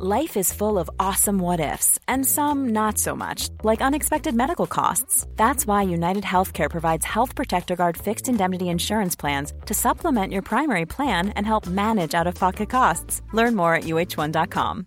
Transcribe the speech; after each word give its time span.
Life 0.00 0.36
is 0.36 0.52
full 0.52 0.78
of 0.78 0.88
awesome 1.00 1.40
what 1.40 1.58
ifs, 1.58 1.98
and 2.06 2.24
some 2.24 2.68
not 2.68 2.98
so 2.98 3.16
much, 3.16 3.48
like 3.64 3.82
unexpected 3.82 4.32
medical 4.32 4.68
costs. 4.68 5.26
That's 5.34 5.66
why 5.66 5.82
United 5.82 6.22
Healthcare 6.22 6.70
provides 6.70 7.04
Health 7.04 7.34
Protector 7.34 7.74
Guard 7.74 7.96
fixed 7.96 8.28
indemnity 8.28 8.68
insurance 8.68 9.16
plans 9.16 9.52
to 9.66 9.74
supplement 9.74 10.32
your 10.32 10.42
primary 10.42 10.86
plan 10.86 11.30
and 11.30 11.44
help 11.44 11.66
manage 11.66 12.14
out 12.14 12.28
of 12.28 12.36
pocket 12.36 12.70
costs. 12.70 13.22
Learn 13.32 13.56
more 13.56 13.74
at 13.74 13.84
uh1.com. 13.84 14.86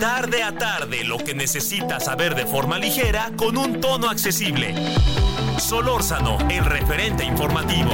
Tarde 0.00 0.42
a 0.42 0.58
tarde, 0.58 1.04
lo 1.04 1.18
que 1.18 1.34
necesitas 1.36 2.06
saber 2.06 2.34
de 2.34 2.46
forma 2.46 2.80
ligera 2.80 3.30
con 3.36 3.56
un 3.56 3.80
tono 3.80 4.08
accesible. 4.08 4.74
Solórzano, 5.60 6.36
el 6.50 6.64
referente 6.64 7.24
informativo. 7.24 7.92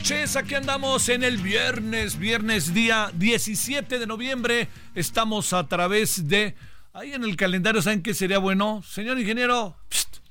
Noches. 0.00 0.34
Aquí 0.36 0.54
andamos 0.54 1.10
en 1.10 1.22
el 1.22 1.36
viernes, 1.36 2.18
viernes 2.18 2.72
día 2.72 3.10
17 3.12 3.98
de 3.98 4.06
noviembre. 4.06 4.66
Estamos 4.94 5.52
a 5.52 5.68
través 5.68 6.26
de. 6.26 6.54
Ahí 6.94 7.12
en 7.12 7.22
el 7.22 7.36
calendario, 7.36 7.82
¿saben 7.82 8.02
qué 8.02 8.14
sería 8.14 8.38
bueno? 8.38 8.82
Señor 8.82 9.18
ingeniero, 9.18 9.76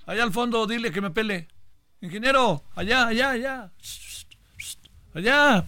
allá 0.08 0.23
al 0.23 0.34
fondo, 0.34 0.66
dile 0.66 0.92
que 0.92 1.02
me 1.02 1.12
pele. 1.12 1.47
Ingeniero, 2.02 2.64
allá, 2.75 3.08
allá, 3.08 3.30
allá. 3.30 3.72
allá, 5.14 5.66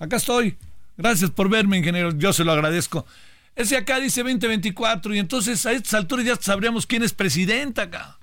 acá 0.00 0.16
estoy. 0.16 0.56
Gracias 0.96 1.30
por 1.30 1.48
verme, 1.48 1.78
ingeniero. 1.78 2.10
Yo 2.18 2.32
se 2.32 2.42
lo 2.42 2.50
agradezco. 2.50 3.06
Ese 3.54 3.76
acá 3.76 4.00
dice 4.00 4.24
2024 4.24 5.14
y 5.14 5.20
entonces 5.20 5.64
a 5.66 5.72
estas 5.72 5.94
alturas 5.94 6.26
ya 6.26 6.34
sabríamos 6.34 6.84
quién 6.84 7.04
es 7.04 7.12
presidente 7.12 7.80
acá. 7.80 8.18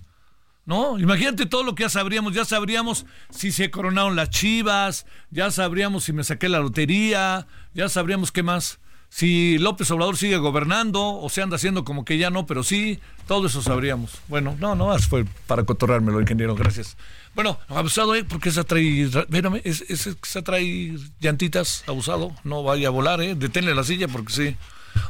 ¿No? 0.66 0.97
Imagínate 0.97 1.45
todo 1.45 1.64
lo 1.64 1.75
que 1.75 1.83
ya 1.83 1.89
sabríamos. 1.89 2.33
Ya 2.33 2.45
sabríamos 2.45 3.06
si 3.30 3.52
se 3.52 3.69
coronaron 3.69 4.16
las 4.16 4.30
chivas, 4.30 5.05
ya 5.30 5.52
sabríamos 5.52 6.05
si 6.05 6.14
me 6.14 6.23
saqué 6.23 6.47
la 6.50 6.59
lotería, 6.59 7.47
ya 7.73 7.89
sabríamos 7.89 8.31
qué 8.31 8.44
más. 8.44 8.80
Si 9.09 9.59
López 9.59 9.92
Obrador 9.92 10.17
sigue 10.17 10.38
gobernando 10.38 11.20
o 11.20 11.30
se 11.30 11.44
anda 11.44 11.58
haciendo 11.58 11.83
como 11.83 12.03
que 12.03 12.17
ya 12.17 12.31
no, 12.31 12.47
pero 12.47 12.64
sí, 12.64 13.00
todo 13.28 13.45
eso 13.45 13.61
sabríamos. 13.61 14.17
Bueno, 14.28 14.55
no, 14.59 14.73
no, 14.73 14.97
fue 14.97 15.25
para 15.45 15.66
cotorrármelo, 15.66 16.20
ingeniero, 16.20 16.55
gracias. 16.55 16.98
Bueno, 17.36 17.59
abusado, 17.67 18.16
¿eh? 18.16 18.23
Porque 18.23 18.50
se 18.50 18.64
trae, 18.64 19.03
espérame, 19.03 19.61
ese 19.66 20.16
se 20.20 20.42
trae 20.42 20.98
llantitas, 21.20 21.83
abusado, 21.86 22.33
no 22.44 22.64
vaya 22.64 22.88
a 22.88 22.92
volar, 22.92 23.22
¿eh? 23.22 23.36
Deténle 23.36 23.75
la 23.75 23.83
silla 23.83 24.08
porque 24.08 24.33
sí. 24.33 24.58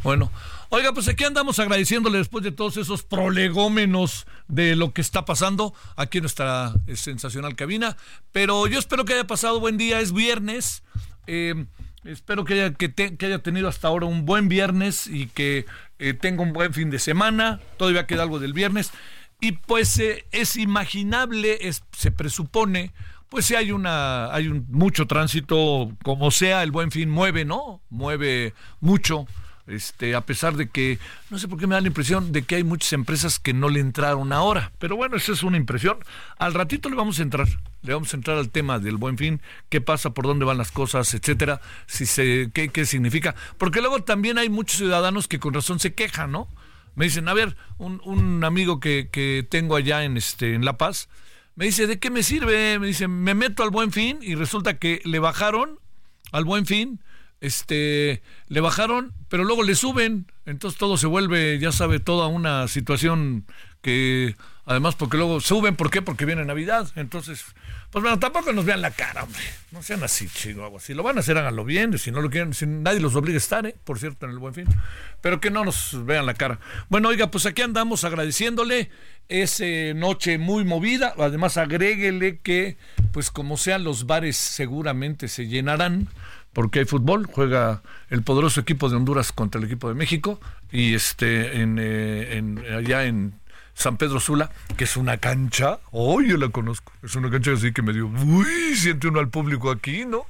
Bueno, 0.04 0.32
Oiga, 0.76 0.92
pues 0.92 1.08
aquí 1.08 1.24
andamos 1.24 1.60
agradeciéndole 1.60 2.18
después 2.18 2.44
de 2.44 2.52
todos 2.52 2.78
esos 2.78 3.04
prolegómenos 3.04 4.26
de 4.48 4.76
lo 4.76 4.92
que 4.92 5.02
está 5.02 5.24
pasando 5.24 5.76
aquí 5.96 6.18
en 6.18 6.24
nuestra 6.24 6.74
eh, 6.88 6.96
sensacional 6.96 7.56
cabina. 7.56 7.96
Pero 8.32 8.66
yo 8.66 8.80
espero 8.80 9.06
que 9.06 9.14
haya 9.14 9.28
pasado 9.28 9.60
buen 9.60 9.78
día, 9.78 10.00
es 10.00 10.14
viernes. 10.14 10.82
Eh, 11.28 11.68
espero 12.06 12.44
que 12.44 12.56
haya, 12.56 12.74
que, 12.74 12.92
haya 13.24 13.38
tenido 13.44 13.68
hasta 13.68 13.88
ahora 13.88 14.08
un 14.08 14.26
buen 14.26 14.50
viernes 14.50 15.06
y 15.06 15.28
que 15.28 15.68
eh, 16.00 16.16
tenga 16.16 16.42
un 16.42 16.54
buen 16.54 16.74
fin 16.74 16.90
de 16.90 16.98
semana. 16.98 17.60
Todavía 17.78 18.08
queda 18.08 18.24
algo 18.24 18.40
del 18.40 18.54
viernes. 18.54 18.92
Y 19.40 19.52
pues 19.52 20.02
es 20.32 20.56
imaginable, 20.56 21.60
se 21.92 22.10
presupone, 22.10 22.94
pues 23.30 23.46
si 23.46 23.54
hay 23.54 23.72
una, 23.72 24.34
hay 24.34 24.48
un, 24.48 24.66
mucho 24.70 25.06
tránsito, 25.06 25.96
como 26.04 26.32
sea, 26.32 26.64
el 26.64 26.72
buen 26.72 26.90
fin 26.90 27.12
mueve, 27.12 27.46
¿no? 27.46 27.84
Mueve 27.92 28.56
mucho 28.80 29.28
este, 29.68 30.16
a 30.16 30.22
pesar 30.22 30.56
de 30.56 30.68
que, 30.68 31.00
no 31.30 31.40
sé 31.40 31.48
por 31.48 31.60
qué 31.60 31.68
me 31.68 31.76
da 31.76 31.82
la 31.82 31.88
impresión 31.88 32.32
de 32.32 32.44
que 32.44 32.56
hay 32.56 32.64
muchas 32.64 32.94
empresas 32.94 33.40
que 33.40 33.54
no 33.54 33.70
le 33.70 33.80
entraron 33.80 34.34
ahora, 34.34 34.72
pero 34.80 34.96
bueno, 34.96 35.16
esa 35.16 35.32
es 35.32 35.44
una 35.44 35.58
impresión. 35.58 35.98
Al 36.38 36.54
ratito 36.54 36.90
le 36.90 36.96
vamos 36.96 37.20
a 37.20 37.24
entrar, 37.24 37.48
le 37.82 37.94
vamos 37.94 38.14
a 38.14 38.18
entrar 38.18 38.38
al 38.38 38.50
tema 38.50 38.80
del 38.80 38.98
buen 38.98 39.18
fin, 39.18 39.42
qué 39.70 39.82
pasa, 39.82 40.14
por 40.14 40.26
dónde 40.26 40.46
van 40.46 40.58
las 40.58 40.72
cosas, 40.72 41.14
etcétera, 41.14 41.62
si 41.86 42.06
se, 42.06 42.52
qué, 42.54 42.70
qué 42.70 42.86
significa, 42.86 43.36
porque 43.58 43.80
luego 43.80 44.04
también 44.04 44.38
hay 44.38 44.50
muchos 44.50 44.78
ciudadanos 44.78 45.28
que 45.28 45.40
con 45.40 45.54
razón 45.54 45.80
se 45.80 45.94
quejan, 45.94 46.32
¿no? 46.32 46.48
Me 46.96 47.06
dicen, 47.06 47.28
a 47.28 47.34
ver, 47.34 47.56
un, 47.78 48.02
un 48.06 48.44
amigo 48.44 48.80
que, 48.80 49.10
que 49.12 49.48
tengo 49.50 49.76
allá 49.76 50.04
en, 50.04 50.18
este, 50.18 50.54
en 50.54 50.64
La 50.64 50.78
Paz, 50.78 51.10
me 51.56 51.66
dice, 51.66 51.88
¿de 51.88 52.00
qué 52.00 52.10
me 52.10 52.24
sirve? 52.24 52.80
Me 52.80 52.88
dice, 52.88 53.08
me 53.08 53.36
meto 53.36 53.64
al 53.64 53.70
buen 53.70 53.92
fin 53.92 54.20
y 54.22 54.36
resulta 54.36 54.78
que 54.78 55.02
le 55.06 55.20
bajaron 55.20 55.80
al 56.32 56.46
buen 56.46 56.66
fin 56.66 57.00
este, 57.44 58.24
le 58.48 58.62
bajaron, 58.62 59.12
pero 59.28 59.44
luego 59.44 59.64
le 59.64 59.76
suben, 59.76 60.32
entonces 60.46 60.80
todo 60.80 60.96
se 60.96 61.08
vuelve, 61.08 61.60
ya 61.60 61.74
sabe, 61.74 62.00
toda 62.00 62.28
una 62.28 62.70
situación 62.70 63.46
que, 63.82 64.38
además, 64.66 64.96
porque 64.96 65.18
luego 65.18 65.42
suben, 65.42 65.76
¿por 65.76 65.92
qué? 65.92 66.02
Porque 66.02 66.24
viene 66.24 66.46
Navidad, 66.46 66.90
entonces, 66.96 67.44
pues 67.92 68.02
bueno, 68.02 68.18
tampoco 68.18 68.54
nos 68.54 68.64
vean 68.64 68.82
la 68.82 68.92
cara, 68.92 69.24
hombre, 69.26 69.42
no 69.72 69.84
sean 69.84 70.02
así, 70.06 70.30
chihuahua, 70.30 70.80
si 70.80 70.94
lo 70.94 71.04
van 71.04 71.18
a 71.18 71.20
hacer, 71.20 71.38
háganlo 71.38 71.66
bien, 71.66 71.98
si 72.00 72.12
no 72.12 72.22
lo 72.22 72.30
quieren, 72.30 72.54
si 72.54 72.66
nadie 72.66 73.02
los 73.02 73.14
obliga 73.14 73.36
a 73.36 73.40
estar, 73.40 73.66
¿eh? 73.66 73.76
por 73.84 74.00
cierto, 74.00 74.26
en 74.26 74.32
el 74.32 74.40
buen 74.40 74.54
fin, 74.54 74.68
pero 75.20 75.42
que 75.42 75.52
no 75.52 75.66
nos 75.66 76.06
vean 76.06 76.26
la 76.26 76.36
cara. 76.36 76.62
Bueno, 76.88 77.10
oiga, 77.10 77.30
pues 77.30 77.46
aquí 77.46 77.62
andamos 77.62 78.06
agradeciéndole, 78.06 78.90
esa 79.28 79.66
noche 79.96 80.38
muy 80.38 80.64
movida, 80.64 81.14
además 81.18 81.58
agréguele 81.58 82.40
que, 82.40 82.78
pues 83.12 83.32
como 83.32 83.58
sean, 83.58 83.84
los 83.84 84.06
bares 84.06 84.38
seguramente 84.38 85.28
se 85.28 85.48
llenarán, 85.48 86.08
porque 86.54 86.80
hay 86.80 86.86
fútbol, 86.86 87.26
juega 87.26 87.82
el 88.10 88.24
poderoso 88.24 88.62
equipo 88.62 88.90
de 88.90 88.96
Honduras 88.96 89.32
contra 89.32 89.60
el 89.60 89.66
equipo 89.66 89.90
de 89.90 89.96
México 89.96 90.40
y 90.72 90.94
este 90.94 91.62
en, 91.62 91.78
eh, 91.80 92.76
allá 92.78 93.06
en 93.06 93.34
San 93.74 93.98
Pedro 93.98 94.20
Sula, 94.20 94.52
que 94.78 94.84
es 94.84 94.98
una 94.98 95.18
cancha, 95.18 95.80
oh, 95.92 96.22
yo 96.22 96.38
la 96.38 96.50
conozco, 96.50 96.94
es 97.02 97.16
una 97.16 97.30
cancha 97.32 97.54
así 97.54 97.74
que 97.74 97.82
me 97.82 97.92
dio, 97.92 98.06
uy, 98.08 98.76
siente 98.76 99.08
uno 99.08 99.20
al 99.20 99.30
público 99.30 99.72
aquí, 99.72 100.06
¿no? 100.06 100.26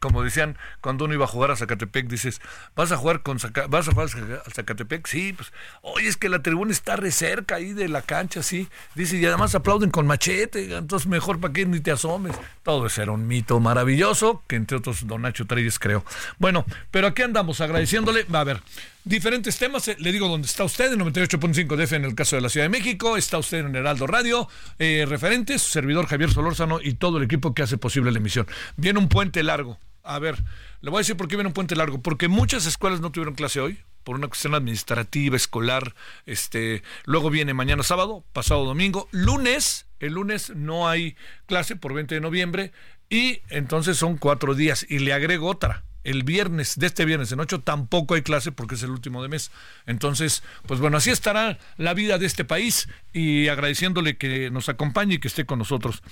Como 0.00 0.22
decían 0.22 0.56
cuando 0.80 1.04
uno 1.04 1.14
iba 1.14 1.24
a 1.24 1.28
jugar 1.28 1.50
a 1.50 1.56
Zacatepec, 1.56 2.08
dices, 2.08 2.40
¿vas 2.74 2.92
a 2.92 2.96
jugar 2.96 3.22
con 3.22 3.38
vas 3.68 3.88
a 3.88 3.92
jugar 3.92 4.08
a 4.46 4.50
Zacatepec? 4.50 5.06
Sí, 5.06 5.32
pues, 5.32 5.52
oye, 5.82 6.08
es 6.08 6.16
que 6.16 6.28
la 6.28 6.42
tribuna 6.42 6.72
está 6.72 6.96
re 6.96 7.10
cerca 7.10 7.56
ahí 7.56 7.72
de 7.72 7.88
la 7.88 8.02
cancha, 8.02 8.42
sí. 8.42 8.68
Dice, 8.94 9.16
y 9.16 9.26
además 9.26 9.54
aplauden 9.54 9.90
con 9.90 10.06
machete, 10.06 10.76
entonces 10.76 11.08
mejor 11.08 11.40
para 11.40 11.52
que 11.52 11.66
ni 11.66 11.80
te 11.80 11.90
asomes. 11.90 12.36
Todo 12.62 12.86
eso 12.86 13.02
era 13.02 13.12
un 13.12 13.26
mito 13.26 13.60
maravilloso, 13.60 14.42
que 14.46 14.56
entre 14.56 14.78
otros 14.78 15.06
Don 15.06 15.22
Nacho 15.22 15.46
Treyes 15.46 15.78
creo. 15.78 16.04
Bueno, 16.38 16.64
pero 16.90 17.08
aquí 17.08 17.22
andamos 17.22 17.60
agradeciéndole, 17.60 18.26
a 18.32 18.44
ver, 18.44 18.62
diferentes 19.06 19.56
temas. 19.56 19.88
Eh, 19.88 19.96
le 19.98 20.12
digo 20.12 20.28
dónde 20.28 20.46
está 20.46 20.64
usted, 20.64 20.92
en 20.92 21.00
98.5 21.00 21.76
DF 21.76 21.92
en 21.92 22.04
el 22.04 22.14
caso 22.14 22.36
de 22.36 22.42
la 22.42 22.48
Ciudad 22.48 22.66
de 22.66 22.70
México. 22.70 23.16
Está 23.16 23.38
usted 23.38 23.58
en 23.58 23.74
Heraldo 23.74 24.06
Radio. 24.06 24.48
Eh, 24.78 25.06
referentes, 25.08 25.62
servidor 25.62 26.06
Javier 26.06 26.30
Solórzano 26.30 26.80
y 26.82 26.94
todo 26.94 27.18
el 27.18 27.24
equipo 27.24 27.54
que 27.54 27.62
hace 27.62 27.78
posible 27.78 28.12
la 28.12 28.18
emisión. 28.18 28.46
Viene 28.76 28.98
un 28.98 29.08
puente 29.08 29.42
largo. 29.42 29.78
A 30.06 30.18
ver, 30.18 30.42
le 30.80 30.90
voy 30.90 30.98
a 30.98 31.00
decir 31.00 31.16
por 31.16 31.28
qué 31.28 31.36
viene 31.36 31.48
un 31.48 31.54
puente 31.54 31.76
largo. 31.76 32.00
Porque 32.00 32.28
muchas 32.28 32.66
escuelas 32.66 33.00
no 33.00 33.10
tuvieron 33.10 33.34
clase 33.34 33.60
hoy 33.60 33.78
por 34.04 34.16
una 34.16 34.28
cuestión 34.28 34.54
administrativa, 34.54 35.36
escolar. 35.36 35.94
Este, 36.26 36.82
luego 37.04 37.30
viene 37.30 37.54
mañana 37.54 37.82
sábado, 37.82 38.24
pasado 38.32 38.64
domingo, 38.64 39.08
lunes. 39.10 39.86
El 39.98 40.12
lunes 40.12 40.50
no 40.54 40.88
hay 40.88 41.16
clase 41.46 41.74
por 41.74 41.94
20 41.94 42.14
de 42.14 42.20
noviembre 42.20 42.72
y 43.08 43.40
entonces 43.48 43.96
son 43.96 44.18
cuatro 44.18 44.54
días 44.54 44.86
y 44.88 44.98
le 44.98 45.12
agrego 45.12 45.48
otra 45.48 45.85
el 46.06 46.22
viernes, 46.22 46.78
de 46.78 46.86
este 46.86 47.04
viernes 47.04 47.32
en 47.32 47.40
8, 47.40 47.62
tampoco 47.62 48.14
hay 48.14 48.22
clase 48.22 48.52
porque 48.52 48.76
es 48.76 48.82
el 48.84 48.90
último 48.90 49.22
de 49.22 49.28
mes. 49.28 49.50
Entonces, 49.86 50.44
pues 50.66 50.78
bueno, 50.78 50.96
así 50.96 51.10
estará 51.10 51.58
la 51.76 51.94
vida 51.94 52.18
de 52.18 52.26
este 52.26 52.44
país 52.44 52.88
y 53.12 53.48
agradeciéndole 53.48 54.16
que 54.16 54.50
nos 54.50 54.68
acompañe 54.68 55.14
y 55.14 55.18
que 55.18 55.28
esté 55.28 55.46
con 55.46 55.58
nosotros. 55.58 56.02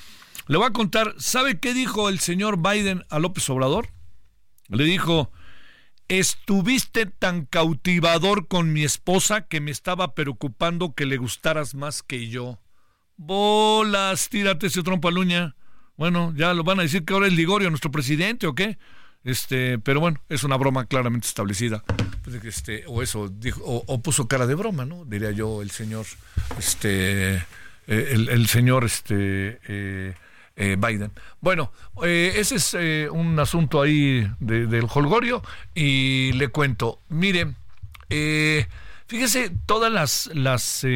Le 0.48 0.58
voy 0.58 0.66
a 0.66 0.72
contar, 0.72 1.14
¿sabe 1.18 1.60
qué 1.60 1.72
dijo 1.74 2.08
el 2.08 2.18
señor 2.18 2.58
Biden 2.60 3.04
a 3.08 3.20
López 3.20 3.48
Obrador? 3.48 3.88
Le 4.68 4.82
dijo, 4.82 5.30
estuviste 6.08 7.06
tan 7.06 7.46
cautivador 7.46 8.48
con 8.48 8.72
mi 8.72 8.82
esposa 8.82 9.46
que 9.46 9.60
me 9.60 9.70
estaba 9.70 10.16
preocupando 10.16 10.94
que 10.94 11.06
le 11.06 11.18
gustaras 11.18 11.76
más 11.76 12.02
que 12.02 12.28
yo. 12.28 12.58
Bolas, 13.16 14.28
tírate 14.28 14.66
ese 14.66 14.82
trompo 14.82 15.06
a 15.06 15.12
luña. 15.12 15.54
Bueno, 15.96 16.34
ya 16.36 16.52
lo 16.52 16.64
van 16.64 16.80
a 16.80 16.82
decir 16.82 17.04
que 17.04 17.14
ahora 17.14 17.28
es 17.28 17.32
Ligorio 17.32 17.70
nuestro 17.70 17.92
presidente 17.92 18.48
o 18.48 18.56
qué. 18.56 18.76
Este, 19.24 19.78
pero 19.78 20.00
bueno, 20.00 20.20
es 20.28 20.44
una 20.44 20.56
broma 20.56 20.84
claramente 20.84 21.26
establecida. 21.26 21.82
Pues, 22.22 22.44
este, 22.44 22.84
o 22.86 23.02
eso, 23.02 23.28
dijo, 23.28 23.60
o, 23.64 24.02
puso 24.02 24.28
cara 24.28 24.46
de 24.46 24.54
broma, 24.54 24.84
¿no? 24.84 25.04
Diría 25.06 25.30
yo, 25.30 25.62
el 25.62 25.70
señor, 25.70 26.04
este, 26.58 27.36
eh, 27.36 27.44
el, 27.86 28.46
señor, 28.48 28.84
este, 28.84 29.60
eh, 29.66 30.14
eh, 30.56 30.76
Biden. 30.78 31.10
Bueno, 31.40 31.72
ese 32.02 32.56
es 32.56 32.76
un 33.10 33.38
asunto 33.38 33.80
ahí 33.80 34.30
del 34.40 34.86
holgorio 34.92 35.42
y 35.74 36.32
le 36.34 36.48
cuento, 36.48 37.00
mire, 37.08 37.54
fíjese 39.06 39.50
todas 39.64 39.90
las, 39.90 40.30
las, 40.34 40.86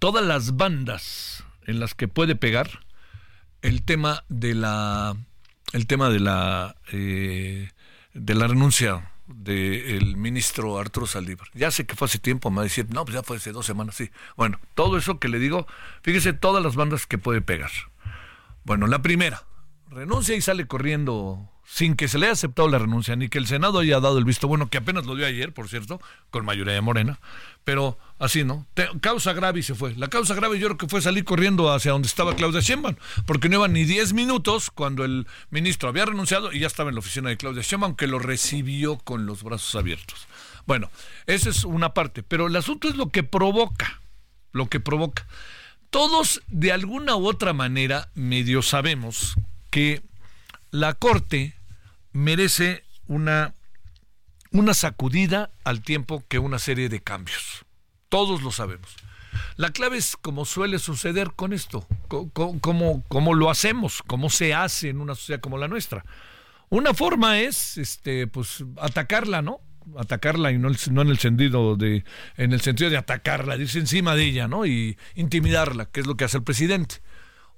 todas 0.00 0.24
las 0.24 0.56
bandas 0.56 1.44
en 1.66 1.78
las 1.78 1.94
que 1.94 2.08
puede 2.08 2.34
pegar 2.34 2.80
el 3.62 3.82
tema 3.82 4.24
de 4.28 4.54
la 4.54 5.16
el 5.72 5.86
tema 5.86 6.10
de 6.10 6.20
la 6.20 6.76
eh, 6.92 7.70
de 8.14 8.34
la 8.34 8.46
renuncia 8.46 9.10
del 9.26 10.16
ministro 10.16 10.78
Arturo 10.78 11.06
Saldívar. 11.06 11.48
Ya 11.54 11.70
sé 11.70 11.86
que 11.86 11.94
fue 11.94 12.06
hace 12.06 12.18
tiempo, 12.18 12.50
me 12.50 12.56
va 12.56 12.62
a 12.62 12.64
decir, 12.64 12.86
no, 12.90 13.04
pues 13.04 13.14
ya 13.14 13.22
fue 13.22 13.36
hace 13.36 13.52
dos 13.52 13.66
semanas, 13.66 13.94
sí. 13.94 14.10
Bueno, 14.36 14.58
todo 14.74 14.96
eso 14.96 15.18
que 15.18 15.28
le 15.28 15.38
digo, 15.38 15.66
fíjese 16.02 16.32
todas 16.32 16.64
las 16.64 16.76
bandas 16.76 17.06
que 17.06 17.18
puede 17.18 17.42
pegar. 17.42 17.70
Bueno, 18.64 18.86
la 18.86 19.02
primera, 19.02 19.44
renuncia 19.90 20.34
y 20.34 20.40
sale 20.40 20.66
corriendo 20.66 21.50
sin 21.70 21.96
que 21.96 22.08
se 22.08 22.18
le 22.18 22.26
haya 22.26 22.32
aceptado 22.32 22.66
la 22.68 22.78
renuncia, 22.78 23.14
ni 23.14 23.28
que 23.28 23.38
el 23.38 23.46
Senado 23.46 23.80
haya 23.80 24.00
dado 24.00 24.18
el 24.18 24.24
visto 24.24 24.48
bueno, 24.48 24.70
que 24.70 24.78
apenas 24.78 25.04
lo 25.04 25.14
dio 25.14 25.26
ayer, 25.26 25.52
por 25.52 25.68
cierto, 25.68 26.00
con 26.30 26.44
mayoría 26.44 26.72
de 26.72 26.80
Morena, 26.80 27.20
pero 27.62 27.98
así, 28.18 28.42
¿no? 28.42 28.66
causa 29.02 29.34
grave 29.34 29.60
y 29.60 29.62
se 29.62 29.74
fue. 29.74 29.94
La 29.94 30.08
causa 30.08 30.34
grave 30.34 30.58
yo 30.58 30.68
creo 30.68 30.78
que 30.78 30.88
fue 30.88 31.02
salir 31.02 31.24
corriendo 31.24 31.70
hacia 31.70 31.92
donde 31.92 32.08
estaba 32.08 32.34
Claudia 32.34 32.60
Sheinbaum, 32.60 32.96
porque 33.26 33.50
no 33.50 33.56
iban 33.56 33.74
ni 33.74 33.84
10 33.84 34.14
minutos 34.14 34.70
cuando 34.70 35.04
el 35.04 35.26
ministro 35.50 35.90
había 35.90 36.06
renunciado 36.06 36.52
y 36.52 36.60
ya 36.60 36.66
estaba 36.66 36.88
en 36.88 36.94
la 36.94 37.00
oficina 37.00 37.28
de 37.28 37.36
Claudia 37.36 37.62
Sheinbaum, 37.62 37.96
que 37.96 38.06
lo 38.06 38.18
recibió 38.18 38.96
con 38.96 39.26
los 39.26 39.42
brazos 39.42 39.74
abiertos. 39.74 40.26
Bueno, 40.66 40.90
esa 41.26 41.50
es 41.50 41.64
una 41.64 41.92
parte, 41.92 42.22
pero 42.22 42.46
el 42.46 42.56
asunto 42.56 42.88
es 42.88 42.96
lo 42.96 43.10
que 43.10 43.24
provoca, 43.24 44.00
lo 44.52 44.68
que 44.68 44.80
provoca. 44.80 45.26
Todos, 45.90 46.42
de 46.48 46.72
alguna 46.72 47.14
u 47.16 47.28
otra 47.28 47.52
manera, 47.52 48.08
medio 48.14 48.62
sabemos 48.62 49.34
que 49.70 50.02
la 50.70 50.94
Corte 50.94 51.57
merece 52.12 52.84
una, 53.06 53.54
una 54.50 54.74
sacudida 54.74 55.50
al 55.64 55.82
tiempo 55.82 56.24
que 56.28 56.38
una 56.38 56.58
serie 56.58 56.88
de 56.88 57.00
cambios. 57.00 57.64
Todos 58.08 58.42
lo 58.42 58.50
sabemos. 58.50 58.96
La 59.56 59.70
clave 59.70 59.98
es 59.98 60.16
como 60.16 60.44
suele 60.44 60.78
suceder 60.78 61.32
con 61.34 61.52
esto, 61.52 61.86
cómo, 62.08 63.34
lo 63.34 63.50
hacemos, 63.50 64.02
cómo 64.06 64.30
se 64.30 64.54
hace 64.54 64.88
en 64.88 65.00
una 65.00 65.14
sociedad 65.14 65.40
como 65.40 65.58
la 65.58 65.68
nuestra. 65.68 66.04
Una 66.70 66.94
forma 66.94 67.40
es 67.40 67.76
este, 67.76 68.26
pues, 68.26 68.64
atacarla, 68.80 69.42
¿no? 69.42 69.60
atacarla 69.96 70.52
y 70.52 70.58
no, 70.58 70.68
en 70.68 71.08
el 71.08 71.18
sentido 71.18 71.74
de 71.76 72.04
en 72.36 72.52
el 72.52 72.60
sentido 72.60 72.90
de 72.90 72.98
atacarla, 72.98 73.56
irse 73.56 73.78
encima 73.78 74.14
de 74.14 74.24
ella, 74.24 74.46
¿no? 74.46 74.66
Y 74.66 74.98
intimidarla, 75.14 75.86
que 75.86 76.00
es 76.00 76.06
lo 76.06 76.16
que 76.16 76.24
hace 76.24 76.36
el 76.36 76.42
presidente. 76.42 76.96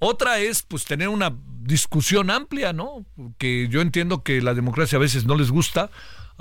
Otra 0.03 0.39
es 0.39 0.63
pues 0.63 0.85
tener 0.85 1.09
una 1.09 1.31
discusión 1.61 2.31
amplia, 2.31 2.73
¿no? 2.73 3.05
Que 3.37 3.67
yo 3.69 3.81
entiendo 3.81 4.23
que 4.23 4.41
la 4.41 4.55
democracia 4.55 4.97
a 4.97 4.99
veces 4.99 5.25
no 5.25 5.35
les 5.35 5.51
gusta. 5.51 5.91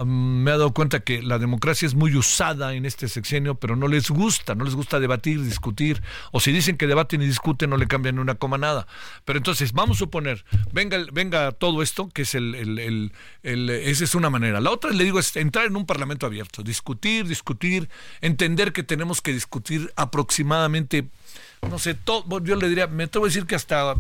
me 0.05 0.51
he 0.51 0.55
dado 0.55 0.73
cuenta 0.73 1.01
que 1.01 1.21
la 1.23 1.39
democracia 1.39 1.85
es 1.85 1.95
muy 1.95 2.17
usada 2.17 2.73
en 2.73 2.87
este 2.87 3.07
sexenio, 3.07 3.57
pero 3.57 3.77
no 3.77 3.87
les 3.87 4.11
gusta, 4.11 4.55
no 4.55 4.65
les 4.65 4.75
gusta 4.75 4.99
debatir, 4.99 5.43
discutir, 5.43 6.03
o 6.33 6.41
si 6.41 6.53
dicen 6.53 6.79
que 6.79 6.87
debaten 6.87 7.21
y 7.21 7.27
discuten, 7.27 7.69
no 7.69 7.77
le 7.77 7.87
cambian 7.87 8.19
una 8.19 8.37
coma 8.37 8.57
nada. 8.57 8.87
Pero 9.27 9.39
entonces, 9.39 9.73
vamos 9.73 9.99
a 9.99 10.01
suponer, 10.01 10.45
venga, 10.73 10.99
venga 11.13 11.53
todo 11.53 11.83
esto, 11.83 12.09
que 12.09 12.23
es 12.23 12.35
el, 12.35 12.55
el, 13.43 13.71
esa 13.71 14.05
es 14.05 14.15
una 14.15 14.31
manera. 14.31 14.61
La 14.61 14.71
otra, 14.71 14.91
le 14.91 15.05
digo, 15.05 15.19
es 15.19 15.37
entrar 15.37 15.67
en 15.67 15.77
un 15.77 15.85
parlamento 15.85 16.25
abierto, 16.25 16.63
discutir, 16.63 17.27
discutir, 17.27 17.91
entender 18.23 18.73
que 18.73 18.83
tenemos 18.83 19.21
que 19.21 19.35
discutir 19.35 19.93
aproximadamente 19.97 21.11
no 21.69 21.79
sé, 21.79 21.95
todo, 21.95 22.43
yo 22.43 22.57
le 22.57 22.69
diría, 22.69 22.87
me 22.87 23.05
atrevo 23.05 23.27
a 23.27 23.29
decir 23.29 23.47
que 23.47 23.55
hasta, 23.55 23.95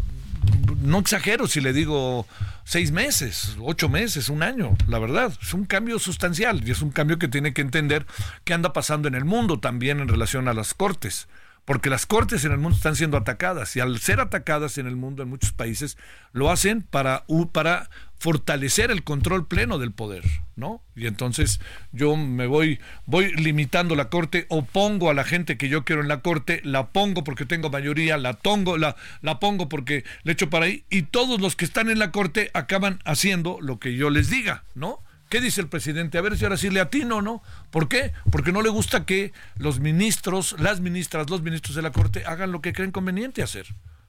no 0.82 0.98
exagero 0.98 1.46
si 1.46 1.60
le 1.60 1.72
digo 1.72 2.26
seis 2.64 2.92
meses, 2.92 3.56
ocho 3.60 3.88
meses, 3.88 4.28
un 4.28 4.42
año, 4.42 4.76
la 4.86 4.98
verdad, 4.98 5.32
es 5.40 5.54
un 5.54 5.64
cambio 5.64 5.98
sustancial 5.98 6.66
y 6.66 6.70
es 6.70 6.82
un 6.82 6.90
cambio 6.90 7.18
que 7.18 7.28
tiene 7.28 7.52
que 7.52 7.62
entender 7.62 8.06
qué 8.44 8.54
anda 8.54 8.72
pasando 8.72 9.08
en 9.08 9.14
el 9.14 9.24
mundo 9.24 9.60
también 9.60 10.00
en 10.00 10.08
relación 10.08 10.48
a 10.48 10.54
las 10.54 10.74
cortes 10.74 11.28
porque 11.70 11.90
las 11.90 12.04
cortes 12.04 12.44
en 12.44 12.50
el 12.50 12.58
mundo 12.58 12.76
están 12.76 12.96
siendo 12.96 13.16
atacadas 13.16 13.76
y 13.76 13.80
al 13.80 14.00
ser 14.00 14.18
atacadas 14.18 14.78
en 14.78 14.88
el 14.88 14.96
mundo 14.96 15.22
en 15.22 15.28
muchos 15.28 15.52
países 15.52 15.98
lo 16.32 16.50
hacen 16.50 16.82
para, 16.82 17.24
para 17.52 17.90
fortalecer 18.20 18.90
el 18.90 19.02
control 19.02 19.46
pleno 19.46 19.78
del 19.78 19.92
poder, 19.92 20.22
¿no? 20.54 20.82
Y 20.94 21.06
entonces 21.06 21.58
yo 21.90 22.16
me 22.16 22.46
voy 22.46 22.78
voy 23.06 23.32
limitando 23.32 23.96
la 23.96 24.10
corte 24.10 24.44
o 24.50 24.62
pongo 24.62 25.08
a 25.08 25.14
la 25.14 25.24
gente 25.24 25.56
que 25.56 25.70
yo 25.70 25.86
quiero 25.86 26.02
en 26.02 26.08
la 26.08 26.20
corte, 26.20 26.60
la 26.62 26.88
pongo 26.88 27.24
porque 27.24 27.46
tengo 27.46 27.70
mayoría, 27.70 28.18
la 28.18 28.34
pongo 28.34 28.76
la 28.76 28.94
la 29.22 29.40
pongo 29.40 29.70
porque 29.70 30.04
le 30.22 30.32
echo 30.32 30.50
para 30.50 30.66
ahí 30.66 30.84
y 30.90 31.02
todos 31.02 31.40
los 31.40 31.56
que 31.56 31.64
están 31.64 31.88
en 31.88 31.98
la 31.98 32.12
corte 32.12 32.50
acaban 32.52 33.00
haciendo 33.06 33.58
lo 33.62 33.78
que 33.78 33.96
yo 33.96 34.10
les 34.10 34.28
diga, 34.28 34.64
¿no? 34.74 35.02
¿Qué 35.30 35.40
dice 35.40 35.62
el 35.62 35.68
presidente? 35.68 36.18
A 36.18 36.22
ver 36.22 36.36
si 36.36 36.44
ahora 36.44 36.58
sí 36.58 36.68
le 36.68 36.80
atino, 36.80 37.22
¿no? 37.22 37.42
¿Por 37.70 37.88
qué? 37.88 38.12
Porque 38.30 38.52
no 38.52 38.60
le 38.60 38.68
gusta 38.68 39.06
que 39.06 39.32
los 39.56 39.80
ministros, 39.80 40.56
las 40.58 40.80
ministras, 40.80 41.30
los 41.30 41.40
ministros 41.40 41.76
de 41.76 41.82
la 41.82 41.92
Corte 41.92 42.24
hagan 42.26 42.50
lo 42.50 42.60
que 42.60 42.72
creen 42.72 42.90
conveniente 42.90 43.42
hacer. 43.42 43.66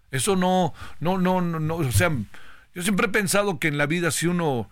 Eso 0.09 0.35
no, 0.35 0.73
no, 0.99 1.19
no, 1.19 1.39
no, 1.39 1.75
o 1.75 1.91
sea, 1.91 2.11
yo 2.73 2.81
siempre 2.81 3.07
he 3.07 3.12
pensado 3.12 3.59
que 3.59 3.68
en 3.68 3.77
la 3.77 3.85
vida 3.85 4.12
si 4.12 4.27
uno 4.27 4.69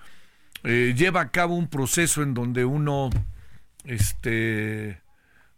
eh, 0.64 0.94
lleva 0.96 1.22
a 1.22 1.32
cabo 1.32 1.56
un 1.56 1.68
proceso 1.68 2.22
en 2.22 2.34
donde 2.34 2.66
uno, 2.66 3.10
este, 3.84 5.02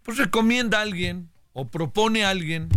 pues 0.03 0.17
recomienda 0.17 0.79
a 0.79 0.81
alguien 0.81 1.29
o 1.53 1.67
propone 1.67 2.25
a 2.25 2.29
alguien 2.29 2.69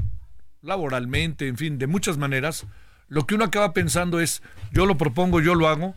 laboralmente, 0.63 1.49
en 1.49 1.57
fin, 1.57 1.79
de 1.79 1.87
muchas 1.87 2.17
maneras, 2.17 2.67
lo 3.09 3.27
que 3.27 3.35
uno 3.35 3.45
acaba 3.45 3.73
pensando 3.75 4.21
es, 4.21 4.43
yo 4.73 4.87
lo 4.87 4.97
propongo, 4.97 5.41
yo 5.41 5.55
lo 5.55 5.69
hago, 5.69 5.95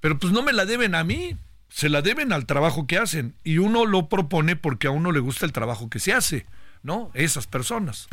pero 0.00 0.18
pues 0.18 0.32
no 0.32 0.42
me 0.42 0.52
la 0.52 0.64
deben 0.64 0.94
a 0.94 1.04
mí 1.04 1.36
se 1.68 1.88
la 1.88 2.02
deben 2.02 2.32
al 2.32 2.46
trabajo 2.46 2.86
que 2.86 2.98
hacen 2.98 3.34
y 3.44 3.58
uno 3.58 3.86
lo 3.86 4.08
propone 4.08 4.56
porque 4.56 4.86
a 4.86 4.90
uno 4.90 5.12
le 5.12 5.20
gusta 5.20 5.46
el 5.46 5.52
trabajo 5.52 5.88
que 5.90 5.98
se 5.98 6.12
hace, 6.12 6.46
¿no? 6.82 7.10
Esas 7.14 7.46
personas. 7.46 8.08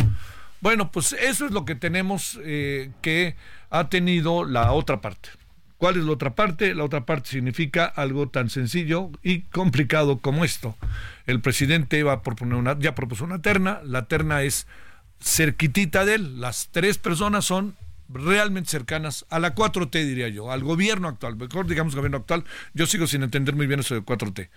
Bueno, 0.66 0.92
pues 0.92 1.14
eso 1.14 1.46
es 1.46 1.52
lo 1.52 1.64
que 1.64 1.76
tenemos 1.76 2.40
eh, 2.44 2.90
que 3.04 3.36
ha 3.70 3.88
tenido 3.88 4.46
la 4.46 4.72
otra 4.72 5.00
parte. 5.00 5.30
¿Cuál 5.78 5.98
es 5.98 6.04
la 6.04 6.14
otra 6.14 6.34
parte? 6.34 6.74
La 6.74 6.84
otra 6.84 7.06
parte 7.06 7.30
significa 7.30 7.86
algo 7.86 8.30
tan 8.30 8.50
sencillo 8.50 9.12
y 9.22 9.42
complicado 9.42 10.18
como 10.18 10.44
esto. 10.44 10.76
El 11.28 11.40
presidente 11.40 12.02
va 12.02 12.14
a 12.14 12.24
proponer 12.24 12.56
una, 12.56 12.80
ya 12.80 12.95
propuso 12.95 13.26
una 13.26 13.44
terna, 13.44 13.80
la 13.84 14.07
terna 14.07 14.42
es 14.42 14.66
cerquitita 15.22 16.04
de 16.04 16.16
él, 16.16 16.42
las 16.42 16.69
tres 16.72 16.98
personas 16.98 17.45
son 17.45 17.76
realmente 18.10 18.72
cercanas 18.72 19.28
a 19.30 19.38
la 19.38 19.54
4T, 19.54 19.92
diría 20.04 20.30
yo, 20.30 20.52
al 20.52 20.64
gobierno 20.64 21.07
actual, 21.07 21.36
mejor 21.36 21.68
digamos 21.68 21.95
gobierno 21.95 22.18
actual, 22.18 22.44
yo 22.74 22.88
sigo 22.88 23.06
sin 23.06 23.22
entender 23.22 23.56
muy 23.56 23.68
bien 23.68 23.81
eso 23.81 23.94
de 23.94 24.02
4T. 24.02 24.50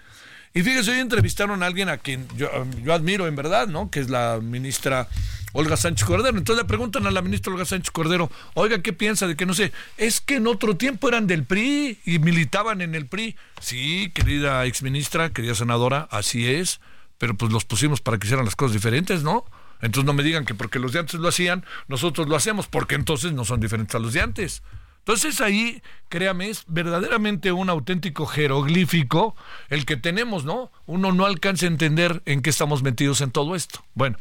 Y 0.54 0.62
fíjese, 0.62 0.92
hoy 0.92 0.98
entrevistaron 0.98 1.62
a 1.62 1.66
alguien 1.66 1.88
a 1.88 1.98
quien 1.98 2.26
yo, 2.36 2.50
admiro 2.92 3.26
en 3.26 3.36
verdad, 3.36 3.68
¿no? 3.68 3.90
Que 3.90 4.00
es 4.00 4.10
la 4.10 4.40
ministra 4.42 5.08
Olga 5.52 5.76
Sánchez 5.76 6.06
Cordero. 6.06 6.36
Entonces 6.36 6.62
le 6.64 6.68
preguntan 6.68 7.06
a 7.06 7.10
la 7.10 7.22
ministra 7.22 7.52
Olga 7.52 7.64
Sánchez 7.64 7.90
Cordero, 7.90 8.30
oiga, 8.54 8.82
¿qué 8.82 8.92
piensa 8.92 9.26
de 9.26 9.36
que 9.36 9.46
no 9.46 9.54
sé? 9.54 9.72
Es 9.96 10.20
que 10.20 10.36
en 10.36 10.46
otro 10.46 10.76
tiempo 10.76 11.08
eran 11.08 11.26
del 11.26 11.44
PRI 11.44 11.98
y 12.04 12.18
militaban 12.18 12.80
en 12.80 12.94
el 12.94 13.06
PRI. 13.06 13.36
Sí, 13.60 14.10
querida 14.14 14.64
exministra, 14.64 15.30
querida 15.30 15.54
senadora, 15.54 16.08
así 16.10 16.46
es, 16.46 16.80
pero 17.18 17.36
pues 17.36 17.52
los 17.52 17.64
pusimos 17.64 18.00
para 18.00 18.18
que 18.18 18.26
hicieran 18.26 18.44
las 18.44 18.56
cosas 18.56 18.72
diferentes, 18.72 19.22
¿no? 19.22 19.44
Entonces 19.80 20.06
no 20.06 20.12
me 20.12 20.22
digan 20.22 20.44
que 20.44 20.54
porque 20.54 20.78
los 20.78 20.92
de 20.92 21.00
antes 21.00 21.20
lo 21.20 21.28
hacían, 21.28 21.64
nosotros 21.86 22.28
lo 22.28 22.36
hacemos, 22.36 22.66
porque 22.66 22.94
entonces 22.94 23.32
no 23.32 23.44
son 23.44 23.60
diferentes 23.60 23.94
a 23.94 23.98
los 23.98 24.12
de 24.12 24.22
antes. 24.22 24.62
Entonces 25.08 25.40
ahí, 25.40 25.82
créame, 26.10 26.50
es 26.50 26.64
verdaderamente 26.66 27.50
un 27.50 27.70
auténtico 27.70 28.26
jeroglífico 28.26 29.34
el 29.70 29.86
que 29.86 29.96
tenemos, 29.96 30.44
¿no? 30.44 30.70
Uno 30.84 31.12
no 31.12 31.24
alcanza 31.24 31.64
a 31.64 31.70
entender 31.70 32.20
en 32.26 32.42
qué 32.42 32.50
estamos 32.50 32.82
metidos 32.82 33.22
en 33.22 33.30
todo 33.30 33.56
esto. 33.56 33.82
Bueno, 33.94 34.18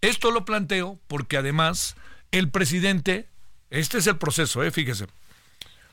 esto 0.00 0.30
lo 0.30 0.44
planteo 0.44 1.00
porque 1.08 1.36
además 1.36 1.96
el 2.30 2.48
presidente, 2.48 3.26
este 3.70 3.98
es 3.98 4.06
el 4.06 4.18
proceso, 4.18 4.62
¿eh? 4.62 4.70
fíjese, 4.70 5.08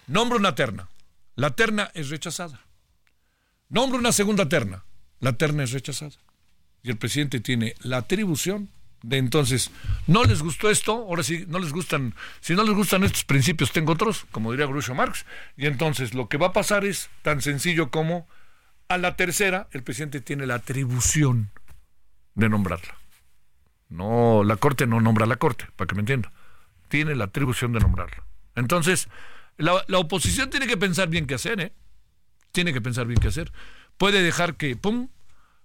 nombra 0.05 0.37
una 0.37 0.53
terna, 0.53 0.87
la 1.35 1.55
terna 1.55 1.89
es 1.95 2.09
rechazada. 2.09 2.61
Nombra 3.69 3.97
una 3.97 4.11
segunda 4.11 4.47
terna, 4.47 4.85
la 5.19 5.33
terna 5.33 5.63
es 5.63 5.71
rechazada. 5.71 6.15
Y 6.83 6.91
el 6.91 6.97
presidente 6.99 7.39
tiene 7.39 7.73
la 7.79 7.97
atribución 7.97 8.69
de 9.03 9.17
entonces, 9.17 9.71
¿no 10.07 10.23
les 10.23 10.41
gustó 10.41 10.69
esto? 10.69 10.93
Ahora 10.93 11.23
sí, 11.23 11.45
no 11.47 11.59
les 11.59 11.71
gustan, 11.71 12.15
si 12.39 12.55
no 12.55 12.63
les 12.63 12.73
gustan 12.73 13.03
estos 13.03 13.23
principios, 13.23 13.71
tengo 13.71 13.93
otros, 13.93 14.25
como 14.31 14.51
diría 14.51 14.65
Groucho 14.65 14.95
Marx, 14.95 15.25
y 15.55 15.65
entonces 15.67 16.13
lo 16.13 16.27
que 16.29 16.37
va 16.37 16.47
a 16.47 16.53
pasar 16.53 16.85
es 16.85 17.09
tan 17.21 17.41
sencillo 17.41 17.91
como 17.91 18.27
a 18.89 18.97
la 18.97 19.15
tercera, 19.15 19.67
el 19.71 19.83
presidente 19.83 20.21
tiene 20.21 20.47
la 20.47 20.55
atribución 20.55 21.51
de 22.35 22.49
nombrarla. 22.49 22.97
No, 23.89 24.43
la 24.43 24.57
corte 24.57 24.87
no 24.87 24.99
nombra 24.99 25.25
a 25.25 25.27
la 25.27 25.37
corte, 25.37 25.67
para 25.75 25.87
que 25.87 25.95
me 25.95 26.01
entienda. 26.01 26.31
Tiene 26.89 27.15
la 27.15 27.25
atribución 27.25 27.73
de 27.73 27.79
nombrarla. 27.79 28.23
Entonces, 28.55 29.09
La, 29.57 29.83
la, 29.87 29.97
oposición 29.97 30.51
tiene 30.51 30.67
que 30.67 30.77
pensar 30.77 31.09
bien 31.09 31.25
qué 31.25 31.33
hacer, 31.33 31.59
¿eh? 31.59 31.73
Tiene 32.51 32.73
que 32.73 32.81
pensar 32.81 33.07
bien 33.07 33.19
qué 33.19 33.29
hacer. 33.29 33.51
Puede 33.97 34.21
dejar 34.21 34.55
que, 34.55 34.75
pum, 34.75 35.09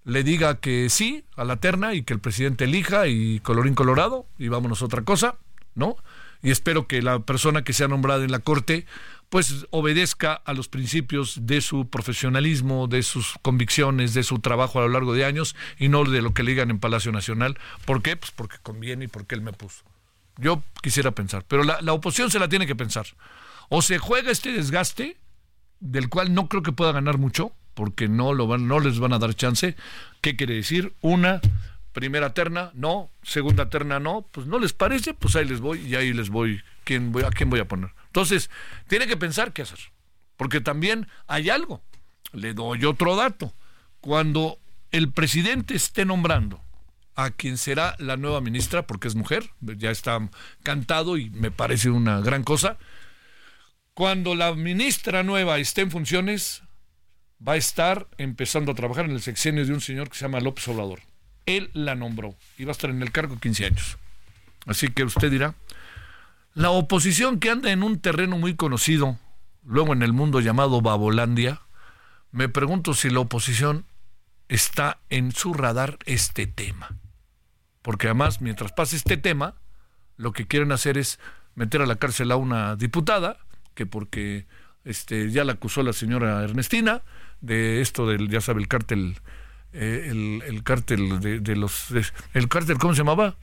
le 0.04 0.24
diga 0.24 0.58
que 0.60 0.88
sí 0.88 1.24
a 1.36 1.44
la 1.44 1.56
terna 1.56 1.94
y 1.94 2.02
que 2.02 2.14
el 2.14 2.20
presidente 2.20 2.64
elija 2.64 3.06
y 3.06 3.40
colorín 3.40 3.74
colorado 3.74 4.26
y 4.38 4.48
vámonos 4.48 4.82
a 4.82 4.86
otra 4.86 5.02
cosa, 5.02 5.36
¿no? 5.74 5.96
Y 6.42 6.50
espero 6.50 6.88
que 6.88 7.02
la 7.02 7.20
persona 7.20 7.62
que 7.62 7.72
sea 7.72 7.88
nombrada 7.88 8.24
en 8.24 8.32
la 8.32 8.40
Corte 8.40 8.86
pues 9.32 9.66
obedezca 9.70 10.34
a 10.34 10.52
los 10.52 10.68
principios 10.68 11.46
de 11.46 11.62
su 11.62 11.88
profesionalismo, 11.88 12.86
de 12.86 13.02
sus 13.02 13.36
convicciones, 13.40 14.12
de 14.12 14.24
su 14.24 14.40
trabajo 14.40 14.78
a 14.78 14.82
lo 14.82 14.88
largo 14.88 15.14
de 15.14 15.24
años 15.24 15.56
y 15.78 15.88
no 15.88 16.04
de 16.04 16.20
lo 16.20 16.34
que 16.34 16.42
le 16.42 16.50
digan 16.50 16.70
en 16.70 16.78
Palacio 16.78 17.12
Nacional. 17.12 17.56
¿Por 17.86 18.02
qué? 18.02 18.14
Pues 18.14 18.30
porque 18.30 18.58
conviene 18.62 19.06
y 19.06 19.08
porque 19.08 19.34
él 19.34 19.40
me 19.40 19.54
puso. 19.54 19.84
Yo 20.36 20.62
quisiera 20.82 21.12
pensar, 21.12 21.46
pero 21.48 21.64
la, 21.64 21.80
la 21.80 21.94
oposición 21.94 22.30
se 22.30 22.38
la 22.38 22.50
tiene 22.50 22.66
que 22.66 22.76
pensar. 22.76 23.06
O 23.70 23.80
se 23.80 23.96
juega 23.96 24.30
este 24.30 24.52
desgaste, 24.52 25.16
del 25.80 26.10
cual 26.10 26.34
no 26.34 26.48
creo 26.48 26.62
que 26.62 26.72
pueda 26.72 26.92
ganar 26.92 27.16
mucho, 27.16 27.52
porque 27.74 28.08
no, 28.08 28.32
lo 28.34 28.46
van, 28.46 28.68
no 28.68 28.80
les 28.80 28.98
van 28.98 29.12
a 29.12 29.18
dar 29.18 29.34
chance. 29.34 29.76
¿Qué 30.20 30.36
quiere 30.36 30.54
decir? 30.54 30.94
Una, 31.00 31.40
primera 31.92 32.34
terna, 32.34 32.70
no, 32.74 33.10
segunda 33.22 33.68
terna, 33.68 34.00
no, 34.00 34.26
pues 34.30 34.46
no 34.46 34.58
les 34.58 34.72
parece, 34.72 35.14
pues 35.14 35.36
ahí 35.36 35.44
les 35.44 35.60
voy 35.60 35.80
y 35.80 35.94
ahí 35.94 36.12
les 36.12 36.30
voy, 36.30 36.62
¿quién 36.84 37.12
voy 37.12 37.22
a 37.22 37.30
quién 37.30 37.50
voy 37.50 37.60
a 37.60 37.68
poner. 37.68 37.90
Entonces, 38.06 38.50
tiene 38.88 39.06
que 39.06 39.16
pensar 39.16 39.52
qué 39.52 39.62
hacer, 39.62 39.78
porque 40.36 40.60
también 40.60 41.08
hay 41.26 41.50
algo. 41.50 41.82
Le 42.32 42.54
doy 42.54 42.84
otro 42.84 43.14
dato. 43.16 43.52
Cuando 44.00 44.58
el 44.90 45.12
presidente 45.12 45.74
esté 45.74 46.04
nombrando 46.04 46.60
a 47.14 47.30
quien 47.30 47.58
será 47.58 47.94
la 47.98 48.16
nueva 48.16 48.40
ministra, 48.40 48.86
porque 48.86 49.08
es 49.08 49.14
mujer, 49.14 49.50
ya 49.60 49.90
está 49.90 50.18
cantado 50.62 51.18
y 51.18 51.30
me 51.30 51.50
parece 51.50 51.90
una 51.90 52.20
gran 52.20 52.42
cosa, 52.42 52.78
cuando 53.94 54.34
la 54.34 54.54
ministra 54.54 55.22
nueva 55.22 55.58
esté 55.58 55.82
en 55.82 55.90
funciones, 55.90 56.62
va 57.46 57.54
a 57.54 57.56
estar 57.56 58.08
empezando 58.18 58.72
a 58.72 58.74
trabajar 58.74 59.06
en 59.06 59.12
el 59.12 59.22
sexenio 59.22 59.66
de 59.66 59.72
un 59.72 59.80
señor 59.80 60.08
que 60.08 60.16
se 60.16 60.24
llama 60.24 60.40
López 60.40 60.66
Obrador. 60.68 61.00
Él 61.46 61.70
la 61.72 61.94
nombró 61.94 62.36
y 62.56 62.64
va 62.64 62.70
a 62.70 62.72
estar 62.72 62.90
en 62.90 63.02
el 63.02 63.10
cargo 63.10 63.38
15 63.38 63.66
años. 63.66 63.98
Así 64.66 64.88
que 64.88 65.04
usted 65.04 65.30
dirá, 65.30 65.54
la 66.54 66.70
oposición 66.70 67.40
que 67.40 67.50
anda 67.50 67.72
en 67.72 67.82
un 67.82 67.98
terreno 67.98 68.38
muy 68.38 68.54
conocido, 68.54 69.18
luego 69.64 69.92
en 69.92 70.02
el 70.02 70.12
mundo 70.12 70.40
llamado 70.40 70.80
Babolandia, 70.82 71.62
me 72.30 72.48
pregunto 72.48 72.94
si 72.94 73.10
la 73.10 73.20
oposición 73.20 73.86
está 74.48 74.98
en 75.10 75.32
su 75.32 75.52
radar 75.52 75.98
este 76.06 76.46
tema. 76.46 76.96
Porque 77.82 78.06
además, 78.06 78.40
mientras 78.40 78.72
pase 78.72 78.96
este 78.96 79.16
tema, 79.16 79.54
lo 80.16 80.32
que 80.32 80.46
quieren 80.46 80.70
hacer 80.70 80.96
es 80.98 81.18
meter 81.54 81.82
a 81.82 81.86
la 81.86 81.96
cárcel 81.96 82.30
a 82.30 82.36
una 82.36 82.76
diputada, 82.76 83.38
que 83.74 83.86
porque 83.86 84.46
este, 84.84 85.30
ya 85.30 85.44
la 85.44 85.54
acusó 85.54 85.82
la 85.82 85.92
señora 85.92 86.42
Ernestina, 86.44 87.02
de 87.42 87.82
esto 87.82 88.06
del, 88.06 88.28
ya 88.28 88.40
sabe, 88.40 88.62
el 88.62 88.68
cártel, 88.68 89.18
eh, 89.72 90.08
el, 90.10 90.42
el, 90.46 90.62
cártel 90.62 91.20
de, 91.20 91.40
de 91.40 91.56
los, 91.56 91.88
de, 91.90 92.04
el 92.32 92.48
cártel, 92.48 92.78
¿cómo 92.78 92.94
se 92.94 92.98
llamaba? 92.98 93.36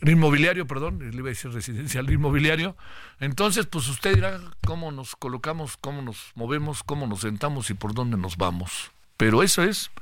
El 0.00 0.10
inmobiliario, 0.10 0.66
perdón, 0.66 0.98
le 0.98 1.16
iba 1.16 1.28
a 1.28 1.28
decir 1.28 1.52
residencial, 1.52 2.10
inmobiliario. 2.10 2.76
Entonces, 3.20 3.66
pues 3.66 3.88
usted 3.88 4.16
dirá 4.16 4.40
cómo 4.66 4.90
nos 4.90 5.14
colocamos, 5.14 5.76
cómo 5.76 6.02
nos 6.02 6.32
movemos, 6.34 6.82
cómo 6.82 7.06
nos 7.06 7.20
sentamos 7.20 7.70
y 7.70 7.74
por 7.74 7.94
dónde 7.94 8.16
nos 8.16 8.36
vamos. 8.36 8.90
Pero 9.16 9.44
eso 9.44 9.62
es, 9.62 9.92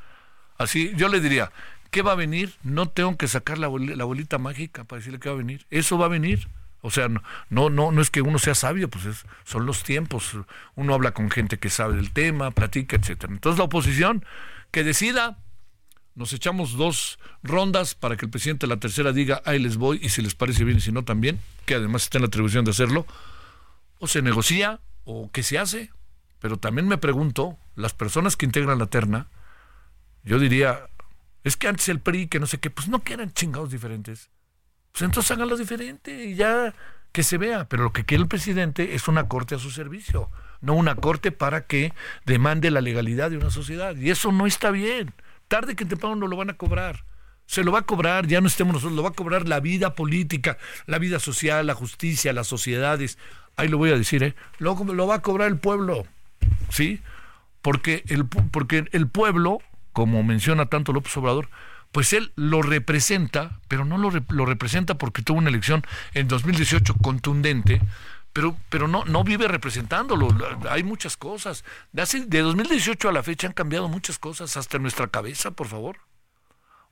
así, 0.57 0.93
yo 0.97 1.09
le 1.09 1.21
diría, 1.21 1.53
¿qué 1.91 2.01
va 2.01 2.13
a 2.13 2.15
venir? 2.15 2.55
No 2.63 2.89
tengo 2.89 3.19
que 3.19 3.29
sacar 3.29 3.59
la, 3.59 3.69
la 3.69 4.05
bolita 4.05 4.39
mágica 4.39 4.85
para 4.85 5.01
decirle 5.01 5.21
qué 5.21 5.29
va 5.29 5.35
a 5.35 5.39
venir. 5.39 5.67
Eso 5.71 5.99
va 5.99 6.07
a 6.07 6.09
venir. 6.09 6.49
O 6.83 6.91
sea, 6.91 7.09
no, 7.09 7.23
no, 7.71 7.93
no, 7.93 8.01
es 8.01 8.11
que 8.11 8.23
uno 8.23 8.39
sea 8.39 8.55
sabio, 8.55 8.89
pues 8.89 9.05
es, 9.05 9.25
son 9.45 9.67
los 9.67 9.83
tiempos. 9.83 10.37
Uno 10.77 10.95
habla 10.95 11.13
con 11.13 11.31
gente 11.31 11.59
que 11.59 11.69
sabe 11.69 11.97
del 11.97 12.13
tema, 12.13 12.51
platica, 12.51 12.97
etcétera. 12.97 13.33
Entonces 13.33 13.59
la 13.59 13.65
oposición 13.65 14.25
que 14.71 14.83
decida, 14.83 15.39
nos 16.15 16.33
echamos 16.33 16.77
dos 16.77 17.19
rondas 17.43 17.95
para 17.95 18.17
que 18.17 18.25
el 18.25 18.31
presidente 18.31 18.67
de 18.67 18.75
la 18.75 18.81
tercera 18.81 19.13
diga, 19.13 19.43
ahí 19.45 19.59
les 19.59 19.77
voy, 19.77 20.01
y 20.03 20.09
si 20.09 20.23
les 20.23 20.35
parece 20.35 20.65
bien 20.65 20.79
y 20.79 20.81
si 20.81 20.93
no 20.93 21.05
también, 21.05 21.39
que 21.67 21.75
además 21.75 22.05
está 22.05 22.19
en 22.19 22.23
la 22.23 22.29
atribución 22.29 22.65
de 22.65 22.71
hacerlo, 22.71 23.07
o 23.99 24.07
se 24.07 24.23
negocia, 24.23 24.81
o 25.05 25.31
qué 25.31 25.43
se 25.43 25.59
hace. 25.59 25.91
Pero 26.41 26.57
también 26.57 26.89
me 26.89 26.97
pregunto, 26.97 27.59
las 27.77 27.93
personas 27.93 28.37
que 28.37 28.47
integran 28.47 28.79
la 28.79 28.87
terna, 28.87 29.29
yo 30.25 30.39
diría, 30.39 30.89
es 31.45 31.59
que 31.59 31.69
antes 31.69 31.91
el 31.91 32.01
PRI, 32.01 32.29
que 32.29 32.41
no 32.41 32.47
sé 32.47 32.59
qué, 32.59 32.71
pues 32.71 32.89
no 32.89 33.03
que 33.03 33.13
eran 33.13 33.33
chingados 33.33 33.71
diferentes 33.71 34.31
pues 34.93 35.03
entonces 35.03 35.31
háganlo 35.31 35.57
diferente 35.57 36.25
y 36.25 36.35
ya 36.35 36.75
que 37.13 37.23
se 37.23 37.39
vea. 37.39 37.69
Pero 37.69 37.85
lo 37.85 37.93
que 37.93 38.05
quiere 38.05 38.23
el 38.23 38.29
presidente 38.29 38.95
es 38.95 39.09
una 39.09 39.29
corte 39.29 39.55
a 39.55 39.59
su 39.59 39.71
servicio, 39.71 40.31
no 40.61 40.75
una 40.75 40.95
corte 40.95 41.33
para 41.33 41.67
que 41.67 41.93
demande 42.27 42.71
la 42.71 42.81
legalidad 42.81 43.31
de 43.31 43.37
una 43.37 43.51
sociedad. 43.51 43.97
Y 43.97 44.11
eso 44.11 44.33
no 44.33 44.47
está 44.47 44.71
bien. 44.71 45.13
Tarde 45.49 45.77
que 45.77 45.85
temprano 45.85 46.17
no 46.17 46.27
lo 46.27 46.37
van 46.37 46.51
a 46.51 46.57
cobrar. 46.57 47.05
Se 47.47 47.65
lo 47.65 47.73
va 47.73 47.81
a 47.81 47.83
cobrar, 47.83 48.29
ya 48.29 48.41
no 48.41 48.47
estemos 48.47 48.75
nosotros, 48.75 48.97
lo 48.97 49.03
va 49.03 49.09
a 49.09 49.15
cobrar 49.15 49.49
la 49.49 49.59
vida 49.59 49.97
política, 49.97 50.57
la 50.87 50.99
vida 50.99 51.19
social, 51.19 51.67
la 51.67 51.75
justicia, 51.75 52.33
las 52.33 52.47
sociedades. 52.47 53.19
Ahí 53.57 53.67
lo 53.67 53.77
voy 53.77 53.91
a 53.91 53.99
decir, 53.99 54.23
¿eh? 54.23 54.37
Lo, 54.59 54.77
lo 54.85 55.07
va 55.09 55.17
a 55.17 55.23
cobrar 55.23 55.49
el 55.49 55.59
pueblo, 55.59 56.07
¿sí? 56.69 57.01
Porque 57.61 58.05
el, 58.07 58.25
porque 58.27 58.85
el 58.93 59.09
pueblo, 59.09 59.59
como 59.93 60.23
menciona 60.23 60.67
tanto 60.67 60.93
López 60.93 61.17
Obrador, 61.17 61.49
pues 61.93 62.13
él 62.13 62.33
lo 62.37 62.63
representa, 62.63 63.61
pero 63.69 63.85
no 63.85 63.99
lo, 63.99 64.11
lo, 64.29 64.47
representa 64.47 64.97
porque 64.97 65.23
tuvo 65.23 65.39
una 65.39 65.49
elección 65.51 65.85
en 66.15 66.29
2018 66.29 66.95
contundente, 67.03 67.81
pero, 68.33 68.57
pero 68.69 68.87
no, 68.87 69.05
no 69.05 69.25
vive 69.25 69.49
representándolo. 69.49 70.29
Hay 70.69 70.85
muchas 70.85 71.17
cosas. 71.17 71.65
De, 71.93 72.03
hace, 72.03 72.21
de 72.27 72.41
2018 72.41 73.09
a 73.09 73.13
la 73.13 73.23
fecha 73.23 73.49
han 73.49 73.53
cambiado 73.53 73.89
muchas 73.89 74.19
cosas, 74.19 74.57
hasta 74.57 74.79
nuestra 74.79 75.09
cabeza, 75.09 75.51
por 75.51 75.67
favor. 75.67 75.99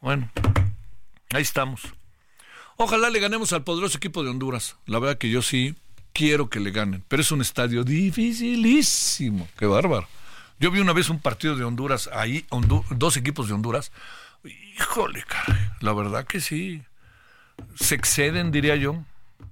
Bueno, 0.00 0.30
ahí 1.30 1.42
estamos. 1.42 1.82
Ojalá 2.76 3.10
le 3.10 3.20
ganemos 3.20 3.52
al 3.52 3.64
poderoso 3.64 3.98
equipo 3.98 4.22
de 4.22 4.30
Honduras. 4.30 4.76
La 4.86 4.98
verdad 4.98 5.18
que 5.18 5.30
yo 5.30 5.42
sí 5.42 5.76
quiero 6.12 6.48
que 6.50 6.60
le 6.60 6.72
ganen, 6.72 7.04
pero 7.06 7.22
es 7.22 7.30
un 7.30 7.40
estadio 7.40 7.84
dificilísimo. 7.84 9.48
Qué 9.56 9.66
bárbaro. 9.66 10.08
Yo 10.60 10.72
vi 10.72 10.80
una 10.80 10.92
vez 10.92 11.08
un 11.08 11.20
partido 11.20 11.54
de 11.54 11.62
Honduras 11.62 12.10
ahí, 12.12 12.44
dos 12.90 13.16
equipos 13.16 13.46
de 13.46 13.54
Honduras 13.54 13.92
Híjole, 14.44 15.24
caray, 15.26 15.68
la 15.80 15.92
verdad 15.92 16.24
que 16.26 16.40
sí. 16.40 16.82
Se 17.74 17.94
exceden, 17.94 18.50
diría 18.50 18.76
yo. 18.76 19.04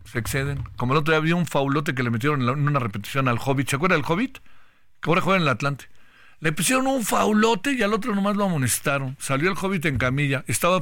Se 0.05 0.19
exceden. 0.19 0.65
Como 0.77 0.93
el 0.93 0.99
otro 0.99 1.13
día 1.13 1.19
había 1.19 1.37
un 1.37 1.47
faulote 1.47 1.95
que 1.95 2.03
le 2.03 2.11
metieron 2.11 2.43
en, 2.43 2.49
una 2.49 2.79
repetición 2.79 3.29
al 3.29 3.39
Hobbit. 3.45 3.69
¿Se 3.69 3.77
acuerda 3.77 3.97
del 3.97 4.05
Hobbit? 4.07 4.39
Que 5.01 5.11
ahora 5.11 5.21
juega 5.21 5.37
en 5.37 5.43
el 5.43 5.49
Atlante. 5.49 5.87
Le 6.41 6.53
pusieron 6.53 6.87
un 6.87 7.05
faulote 7.05 7.73
y 7.73 7.83
al 7.83 7.95
otro 7.95 8.15
nomás 8.15 8.37
lo 8.37 8.45
amonestaron. 8.45 9.17
Salió 9.19 9.51
el 9.51 9.57
Hobbit 9.57 9.87
en 9.87 9.99
camilla, 9.99 10.45
estaba 10.47 10.81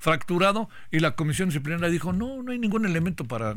fracturado 0.00 0.68
y 0.90 0.98
la 0.98 1.12
comisión 1.12 1.48
disciplinaria 1.48 1.88
dijo, 1.88 2.12
no, 2.12 2.42
no 2.42 2.50
hay 2.50 2.58
ningún 2.58 2.84
elemento 2.84 3.24
para 3.24 3.54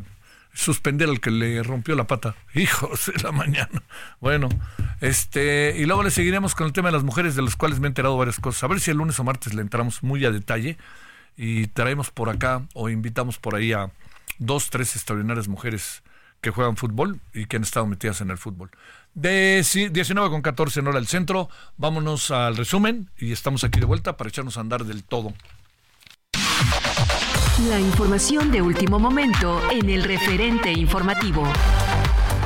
suspender 0.53 1.09
al 1.09 1.19
que 1.19 1.31
le 1.31 1.63
rompió 1.63 1.95
la 1.95 2.07
pata. 2.07 2.35
Hijos 2.53 3.11
de 3.13 3.21
la 3.23 3.31
mañana. 3.31 3.83
Bueno, 4.19 4.49
este, 5.01 5.75
y 5.77 5.85
luego 5.85 6.03
le 6.03 6.11
seguiremos 6.11 6.55
con 6.55 6.67
el 6.67 6.73
tema 6.73 6.89
de 6.89 6.93
las 6.93 7.03
mujeres, 7.03 7.35
de 7.35 7.41
las 7.41 7.55
cuales 7.55 7.79
me 7.79 7.87
he 7.87 7.89
enterado 7.89 8.17
varias 8.17 8.39
cosas. 8.39 8.63
A 8.63 8.67
ver 8.67 8.79
si 8.79 8.91
el 8.91 8.97
lunes 8.97 9.19
o 9.19 9.23
martes 9.23 9.53
le 9.53 9.61
entramos 9.61 10.03
muy 10.03 10.25
a 10.25 10.31
detalle 10.31 10.77
y 11.37 11.67
traemos 11.67 12.11
por 12.11 12.29
acá 12.29 12.63
o 12.73 12.89
invitamos 12.89 13.37
por 13.37 13.55
ahí 13.55 13.71
a 13.73 13.91
dos, 14.39 14.69
tres 14.69 14.95
extraordinarias 14.95 15.47
mujeres 15.47 16.03
que 16.41 16.51
juegan 16.51 16.77
fútbol 16.77 17.19
y 17.33 17.45
que 17.45 17.57
han 17.57 17.63
estado 17.63 17.85
metidas 17.85 18.21
en 18.21 18.29
el 18.29 18.37
fútbol. 18.37 18.71
De 19.13 19.65
19 19.91 20.29
con 20.29 20.41
14 20.41 20.79
en 20.79 20.87
hora 20.87 20.97
del 20.97 21.07
centro, 21.07 21.49
vámonos 21.77 22.31
al 22.31 22.55
resumen 22.55 23.09
y 23.17 23.31
estamos 23.31 23.63
aquí 23.63 23.79
de 23.79 23.85
vuelta 23.85 24.17
para 24.17 24.29
echarnos 24.29 24.57
a 24.57 24.61
andar 24.61 24.85
del 24.85 25.03
todo. 25.03 25.33
La 27.67 27.77
información 27.77 28.51
de 28.51 28.61
último 28.61 28.99
momento 28.99 29.59
en 29.69 29.89
el 29.89 30.03
referente 30.03 30.71
informativo. 30.71 31.43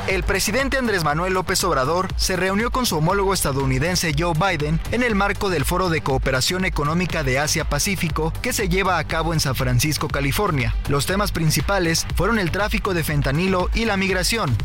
El 0.08 0.24
presidente 0.24 0.76
Andrés 0.76 1.04
Manuel 1.04 1.34
López 1.34 1.62
Obrador 1.62 2.08
se 2.16 2.34
reunió 2.34 2.72
con 2.72 2.84
su 2.84 2.96
homólogo 2.96 3.32
estadounidense 3.32 4.12
Joe 4.18 4.34
Biden 4.34 4.80
en 4.90 5.04
el 5.04 5.14
marco 5.14 5.50
del 5.50 5.64
Foro 5.64 5.88
de 5.88 6.00
Cooperación 6.00 6.64
Económica 6.64 7.22
de 7.22 7.38
Asia-Pacífico 7.38 8.32
que 8.42 8.52
se 8.52 8.68
lleva 8.68 8.98
a 8.98 9.04
cabo 9.04 9.32
en 9.32 9.38
San 9.38 9.54
Francisco, 9.54 10.08
California. 10.08 10.74
Los 10.88 11.06
temas 11.06 11.30
principales 11.30 12.08
fueron 12.16 12.40
el 12.40 12.50
tráfico 12.50 12.92
de 12.92 13.04
fentanilo 13.04 13.70
y 13.72 13.84
la 13.84 13.96
migración. 13.96 14.56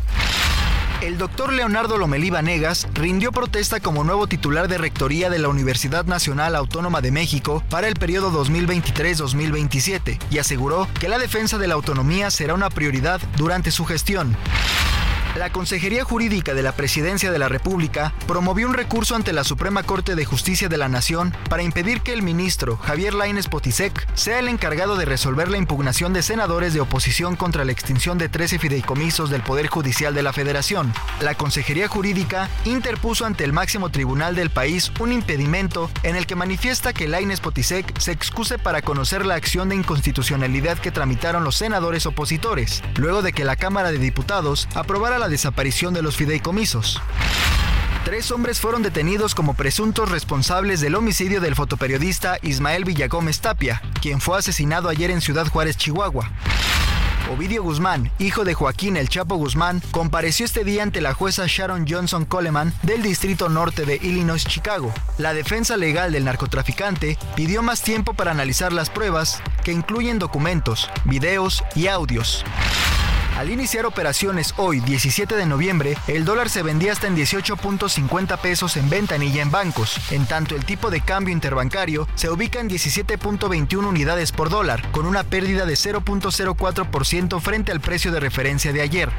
El 1.00 1.16
doctor 1.16 1.50
Leonardo 1.50 1.96
Lomelí 1.96 2.28
Vanegas 2.28 2.86
rindió 2.92 3.32
protesta 3.32 3.80
como 3.80 4.04
nuevo 4.04 4.26
titular 4.26 4.68
de 4.68 4.76
rectoría 4.76 5.30
de 5.30 5.38
la 5.38 5.48
Universidad 5.48 6.04
Nacional 6.04 6.54
Autónoma 6.54 7.00
de 7.00 7.10
México 7.10 7.64
para 7.70 7.88
el 7.88 7.94
periodo 7.94 8.30
2023-2027 8.44 10.18
y 10.30 10.38
aseguró 10.38 10.86
que 11.00 11.08
la 11.08 11.18
defensa 11.18 11.56
de 11.56 11.68
la 11.68 11.74
autonomía 11.74 12.30
será 12.30 12.52
una 12.52 12.68
prioridad 12.68 13.18
durante 13.38 13.70
su 13.70 13.86
gestión. 13.86 14.36
La 15.36 15.52
Consejería 15.52 16.02
Jurídica 16.02 16.54
de 16.54 16.62
la 16.64 16.72
Presidencia 16.72 17.30
de 17.30 17.38
la 17.38 17.48
República 17.48 18.12
promovió 18.26 18.66
un 18.66 18.74
recurso 18.74 19.14
ante 19.14 19.32
la 19.32 19.44
Suprema 19.44 19.84
Corte 19.84 20.16
de 20.16 20.24
Justicia 20.24 20.68
de 20.68 20.76
la 20.76 20.88
Nación 20.88 21.32
para 21.48 21.62
impedir 21.62 22.00
que 22.00 22.12
el 22.12 22.22
ministro 22.22 22.76
Javier 22.78 23.14
Lainez 23.14 23.46
Potisek 23.46 24.08
sea 24.14 24.40
el 24.40 24.48
encargado 24.48 24.96
de 24.96 25.04
resolver 25.04 25.48
la 25.48 25.56
impugnación 25.56 26.12
de 26.12 26.24
senadores 26.24 26.74
de 26.74 26.80
oposición 26.80 27.36
contra 27.36 27.64
la 27.64 27.70
extinción 27.70 28.18
de 28.18 28.28
13 28.28 28.58
fideicomisos 28.58 29.30
del 29.30 29.42
Poder 29.42 29.68
Judicial 29.68 30.14
de 30.14 30.24
la 30.24 30.32
Federación. 30.32 30.92
La 31.20 31.36
Consejería 31.36 31.86
Jurídica 31.86 32.48
interpuso 32.64 33.24
ante 33.24 33.44
el 33.44 33.52
máximo 33.52 33.90
tribunal 33.90 34.34
del 34.34 34.50
país 34.50 34.90
un 34.98 35.12
impedimento 35.12 35.90
en 36.02 36.16
el 36.16 36.26
que 36.26 36.34
manifiesta 36.34 36.92
que 36.92 37.06
Lainez 37.06 37.38
Potisek 37.38 37.96
se 38.00 38.10
excuse 38.10 38.58
para 38.58 38.82
conocer 38.82 39.24
la 39.24 39.36
acción 39.36 39.68
de 39.68 39.76
inconstitucionalidad 39.76 40.78
que 40.78 40.90
tramitaron 40.90 41.44
los 41.44 41.54
senadores 41.54 42.04
opositores, 42.06 42.82
luego 42.96 43.22
de 43.22 43.32
que 43.32 43.44
la 43.44 43.54
Cámara 43.54 43.92
de 43.92 43.98
Diputados 43.98 44.68
aprobara 44.74 45.19
la 45.20 45.28
desaparición 45.28 45.94
de 45.94 46.02
los 46.02 46.16
fideicomisos. 46.16 47.00
Tres 48.04 48.30
hombres 48.32 48.58
fueron 48.58 48.82
detenidos 48.82 49.34
como 49.34 49.54
presuntos 49.54 50.10
responsables 50.10 50.80
del 50.80 50.94
homicidio 50.94 51.40
del 51.40 51.54
fotoperiodista 51.54 52.38
Ismael 52.42 52.84
Villagómez 52.84 53.40
Tapia, 53.40 53.82
quien 54.00 54.20
fue 54.20 54.38
asesinado 54.38 54.88
ayer 54.88 55.10
en 55.10 55.20
Ciudad 55.20 55.46
Juárez, 55.46 55.76
Chihuahua. 55.76 56.30
Ovidio 57.30 57.62
Guzmán, 57.62 58.10
hijo 58.18 58.44
de 58.44 58.54
Joaquín 58.54 58.96
El 58.96 59.08
Chapo 59.08 59.36
Guzmán, 59.36 59.82
compareció 59.92 60.46
este 60.46 60.64
día 60.64 60.82
ante 60.82 61.00
la 61.00 61.14
jueza 61.14 61.44
Sharon 61.46 61.86
Johnson 61.88 62.24
Coleman 62.24 62.72
del 62.82 63.02
Distrito 63.02 63.48
Norte 63.48 63.84
de 63.84 63.96
Illinois, 64.02 64.44
Chicago. 64.44 64.92
La 65.18 65.32
defensa 65.34 65.76
legal 65.76 66.10
del 66.10 66.24
narcotraficante 66.24 67.18
pidió 67.36 67.62
más 67.62 67.82
tiempo 67.82 68.14
para 68.14 68.32
analizar 68.32 68.72
las 68.72 68.90
pruebas, 68.90 69.42
que 69.62 69.72
incluyen 69.72 70.18
documentos, 70.18 70.88
videos 71.04 71.62
y 71.76 71.86
audios. 71.86 72.44
Al 73.40 73.48
iniciar 73.48 73.86
operaciones 73.86 74.52
hoy, 74.58 74.80
17 74.80 75.34
de 75.34 75.46
noviembre, 75.46 75.96
el 76.08 76.26
dólar 76.26 76.50
se 76.50 76.62
vendía 76.62 76.92
hasta 76.92 77.06
en 77.06 77.16
18.50 77.16 78.36
pesos 78.36 78.76
en 78.76 78.90
ventanilla 78.90 79.40
en 79.40 79.50
bancos, 79.50 79.96
en 80.10 80.26
tanto 80.26 80.54
el 80.54 80.66
tipo 80.66 80.90
de 80.90 81.00
cambio 81.00 81.32
interbancario 81.32 82.06
se 82.16 82.28
ubica 82.28 82.60
en 82.60 82.68
17.21 82.68 83.82
unidades 83.82 84.32
por 84.32 84.50
dólar, 84.50 84.86
con 84.92 85.06
una 85.06 85.24
pérdida 85.24 85.64
de 85.64 85.72
0.04% 85.72 87.40
frente 87.40 87.72
al 87.72 87.80
precio 87.80 88.12
de 88.12 88.20
referencia 88.20 88.74
de 88.74 88.82
ayer. 88.82 89.10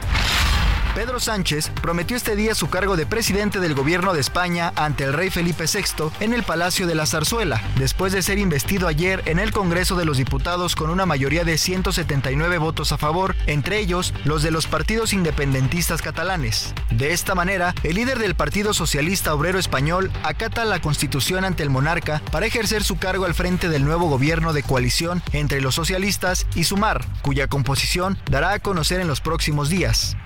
Pedro 0.96 1.22
Sánchez 1.22 1.72
prometió 1.82 2.18
este 2.18 2.36
día 2.36 2.54
su 2.54 2.70
cargo 2.70 2.98
de 2.98 3.06
presidente 3.06 3.62
del 3.62 3.74
gobierno 3.74 4.14
de 4.14 4.20
España 4.20 4.74
ante 4.76 5.06
el 5.06 5.14
rey 5.14 5.30
Felipe 5.30 5.64
VI 5.64 6.12
en 6.20 6.34
el 6.34 6.44
Palacio 6.44 6.86
de 6.86 6.96
la 6.96 7.06
Zarzuela, 7.06 7.62
después 7.78 8.12
de 8.12 8.22
ser 8.22 8.38
investido 8.38 8.90
ayer 8.90 9.24
en 9.26 9.40
el 9.40 9.54
Congreso 9.54 9.96
de 9.96 10.04
los 10.04 10.18
Diputados 10.18 10.76
con 10.76 10.90
una 10.90 11.06
mayoría 11.06 11.46
de 11.46 11.58
179 11.58 12.58
votos 12.58 12.92
a 12.92 12.98
favor, 12.98 13.38
entre 13.48 13.80
ellos 13.80 14.14
los 14.26 14.44
de 14.44 14.52
los 14.52 14.68
partidos 14.68 15.14
independentistas 15.14 16.02
catalanes. 16.02 16.74
De 16.90 17.14
esta 17.14 17.36
manera, 17.36 17.74
el 17.84 17.96
líder 17.96 18.20
del 18.20 18.36
Partido 18.36 18.74
Socialista 18.74 19.34
Obrero 19.34 19.60
Español 19.60 20.12
acata 20.24 20.66
la 20.66 20.82
Constitución 20.82 21.46
ante 21.46 21.64
el 21.64 21.70
monarca 21.70 22.22
para 22.32 22.48
ejercer 22.48 22.84
su 22.84 22.98
cargo 22.98 23.24
al 23.24 23.34
frente 23.34 23.70
del 23.70 23.86
nuevo 23.86 24.10
gobierno 24.10 24.52
de 24.52 24.64
coalición 24.64 25.24
entre 25.32 25.62
los 25.62 25.74
socialistas 25.74 26.48
y 26.54 26.66
Sumar, 26.66 27.06
cuya 27.22 27.48
composición 27.48 28.18
dará 28.30 28.52
a 28.52 28.60
conocer 28.60 29.00
en 29.00 29.08
los 29.08 29.22
próximos 29.22 29.70
días. 29.70 30.18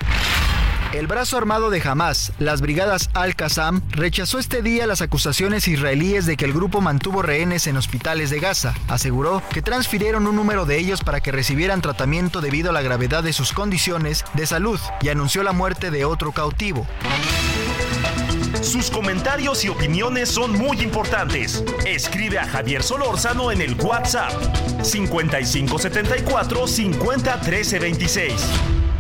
El 0.96 1.08
brazo 1.08 1.38
armado 1.38 1.70
de 1.72 1.82
Hamas, 1.82 2.32
las 2.40 2.62
brigadas 2.62 3.10
Al-Qassam, 3.14 3.82
rechazó 3.90 4.40
este 4.40 4.62
día 4.62 4.88
las 4.88 5.02
acusaciones 5.02 5.68
israelíes 5.68 6.25
de 6.25 6.38
que 6.38 6.46
el 6.46 6.54
grupo 6.54 6.80
mantuvo 6.80 7.22
rehenes 7.22 7.68
en 7.68 7.75
hospitales 7.75 8.30
de 8.30 8.40
Gaza. 8.40 8.74
Aseguró 8.88 9.44
que 9.52 9.62
transfirieron 9.62 10.25
un 10.25 10.38
número 10.38 10.66
de 10.66 10.78
ellos 10.78 11.02
para 11.04 11.20
que 11.20 11.34
recibieran 11.34 11.82
tratamiento 11.82 12.40
debido 12.40 12.70
a 12.70 12.74
la 12.74 12.82
gravedad 12.82 13.24
de 13.24 13.34
sus 13.34 13.52
condiciones 13.52 14.24
de 14.36 14.46
salud 14.46 14.80
y 15.02 15.10
anunció 15.10 15.44
la 15.44 15.52
muerte 15.52 15.92
de 15.92 16.06
otro 16.06 16.32
cautivo. 16.32 16.88
Sus 18.62 18.90
comentarios 18.90 19.66
y 19.66 19.68
opiniones 19.68 20.30
son 20.30 20.54
muy 20.54 20.80
importantes. 20.80 21.62
Escribe 21.86 22.40
a 22.40 22.48
Javier 22.48 22.82
Solórzano 22.82 23.52
en 23.52 23.60
el 23.60 23.75
WhatsApp 23.82 24.32
5574 24.82 26.68
501326. 26.68 28.32
Bueno, 28.34 28.95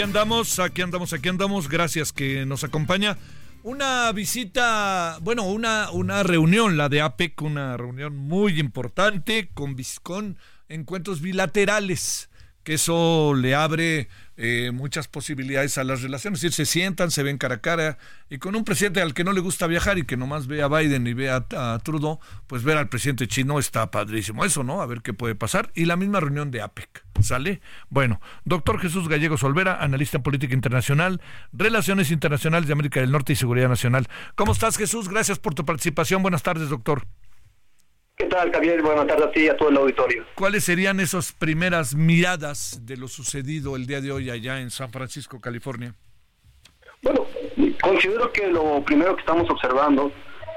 aquí 0.00 0.08
andamos, 0.08 0.58
aquí 0.58 0.80
andamos, 0.80 1.12
aquí 1.12 1.28
andamos. 1.28 1.68
Gracias 1.68 2.10
que 2.14 2.46
nos 2.46 2.64
acompaña. 2.64 3.18
Una 3.62 4.10
visita, 4.12 5.18
bueno, 5.20 5.42
una, 5.42 5.90
una 5.90 6.22
reunión, 6.22 6.78
la 6.78 6.88
de 6.88 7.02
APEC, 7.02 7.42
una 7.42 7.76
reunión 7.76 8.16
muy 8.16 8.58
importante 8.58 9.50
con, 9.52 9.76
con 10.02 10.38
encuentros 10.70 11.20
bilaterales, 11.20 12.29
que 12.64 12.74
eso 12.74 13.34
le 13.34 13.54
abre 13.54 14.08
eh, 14.42 14.70
muchas 14.72 15.06
posibilidades 15.06 15.76
a 15.76 15.84
las 15.84 16.00
relaciones. 16.00 16.38
Es 16.38 16.42
decir, 16.42 16.66
se 16.66 16.70
sientan, 16.70 17.10
se 17.10 17.22
ven 17.22 17.36
cara 17.36 17.56
a 17.56 17.60
cara 17.60 17.98
y 18.30 18.38
con 18.38 18.56
un 18.56 18.64
presidente 18.64 19.02
al 19.02 19.12
que 19.12 19.22
no 19.22 19.32
le 19.32 19.40
gusta 19.40 19.66
viajar 19.66 19.98
y 19.98 20.04
que 20.04 20.16
nomás 20.16 20.46
ve 20.46 20.62
a 20.62 20.68
Biden 20.68 21.06
y 21.06 21.12
ve 21.12 21.30
a, 21.30 21.44
a, 21.56 21.78
Trudeau, 21.80 22.20
pues 22.46 22.62
ver 22.62 22.78
al 22.78 22.88
presidente 22.88 23.28
chino 23.28 23.58
está 23.58 23.90
padrísimo. 23.90 24.44
Eso, 24.44 24.64
¿no? 24.64 24.80
A 24.80 24.86
ver 24.86 25.02
qué 25.02 25.12
puede 25.12 25.34
pasar. 25.34 25.70
Y 25.74 25.84
la 25.84 25.96
misma 25.96 26.20
reunión 26.20 26.50
de 26.50 26.62
APEC, 26.62 27.04
¿sale? 27.20 27.60
Bueno, 27.90 28.18
doctor 28.46 28.80
Jesús 28.80 29.08
Gallegos 29.08 29.42
Olvera, 29.42 29.82
analista 29.82 30.16
en 30.16 30.22
política 30.22 30.54
internacional, 30.54 31.20
relaciones 31.52 32.10
internacionales 32.10 32.66
de 32.66 32.72
América 32.72 33.00
del 33.00 33.10
Norte 33.10 33.34
y 33.34 33.36
seguridad 33.36 33.68
nacional. 33.68 34.08
¿Cómo 34.36 34.52
estás, 34.52 34.78
Jesús? 34.78 35.08
Gracias 35.08 35.38
por 35.38 35.54
tu 35.54 35.66
participación. 35.66 36.22
Buenas 36.22 36.42
tardes, 36.42 36.70
doctor. 36.70 37.06
¿Qué 38.20 38.26
tal, 38.26 38.52
Javier? 38.52 38.82
Buenas 38.82 39.06
tardes 39.06 39.28
a 39.28 39.30
ti 39.30 39.40
y 39.44 39.48
a 39.48 39.56
todo 39.56 39.70
el 39.70 39.78
auditorio. 39.78 40.26
¿Cuáles 40.34 40.64
serían 40.64 41.00
esas 41.00 41.32
primeras 41.32 41.94
miradas 41.94 42.82
de 42.84 42.98
lo 42.98 43.08
sucedido 43.08 43.76
el 43.76 43.86
día 43.86 44.02
de 44.02 44.12
hoy 44.12 44.28
allá 44.28 44.60
en 44.60 44.70
San 44.70 44.92
Francisco, 44.92 45.40
California? 45.40 45.94
Bueno, 47.00 47.26
considero 47.80 48.30
que 48.30 48.46
lo 48.48 48.84
primero 48.84 49.16
que 49.16 49.20
estamos 49.20 49.48
observando 49.48 50.12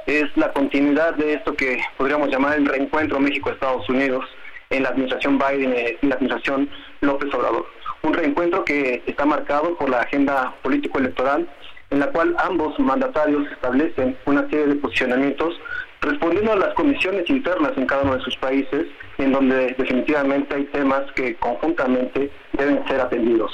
es 0.05 0.25
la 0.35 0.51
continuidad 0.51 1.13
de 1.13 1.35
esto 1.35 1.55
que 1.55 1.81
podríamos 1.97 2.27
llamar 2.27 2.57
el 2.57 2.65
reencuentro 2.65 3.17
México-Estados 3.21 3.87
Unidos 3.87 4.25
en 4.69 4.83
la 4.83 4.89
administración 4.89 5.39
Biden 5.39 5.97
y 6.01 6.05
la 6.05 6.15
administración 6.15 6.69
López 6.99 7.33
Obrador. 7.33 7.65
Un 8.01 8.13
reencuentro 8.13 8.65
que 8.65 9.03
está 9.07 9.25
marcado 9.25 9.77
por 9.77 9.89
la 9.89 10.01
agenda 10.01 10.53
político-electoral 10.63 11.47
en 11.91 11.99
la 11.99 12.07
cual 12.07 12.35
ambos 12.39 12.77
mandatarios 12.79 13.49
establecen 13.51 14.17
una 14.25 14.49
serie 14.49 14.65
de 14.65 14.75
posicionamientos 14.75 15.53
respondiendo 16.03 16.51
a 16.51 16.57
las 16.57 16.73
condiciones 16.75 17.29
internas 17.29 17.71
en 17.77 17.85
cada 17.85 18.03
uno 18.03 18.17
de 18.17 18.23
sus 18.23 18.35
países, 18.37 18.87
en 19.17 19.31
donde 19.31 19.73
definitivamente 19.77 20.53
hay 20.53 20.65
temas 20.65 21.03
que 21.15 21.35
conjuntamente 21.35 22.31
deben 22.53 22.85
ser 22.87 23.01
atendidos. 23.01 23.51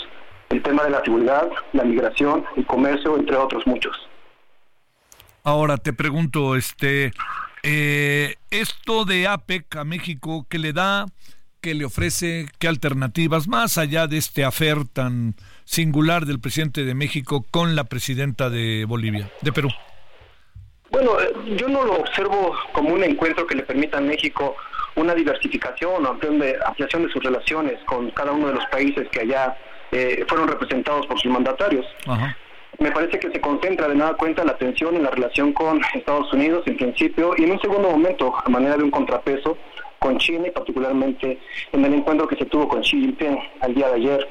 El 0.50 0.62
tema 0.64 0.84
de 0.84 0.90
la 0.90 1.04
seguridad, 1.04 1.48
la 1.74 1.84
migración, 1.84 2.44
el 2.58 2.66
comercio, 2.66 3.18
entre 3.18 3.36
otros 3.36 3.66
muchos. 3.68 3.96
Ahora 5.44 5.78
te 5.78 5.94
pregunto, 5.94 6.56
este, 6.56 7.12
eh, 7.64 8.36
esto 8.50 9.06
de 9.06 9.28
APEC 9.28 9.76
a 9.76 9.84
México, 9.84 10.46
¿qué 10.50 10.58
le 10.58 10.74
da? 10.74 11.06
¿Qué 11.62 11.76
le 11.76 11.86
ofrece? 11.86 12.48
¿Qué 12.58 12.68
alternativas? 12.68 13.48
Más 13.48 13.78
allá 13.78 14.08
de 14.08 14.18
este 14.18 14.44
afer 14.44 14.86
tan 14.86 15.36
singular 15.66 16.26
del 16.26 16.40
presidente 16.40 16.84
de 16.84 16.96
México 16.96 17.46
con 17.52 17.76
la 17.76 17.84
presidenta 17.84 18.50
de 18.50 18.86
Bolivia, 18.86 19.30
de 19.42 19.52
Perú. 19.52 19.70
Bueno, 20.92 21.20
eh, 21.20 21.32
yo 21.56 21.68
no 21.68 21.84
lo 21.84 21.94
observo 21.98 22.56
como 22.74 22.94
un 22.94 23.04
encuentro 23.04 23.46
que 23.46 23.56
le 23.56 23.64
permita 23.64 23.98
a 23.98 24.02
México 24.02 24.56
una 24.96 25.14
diversificación 25.14 26.06
o 26.06 26.10
ampliación 26.10 27.04
de, 27.04 27.12
sus 27.12 27.24
relaciones 27.24 27.80
con 27.86 28.10
cada 28.12 28.32
uno 28.32 28.48
de 28.48 28.54
los 28.56 28.66
países 28.68 29.08
que 29.10 29.22
allá 29.22 29.56
eh, 29.92 30.26
fueron 30.28 30.48
representados 30.48 31.06
por 31.08 31.20
sus 31.20 31.32
mandatarios. 31.32 31.86
Me 32.80 32.92
parece 32.92 33.20
que 33.20 33.30
se 33.30 33.42
concentra 33.42 33.88
de 33.88 33.96
nada 33.96 34.14
cuenta 34.14 34.44
la 34.44 34.54
atención 34.54 34.96
en 34.96 35.04
la 35.04 35.12
relación 35.12 35.54
con 35.54 35.82
Estados 35.94 36.32
Unidos 36.34 36.64
en 36.66 36.78
principio 36.78 37.34
y 37.38 37.44
en 37.44 37.52
un 37.52 37.60
segundo 37.60 37.90
momento, 37.90 38.34
a 38.44 38.50
manera 38.50 38.78
de 38.78 38.84
un 38.84 38.92
contrapeso, 38.92 39.58
con 40.00 40.18
China 40.18 40.48
y 40.48 40.52
particularmente 40.52 41.38
en 41.74 41.86
el 41.86 41.94
encuentro 41.94 42.28
que 42.28 42.38
se 42.38 42.46
tuvo 42.46 42.68
con 42.68 42.82
Xi 42.82 43.02
Jinping 43.02 43.38
al 43.60 43.76
día 43.76 43.90
de 43.90 43.96
ayer. 43.96 44.30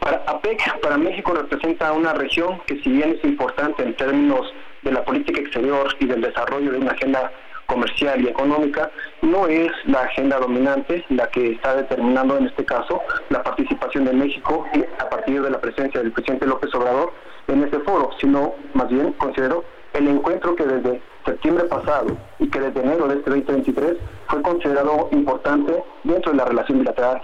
Para 0.00 0.16
APEC, 0.26 0.80
para 0.80 0.98
México 0.98 1.32
representa 1.32 1.92
una 1.92 2.12
región 2.12 2.60
que 2.66 2.80
si 2.82 2.90
bien 2.90 3.16
es 3.16 3.24
importante 3.24 3.84
en 3.84 3.94
términos 3.94 4.52
de 4.84 4.92
la 4.92 5.04
política 5.04 5.40
exterior 5.40 5.88
y 5.98 6.06
del 6.06 6.20
desarrollo 6.20 6.70
de 6.70 6.78
una 6.78 6.92
agenda 6.92 7.32
comercial 7.66 8.20
y 8.22 8.28
económica, 8.28 8.90
no 9.22 9.46
es 9.46 9.72
la 9.86 10.02
agenda 10.02 10.38
dominante 10.38 11.04
la 11.08 11.28
que 11.28 11.52
está 11.52 11.74
determinando 11.76 12.36
en 12.36 12.46
este 12.46 12.64
caso 12.64 13.00
la 13.30 13.42
participación 13.42 14.04
de 14.04 14.12
México 14.12 14.66
a 14.98 15.08
partir 15.08 15.42
de 15.42 15.50
la 15.50 15.60
presencia 15.60 16.00
del 16.00 16.12
presidente 16.12 16.46
López 16.46 16.74
Obrador 16.74 17.12
en 17.48 17.64
este 17.64 17.78
foro, 17.80 18.10
sino 18.20 18.54
más 18.74 18.88
bien 18.88 19.12
considero 19.14 19.64
el 19.92 20.08
encuentro 20.08 20.54
que 20.56 20.64
desde 20.64 21.00
septiembre 21.24 21.64
pasado 21.64 22.16
y 22.38 22.48
que 22.48 22.60
desde 22.60 22.80
enero 22.80 23.08
de 23.08 23.16
este 23.16 23.30
2023 23.30 23.96
fue 24.28 24.42
considerado 24.42 25.08
importante 25.12 25.82
dentro 26.02 26.32
de 26.32 26.38
la 26.38 26.44
relación 26.44 26.80
bilateral. 26.80 27.22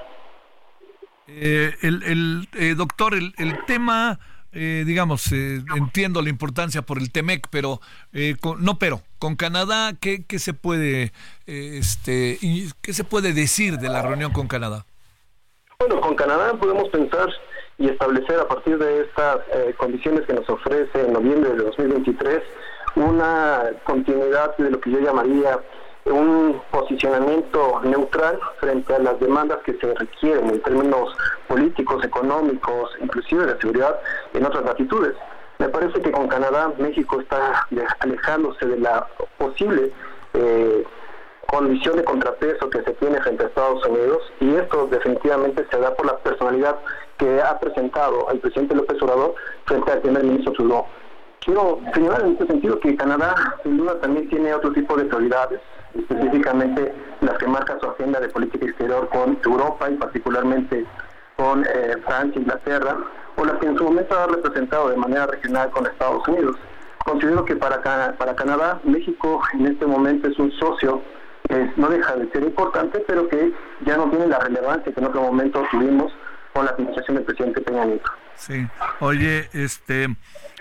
Eh, 1.26 1.74
el, 1.82 2.48
eh, 2.58 2.74
doctor, 2.76 3.14
el, 3.14 3.32
el 3.38 3.64
tema, 3.66 4.18
eh, 4.52 4.84
digamos, 4.86 5.30
entiendo 5.32 6.22
la 6.22 6.30
importancia 6.30 6.82
por 6.82 6.98
el 6.98 7.10
TEMEC, 7.10 7.46
pero 7.50 7.80
no, 8.58 8.78
pero 8.78 9.00
con 9.18 9.36
Canadá, 9.36 9.92
¿qué, 10.00 10.24
qué 10.26 10.38
se 10.38 10.54
puede, 10.54 11.12
este, 11.46 12.38
qué 12.80 12.92
se 12.92 13.04
puede 13.04 13.32
decir 13.32 13.78
de 13.78 13.88
la 13.88 14.02
reunión 14.02 14.32
con 14.32 14.48
Canadá? 14.48 14.84
Bueno, 15.78 16.00
con 16.00 16.14
Canadá 16.14 16.54
podemos 16.54 16.88
pensar 16.88 17.28
y 17.78 17.88
establecer 17.88 18.38
a 18.40 18.48
partir 18.48 18.76
de 18.78 19.02
estas 19.02 19.38
condiciones 19.78 20.26
que 20.26 20.34
nos 20.34 20.48
ofrece 20.48 21.00
en 21.00 21.12
noviembre 21.12 21.50
de 21.50 21.64
2023 21.64 22.42
una 22.96 23.70
continuidad 23.84 24.56
de 24.56 24.70
lo 24.70 24.80
que 24.80 24.90
yo 24.90 25.00
llamaría 25.00 25.60
un 26.10 26.60
posicionamiento 26.70 27.80
neutral 27.84 28.38
frente 28.58 28.94
a 28.94 28.98
las 28.98 29.18
demandas 29.20 29.58
que 29.64 29.74
se 29.74 29.94
requieren 29.94 30.50
en 30.50 30.60
términos 30.62 31.14
políticos, 31.48 32.04
económicos, 32.04 32.90
inclusive 33.00 33.46
de 33.46 33.60
seguridad 33.60 34.00
en 34.34 34.46
otras 34.46 34.64
latitudes. 34.64 35.14
Me 35.58 35.68
parece 35.68 36.00
que 36.00 36.10
con 36.10 36.28
Canadá 36.28 36.72
México 36.78 37.20
está 37.20 37.66
alejándose 38.00 38.66
de 38.66 38.78
la 38.78 39.06
posible 39.36 39.92
eh, 40.34 40.84
condición 41.46 41.96
de 41.96 42.04
contrapeso 42.04 42.70
que 42.70 42.82
se 42.82 42.92
tiene 42.92 43.20
frente 43.20 43.44
a 43.44 43.46
Estados 43.48 43.84
Unidos 43.86 44.22
y 44.40 44.54
esto 44.54 44.86
definitivamente 44.86 45.66
se 45.70 45.78
da 45.78 45.94
por 45.94 46.06
la 46.06 46.16
personalidad 46.18 46.76
que 47.18 47.42
ha 47.42 47.58
presentado 47.58 48.30
el 48.30 48.38
presidente 48.38 48.74
López 48.74 49.02
Obrador 49.02 49.34
frente 49.66 49.92
al 49.92 50.00
primer 50.00 50.24
ministro 50.24 50.52
Trudeau. 50.52 50.86
Quiero 51.40 51.80
señalar 51.92 52.22
en 52.22 52.32
este 52.32 52.46
sentido 52.46 52.78
que 52.80 52.96
Canadá 52.96 53.34
sin 53.62 53.78
duda 53.78 54.00
también 54.00 54.28
tiene 54.28 54.54
otro 54.54 54.72
tipo 54.72 54.96
de 54.96 55.04
prioridades, 55.06 55.60
específicamente 55.94 56.94
las 57.20 57.38
que 57.38 57.46
marca 57.46 57.78
su 57.80 57.86
agenda 57.86 58.20
de 58.20 58.28
política 58.28 58.66
exterior 58.66 59.08
con 59.10 59.38
Europa 59.44 59.90
y 59.90 59.94
particularmente 59.94 60.86
con 61.36 61.64
eh, 61.64 61.96
Francia, 62.06 62.40
Inglaterra, 62.40 62.98
o 63.36 63.44
las 63.44 63.58
que 63.58 63.66
en 63.66 63.76
su 63.76 63.84
momento 63.84 64.18
ha 64.18 64.26
representado 64.26 64.90
de 64.90 64.96
manera 64.96 65.26
regional 65.26 65.70
con 65.70 65.86
Estados 65.86 66.26
Unidos. 66.28 66.56
Considero 67.04 67.44
que 67.44 67.56
para, 67.56 67.80
para 68.16 68.34
Canadá, 68.34 68.80
México 68.84 69.42
en 69.54 69.66
este 69.66 69.86
momento 69.86 70.28
es 70.28 70.38
un 70.38 70.52
socio 70.52 71.02
que 71.48 71.72
no 71.76 71.88
deja 71.88 72.14
de 72.16 72.30
ser 72.30 72.42
importante, 72.42 73.02
pero 73.06 73.28
que 73.28 73.52
ya 73.86 73.96
no 73.96 74.10
tiene 74.10 74.26
la 74.26 74.38
relevancia 74.38 74.92
que 74.92 75.00
en 75.00 75.06
otro 75.06 75.22
momento 75.22 75.64
tuvimos 75.70 76.12
con 76.52 76.66
la 76.66 76.72
administración 76.72 77.16
del 77.16 77.24
presidente 77.24 77.60
Peña 77.62 77.84
Nieto. 77.86 78.10
Sí, 78.34 78.66
oye, 79.00 79.48
este, 79.52 80.08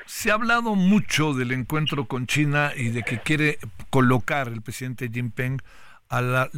se 0.06 0.32
ha 0.32 0.36
hablado 0.36 0.76
mucho 0.76 1.34
del 1.34 1.52
encuentro 1.52 2.06
con 2.06 2.26
China 2.26 2.72
y 2.76 2.90
de 2.90 3.04
que 3.04 3.20
quiere 3.20 3.60
colocar 3.90 4.48
el 4.48 4.62
presidente 4.62 5.10
Jinping 5.12 5.62
a 6.10 6.22
la, 6.22 6.50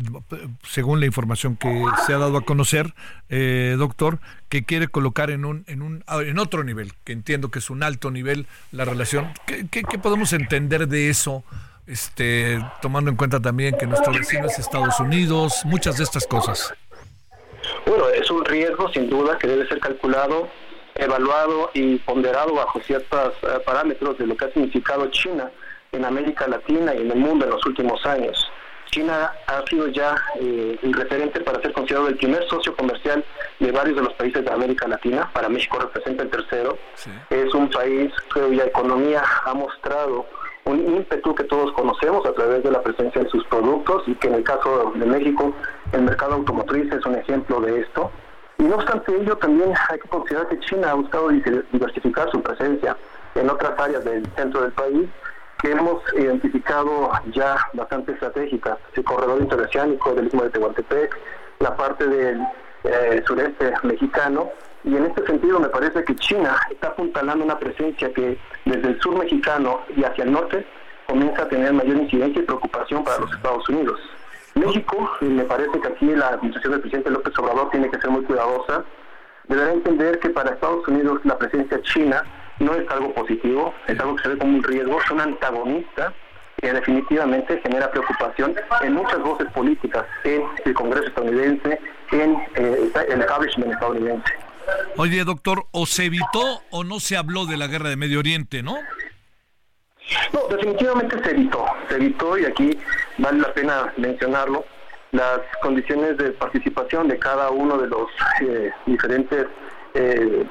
según 0.64 1.02
la 1.02 1.06
información 1.06 1.58
que 1.58 1.84
se 2.06 2.14
ha 2.14 2.18
dado 2.18 2.38
a 2.38 2.46
conocer, 2.46 2.94
eh, 3.30 3.76
doctor, 3.78 4.20
que 4.48 4.64
quiere 4.64 4.88
colocar 4.88 5.30
en 5.30 5.44
un, 5.44 5.66
en 5.68 5.82
un, 5.82 6.06
en 6.08 6.40
otro 6.40 6.64
nivel, 6.64 6.94
que 7.04 7.12
entiendo 7.12 7.52
que 7.52 7.60
es 7.60 7.70
un 7.70 7.84
alto 7.84 8.12
nivel 8.12 8.48
la 8.72 8.86
relación. 8.86 9.34
¿Qué, 9.46 9.68
qué, 9.70 9.98
podemos 10.00 10.32
entender 10.32 10.88
de 10.88 11.10
eso? 11.10 11.44
Este, 11.86 12.64
tomando 12.82 13.12
en 13.12 13.18
cuenta 13.18 13.42
también 13.42 13.76
que 13.78 13.88
nuestro 13.88 14.14
vecino 14.14 14.46
es 14.46 14.58
Estados 14.58 15.00
Unidos, 15.02 15.62
muchas 15.66 15.98
de 15.98 16.06
estas 16.06 16.26
cosas. 16.26 16.74
Bueno, 17.86 18.08
es 18.10 18.32
un 18.32 18.46
riesgo 18.46 18.90
sin 18.94 19.10
duda 19.10 19.38
que 19.38 19.48
debe 19.48 19.68
ser 19.68 19.80
calculado 19.80 20.50
evaluado 20.96 21.72
y 21.74 21.98
ponderado 21.98 22.54
bajo 22.54 22.80
ciertos 22.82 23.34
eh, 23.44 23.60
parámetros 23.66 24.18
de 24.18 24.28
lo 24.28 24.36
que 24.36 24.46
ha 24.46 24.54
significado 24.54 25.10
China 25.10 25.52
en 25.94 26.06
América 26.06 26.48
Latina 26.48 26.96
y 26.96 27.02
en 27.02 27.12
el 27.12 27.18
mundo 27.18 27.44
en 27.44 27.52
los 27.52 27.66
últimos 27.66 28.06
años. 28.06 28.50
China 28.92 29.32
ha 29.48 29.62
sido 29.68 29.88
ya 29.88 30.16
eh, 30.40 30.78
el 30.82 30.94
referente 30.94 31.42
para 31.42 31.62
ser 31.62 31.74
considerado 31.74 32.08
el 32.08 32.16
primer 32.16 32.48
socio 32.48 32.76
comercial 32.78 33.24
de 33.60 33.72
varios 33.74 33.98
de 33.98 34.04
los 34.04 34.14
países 34.14 34.44
de 34.44 34.52
América 34.52 34.88
Latina. 34.88 35.30
Para 35.34 35.50
México 35.50 35.80
representa 35.80 36.24
el 36.24 36.30
tercero. 36.30 36.78
Es 37.30 37.54
un 37.54 37.70
país 37.70 38.12
cuya 38.34 38.66
economía 38.66 39.22
ha 39.46 39.54
mostrado 39.54 40.26
un 40.64 40.80
ímpetu 40.96 41.36
que 41.36 41.44
todos 41.44 41.74
conocemos 41.74 42.26
a 42.26 42.34
través 42.34 42.64
de 42.64 42.72
la 42.72 42.82
presencia 42.82 43.24
de 43.24 43.30
sus 43.30 43.46
productos 43.48 44.04
y 44.08 44.16
que 44.16 44.28
en 44.28 44.36
el 44.36 44.44
caso 44.44 44.94
de 44.96 45.06
México 45.06 45.54
el 45.92 46.04
mercado 46.04 46.36
automotriz 46.36 46.90
es 46.92 47.06
un 47.06 47.16
ejemplo 47.16 47.60
de 47.60 47.82
esto. 47.82 48.12
Y 48.60 48.64
no 48.64 48.76
obstante 48.76 49.14
ello, 49.14 49.36
también 49.38 49.74
hay 49.90 50.00
que 50.00 50.08
considerar 50.08 50.48
que 50.48 50.60
China 50.60 50.92
ha 50.92 50.94
buscado 50.94 51.30
diversificar 51.30 52.32
su 52.32 52.42
presencia 52.42 52.96
en 53.36 53.50
otras 53.50 53.78
áreas 53.78 54.06
del 54.06 54.26
centro 54.36 54.62
del 54.62 54.72
país 54.72 55.10
que 55.62 55.72
hemos 55.72 56.02
identificado 56.16 57.12
ya 57.32 57.56
bastante 57.74 58.14
estratégicas, 58.14 58.80
el 58.96 59.04
corredor 59.04 59.42
interoceánico 59.42 60.14
del 60.16 60.28
Istmo 60.28 60.44
de 60.44 60.50
Tehuantepec, 60.50 61.18
la 61.60 61.76
parte 61.78 62.08
del 62.08 62.42
eh, 62.84 63.24
sureste 63.28 63.72
mexicano, 63.84 64.50
y 64.84 64.96
en 64.96 65.06
este 65.06 65.24
sentido 65.28 65.60
me 65.60 65.70
parece 65.70 66.04
que 66.04 66.16
China 66.16 66.58
está 66.72 66.88
apuntalando 66.88 67.46
una 67.46 67.60
presencia 67.60 68.12
que 68.12 68.40
desde 68.66 68.88
el 68.88 69.00
sur 69.02 69.16
mexicano 69.20 69.82
y 69.96 70.04
hacia 70.04 70.24
el 70.24 70.32
norte 70.32 70.66
comienza 71.06 71.44
a 71.44 71.48
tener 71.50 71.72
mayor 71.74 71.98
incidencia 71.98 72.42
y 72.42 72.46
preocupación 72.46 73.04
para 73.04 73.20
los 73.20 73.32
Estados 73.32 73.70
Unidos. 73.70 74.00
México, 74.56 75.10
y 75.22 75.26
me 75.26 75.44
parece 75.44 75.80
que 75.80 75.88
aquí 75.88 76.06
la 76.08 76.30
administración 76.30 76.74
del 76.74 76.82
presidente 76.82 77.12
López 77.12 77.38
Obrador 77.38 77.70
tiene 77.70 77.90
que 77.92 78.00
ser 78.02 78.10
muy 78.10 78.24
cuidadosa, 78.24 78.84
deberá 79.48 79.74
entender 79.74 80.20
que 80.20 80.30
para 80.32 80.52
Estados 80.52 80.88
Unidos 80.88 81.20
la 81.24 81.38
presencia 81.38 81.80
china 81.84 82.24
no 82.62 82.76
es 82.76 82.90
algo 82.90 83.14
positivo, 83.14 83.74
es 83.88 84.00
algo 84.00 84.16
que 84.16 84.24
se 84.24 84.30
ve 84.30 84.38
como 84.38 84.58
un 84.58 84.64
riesgo, 84.64 85.02
es 85.02 85.12
un 85.12 85.22
antagonista 85.22 86.14
que 86.62 86.72
definitivamente 86.72 87.60
genera 87.64 87.90
preocupación 87.92 88.56
en 88.82 88.94
muchas 88.94 89.20
voces 89.20 89.48
políticas 89.52 90.06
en 90.24 90.44
el 90.64 90.74
Congreso 90.74 91.08
estadounidense, 91.08 91.80
en 92.12 92.36
eh, 92.56 92.92
el 93.10 93.22
establishment 93.22 93.74
estadounidense. 93.74 94.34
Oye, 94.98 95.24
doctor, 95.24 95.66
¿o 95.72 95.86
se 95.86 96.06
evitó 96.06 96.62
o 96.70 96.84
no 96.84 97.00
se 97.00 97.18
habló 97.18 97.46
de 97.46 97.58
la 97.58 97.68
guerra 97.68 97.90
de 97.90 97.96
Medio 97.96 98.20
Oriente, 98.20 98.62
no? 98.62 98.76
No, 100.34 100.48
definitivamente 100.50 101.22
se 101.24 101.32
evitó, 101.32 101.66
se 101.90 101.96
evitó 101.96 102.38
y 102.38 102.46
aquí 102.46 102.78
vale 103.18 103.40
la 103.40 103.54
pena 103.54 103.94
mencionarlo, 103.98 104.66
las 105.12 105.40
condiciones 105.62 106.18
de 106.18 106.32
participación 106.32 107.08
de 107.08 107.18
cada 107.18 107.50
uno 107.50 107.78
de 107.78 107.88
los 107.88 108.10
eh, 108.42 108.72
diferentes 108.86 109.48
eh, 109.94 110.46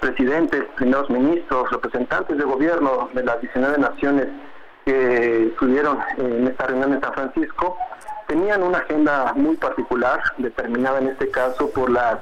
presidentes, 0.00 0.64
primeros 0.76 1.08
ministros, 1.10 1.70
representantes 1.70 2.36
de 2.36 2.44
gobierno 2.44 3.08
de 3.14 3.24
las 3.24 3.40
19 3.40 3.78
naciones 3.78 4.28
que 4.84 5.48
estuvieron 5.48 5.98
en 6.16 6.46
esta 6.46 6.66
reunión 6.66 6.94
en 6.94 7.00
San 7.00 7.12
Francisco, 7.12 7.76
tenían 8.28 8.62
una 8.62 8.78
agenda 8.78 9.32
muy 9.34 9.56
particular, 9.56 10.20
determinada 10.38 10.98
en 10.98 11.08
este 11.08 11.30
caso 11.30 11.70
por 11.70 11.90
las 11.90 12.18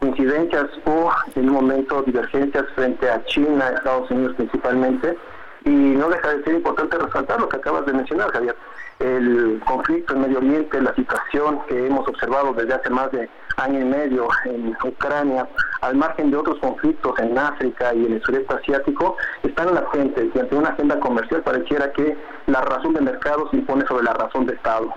coincidencias 0.00 0.66
o 0.84 1.10
en 1.34 1.48
un 1.48 1.54
momento 1.54 2.02
divergencias 2.02 2.64
frente 2.74 3.08
a 3.10 3.24
China, 3.24 3.70
Estados 3.70 4.10
Unidos 4.10 4.34
principalmente, 4.36 5.16
y 5.64 5.70
no 5.70 6.08
deja 6.08 6.34
de 6.34 6.44
ser 6.44 6.54
importante 6.54 6.98
resaltar 6.98 7.40
lo 7.40 7.48
que 7.48 7.56
acabas 7.56 7.86
de 7.86 7.92
mencionar, 7.92 8.30
Javier. 8.32 8.56
El 8.98 9.60
conflicto 9.66 10.14
en 10.14 10.22
Medio 10.22 10.38
Oriente, 10.38 10.80
la 10.80 10.94
situación 10.94 11.60
que 11.68 11.86
hemos 11.86 12.06
observado 12.08 12.52
desde 12.52 12.74
hace 12.74 12.90
más 12.90 13.10
de 13.12 13.28
año 13.56 13.80
y 13.80 13.84
medio 13.84 14.28
en 14.44 14.76
Ucrania, 14.82 15.48
al 15.80 15.96
margen 15.96 16.30
de 16.30 16.36
otros 16.36 16.58
conflictos 16.58 17.18
en 17.18 17.38
África 17.38 17.94
y 17.94 18.06
en 18.06 18.14
el 18.14 18.22
sureste 18.22 18.54
asiático, 18.54 19.16
están 19.42 19.74
latentes 19.74 20.26
y 20.34 20.38
ante 20.38 20.56
una 20.56 20.70
agenda 20.70 20.98
comercial 20.98 21.42
pareciera 21.42 21.92
que 21.92 22.16
la 22.46 22.60
razón 22.62 22.94
de 22.94 23.00
mercado 23.00 23.48
se 23.50 23.58
impone 23.58 23.86
sobre 23.86 24.04
la 24.04 24.14
razón 24.14 24.46
de 24.46 24.54
Estado. 24.54 24.92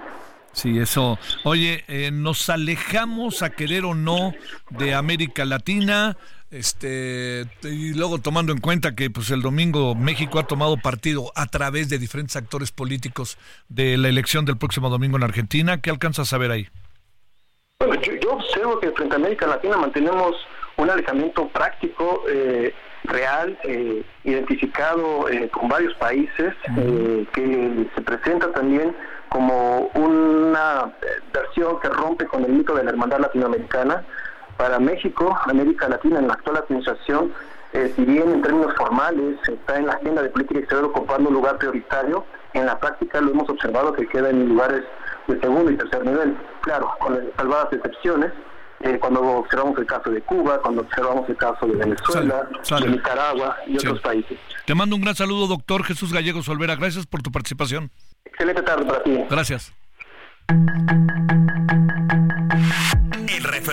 Sí, 0.54 0.80
eso. 0.80 1.18
Oye, 1.44 1.84
eh, 1.88 2.12
nos 2.12 2.50
alejamos 2.50 3.42
a 3.42 3.52
querer 3.52 3.86
o 3.86 3.94
no 3.94 4.34
de 4.70 4.94
América 4.94 5.46
Latina. 5.46 6.18
Este, 6.52 7.46
y 7.64 7.94
luego 7.94 8.18
tomando 8.18 8.52
en 8.52 8.60
cuenta 8.60 8.94
que 8.94 9.10
pues 9.10 9.32
el 9.32 9.42
domingo 9.42 9.96
México 9.96 10.38
ha 10.38 10.44
tomado 10.44 10.76
partido 10.76 11.32
a 11.34 11.46
través 11.46 11.88
de 11.88 11.98
diferentes 11.98 12.36
actores 12.36 12.74
políticos 12.74 13.38
de 13.70 13.98
la 13.98 14.10
elección 14.10 14.44
del 14.44 14.58
próximo 14.58 14.90
domingo 14.90 15.16
en 15.16 15.24
Argentina, 15.24 15.80
¿qué 15.80 15.90
alcanzas 15.90 16.34
a 16.34 16.38
ver 16.38 16.52
ahí? 16.52 16.68
Bueno, 17.80 17.96
yo, 18.22 18.34
observo 18.34 18.80
que 18.82 18.92
frente 18.92 19.16
a 19.16 19.18
América 19.18 19.48
Latina 19.48 19.78
mantenemos 19.78 20.36
un 20.76 20.90
alejamiento 20.90 21.48
práctico, 21.48 22.24
eh, 22.30 22.74
real, 23.06 23.58
eh, 23.64 24.04
identificado 24.26 25.30
eh, 25.30 25.50
con 25.50 25.70
varios 25.70 25.94
países, 25.96 26.54
que 27.34 27.88
se 27.96 28.02
presenta 28.02 28.52
también 28.52 28.94
como 29.30 29.90
una 29.96 30.94
versión 31.34 31.80
que 31.80 31.88
rompe 31.88 32.26
con 32.26 32.44
el 32.44 32.52
mito 32.52 32.76
de 32.76 32.84
la 32.84 32.92
hermandad 32.92 33.20
latinoamericana. 33.20 34.04
Para 34.62 34.78
México, 34.78 35.36
América 35.48 35.90
Latina, 35.90 36.20
en 36.20 36.28
la 36.28 36.36
actual 36.36 36.58
administración, 36.58 37.34
eh, 37.74 37.92
si 37.96 38.06
bien 38.06 38.30
en 38.30 38.44
términos 38.44 38.72
formales 38.78 39.40
está 39.48 39.80
en 39.80 39.88
la 39.88 39.94
agenda 39.94 40.22
de 40.22 40.30
política 40.30 40.60
exterior 40.60 40.86
ocupando 40.86 41.30
un 41.30 41.34
lugar 41.34 41.58
prioritario, 41.58 42.24
en 42.54 42.68
la 42.68 42.80
práctica 42.80 43.20
lo 43.22 43.32
hemos 43.32 43.50
observado 43.50 43.92
que 43.92 44.08
queda 44.08 44.30
en 44.30 44.50
lugares 44.50 44.84
de 45.28 45.40
segundo 45.40 45.72
y 45.72 45.78
tercer 45.78 46.06
nivel, 46.06 46.38
claro, 46.62 46.92
con 47.00 47.20
salvadas 47.38 47.74
excepciones, 47.74 48.34
eh, 48.82 49.00
cuando 49.00 49.22
observamos 49.22 49.80
el 49.80 49.88
caso 49.88 50.12
de 50.12 50.22
Cuba, 50.22 50.60
cuando 50.62 50.82
observamos 50.82 51.28
el 51.28 51.38
caso 51.38 51.66
de 51.66 51.78
Venezuela, 51.78 52.48
de 52.82 52.88
Nicaragua 52.88 53.58
y 53.66 53.78
otros 53.78 54.00
países. 54.02 54.38
Te 54.68 54.76
mando 54.76 54.96
un 54.96 55.02
gran 55.02 55.16
saludo, 55.16 55.48
doctor 55.48 55.84
Jesús 55.84 56.14
Gallegos 56.14 56.48
Olvera. 56.50 56.76
Gracias 56.76 57.08
por 57.08 57.24
tu 57.24 57.32
participación. 57.32 57.90
Excelente 58.26 58.62
tarde 58.62 58.86
para 58.86 59.02
ti. 59.02 59.26
Gracias. 59.28 59.74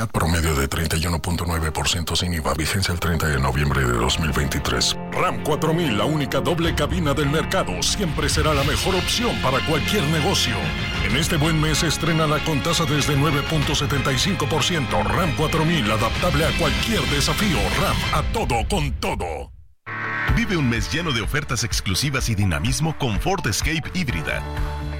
CAT 0.00 0.10
promedio 0.12 0.54
de 0.54 0.66
31.9% 0.66 2.16
sin 2.16 2.32
IVA, 2.32 2.54
vigencia 2.54 2.94
el 2.94 3.00
30 3.00 3.28
de 3.28 3.38
noviembre 3.38 3.84
de 3.84 3.92
2023. 3.92 4.96
RAM 5.12 5.44
4000, 5.44 5.98
la 5.98 6.06
única 6.06 6.40
doble 6.40 6.74
cabina 6.74 7.12
del 7.12 7.28
mercado, 7.28 7.82
siempre 7.82 8.30
será 8.30 8.54
la 8.54 8.64
mejor 8.64 8.94
opción 8.94 9.36
para 9.42 9.60
cualquier 9.66 10.02
negocio. 10.04 10.54
En 11.04 11.16
este 11.16 11.36
buen 11.36 11.60
mes 11.60 11.82
la 11.82 12.38
con 12.44 12.62
tasa 12.62 12.86
desde 12.86 13.14
9.75%. 13.14 15.04
RAM 15.04 15.36
4000, 15.36 15.90
adaptable 15.90 16.46
a 16.46 16.58
cualquier 16.58 17.02
desafío. 17.10 17.58
RAM, 17.78 17.96
a 18.14 18.22
todo 18.32 18.66
con 18.70 18.92
todo. 19.00 19.52
Vive 20.34 20.56
un 20.56 20.70
mes 20.70 20.90
lleno 20.90 21.12
de 21.12 21.20
ofertas 21.20 21.62
exclusivas 21.62 22.30
y 22.30 22.34
dinamismo 22.34 22.96
con 22.96 23.20
Ford 23.20 23.46
Escape 23.46 23.90
híbrida. 23.92 24.42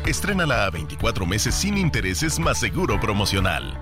Estrénala 0.05 0.67
a 0.67 0.71
24 0.71 1.25
meses 1.25 1.55
sin 1.55 1.79
intereses 1.79 2.39
más 2.39 2.61
seguro 2.61 3.01
promocional. 3.01 3.81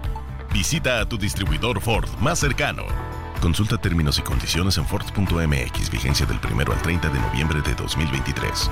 Visita 0.53 1.01
a 1.01 1.09
tu 1.09 1.19
distribuidor 1.19 1.81
Ford 1.81 2.09
más 2.21 2.39
cercano. 2.39 2.85
Consulta 3.41 3.77
términos 3.79 4.19
y 4.19 4.23
condiciones 4.23 4.79
en 4.79 4.87
Ford.mx, 4.87 5.91
vigencia 5.91 6.27
del 6.27 6.41
1 6.43 6.73
al 6.73 6.83
30 6.83 7.09
de 7.09 7.21
noviembre 7.21 7.61
de 7.61 7.75
2023. 7.75 8.71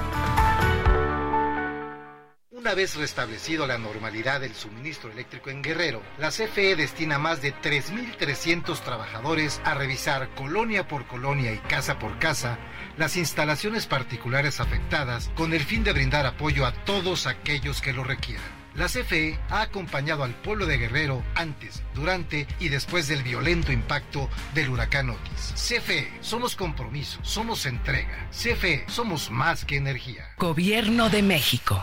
Una 2.50 2.74
vez 2.74 2.96
restablecido 2.96 3.64
la 3.68 3.78
normalidad 3.78 4.40
del 4.40 4.54
suministro 4.54 5.12
eléctrico 5.12 5.50
en 5.50 5.62
Guerrero, 5.62 6.02
la 6.18 6.30
CFE 6.30 6.74
destina 6.74 7.16
más 7.16 7.40
de 7.40 7.54
3.300 7.54 8.80
trabajadores 8.80 9.60
a 9.64 9.74
revisar 9.74 10.34
colonia 10.34 10.88
por 10.88 11.06
colonia 11.06 11.52
y 11.52 11.58
casa 11.58 12.00
por 12.00 12.18
casa 12.18 12.58
las 12.96 13.16
instalaciones 13.16 13.86
particulares 13.86 14.58
afectadas 14.58 15.30
con 15.36 15.52
el 15.52 15.60
fin 15.60 15.84
de 15.84 15.92
brindar 15.92 16.26
apoyo 16.26 16.66
a 16.66 16.72
todos 16.72 17.28
aquellos 17.28 17.80
que 17.80 17.92
lo 17.92 18.02
requieran. 18.02 18.55
La 18.76 18.88
CFE 18.88 19.38
ha 19.48 19.62
acompañado 19.62 20.22
al 20.22 20.34
pueblo 20.34 20.66
de 20.66 20.76
Guerrero 20.76 21.24
antes, 21.34 21.82
durante 21.94 22.46
y 22.60 22.68
después 22.68 23.08
del 23.08 23.22
violento 23.22 23.72
impacto 23.72 24.28
del 24.54 24.68
huracán 24.68 25.08
Otis. 25.08 25.54
CFE, 25.54 26.12
somos 26.20 26.56
compromiso, 26.56 27.18
somos 27.22 27.64
entrega. 27.64 28.28
CFE, 28.30 28.84
somos 28.88 29.30
más 29.30 29.64
que 29.64 29.76
energía. 29.76 30.26
Gobierno 30.36 31.08
de 31.08 31.22
México. 31.22 31.82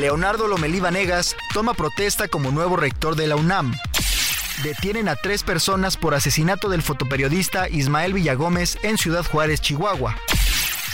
Leonardo 0.00 0.46
Lomelí 0.46 0.80
Vanegas 0.80 1.36
toma 1.54 1.72
protesta 1.72 2.28
como 2.28 2.50
nuevo 2.50 2.76
rector 2.76 3.16
de 3.16 3.26
la 3.26 3.36
UNAM. 3.36 3.74
Detienen 4.62 5.08
a 5.08 5.16
tres 5.16 5.42
personas 5.42 5.96
por 5.96 6.14
asesinato 6.14 6.68
del 6.68 6.82
fotoperiodista 6.82 7.68
Ismael 7.68 8.12
Villagómez 8.12 8.78
en 8.82 8.98
Ciudad 8.98 9.24
Juárez, 9.24 9.60
Chihuahua. 9.60 10.16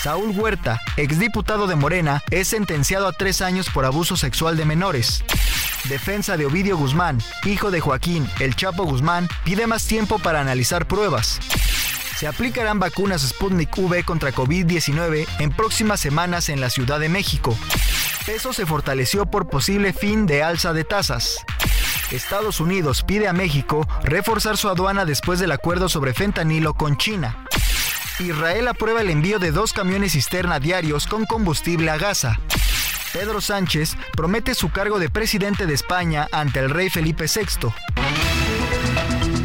Saúl 0.02 0.30
Huerta, 0.30 0.80
exdiputado 0.96 1.66
de 1.66 1.76
Morena, 1.76 2.22
es 2.30 2.48
sentenciado 2.48 3.06
a 3.06 3.12
tres 3.12 3.40
años 3.40 3.68
por 3.70 3.84
abuso 3.84 4.16
sexual 4.16 4.56
de 4.56 4.64
menores. 4.64 5.24
Defensa 5.88 6.36
de 6.36 6.46
Ovidio 6.46 6.76
Guzmán, 6.76 7.18
hijo 7.44 7.70
de 7.70 7.80
Joaquín 7.80 8.28
El 8.40 8.54
Chapo 8.56 8.84
Guzmán, 8.84 9.28
pide 9.44 9.66
más 9.66 9.86
tiempo 9.86 10.18
para 10.18 10.40
analizar 10.40 10.86
pruebas. 10.86 11.40
Se 12.18 12.28
aplicarán 12.28 12.78
vacunas 12.78 13.22
Sputnik 13.22 13.76
V 13.76 14.04
contra 14.04 14.32
COVID-19 14.32 15.26
en 15.40 15.50
próximas 15.50 15.98
semanas 15.98 16.48
en 16.48 16.60
la 16.60 16.70
Ciudad 16.70 17.00
de 17.00 17.08
México. 17.08 17.56
Peso 18.26 18.52
se 18.52 18.66
fortaleció 18.66 19.26
por 19.26 19.48
posible 19.48 19.92
fin 19.92 20.26
de 20.26 20.44
alza 20.44 20.72
de 20.72 20.84
tasas. 20.84 21.44
Estados 22.12 22.60
Unidos 22.60 23.02
pide 23.02 23.26
a 23.26 23.32
México 23.32 23.86
reforzar 24.04 24.56
su 24.56 24.68
aduana 24.68 25.04
después 25.04 25.40
del 25.40 25.50
acuerdo 25.50 25.88
sobre 25.88 26.14
fentanilo 26.14 26.74
con 26.74 26.96
China. 26.96 27.46
Israel 28.20 28.68
aprueba 28.68 29.00
el 29.00 29.10
envío 29.10 29.40
de 29.40 29.50
dos 29.50 29.72
camiones 29.72 30.12
cisterna 30.12 30.60
diarios 30.60 31.06
con 31.06 31.26
combustible 31.26 31.90
a 31.90 31.96
Gaza. 31.96 32.38
Pedro 33.12 33.40
Sánchez 33.40 33.96
promete 34.12 34.54
su 34.54 34.70
cargo 34.70 35.00
de 35.00 35.10
presidente 35.10 35.66
de 35.66 35.74
España 35.74 36.28
ante 36.30 36.60
el 36.60 36.70
rey 36.70 36.90
Felipe 36.90 37.24
VI. 37.24 37.72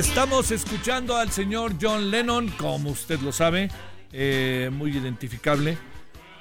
Estamos 0.00 0.50
escuchando 0.50 1.14
al 1.18 1.30
señor 1.30 1.74
John 1.78 2.10
Lennon, 2.10 2.48
como 2.52 2.88
usted 2.88 3.20
lo 3.20 3.32
sabe, 3.32 3.70
eh, 4.12 4.70
muy 4.72 4.96
identificable. 4.96 5.76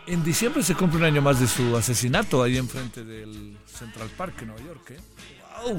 En 0.08 0.24
diciembre 0.24 0.63
se 0.63 0.76
cumple 0.76 1.00
un 1.00 1.04
año 1.04 1.22
más 1.22 1.41
de 1.41 1.48
su 1.48 1.76
asesinato 1.76 2.41
ahí 2.41 2.58
enfrente 2.58 3.04
del 3.04 3.58
Central 3.65 4.10
Park 4.15 4.36
en 4.41 4.48
Nueva 4.48 4.63
York. 4.63 4.91
¿eh? 4.91 5.00
¡Wow! 5.62 5.78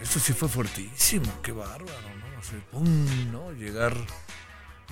Eso 0.00 0.18
sí 0.18 0.32
fue 0.32 0.48
fuertísimo, 0.48 1.30
qué 1.42 1.52
bárbaro, 1.52 1.84
¿no? 1.84 2.40
O 2.40 2.42
sea, 2.42 2.58
¡pum! 2.70 3.30
¿no? 3.30 3.52
Llegar 3.52 3.94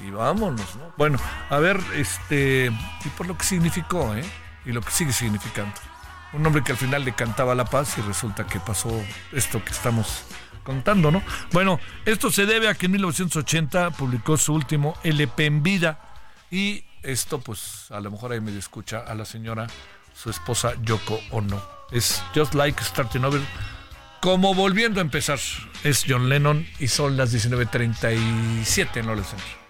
y 0.06 0.11
vámonos, 0.11 0.76
¿no? 0.76 0.92
Bueno, 0.98 1.18
a 1.48 1.58
ver, 1.58 1.80
este, 1.94 2.70
y 3.02 3.08
por 3.16 3.26
lo 3.26 3.38
que 3.38 3.44
significó, 3.44 4.14
¿eh? 4.14 4.24
Y 4.66 4.72
lo 4.72 4.82
que 4.82 4.90
sigue 4.90 5.12
significando. 5.12 5.74
Un 6.35 6.46
hombre 6.46 6.62
que 6.62 6.72
al 6.72 6.78
final 6.78 7.02
le 7.02 7.14
cantaba 7.14 7.54
la 7.54 7.64
paz 7.64 7.96
y 7.96 8.02
resulta 8.02 8.46
que 8.46 8.61
pasó 8.61 8.90
esto 9.32 9.64
que 9.64 9.70
estamos 9.70 10.24
contando, 10.62 11.11
¿no? 11.11 11.22
Bueno, 11.53 11.81
esto 12.05 12.31
se 12.31 12.46
debe 12.46 12.68
a 12.68 12.75
que 12.75 12.87
en 12.87 12.92
1980 12.92 13.90
publicó 13.90 14.37
su 14.37 14.55
último 14.55 14.96
LP 15.03 15.46
en 15.46 15.62
vida 15.62 16.01
y 16.51 16.85
esto 17.03 17.40
pues 17.40 17.87
a 17.90 18.01
lo 18.01 18.11
mejor 18.11 18.33
ahí 18.33 18.40
medio 18.40 18.59
escucha 18.59 19.01
a 19.01 19.14
la 19.14 19.25
señora, 19.25 19.66
su 20.14 20.31
esposa 20.31 20.75
Yoko 20.83 21.20
Ono. 21.31 21.62
Es 21.90 22.22
Just 22.35 22.55
Like 22.55 22.83
Starting 22.83 23.25
Over, 23.25 23.42
como 24.20 24.55
volviendo 24.55 25.01
a 25.01 25.03
empezar. 25.03 25.38
Es 25.85 26.05
John 26.09 26.29
Lennon 26.29 26.66
y 26.79 26.88
son 26.88 27.16
las 27.16 27.35
19.37 27.35 28.96
en 28.96 29.07
Lola 29.07 29.25
Center. 29.25 29.62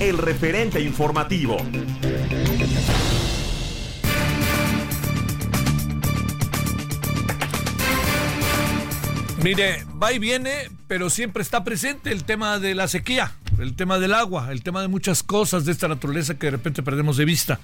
El 0.00 0.18
referente 0.18 0.82
informativo. 0.82 1.56
Mire, 9.42 9.86
va 10.02 10.12
y 10.12 10.18
viene, 10.18 10.70
pero 10.88 11.08
siempre 11.08 11.42
está 11.42 11.64
presente 11.64 12.12
el 12.12 12.24
tema 12.24 12.58
de 12.58 12.74
la 12.74 12.86
sequía, 12.86 13.32
el 13.58 13.74
tema 13.74 13.98
del 13.98 14.12
agua, 14.12 14.52
el 14.52 14.62
tema 14.62 14.82
de 14.82 14.88
muchas 14.88 15.22
cosas 15.22 15.64
de 15.64 15.72
esta 15.72 15.88
naturaleza 15.88 16.38
que 16.38 16.48
de 16.48 16.50
repente 16.50 16.82
perdemos 16.82 17.16
de 17.16 17.24
vista. 17.24 17.60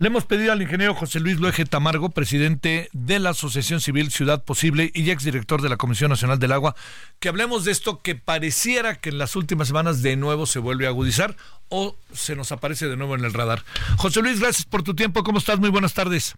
Le 0.00 0.06
hemos 0.06 0.24
pedido 0.24 0.52
al 0.52 0.62
ingeniero 0.62 0.94
José 0.94 1.18
Luis 1.18 1.40
Luege 1.40 1.64
Tamargo, 1.64 2.10
presidente 2.10 2.88
de 2.92 3.18
la 3.18 3.30
Asociación 3.30 3.80
Civil 3.80 4.12
Ciudad 4.12 4.44
Posible 4.44 4.92
y 4.94 5.10
exdirector 5.10 5.60
de 5.60 5.68
la 5.68 5.76
Comisión 5.76 6.10
Nacional 6.10 6.38
del 6.38 6.52
Agua, 6.52 6.76
que 7.18 7.28
hablemos 7.28 7.64
de 7.64 7.72
esto 7.72 8.00
que 8.00 8.14
pareciera 8.14 8.94
que 8.94 9.08
en 9.08 9.18
las 9.18 9.34
últimas 9.34 9.66
semanas 9.66 10.00
de 10.00 10.14
nuevo 10.14 10.46
se 10.46 10.60
vuelve 10.60 10.86
a 10.86 10.90
agudizar 10.90 11.34
o 11.68 11.96
se 12.12 12.36
nos 12.36 12.52
aparece 12.52 12.86
de 12.86 12.96
nuevo 12.96 13.16
en 13.16 13.24
el 13.24 13.32
radar. 13.32 13.64
José 13.96 14.22
Luis, 14.22 14.38
gracias 14.38 14.66
por 14.66 14.84
tu 14.84 14.94
tiempo. 14.94 15.24
¿Cómo 15.24 15.38
estás? 15.38 15.58
Muy 15.58 15.68
buenas 15.68 15.94
tardes. 15.94 16.36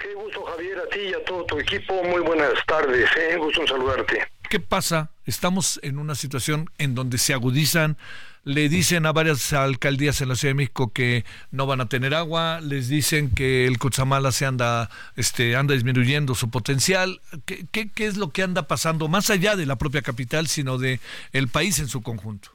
Qué 0.00 0.12
gusto, 0.14 0.42
Javier, 0.42 0.76
a 0.76 0.88
ti 0.88 0.98
y 0.98 1.14
a 1.14 1.24
todo 1.24 1.44
tu 1.44 1.60
equipo. 1.60 2.02
Muy 2.02 2.22
buenas 2.22 2.54
tardes, 2.66 3.08
¿eh? 3.16 3.36
gusto 3.36 3.60
en 3.60 3.68
saludarte. 3.68 4.26
¿Qué 4.50 4.58
pasa? 4.58 5.12
Estamos 5.24 5.78
en 5.84 6.00
una 6.00 6.16
situación 6.16 6.70
en 6.78 6.96
donde 6.96 7.18
se 7.18 7.34
agudizan, 7.34 7.98
le 8.46 8.68
dicen 8.68 9.06
a 9.06 9.12
varias 9.12 9.52
alcaldías 9.52 10.20
en 10.20 10.28
la 10.28 10.36
Ciudad 10.36 10.50
de 10.50 10.58
México 10.58 10.92
que 10.92 11.24
no 11.50 11.66
van 11.66 11.80
a 11.80 11.88
tener 11.88 12.14
agua, 12.14 12.60
les 12.62 12.88
dicen 12.88 13.28
que 13.34 13.66
el 13.66 13.80
Cutzamala 13.80 14.30
se 14.30 14.46
anda, 14.46 14.88
este, 15.16 15.56
anda 15.56 15.74
disminuyendo 15.74 16.36
su 16.36 16.48
potencial. 16.48 17.20
¿Qué, 17.44 17.66
qué, 17.72 17.90
qué 17.90 18.06
es 18.06 18.16
lo 18.16 18.30
que 18.30 18.44
anda 18.44 18.68
pasando 18.68 19.08
más 19.08 19.30
allá 19.30 19.56
de 19.56 19.66
la 19.66 19.74
propia 19.74 20.00
capital, 20.00 20.46
sino 20.46 20.78
de 20.78 21.00
el 21.32 21.48
país 21.48 21.80
en 21.80 21.88
su 21.88 22.02
conjunto? 22.02 22.50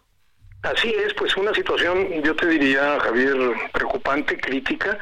Así 0.64 0.94
es, 1.06 1.14
pues 1.16 1.36
una 1.36 1.54
situación, 1.54 2.08
yo 2.24 2.36
te 2.38 2.48
diría, 2.48 2.98
Javier, 3.02 3.36
preocupante, 3.74 4.38
crítica. 4.38 4.98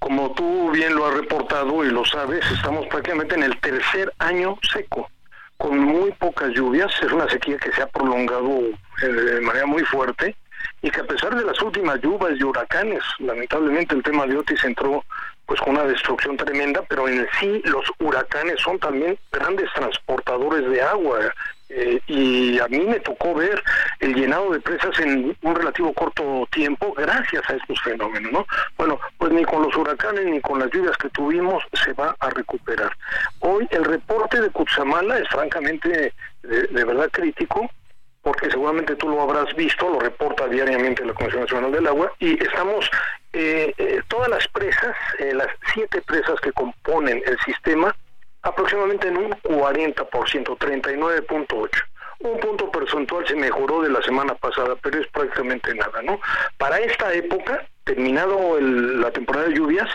Como 0.00 0.32
tú 0.32 0.72
bien 0.72 0.96
lo 0.96 1.06
has 1.06 1.14
reportado 1.14 1.84
y 1.84 1.90
lo 1.90 2.04
sabes, 2.04 2.44
estamos 2.50 2.88
prácticamente 2.88 3.36
en 3.36 3.44
el 3.44 3.60
tercer 3.60 4.12
año 4.18 4.58
seco, 4.72 5.08
con 5.56 5.78
muy 5.78 6.10
pocas 6.12 6.50
lluvias. 6.50 6.90
Es 7.02 7.12
una 7.12 7.28
sequía 7.28 7.56
que 7.58 7.72
se 7.72 7.82
ha 7.82 7.86
prolongado 7.86 8.60
eh, 9.02 9.06
de 9.06 9.40
manera 9.40 9.66
muy 9.66 9.82
fuerte 9.84 10.34
y 10.82 10.90
que 10.90 11.00
a 11.00 11.04
pesar 11.04 11.34
de 11.34 11.44
las 11.44 11.60
últimas 11.62 12.00
lluvias 12.00 12.38
y 12.38 12.42
huracanes, 12.42 13.02
lamentablemente 13.20 13.94
el 13.94 14.02
tema 14.02 14.26
de 14.26 14.36
Otis 14.36 14.64
entró 14.64 15.04
pues 15.46 15.60
con 15.60 15.76
una 15.76 15.84
destrucción 15.84 16.36
tremenda, 16.36 16.82
pero 16.88 17.08
en 17.08 17.26
sí 17.38 17.62
los 17.64 17.84
huracanes 18.00 18.60
son 18.60 18.78
también 18.78 19.18
grandes 19.30 19.68
transportadores 19.74 20.68
de 20.70 20.82
agua. 20.82 21.18
Eh, 21.74 22.00
y 22.06 22.58
a 22.58 22.68
mí 22.68 22.80
me 22.80 23.00
tocó 23.00 23.34
ver 23.34 23.62
el 24.00 24.14
llenado 24.14 24.50
de 24.50 24.60
presas 24.60 24.98
en 25.00 25.34
un 25.40 25.54
relativo 25.54 25.92
corto 25.94 26.46
tiempo 26.52 26.92
gracias 26.92 27.42
a 27.48 27.54
estos 27.54 27.80
fenómenos, 27.80 28.30
¿no? 28.30 28.46
Bueno, 28.76 29.00
pues 29.16 29.32
ni 29.32 29.42
con 29.44 29.62
los 29.62 29.74
huracanes 29.74 30.26
ni 30.26 30.40
con 30.40 30.58
las 30.58 30.70
lluvias 30.70 30.96
que 30.98 31.08
tuvimos 31.10 31.64
se 31.72 31.94
va 31.94 32.14
a 32.20 32.28
recuperar. 32.30 32.94
Hoy 33.40 33.66
el 33.70 33.84
reporte 33.84 34.40
de 34.40 34.50
Cutzamala 34.50 35.18
es 35.18 35.28
francamente 35.28 36.12
de, 36.42 36.84
verdad 36.84 37.08
crítico 37.10 37.70
porque 38.20 38.50
seguramente 38.50 38.94
tú 38.96 39.08
lo 39.08 39.22
habrás 39.22 39.54
visto, 39.56 39.88
lo 39.88 39.98
reporta 39.98 40.46
diariamente 40.46 41.04
la 41.04 41.14
Comisión 41.14 41.42
Nacional 41.42 41.72
del 41.72 41.88
Agua, 41.88 42.12
y 42.20 42.40
estamos, 42.40 42.88
eh, 43.32 43.74
eh, 43.78 44.00
todas 44.06 44.28
las 44.28 44.46
presas, 44.46 44.94
eh, 45.18 45.34
las 45.34 45.48
siete 45.74 46.00
presas 46.02 46.38
que 46.40 46.52
componen 46.52 47.20
el 47.26 47.36
sistema, 47.40 47.92
aproximadamente 48.42 49.08
en 49.08 49.16
un 49.16 49.30
40%, 49.42 50.56
39.8%. 50.58 51.70
Un 52.20 52.38
punto 52.38 52.70
porcentual 52.70 53.26
se 53.26 53.34
mejoró 53.34 53.82
de 53.82 53.90
la 53.90 54.00
semana 54.02 54.34
pasada, 54.36 54.76
pero 54.80 55.00
es 55.00 55.08
prácticamente 55.08 55.74
nada, 55.74 56.02
¿no? 56.02 56.20
Para 56.56 56.78
esta 56.78 57.12
época, 57.12 57.66
terminado 57.82 58.58
el- 58.58 59.00
la 59.00 59.10
temporada 59.10 59.48
de 59.48 59.54
lluvias, 59.54 59.88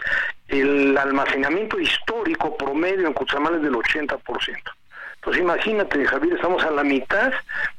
el 0.49 0.97
almacenamiento 0.97 1.79
histórico 1.79 2.57
promedio 2.57 3.07
en 3.07 3.13
Cutzamala 3.13 3.55
es 3.57 3.63
del 3.63 3.75
80%. 3.75 4.71
Entonces 5.15 5.41
imagínate, 5.41 6.05
Javier, 6.05 6.35
estamos 6.35 6.63
a 6.65 6.71
la 6.71 6.83
mitad 6.83 7.31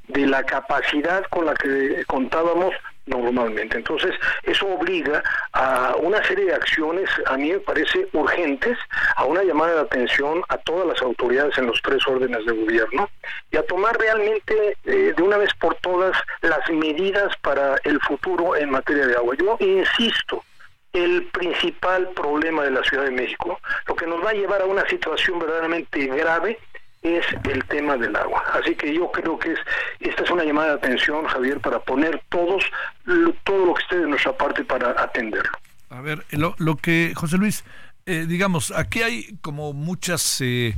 de 0.09 0.27
la 0.27 0.43
capacidad 0.45 1.23
con 1.31 1.45
la 1.45 1.53
que 1.55 2.05
contábamos 2.07 2.75
normalmente. 3.09 3.77
Entonces, 3.77 4.14
eso 4.42 4.66
obliga 4.66 5.23
a 5.53 5.97
una 6.01 6.23
serie 6.25 6.47
de 6.47 6.55
acciones, 6.55 7.09
a 7.27 7.37
mí 7.37 7.53
me 7.53 7.61
parece 7.61 8.09
urgentes, 8.12 8.79
a 9.16 9.25
una 9.25 9.42
llamada 9.42 9.75
de 9.75 9.81
atención 9.81 10.42
a 10.49 10.59
todas 10.59 10.87
las 10.87 11.03
autoridades 11.03 11.57
en 11.59 11.66
los 11.66 11.81
tres 11.83 12.07
órdenes 12.07 12.44
de 12.47 12.53
gobierno 12.53 13.09
y 13.51 13.57
a 13.57 13.66
tomar 13.66 13.99
realmente 13.99 14.77
eh, 14.85 15.14
de 15.16 15.23
una 15.23 15.38
vez 15.38 15.51
por 15.55 15.75
todas 15.77 16.16
las 16.42 16.68
medidas 16.71 17.37
para 17.38 17.77
el 17.85 18.01
futuro 18.01 18.57
en 18.57 18.71
materia 18.71 19.07
de 19.07 19.16
agua. 19.16 19.35
Yo 19.37 19.57
insisto, 19.61 20.45
el 20.93 21.24
principal 21.26 22.09
problema 22.11 22.64
de 22.64 22.70
la 22.70 22.83
Ciudad 22.83 23.05
de 23.05 23.11
México, 23.11 23.61
lo 23.87 23.95
que 23.95 24.07
nos 24.07 24.24
va 24.24 24.30
a 24.30 24.35
llevar 24.35 24.62
a 24.62 24.66
una 24.66 24.89
situación 24.89 25.39
verdaderamente 25.39 26.07
grave, 26.07 26.59
es 27.03 27.24
el 27.44 27.64
tema 27.66 27.96
del 27.96 28.14
agua. 28.16 28.42
Así 28.53 28.74
que 28.74 28.92
yo 28.94 29.11
creo 29.12 29.38
que 29.38 29.53
es 29.53 29.59
esta 30.01 30.24
es 30.24 30.30
una 30.30 30.44
llamada 30.44 30.68
de 30.68 30.74
atención, 30.74 31.24
Javier, 31.26 31.61
para 31.61 31.78
poner 31.80 32.22
todos 32.28 32.64
lo- 33.05 33.32
todo 33.44 33.66
lo 33.66 33.74
que 33.74 33.82
esté 33.82 33.99
de 33.99 34.07
nuestra 34.09 34.36
parte 34.36 34.64
para 34.64 34.90
atenderlo. 35.01 35.53
A 35.90 36.01
ver, 36.01 36.24
lo, 36.30 36.55
lo 36.59 36.76
que, 36.76 37.12
José 37.14 37.38
Luis, 37.38 37.64
eh, 38.07 38.26
digamos, 38.28 38.72
aquí 38.72 39.03
hay 39.03 39.38
como 39.40 39.72
muchas 39.72 40.40
eh, 40.40 40.74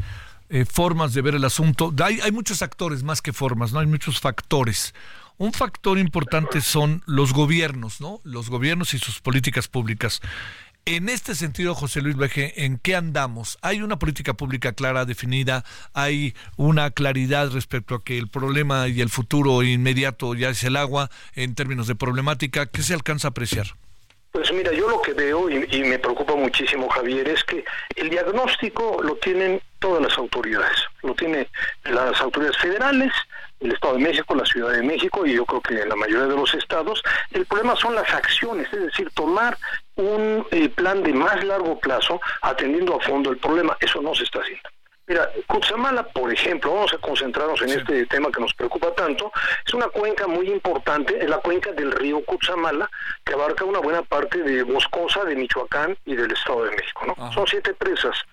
eh, 0.51 0.65
formas 0.65 1.15
de 1.15 1.23
ver 1.23 1.35
el 1.35 1.45
asunto. 1.45 1.93
Hay, 2.05 2.21
hay 2.21 2.33
muchos 2.33 2.63
actores 2.63 3.03
más 3.03 3.21
que 3.23 3.33
formas, 3.33 3.73
¿no? 3.73 3.81
Hay 3.81 3.87
muchos 3.87 4.21
factores. 4.21 4.95
Un 5.39 5.53
factor 5.55 5.99
importante 5.99 6.61
son 6.61 7.03
los 7.07 7.33
gobiernos, 7.33 8.01
¿no? 8.03 8.21
Los 8.25 8.51
gobiernos 8.51 8.93
y 8.95 8.99
sus 8.99 9.21
políticas 9.21 9.69
públicas. 9.69 10.21
En 10.87 11.09
este 11.09 11.35
sentido, 11.35 11.75
José 11.75 12.01
Luis 12.01 12.17
Veje, 12.17 12.65
¿en 12.65 12.79
qué 12.79 12.97
andamos? 12.97 13.59
¿Hay 13.61 13.83
una 13.83 13.99
política 13.99 14.35
pública 14.35 14.73
clara, 14.73 15.05
definida? 15.05 15.63
¿Hay 15.93 16.35
una 16.57 16.91
claridad 16.91 17.51
respecto 17.51 17.95
a 17.95 18.03
que 18.03 18.19
el 18.19 18.29
problema 18.29 18.89
y 18.89 19.01
el 19.01 19.11
futuro 19.11 19.63
inmediato 19.63 20.35
ya 20.35 20.49
es 20.49 20.65
el 20.65 20.77
agua 20.77 21.11
en 21.35 21.55
términos 21.55 21.87
de 21.87 21.95
problemática? 21.95 22.67
¿Qué 22.67 22.83
se 22.83 22.95
alcanza 22.95 23.29
a 23.29 23.31
apreciar? 23.31 23.67
Pues 24.33 24.53
mira, 24.53 24.73
yo 24.73 24.89
lo 24.89 25.03
que 25.03 25.13
veo 25.13 25.51
y, 25.51 25.67
y 25.71 25.85
me 25.85 25.99
preocupa 25.99 26.35
muchísimo, 26.35 26.89
Javier, 26.89 27.29
es 27.29 27.45
que 27.45 27.65
el 27.97 28.09
diagnóstico 28.09 29.01
lo 29.03 29.17
tienen 29.17 29.61
todas 29.81 30.03
las 30.03 30.17
autoridades. 30.17 30.79
Lo 31.03 31.15
tienen 31.15 31.47
las 31.85 32.21
autoridades 32.21 32.57
federales, 32.59 33.13
el 33.61 33.73
Estado 33.73 33.95
de 33.95 34.01
México, 34.01 34.35
la 34.35 34.45
Ciudad 34.45 34.73
de 34.73 34.83
México 34.83 35.27
y 35.27 35.35
yo 35.35 35.45
creo 35.45 35.61
que 35.61 35.87
la 35.87 35.97
mayoría 35.97 36.27
de 36.27 36.37
los 36.37 36.55
estados. 36.55 37.03
El 37.31 37.47
problema 37.47 37.77
son 37.77 37.95
las 37.95 38.13
acciones, 38.13 38.67
es 38.73 38.81
decir, 38.81 39.11
tomar 39.15 39.57
un 39.97 40.47
eh, 40.51 40.69
plan 40.69 41.03
de 41.03 41.13
más 41.13 41.45
largo 41.45 41.79
plazo 41.79 42.21
atendiendo 42.43 42.97
a 42.97 43.01
fondo 43.01 43.31
el 43.31 43.39
problema. 43.39 43.77
Eso 43.81 44.01
no 44.01 44.15
se 44.15 44.25
está 44.25 44.41
haciendo. 44.41 44.69
Mira, 45.11 45.29
Cutzamala, 45.49 46.05
por 46.05 46.33
ejemplo, 46.33 46.73
vamos 46.73 46.95
a 46.95 46.99
concentrarnos 46.99 47.61
en 47.63 47.71
este 47.71 48.07
tema 48.07 48.31
que 48.31 48.41
nos 48.41 48.55
preocupa 48.55 48.95
tanto, 48.95 49.33
es 49.67 49.75
una 49.75 49.89
cuenca 49.89 50.29
muy 50.29 50.49
importante, 50.49 51.19
es 51.21 51.29
la 51.29 51.39
cuenca 51.39 51.73
del 51.73 51.91
río 51.91 52.25
Cutzamala, 52.25 52.89
que 53.25 53.33
abarca 53.33 53.65
una 53.65 53.81
buena 53.81 54.03
parte 54.03 54.41
de 54.41 54.63
Boscosa, 54.63 55.25
de 55.25 55.35
Michoacán 55.35 55.99
y 56.05 56.15
del 56.15 56.31
Estado 56.31 56.63
de 56.63 56.71
México, 56.77 57.07
¿no? 57.07 57.33
Son 57.33 57.45
siete 57.45 57.75
presas, 57.75 58.25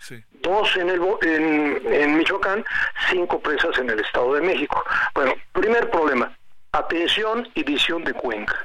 dos 0.42 0.76
en, 0.78 0.90
el, 0.90 1.02
en, 1.22 1.94
en 1.94 2.18
Michoacán, 2.18 2.64
cinco 3.10 3.40
presas 3.40 3.78
en 3.78 3.90
el 3.90 4.00
Estado 4.00 4.34
de 4.36 4.42
México. 4.42 4.84
Bueno, 5.14 5.34
primer 5.54 5.90
problema, 5.90 6.36
atención 6.72 7.48
y 7.56 7.64
visión 7.64 8.04
de 8.04 8.14
cuenca. 8.14 8.56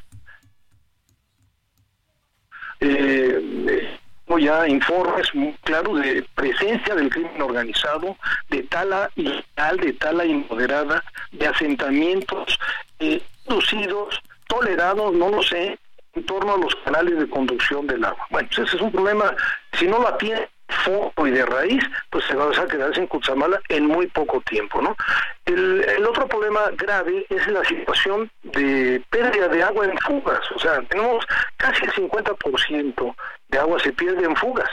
Eh, 2.81 3.99
ya 4.39 4.67
informes 4.67 5.35
muy 5.35 5.53
claros 5.63 6.01
de 6.01 6.25
presencia 6.35 6.95
del 6.95 7.11
crimen 7.11 7.41
organizado, 7.43 8.17
de 8.49 8.63
tala 8.65 9.11
ilegal, 9.15 9.77
de 9.79 9.93
tala 9.93 10.25
immoderada, 10.25 11.05
de 11.33 11.47
asentamientos 11.47 12.59
eh, 12.99 13.23
inducidos, 13.47 14.21
tolerados, 14.49 15.13
no 15.15 15.29
lo 15.31 15.43
sé, 15.43 15.79
en 16.15 16.27
torno 16.27 16.55
a 16.55 16.59
los 16.59 16.75
canales 16.77 17.19
de 17.19 17.29
conducción 17.29 17.87
del 17.87 18.05
agua. 18.05 18.27
Bueno, 18.31 18.49
pues 18.55 18.67
ese 18.67 18.77
es 18.77 18.83
un 18.83 18.93
problema, 18.93 19.35
si 19.79 19.87
no 19.87 19.99
lo 19.99 20.09
atiende 20.09 20.49
fondo 20.73 21.27
y 21.27 21.31
de 21.31 21.45
raíz, 21.47 21.83
pues 22.11 22.25
se 22.25 22.35
va 22.35 22.51
a 22.51 22.67
quedarse 22.67 23.01
en 23.01 23.07
Cutzamala 23.07 23.61
en 23.69 23.87
muy 23.87 24.07
poco 24.09 24.41
tiempo, 24.43 24.83
¿no? 24.83 24.97
El, 25.45 25.85
el 25.85 26.05
otro 26.07 26.27
problema 26.27 26.61
grave 26.77 27.27
es 27.29 27.47
la 27.49 27.65
situación 27.65 28.31
de 28.43 29.03
pérdida 29.11 29.49
de 29.49 29.63
agua 29.63 29.87
en 29.87 29.99
fugas, 29.99 30.41
o 30.55 30.59
sea, 30.59 30.81
tenemos 30.83 31.25
casi 31.57 31.85
el 31.85 31.93
50% 31.93 33.15
de 33.49 33.59
agua 33.59 33.79
se 33.81 33.93
pierde 33.93 34.25
en 34.25 34.35
fugas 34.35 34.71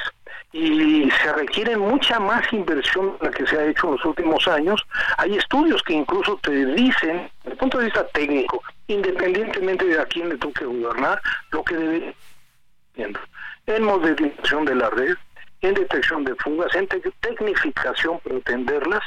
y 0.52 1.10
se 1.12 1.34
requiere 1.34 1.78
mucha 1.78 2.20
más 2.20 2.42
inversión 2.52 3.18
de 3.20 3.28
la 3.28 3.32
que 3.32 3.46
se 3.46 3.58
ha 3.58 3.66
hecho 3.66 3.88
en 3.88 3.94
los 3.94 4.06
últimos 4.06 4.48
años. 4.48 4.82
Hay 5.18 5.36
estudios 5.36 5.84
que 5.84 5.94
incluso 5.94 6.40
te 6.42 6.66
dicen, 6.66 7.30
desde 7.44 7.52
el 7.52 7.58
punto 7.58 7.78
de 7.78 7.86
vista 7.86 8.08
técnico, 8.08 8.62
independientemente 8.88 9.86
de 9.86 10.00
a 10.00 10.06
quién 10.06 10.30
le 10.30 10.38
toque 10.38 10.66
gobernar, 10.66 11.22
lo 11.52 11.64
que 11.64 11.76
debe 11.76 12.16
en 13.68 13.84
modernización 13.84 14.66
de 14.66 14.76
la 14.76 14.90
red, 14.90 15.16
en 15.62 15.74
detección 15.74 16.24
de 16.24 16.36
fugas, 16.36 16.74
en 16.76 16.88
tec- 16.88 17.14
tecnificación 17.22 18.20
para 18.20 18.38
atenderlas. 18.38 19.04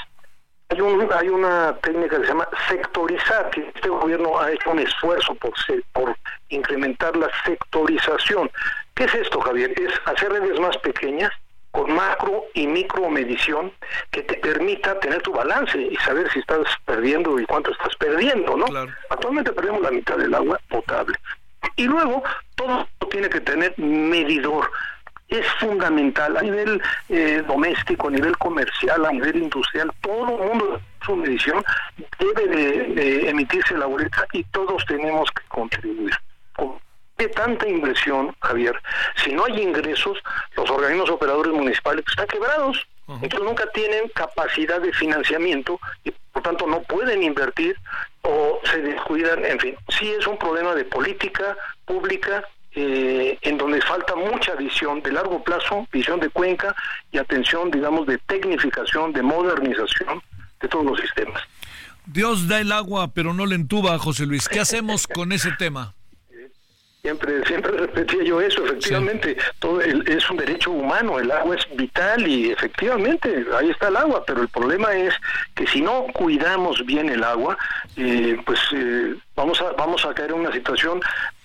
Hay, 0.68 0.80
un, 0.80 1.06
hay 1.12 1.28
una 1.28 1.76
técnica 1.82 2.16
que 2.16 2.22
se 2.22 2.28
llama 2.28 2.48
sectorizar, 2.68 3.50
que 3.50 3.70
este 3.74 3.88
gobierno 3.90 4.40
ha 4.40 4.50
hecho 4.50 4.70
un 4.70 4.78
esfuerzo 4.78 5.34
por, 5.34 5.52
se- 5.58 5.82
por 5.92 6.16
incrementar 6.48 7.14
la 7.16 7.28
sectorización. 7.44 8.50
¿Qué 8.94 9.04
es 9.04 9.14
esto, 9.14 9.40
Javier? 9.40 9.72
Es 9.78 9.92
hacer 10.06 10.32
redes 10.32 10.58
más 10.60 10.76
pequeñas 10.78 11.30
con 11.72 11.90
macro 11.94 12.44
y 12.52 12.66
micro 12.66 13.08
medición 13.08 13.72
que 14.10 14.22
te 14.22 14.34
permita 14.34 14.98
tener 15.00 15.22
tu 15.22 15.32
balance 15.32 15.78
y 15.78 15.96
saber 15.96 16.30
si 16.30 16.40
estás 16.40 16.60
perdiendo 16.84 17.38
y 17.40 17.46
cuánto 17.46 17.70
estás 17.72 17.94
perdiendo, 17.96 18.56
¿no? 18.56 18.66
Actualmente 19.08 19.52
perdemos 19.52 19.80
la 19.80 19.90
mitad 19.90 20.16
del 20.18 20.34
agua 20.34 20.60
potable. 20.68 21.16
Y 21.76 21.84
luego, 21.84 22.22
todo 22.56 22.86
tiene 23.10 23.28
que 23.30 23.40
tener 23.40 23.72
medidor. 23.78 24.70
Es 25.32 25.46
fundamental 25.60 26.36
a 26.36 26.42
nivel 26.42 26.80
eh, 27.08 27.42
doméstico, 27.46 28.08
a 28.08 28.10
nivel 28.10 28.36
comercial, 28.38 29.04
a 29.06 29.12
nivel 29.12 29.36
industrial, 29.36 29.90
todo 30.00 30.42
el 30.42 30.48
mundo 30.48 30.80
su 31.04 31.16
medición 31.16 31.64
debe 32.18 32.46
de, 32.46 32.94
de 32.94 33.30
emitirse 33.30 33.76
la 33.76 33.86
boleta 33.86 34.24
y 34.32 34.44
todos 34.44 34.84
tenemos 34.86 35.30
que 35.32 35.42
contribuir. 35.48 36.14
Con 36.54 36.78
de 37.22 37.28
tanta 37.28 37.68
inversión, 37.68 38.34
Javier, 38.40 38.74
si 39.16 39.32
no 39.32 39.44
hay 39.44 39.60
ingresos, 39.60 40.18
los 40.56 40.68
organismos 40.68 41.10
operadores 41.10 41.52
municipales 41.52 42.04
están 42.08 42.26
quebrados. 42.26 42.86
Entonces 43.08 43.42
nunca 43.42 43.66
tienen 43.74 44.08
capacidad 44.14 44.80
de 44.80 44.92
financiamiento 44.92 45.78
y 46.02 46.12
por 46.32 46.42
tanto 46.42 46.66
no 46.66 46.82
pueden 46.82 47.22
invertir 47.22 47.76
o 48.22 48.58
se 48.64 48.80
descuidan, 48.80 49.44
en 49.44 49.60
fin, 49.60 49.76
sí 49.88 50.10
es 50.18 50.26
un 50.26 50.38
problema 50.38 50.74
de 50.74 50.84
política 50.84 51.56
pública 51.84 52.48
eh, 52.74 53.38
en 53.42 53.58
donde 53.58 53.80
falta 53.82 54.14
mucha 54.16 54.54
visión 54.54 55.02
de 55.02 55.12
largo 55.12 55.42
plazo, 55.44 55.86
visión 55.92 56.20
de 56.20 56.28
cuenca 56.30 56.74
y 57.10 57.18
atención, 57.18 57.70
digamos, 57.70 58.06
de 58.06 58.18
tecnificación, 58.18 59.12
de 59.12 59.22
modernización 59.22 60.22
de 60.60 60.68
todos 60.68 60.84
los 60.84 61.00
sistemas. 61.00 61.42
Dios 62.06 62.48
da 62.48 62.60
el 62.60 62.72
agua, 62.72 63.12
pero 63.14 63.32
no 63.34 63.46
le 63.46 63.54
entuba, 63.54 63.98
José 63.98 64.26
Luis. 64.26 64.48
¿Qué 64.48 64.58
hacemos 64.60 65.06
con 65.06 65.32
ese 65.32 65.50
tema? 65.58 65.94
Siempre, 67.02 67.44
siempre 67.46 67.72
repetía 67.72 68.22
yo 68.22 68.40
eso, 68.40 68.64
efectivamente, 68.64 69.36
todo 69.58 69.80
el- 69.80 70.06
es 70.08 70.30
un 70.30 70.36
derecho 70.36 70.70
humano, 70.70 71.18
el 71.18 71.32
agua 71.32 71.56
es 71.56 71.66
vital 71.76 72.24
y 72.28 72.52
efectivamente 72.52 73.44
ahí 73.58 73.70
está 73.70 73.88
el 73.88 73.96
agua, 73.96 74.22
pero 74.24 74.40
el 74.40 74.48
problema 74.48 74.94
es 74.94 75.12
que 75.56 75.66
si 75.66 75.80
no 75.80 76.04
cuidamos 76.12 76.86
bien 76.86 77.08
el 77.08 77.24
agua, 77.24 77.58
eh, 77.96 78.36
pues 78.46 78.60
eh, 78.72 79.16
vamos 79.34 79.60
a 79.60 79.72
vamos 79.72 80.04
a 80.04 80.14
caer 80.14 80.30
en 80.30 80.38
una 80.42 80.52
situación 80.52 81.00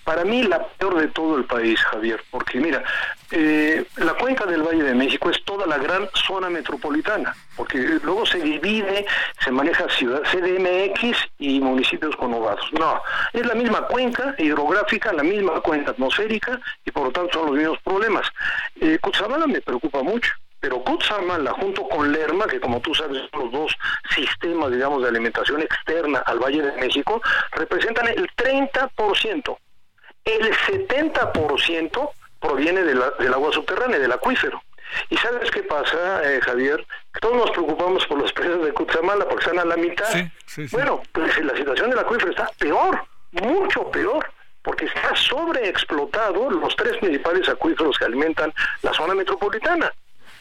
para 0.08 0.24
mí 0.24 0.42
la 0.42 0.66
peor 0.66 0.98
de 0.98 1.08
todo 1.08 1.36
el 1.36 1.44
país, 1.44 1.78
Javier, 1.82 2.24
porque 2.30 2.58
mira, 2.58 2.82
eh, 3.30 3.84
la 3.96 4.14
cuenca 4.14 4.46
del 4.46 4.62
Valle 4.62 4.82
de 4.82 4.94
México 4.94 5.28
es 5.28 5.44
toda 5.44 5.66
la 5.66 5.76
gran 5.76 6.08
zona 6.14 6.48
metropolitana, 6.48 7.36
porque 7.54 7.76
luego 8.02 8.24
se 8.24 8.38
divide, 8.38 9.04
se 9.38 9.50
maneja 9.50 9.86
ciudad 9.90 10.22
CDMX 10.22 11.14
y 11.38 11.60
municipios 11.60 12.16
conurbados. 12.16 12.72
No, 12.72 13.02
es 13.34 13.44
la 13.44 13.54
misma 13.54 13.82
cuenca 13.82 14.34
hidrográfica, 14.38 15.12
la 15.12 15.22
misma 15.22 15.60
cuenca 15.60 15.90
atmosférica 15.90 16.58
y 16.86 16.90
por 16.90 17.08
lo 17.08 17.10
tanto 17.10 17.40
son 17.40 17.48
los 17.48 17.56
mismos 17.58 17.78
problemas. 17.84 18.26
Eh, 18.80 18.98
me 19.46 19.60
preocupa 19.60 20.02
mucho. 20.02 20.32
Pero 20.60 20.82
Cutzamala 20.82 21.52
junto 21.52 21.86
con 21.86 22.10
Lerma, 22.10 22.46
que 22.46 22.58
como 22.58 22.80
tú 22.80 22.94
sabes 22.94 23.22
son 23.30 23.44
los 23.44 23.52
dos 23.52 23.76
sistemas, 24.08 24.72
digamos, 24.72 25.02
de 25.02 25.10
alimentación 25.10 25.60
externa 25.60 26.20
al 26.20 26.38
Valle 26.38 26.62
de 26.62 26.72
México, 26.80 27.20
representan 27.52 28.08
el 28.08 28.26
30%. 28.34 29.58
El 30.28 30.52
70% 30.54 32.10
proviene 32.40 32.82
de 32.84 32.94
la- 32.94 33.10
del 33.18 33.32
agua 33.34 33.52
subterránea, 33.52 33.98
del 33.98 34.12
acuífero. 34.12 34.62
¿Y 35.10 35.16
sabes 35.18 35.50
qué 35.50 35.62
pasa, 35.62 36.22
eh, 36.24 36.40
Javier? 36.40 36.86
Todos 37.20 37.36
nos 37.36 37.50
preocupamos 37.50 38.06
por 38.06 38.18
los 38.18 38.32
presas 38.38 38.62
de 38.62 38.72
Cutzamala 38.72 39.24
porque 39.28 39.44
están 39.44 39.58
a 39.58 39.64
la 39.64 39.76
mitad. 39.76 40.06
Bueno, 40.72 41.02
pues 41.12 41.38
la 41.44 41.56
situación 41.56 41.90
del 41.90 41.98
acuífero 41.98 42.30
está 42.30 42.50
peor, 42.58 43.02
mucho 43.32 43.90
peor, 43.90 44.30
porque 44.62 44.86
está 44.86 45.14
sobreexplotado 45.16 46.50
los 46.50 46.74
tres 46.76 46.96
principales 46.98 47.48
acuíferos 47.48 47.98
que 47.98 48.04
alimentan 48.04 48.52
la 48.82 48.92
zona 48.94 49.14
metropolitana. 49.14 49.92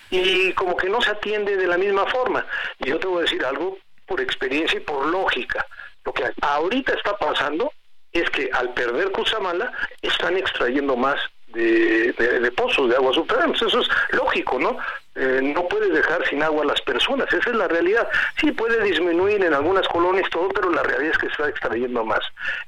Y 0.10 0.54
como 0.54 0.78
que 0.78 0.90
no 0.90 1.02
se 1.02 1.12
atiende 1.12 1.58
de 1.58 1.68
la 1.68 1.78
misma 1.78 2.06
forma. 2.08 2.46
Y 2.80 2.90
yo 2.90 3.00
te 3.00 3.08
voy 3.08 3.20
a 3.20 3.22
decir 3.24 3.44
algo 3.44 3.78
por 4.06 4.22
experiencia 4.22 4.78
y 4.78 4.82
por 4.82 5.06
lógica. 5.08 5.66
Lo 6.06 6.14
que 6.14 6.24
ahorita 6.42 6.94
está 6.94 7.18
pasando 7.18 7.74
es 8.20 8.30
que 8.30 8.50
al 8.54 8.74
perder 8.74 9.12
Cutzamala 9.12 9.72
están 10.02 10.38
extrayendo 10.38 10.96
más 10.96 11.20
de, 11.48 12.14
de- 12.14 12.40
de 12.40 12.52
pozos 12.52 12.90
de 12.90 12.96
agua 12.96 13.14
subterráneas. 13.14 13.62
Eso 13.62 13.80
es 13.80 13.88
lógico, 14.12 14.60
¿no? 14.60 14.78
Eh, 15.20 15.42
no 15.42 15.68
puedes 15.68 15.92
dejar 15.92 16.24
sin 16.28 16.44
agua 16.44 16.62
a 16.64 16.68
las 16.68 16.82
personas, 16.82 17.28
esa 17.34 17.50
es 17.50 17.56
la 17.56 17.68
realidad. 17.68 18.08
Sí 18.40 18.52
puede 18.52 18.84
disminuir 18.84 19.44
en 19.44 19.54
algunas 19.54 19.88
colonias 19.88 20.30
todo, 20.30 20.50
pero 20.50 20.70
la 20.70 20.84
realidad 20.84 21.14
es 21.14 21.18
que 21.18 21.26
se 21.28 21.32
está 21.32 21.50
extrayendo 21.50 22.06
más. 22.06 22.20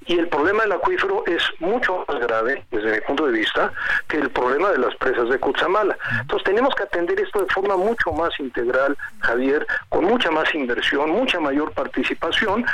Y 0.08 0.18
el 0.18 0.28
problema 0.30 0.64
del 0.64 0.72
acuífero 0.72 1.24
es 1.28 1.44
mucho 1.60 2.06
más 2.08 2.20
grave, 2.20 2.66
desde 2.72 2.92
mi 2.94 3.02
punto 3.02 3.28
de 3.28 3.34
vista, 3.34 3.72
que 4.08 4.18
el 4.18 4.32
problema 4.32 4.72
de 4.72 4.80
las 4.80 4.96
presas 4.96 5.30
de 5.30 5.40
Cutzamala. 5.40 5.96
Entonces 6.22 6.44
tenemos 6.44 6.74
que 6.74 6.84
atender 6.84 7.20
esto 7.20 7.40
de 7.42 7.54
forma 7.54 7.78
mucho 7.78 8.12
más 8.14 8.32
integral, 8.40 8.98
Javier, 9.20 9.68
con 9.90 10.06
mucha 10.06 10.32
más 10.32 10.54
inversión, 10.56 11.12
mucha 11.12 11.40
mayor 11.40 11.72
participación 11.74 12.66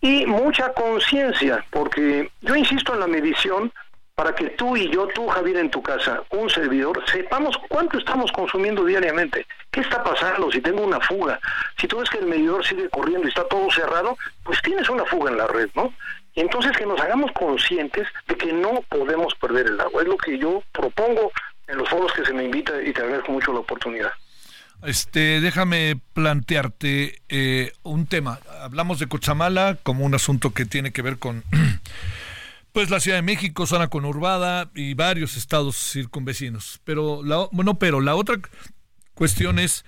y 0.00 0.26
mucha 0.26 0.72
conciencia, 0.74 1.64
porque 1.70 2.30
yo 2.42 2.54
insisto 2.54 2.94
en 2.94 3.00
la 3.00 3.06
medición 3.08 3.72
para 4.14 4.34
que 4.34 4.50
tú 4.50 4.76
y 4.76 4.90
yo, 4.90 5.08
tú 5.08 5.26
Javier 5.26 5.56
en 5.56 5.70
tu 5.70 5.82
casa, 5.82 6.22
un 6.30 6.48
servidor, 6.48 7.02
sepamos 7.10 7.56
cuánto 7.68 7.98
estamos 7.98 8.30
consumiendo 8.30 8.84
diariamente, 8.84 9.46
qué 9.70 9.80
está 9.80 10.04
pasando, 10.04 10.50
si 10.52 10.60
tengo 10.60 10.82
una 10.82 11.00
fuga, 11.00 11.40
si 11.78 11.88
tú 11.88 11.98
ves 11.98 12.08
que 12.08 12.18
el 12.18 12.26
medidor 12.26 12.64
sigue 12.64 12.88
corriendo 12.90 13.26
y 13.26 13.30
está 13.30 13.46
todo 13.48 13.68
cerrado, 13.70 14.16
pues 14.44 14.60
tienes 14.62 14.88
una 14.88 15.04
fuga 15.04 15.30
en 15.30 15.38
la 15.38 15.46
red, 15.48 15.68
¿no? 15.74 15.92
Entonces 16.36 16.76
que 16.76 16.86
nos 16.86 17.00
hagamos 17.00 17.32
conscientes 17.32 18.06
de 18.28 18.36
que 18.36 18.52
no 18.52 18.82
podemos 18.88 19.34
perder 19.34 19.66
el 19.66 19.80
agua, 19.80 20.02
es 20.02 20.08
lo 20.08 20.16
que 20.16 20.38
yo 20.38 20.62
propongo 20.72 21.32
en 21.66 21.78
los 21.78 21.88
foros 21.88 22.12
que 22.12 22.24
se 22.24 22.32
me 22.32 22.44
invita 22.44 22.80
y 22.82 22.92
te 22.92 23.02
agradezco 23.02 23.32
mucho 23.32 23.52
la 23.52 23.60
oportunidad. 23.60 24.12
Este, 24.82 25.40
déjame 25.40 25.98
plantearte 26.12 27.22
eh, 27.28 27.72
un 27.84 28.06
tema. 28.06 28.38
Hablamos 28.60 28.98
de 28.98 29.06
Cochamala 29.06 29.78
como 29.82 30.04
un 30.04 30.14
asunto 30.14 30.50
que 30.50 30.66
tiene 30.66 30.92
que 30.92 31.00
ver 31.00 31.18
con 31.18 31.42
Pues 32.74 32.90
la 32.90 32.98
Ciudad 32.98 33.18
de 33.18 33.22
México, 33.22 33.66
zona 33.66 33.86
conurbada 33.86 34.68
y 34.74 34.94
varios 34.94 35.36
estados 35.36 35.76
circunvecinos. 35.76 36.80
Pero 36.82 37.22
la, 37.22 37.46
bueno, 37.52 37.78
pero 37.78 38.00
la 38.00 38.16
otra 38.16 38.40
cuestión 39.14 39.60
es, 39.60 39.84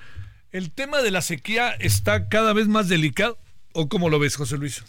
¿el 0.53 0.71
tema 0.71 1.03
de 1.03 1.11
la 1.11 1.21
sequía 1.21 1.73
está 1.81 2.29
cada 2.29 2.53
vez 2.53 2.69
más 2.69 2.89
delicado? 2.89 3.39
¿O 3.73 3.89
cómo 3.89 4.09
lo 4.09 4.21
ves, 4.21 4.37
José 4.37 4.57
Luis? 4.57 4.85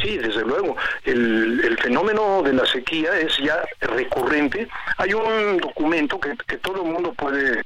Sí, 0.00 0.16
desde 0.16 0.42
luego. 0.42 0.76
El, 1.02 1.76
fenómeno 1.82 2.40
de 2.44 2.52
la 2.52 2.66
sequía 2.66 3.18
es 3.18 3.36
ya 3.38 3.64
recurrente. 3.80 4.68
Hay 4.96 5.12
un 5.12 5.56
documento 5.56 6.20
que 6.20 6.56
todo 6.58 6.84
el 6.84 6.92
mundo 6.92 7.12
puede 7.14 7.64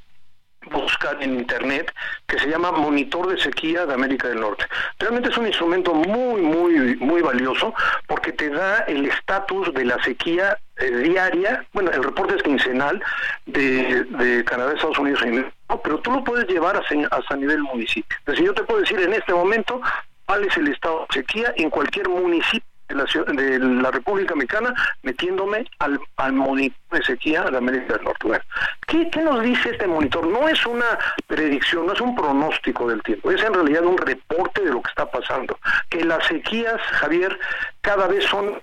buscar 0.70 1.22
en 1.22 1.34
internet 1.34 1.92
que 2.26 2.38
se 2.38 2.48
llama 2.48 2.72
Monitor 2.72 3.28
de 3.28 3.40
Sequía 3.40 3.86
de 3.86 3.94
América 3.94 4.28
del 4.28 4.40
Norte. 4.40 4.64
Realmente 4.98 5.30
es 5.30 5.38
un 5.38 5.46
instrumento 5.46 5.94
muy, 5.94 6.40
muy, 6.42 6.96
muy 6.96 7.22
valioso 7.22 7.74
porque 8.06 8.32
te 8.32 8.50
da 8.50 8.78
el 8.80 9.06
estatus 9.06 9.72
de 9.74 9.84
la 9.84 10.02
sequía 10.02 10.58
eh, 10.78 10.90
diaria, 10.90 11.64
bueno, 11.72 11.90
el 11.90 12.02
reporte 12.02 12.36
es 12.36 12.42
quincenal 12.42 13.02
de, 13.46 14.04
de 14.04 14.44
Canadá, 14.44 14.72
Estados 14.74 14.98
Unidos 14.98 15.20
y 15.24 15.30
México, 15.30 15.80
pero 15.82 15.98
tú 16.00 16.10
lo 16.10 16.24
puedes 16.24 16.46
llevar 16.48 16.76
hasta, 16.76 16.94
hasta 17.16 17.36
nivel 17.36 17.62
municipio. 17.62 18.16
Es 18.20 18.26
decir, 18.26 18.46
yo 18.46 18.54
te 18.54 18.64
puedo 18.64 18.80
decir 18.80 19.00
en 19.00 19.14
este 19.14 19.32
momento 19.32 19.80
cuál 20.26 20.44
es 20.44 20.56
el 20.56 20.68
estado 20.68 21.06
de 21.08 21.20
sequía 21.20 21.54
en 21.56 21.70
cualquier 21.70 22.08
municipio 22.08 22.75
de 22.88 22.94
la, 22.94 23.04
de 23.42 23.58
la 23.58 23.90
República 23.90 24.34
Mexicana 24.34 24.74
metiéndome 25.02 25.64
al, 25.78 26.00
al 26.16 26.32
monitor 26.32 26.76
de 26.90 27.02
sequía 27.04 27.42
de 27.44 27.58
América 27.58 27.94
del 27.94 28.04
Norte. 28.04 28.26
Bueno, 28.26 28.44
¿qué, 28.86 29.10
¿Qué 29.10 29.20
nos 29.22 29.42
dice 29.42 29.70
este 29.70 29.86
monitor? 29.86 30.26
No 30.26 30.48
es 30.48 30.64
una 30.66 30.98
predicción, 31.26 31.86
no 31.86 31.92
es 31.92 32.00
un 32.00 32.14
pronóstico 32.14 32.88
del 32.88 33.02
tiempo, 33.02 33.30
es 33.30 33.42
en 33.42 33.54
realidad 33.54 33.84
un 33.84 33.98
reporte 33.98 34.62
de 34.62 34.70
lo 34.70 34.82
que 34.82 34.90
está 34.90 35.10
pasando. 35.10 35.58
Que 35.88 36.04
las 36.04 36.26
sequías, 36.26 36.80
Javier, 36.92 37.38
cada 37.80 38.06
vez 38.06 38.24
son 38.24 38.60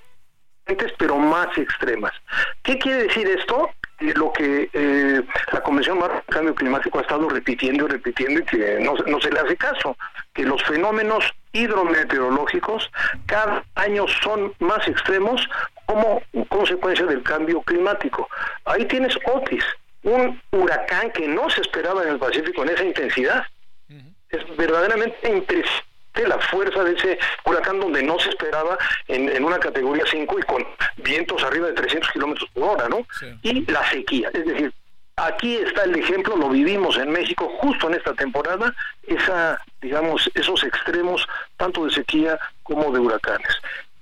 pero 0.98 1.18
más 1.18 1.58
extremas. 1.58 2.14
¿Qué 2.62 2.78
quiere 2.78 3.04
decir 3.04 3.28
esto? 3.28 3.70
Lo 4.00 4.32
que 4.34 4.70
eh, 4.74 5.22
la 5.52 5.62
Convención 5.62 6.00
del 6.00 6.10
Cambio 6.30 6.56
Climático 6.56 7.00
ha 7.00 7.02
estado 7.02 7.30
repitiendo 7.30 7.86
y 7.86 7.90
repitiendo 7.90 8.40
y 8.42 8.44
que 8.44 8.80
no, 8.80 8.96
no 9.06 9.22
se 9.22 9.32
le 9.32 9.40
hace 9.40 9.56
caso, 9.56 9.96
que 10.34 10.44
los 10.44 10.62
fenómenos 10.64 11.34
hidrometeorológicos 11.54 12.92
cada 13.26 13.64
año 13.76 14.06
son 14.22 14.54
más 14.60 14.88
extremos 14.88 15.48
como 15.86 16.22
consecuencia 16.50 17.06
del 17.06 17.24
cambio 17.24 17.62
climático. 17.62 18.28
Ahí 18.66 18.86
tienes 18.86 19.18
Otis, 19.26 19.64
un 20.04 20.42
huracán 20.52 21.12
que 21.12 21.28
no 21.28 21.50
se 21.50 21.62
esperaba 21.62 22.04
en 22.04 22.10
el 22.10 22.20
Pacífico 22.20 22.64
en 22.64 22.70
esa 22.70 22.84
intensidad. 22.84 23.44
Es 24.30 24.58
verdaderamente 24.58 25.16
impresionante 25.30 26.28
la 26.28 26.40
fuerza 26.40 26.84
de 26.84 26.94
ese 26.94 27.20
huracán 27.46 27.80
donde 27.80 28.04
no 28.04 28.20
se 28.20 28.30
esperaba 28.30 28.78
en, 29.08 29.30
en 29.30 29.44
una 29.44 29.60
categoría 29.60 30.04
5 30.10 30.40
y 30.40 30.42
con 30.44 30.66
vientos 30.98 31.44
arriba 31.44 31.68
de 31.68 31.74
300 31.74 32.12
kilómetros 32.12 32.50
por 32.54 32.64
hora, 32.64 32.90
¿no? 32.90 33.06
Y 33.42 33.70
la 33.72 33.88
sequía, 33.90 34.30
es 34.34 34.46
decir, 34.46 34.74
aquí 35.16 35.56
está 35.58 35.84
el 35.84 35.96
ejemplo, 35.96 36.36
lo 36.36 36.50
vivimos 36.50 36.98
en 36.98 37.12
México 37.12 37.52
justo 37.60 37.88
en 37.88 37.96
esta 37.96 38.14
temporada, 38.14 38.74
esa, 39.04 39.60
digamos, 39.82 40.30
esos 40.34 40.64
extremos 40.64 41.28
tanto 41.58 41.86
de 41.86 41.92
sequía 41.92 42.40
como 42.64 42.92
de 42.92 43.00
huracanes. 43.00 43.56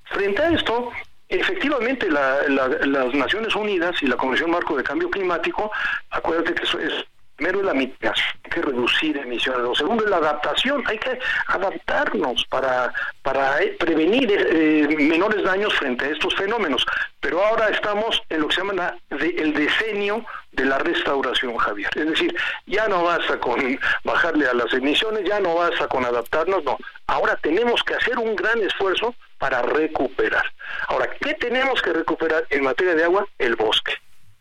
Frente 0.05 0.41
a 0.41 0.49
esto, 0.49 0.91
efectivamente 1.29 2.09
la- 2.09 2.43
la- 2.49 2.67
las 2.67 3.13
Naciones 3.13 3.55
Unidas 3.55 3.95
y 4.01 4.07
la 4.07 4.15
Convención 4.17 4.51
Marco 4.51 4.75
de 4.75 4.83
Cambio 4.83 5.09
Climático, 5.09 5.71
acuérdate 6.09 6.53
que 6.53 6.63
es 6.63 7.05
primero 7.41 7.61
es 7.61 7.65
la 7.65 7.73
mitigación, 7.73 8.27
hay 8.43 8.51
que 8.51 8.61
reducir 8.61 9.17
emisiones. 9.17 9.61
Lo 9.63 9.73
segundo 9.73 10.03
es 10.03 10.11
la 10.11 10.17
adaptación, 10.17 10.83
hay 10.85 10.99
que 10.99 11.17
adaptarnos 11.47 12.45
para, 12.45 12.93
para 13.23 13.59
eh, 13.63 13.75
prevenir 13.79 14.31
eh, 14.31 14.87
menores 14.95 15.43
daños 15.43 15.73
frente 15.73 16.05
a 16.05 16.09
estos 16.09 16.35
fenómenos. 16.35 16.85
Pero 17.19 17.43
ahora 17.43 17.69
estamos 17.69 18.21
en 18.29 18.41
lo 18.41 18.47
que 18.47 18.53
se 18.53 18.61
llama 18.61 18.95
el 19.09 19.53
decenio 19.53 20.23
de 20.51 20.65
la 20.65 20.77
restauración, 20.77 21.57
Javier. 21.57 21.89
Es 21.95 22.09
decir, 22.11 22.35
ya 22.67 22.87
no 22.87 23.05
basta 23.05 23.39
con 23.39 23.79
bajarle 24.03 24.47
a 24.47 24.53
las 24.53 24.71
emisiones, 24.73 25.27
ya 25.27 25.39
no 25.39 25.55
basta 25.55 25.87
con 25.87 26.05
adaptarnos, 26.05 26.63
no. 26.63 26.77
Ahora 27.07 27.39
tenemos 27.41 27.83
que 27.83 27.95
hacer 27.95 28.19
un 28.19 28.35
gran 28.35 28.61
esfuerzo 28.61 29.15
para 29.39 29.63
recuperar. 29.63 30.45
Ahora, 30.89 31.09
¿qué 31.19 31.33
tenemos 31.33 31.81
que 31.81 31.91
recuperar 31.91 32.45
en 32.51 32.63
materia 32.65 32.93
de 32.93 33.03
agua? 33.03 33.25
El 33.39 33.55
bosque. 33.55 33.93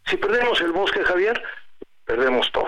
Si 0.05 0.17
perdemos 0.17 0.61
el 0.61 0.73
bosque, 0.73 1.05
Javier, 1.05 1.41
perdemos 2.11 2.51
todo, 2.51 2.67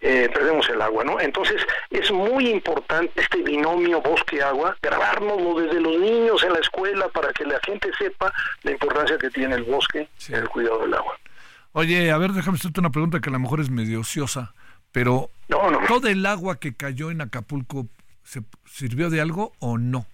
eh, 0.00 0.28
perdemos 0.32 0.68
el 0.68 0.82
agua, 0.82 1.02
¿no? 1.02 1.18
Entonces 1.18 1.62
es 1.88 2.10
muy 2.12 2.50
importante 2.50 3.22
este 3.22 3.42
binomio 3.42 4.02
bosque-agua, 4.02 4.76
grabárnoslo 4.82 5.60
desde 5.60 5.80
los 5.80 5.98
niños 5.98 6.42
en 6.44 6.52
la 6.52 6.58
escuela 6.58 7.08
para 7.08 7.32
que 7.32 7.46
la 7.46 7.58
gente 7.64 7.90
sepa 7.98 8.30
la 8.62 8.72
importancia 8.72 9.16
que 9.16 9.30
tiene 9.30 9.54
el 9.54 9.62
bosque 9.62 10.08
en 10.28 10.34
el 10.34 10.48
cuidado 10.48 10.80
del 10.80 10.92
agua. 10.92 11.18
Oye, 11.72 12.10
a 12.10 12.18
ver, 12.18 12.32
déjame 12.32 12.58
hacerte 12.58 12.80
una 12.80 12.90
pregunta 12.90 13.20
que 13.20 13.30
a 13.30 13.32
lo 13.32 13.38
mejor 13.38 13.60
es 13.60 13.70
medio 13.70 14.00
ociosa, 14.00 14.52
pero 14.92 15.30
¿todo 15.88 16.08
el 16.08 16.26
agua 16.26 16.60
que 16.60 16.74
cayó 16.74 17.10
en 17.10 17.22
Acapulco 17.22 17.86
se 18.24 18.42
sirvió 18.66 19.08
de 19.08 19.22
algo 19.22 19.52
o 19.58 19.78
no? 19.78 20.06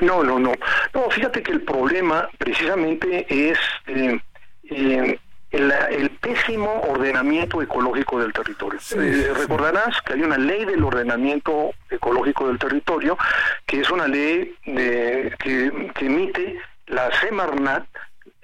No, 0.00 0.22
no, 0.22 0.38
no. 0.38 0.52
No, 0.92 1.10
fíjate 1.10 1.42
que 1.42 1.52
el 1.52 1.62
problema 1.62 2.28
precisamente 2.36 3.26
es 3.30 3.58
eh, 3.86 4.20
eh, 4.64 5.18
el, 5.56 5.72
el 5.90 6.10
pésimo 6.10 6.80
ordenamiento 6.88 7.62
ecológico 7.62 8.20
del 8.20 8.32
territorio. 8.32 8.78
Eh, 8.96 9.32
recordarás 9.36 10.00
que 10.02 10.14
hay 10.14 10.22
una 10.22 10.38
ley 10.38 10.64
del 10.64 10.82
ordenamiento 10.84 11.70
ecológico 11.90 12.48
del 12.48 12.58
territorio, 12.58 13.16
que 13.66 13.80
es 13.80 13.90
una 13.90 14.06
ley 14.08 14.54
de- 14.66 15.34
que, 15.38 15.90
que 15.94 16.06
emite 16.06 16.58
la 16.86 17.10
Semarnat, 17.20 17.84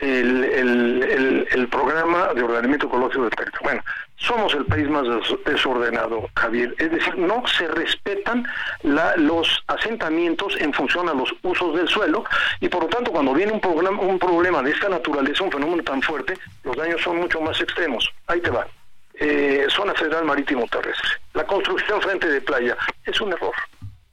el, 0.01 1.69
programa 1.71 2.33
de 2.35 2.43
ordenamiento 2.43 2.87
ecológico 2.87 3.23
del 3.23 3.31
territorio. 3.31 3.61
Bueno, 3.63 3.83
somos 4.17 4.53
el 4.55 4.65
país 4.67 4.89
más 4.89 5.05
des- 5.05 5.39
desordenado, 5.45 6.29
Javier. 6.37 6.75
Es 6.79 6.91
decir, 6.91 7.17
no 7.17 7.43
se 7.47 7.69
respetan 7.69 8.45
la- 8.83 9.17
los 9.17 9.63
asentamientos 9.69 10.57
en 10.61 10.73
función 10.73 11.09
a 11.09 11.15
los 11.15 11.33
usos 11.43 11.77
del 11.77 11.89
suelo 11.89 12.25
y 12.61 12.69
por 12.69 12.83
lo 12.85 12.89
tanto 12.89 13.13
cuando 13.13 13.33
viene 13.35 13.53
un, 13.53 13.61
programa, 13.61 14.01
un 14.01 14.19
problema 14.19 14.63
de 14.63 14.71
esta 14.73 14.89
naturaleza, 14.89 15.45
un 15.45 15.53
fenómeno 15.53 15.83
tan 15.83 16.03
fuerte, 16.03 16.35
los 16.65 16.77
daños 16.77 17.01
son 17.03 17.17
mucho 17.19 17.41
más 17.41 17.61
extremos. 17.61 18.09
Ahí 18.27 18.41
te 18.41 18.51
va. 18.51 18.67
Eh, 19.15 19.67
zona 19.69 19.93
federal 19.95 20.25
marítimo 20.25 20.67
terrestre. 20.67 21.11
La 21.35 21.45
construcción 21.45 22.01
frente 22.01 22.27
de 22.29 22.41
playa 22.41 22.77
es 23.05 23.21
un 23.21 23.33
error. 23.33 23.55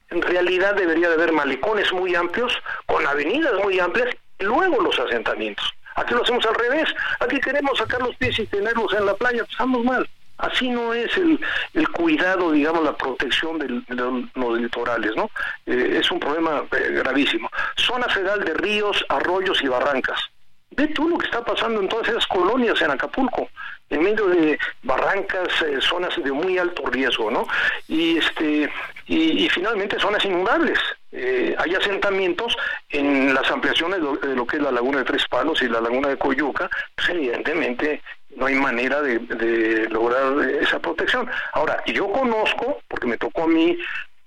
En 0.10 0.22
realidad 0.22 0.76
debería 0.76 1.10
de 1.10 1.16
haber 1.16 1.32
malecones 1.32 1.92
muy 1.94 2.14
amplios, 2.16 2.54
con 2.86 3.06
avenidas 3.08 3.54
muy 3.64 3.80
amplias, 3.80 4.10
y 4.40 4.44
luego 4.44 4.82
los 4.82 4.98
asentamientos. 5.00 5.66
Aquí 5.98 6.14
lo 6.14 6.22
hacemos 6.22 6.46
al 6.46 6.56
revés. 6.56 6.90
Aquí 7.20 7.40
queremos 7.40 7.78
sacar 7.78 8.02
los 8.02 8.16
pies 8.16 8.38
y 8.40 8.46
tenerlos 8.46 8.94
en 8.94 9.06
la 9.06 9.16
playa. 9.16 9.40
Pues 9.40 9.52
estamos 9.52 9.84
mal. 9.84 10.08
Así 10.38 10.70
no 10.70 10.94
es 10.94 11.10
el, 11.18 11.40
cuidado, 11.90 12.52
digamos, 12.52 12.84
la 12.84 12.96
protección 12.96 13.58
de 13.58 13.82
los 14.36 14.60
litorales, 14.60 15.16
¿no? 15.16 15.32
Eh, 15.66 15.98
es 16.00 16.12
un 16.12 16.20
problema 16.20 16.64
eh, 16.72 16.92
gravísimo. 16.92 17.50
Zona 17.76 18.08
federal 18.08 18.44
de 18.46 18.54
ríos, 18.54 19.04
arroyos 19.10 19.62
y 19.64 19.68
barrancas. 19.68 20.20
Ve 20.72 20.88
tú 20.90 21.10
lo 21.10 21.18
que 21.18 21.26
está 21.26 21.44
pasando 21.44 21.82
en 21.82 21.90
todas 21.90 22.08
esas 22.10 22.28
colonias 22.28 22.80
en 22.84 22.92
Acapulco, 22.92 23.50
en 23.90 24.04
medio 24.04 24.28
de 24.28 24.60
barrancas, 24.84 25.48
eh, 25.64 25.80
zonas 25.82 26.16
de 26.16 26.32
muy 26.32 26.60
alto 26.60 26.86
riesgo, 26.86 27.32
¿no? 27.32 27.48
Y 27.88 28.20
este 28.20 28.72
y, 29.08 29.46
y 29.46 29.50
finalmente 29.50 30.00
zonas 30.00 30.24
inundables. 30.24 30.78
Eh, 31.20 31.56
hay 31.58 31.74
asentamientos 31.74 32.56
en 32.90 33.34
las 33.34 33.50
ampliaciones 33.50 34.00
de 34.22 34.36
lo, 34.36 34.46
que 34.46 34.58
es 34.58 34.62
la 34.62 34.72
laguna 34.72 35.00
de 35.00 35.06
Tres 35.06 35.26
Palos 35.28 35.62
y 35.64 35.68
la 35.68 35.82
laguna 35.82 36.10
de 36.10 36.18
Coyuca, 36.18 36.70
pues 36.96 37.10
evidentemente 37.10 38.04
no 38.36 38.46
hay 38.46 38.54
manera 38.54 39.02
de, 39.02 39.18
de 39.18 39.90
lograr 39.90 40.48
esa 40.62 40.78
protección. 40.80 41.28
Ahora, 41.54 41.84
yo 41.88 42.12
conozco, 42.12 42.82
porque 42.88 43.08
me 43.08 43.18
tocó 43.18 43.44
a 43.44 43.48
mí, 43.48 43.76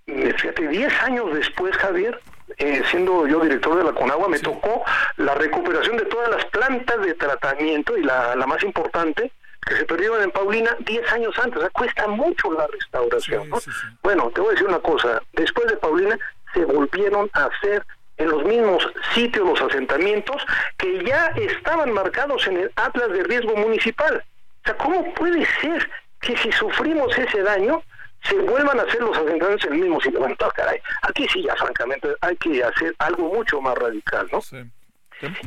eh, 0.08 0.34
fíjate, 0.36 0.66
10 0.66 1.02
años 1.04 1.32
después, 1.32 1.76
Javier, 1.76 2.20
eh, 2.58 2.82
siendo 2.90 3.24
yo 3.28 3.38
director 3.38 3.76
de 3.78 3.84
la 3.84 3.92
Conagua, 3.92 4.28
me 4.28 4.40
tocó 4.40 4.82
la 5.16 5.36
recuperación 5.36 5.96
de 5.96 6.06
todas 6.06 6.28
las 6.28 6.44
plantas 6.46 7.00
de 7.02 7.14
tratamiento 7.14 7.96
y 7.96 8.02
la, 8.02 8.34
la 8.34 8.46
más 8.48 8.64
importante, 8.64 9.30
que 9.66 9.76
se 9.76 9.84
perdieron 9.84 10.22
en 10.22 10.30
Paulina 10.30 10.74
10 10.80 11.12
años 11.12 11.38
antes. 11.38 11.58
O 11.58 11.60
sea, 11.60 11.70
cuesta 11.70 12.06
mucho 12.08 12.52
la 12.52 12.66
restauración. 12.66 13.48
¿no? 13.48 13.58
Bueno, 14.02 14.30
te 14.34 14.40
voy 14.40 14.48
a 14.48 14.52
decir 14.52 14.66
una 14.66 14.78
cosa. 14.78 15.22
Después 15.32 15.68
de 15.68 15.76
Paulina 15.76 16.18
se 16.54 16.64
volvieron 16.64 17.30
a 17.32 17.46
hacer 17.46 17.84
en 18.16 18.28
los 18.28 18.44
mismos 18.44 18.86
sitios 19.14 19.48
los 19.48 19.60
asentamientos 19.60 20.42
que 20.76 21.04
ya 21.04 21.26
estaban 21.36 21.92
marcados 21.92 22.46
en 22.46 22.58
el 22.58 22.72
Atlas 22.76 23.10
de 23.10 23.24
Riesgo 23.24 23.56
Municipal. 23.56 24.22
O 24.62 24.64
sea, 24.64 24.76
¿cómo 24.76 25.14
puede 25.14 25.46
ser 25.60 25.88
que 26.20 26.36
si 26.36 26.52
sufrimos 26.52 27.16
ese 27.16 27.42
daño 27.42 27.82
se 28.22 28.34
vuelvan 28.34 28.78
a 28.78 28.82
hacer 28.82 29.00
los 29.00 29.16
asentamientos 29.16 29.64
en 29.64 29.72
el 29.72 29.80
mismo 29.80 30.00
sitio? 30.00 30.20
Bueno, 30.20 30.36
caray, 30.54 30.80
aquí 31.02 31.26
sí 31.32 31.42
ya 31.42 31.56
francamente 31.56 32.14
hay 32.20 32.36
que 32.36 32.62
hacer 32.62 32.94
algo 32.98 33.32
mucho 33.34 33.60
más 33.60 33.76
radical, 33.78 34.28
¿no? 34.30 34.40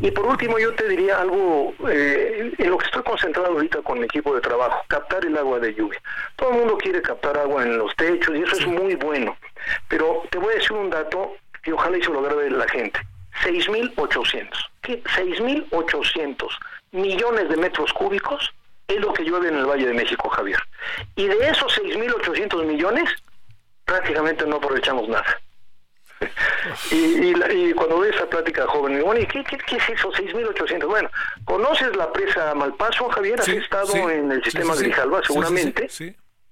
Y 0.01 0.11
por 0.11 0.25
último, 0.25 0.59
yo 0.59 0.73
te 0.75 0.87
diría 0.87 1.19
algo 1.19 1.73
eh, 1.89 2.51
en 2.57 2.69
lo 2.69 2.77
que 2.77 2.85
estoy 2.85 3.03
concentrado 3.03 3.49
ahorita 3.49 3.81
con 3.81 3.99
mi 3.99 4.05
equipo 4.05 4.35
de 4.35 4.41
trabajo, 4.41 4.83
captar 4.87 5.25
el 5.25 5.37
agua 5.37 5.59
de 5.59 5.73
lluvia. 5.73 6.01
Todo 6.35 6.51
el 6.51 6.57
mundo 6.59 6.77
quiere 6.77 7.01
captar 7.01 7.37
agua 7.37 7.63
en 7.63 7.77
los 7.77 7.95
techos 7.95 8.35
y 8.35 8.43
eso 8.43 8.55
es 8.55 8.67
muy 8.67 8.95
bueno. 8.95 9.35
Pero 9.87 10.23
te 10.29 10.37
voy 10.37 10.53
a 10.53 10.57
decir 10.57 10.73
un 10.73 10.89
dato 10.89 11.35
que 11.63 11.73
ojalá 11.73 11.97
y 11.97 12.03
se 12.03 12.11
lo 12.11 12.21
grabe 12.21 12.49
la 12.51 12.67
gente. 12.67 12.99
6.800. 13.43 14.47
que 14.81 15.03
6.800 15.03 16.35
millones 16.91 17.49
de 17.49 17.57
metros 17.57 17.91
cúbicos 17.93 18.53
es 18.87 18.99
lo 18.99 19.13
que 19.13 19.23
llueve 19.23 19.47
en 19.47 19.57
el 19.57 19.65
Valle 19.65 19.87
de 19.87 19.93
México, 19.93 20.29
Javier. 20.29 20.59
Y 21.15 21.27
de 21.27 21.49
esos 21.49 21.79
6.800 21.79 22.63
millones, 22.65 23.09
prácticamente 23.85 24.45
no 24.45 24.57
aprovechamos 24.57 25.07
nada. 25.09 25.39
Y, 26.91 26.95
y, 26.95 27.33
la- 27.35 27.51
y 27.53 27.73
cuando 27.73 27.99
ve 27.99 28.09
esa 28.09 28.25
plática 28.27 28.65
joven, 28.67 28.93
digo, 28.95 29.07
bueno, 29.07 29.21
¿y 29.21 29.25
qué, 29.27 29.43
qué, 29.43 29.57
qué 29.57 29.77
es 29.77 29.89
eso? 29.89 30.11
6.800. 30.11 30.85
Bueno, 30.87 31.09
¿conoces 31.45 31.95
la 31.95 32.11
presa 32.11 32.53
Malpaso, 32.55 33.09
Javier? 33.09 33.39
¿Has 33.39 33.45
Sí, 33.45 33.57
estado 33.57 33.87
sí, 33.87 33.97
en 33.99 34.31
el 34.31 34.43
sistema 34.43 34.73
sí. 34.75 34.83
Grijalva, 34.85 35.21
seguramente? 35.25 35.87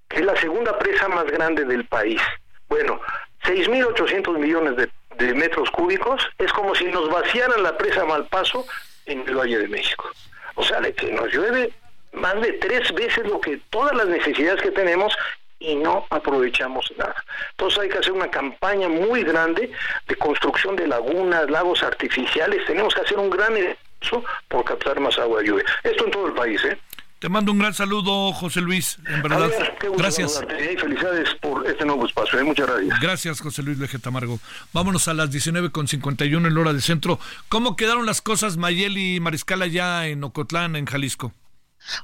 que 0.09 0.17
es 0.19 0.25
la 0.25 0.35
segunda 0.35 0.77
presa 0.77 1.07
más 1.07 1.25
grande 1.25 1.63
del 1.65 1.85
país. 1.85 2.21
Bueno, 2.67 2.99
6.800 3.43 4.37
millones 4.37 4.75
de, 4.77 4.89
de 5.17 5.33
metros 5.33 5.69
cúbicos 5.71 6.21
es 6.37 6.51
como 6.53 6.75
si 6.75 6.85
nos 6.85 7.09
vaciaran 7.09 7.63
la 7.63 7.77
presa 7.77 8.05
Malpaso 8.05 8.65
en 9.05 9.21
el 9.27 9.35
Valle 9.35 9.57
de 9.59 9.67
México. 9.67 10.09
O 10.55 10.63
sea, 10.63 10.81
de 10.81 10.93
que 10.93 11.11
nos 11.11 11.33
llueve 11.33 11.71
más 12.13 12.39
de 12.41 12.51
tres 12.53 12.93
veces 12.93 13.25
lo 13.25 13.39
que 13.39 13.61
todas 13.69 13.95
las 13.95 14.07
necesidades 14.07 14.61
que 14.61 14.71
tenemos 14.71 15.13
y 15.61 15.75
no 15.75 16.05
aprovechamos 16.09 16.91
nada. 16.97 17.15
Entonces 17.51 17.79
hay 17.79 17.89
que 17.89 17.99
hacer 17.99 18.11
una 18.11 18.29
campaña 18.29 18.89
muy 18.89 19.23
grande 19.23 19.71
de 20.07 20.15
construcción 20.15 20.75
de 20.75 20.87
lagunas, 20.87 21.49
lagos 21.49 21.83
artificiales. 21.83 22.65
Tenemos 22.65 22.93
que 22.93 23.01
hacer 23.01 23.17
un 23.17 23.29
gran 23.29 23.55
esfuerzo 23.55 24.25
por 24.47 24.65
captar 24.65 24.99
más 24.99 25.17
agua 25.19 25.41
de 25.41 25.47
lluvia. 25.47 25.65
Esto 25.83 26.05
en 26.05 26.11
todo 26.11 26.27
el 26.27 26.33
país, 26.33 26.63
¿eh? 26.65 26.77
Te 27.19 27.29
mando 27.29 27.51
un 27.51 27.59
gran 27.59 27.71
saludo, 27.75 28.33
José 28.33 28.61
Luis, 28.61 28.97
en 29.05 29.21
verdad. 29.21 29.47
Qué 29.79 29.89
gusto 29.89 30.01
Gracias. 30.01 30.33
saludarte, 30.33 30.71
¿eh? 30.71 30.73
y 30.73 30.77
felicidades 30.77 31.29
por 31.35 31.67
este 31.67 31.85
nuevo 31.85 32.07
espacio. 32.07 32.39
¿eh? 32.39 32.43
Muchas 32.43 32.65
gracias. 32.65 32.99
Gracias, 32.99 33.41
José 33.41 33.61
Luis 33.61 33.77
Lejeta 33.77 34.09
Amargo. 34.09 34.39
Vámonos 34.73 35.07
a 35.07 35.13
las 35.13 35.29
19.51 35.31 36.47
en 36.47 36.55
la 36.55 36.59
hora 36.59 36.73
del 36.73 36.81
centro. 36.81 37.19
¿Cómo 37.47 37.75
quedaron 37.75 38.07
las 38.07 38.23
cosas, 38.23 38.57
Mayeli 38.57 39.17
y 39.17 39.19
Mariscal, 39.19 39.61
allá 39.61 40.07
en 40.07 40.23
Ocotlán, 40.23 40.75
en 40.75 40.87
Jalisco? 40.87 41.31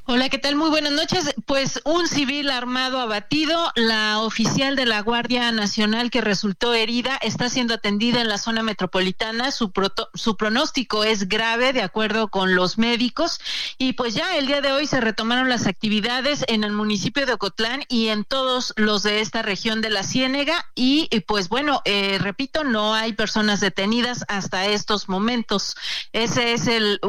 Hola, 0.06 0.30
¿qué 0.30 0.38
tal? 0.40 0.56
Muy 0.56 0.70
buenas 0.70 0.92
noches. 0.92 1.34
Pues 1.46 1.80
un 1.86 2.08
civil 2.08 2.50
armado 2.50 3.00
abatido, 3.00 3.72
la 3.76 4.20
oficial 4.20 4.76
de 4.76 4.86
la 4.86 5.02
Guardia 5.02 5.52
Nacional 5.52 6.10
que 6.10 6.22
resultó 6.22 6.74
herida 6.74 7.18
está 7.22 7.48
siendo 7.50 7.76
atendida 7.76 8.20
en 8.22 8.28
la 8.28 8.38
zona 8.40 8.64
metropolitana. 8.64 9.52
Su, 9.52 9.72
proto- 9.72 10.10
su 10.16 10.36
pronóstico 10.36 11.04
es 11.04 11.28
grave, 11.30 11.74
de 11.74 11.84
acuerdo 11.84 12.30
con 12.30 12.56
los 12.56 12.78
médicos. 12.78 13.40
Y 13.78 13.94
pues 13.94 14.16
ya 14.16 14.36
el 14.38 14.48
día 14.48 14.62
de 14.62 14.72
hoy 14.72 14.88
se 14.88 15.00
retomaron 15.00 15.48
las 15.48 15.68
actividades 15.68 16.44
en 16.48 16.64
el 16.64 16.72
municipio 16.72 17.26
de 17.26 17.34
Ocotlán 17.34 17.84
y 17.88 18.08
en 18.08 18.24
todos 18.24 18.74
los 18.78 19.04
de 19.04 19.22
esta 19.22 19.42
región 19.44 19.82
de 19.82 19.92
la 19.92 20.04
Ciénega. 20.04 20.66
Y, 20.74 21.08
pues 21.28 21.50
bueno, 21.50 21.82
eh, 21.86 22.18
repito, 22.20 22.64
no 22.64 22.96
hay 22.96 23.14
personas 23.14 23.60
detenidas 23.60 24.26
hasta 24.28 24.66
estos 24.66 25.08
momentos. 25.08 25.76
Ese 26.14 26.54
es 26.54 26.66
el, 26.68 27.00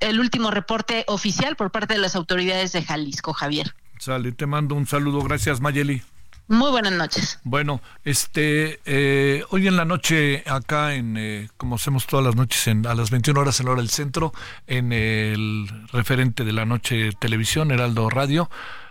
el 0.00 0.20
último 0.20 0.50
reporte 0.50 1.04
oficial 1.08 1.56
por 1.56 1.70
parte 1.70 1.94
de 1.94 2.00
las 2.00 2.17
autoridades 2.18 2.72
de 2.72 2.82
Jalisco, 2.82 3.32
Javier. 3.32 3.74
Sale, 3.98 4.32
te 4.32 4.46
mando 4.46 4.74
un 4.74 4.86
saludo. 4.86 5.22
Gracias, 5.22 5.60
Mayeli. 5.60 6.02
Muy 6.46 6.70
buenas 6.70 6.92
noches. 6.92 7.40
Bueno, 7.44 7.80
este, 8.04 8.80
eh, 8.86 9.44
hoy 9.50 9.68
en 9.68 9.76
la 9.76 9.84
noche, 9.84 10.42
acá 10.46 10.94
en, 10.94 11.16
eh, 11.18 11.48
como 11.56 11.76
hacemos 11.76 12.06
todas 12.06 12.24
las 12.24 12.36
noches, 12.36 12.66
en, 12.68 12.86
a 12.86 12.94
las 12.94 13.10
21 13.10 13.38
horas 13.38 13.60
en 13.60 13.66
la 13.66 13.72
hora 13.72 13.82
del 13.82 13.90
centro, 13.90 14.32
en 14.66 14.92
el 14.92 15.68
referente 15.92 16.44
de 16.44 16.52
la 16.52 16.64
noche 16.64 17.12
televisión, 17.18 17.70
Heraldo 17.70 18.08
Radio, 18.08 18.48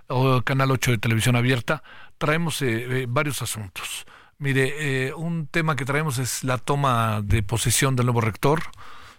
o 0.07 0.41
Canal 0.41 0.71
8 0.71 0.91
de 0.91 0.97
Televisión 0.97 1.35
Abierta, 1.35 1.83
traemos 2.17 2.61
eh, 2.61 3.01
eh, 3.01 3.05
varios 3.07 3.41
asuntos. 3.41 4.05
Mire, 4.39 5.07
eh, 5.07 5.13
un 5.13 5.47
tema 5.47 5.75
que 5.75 5.85
traemos 5.85 6.19
es 6.19 6.43
la 6.43 6.57
toma 6.57 7.21
de 7.23 7.43
posesión 7.43 7.95
del 7.95 8.05
nuevo 8.05 8.21
rector, 8.21 8.61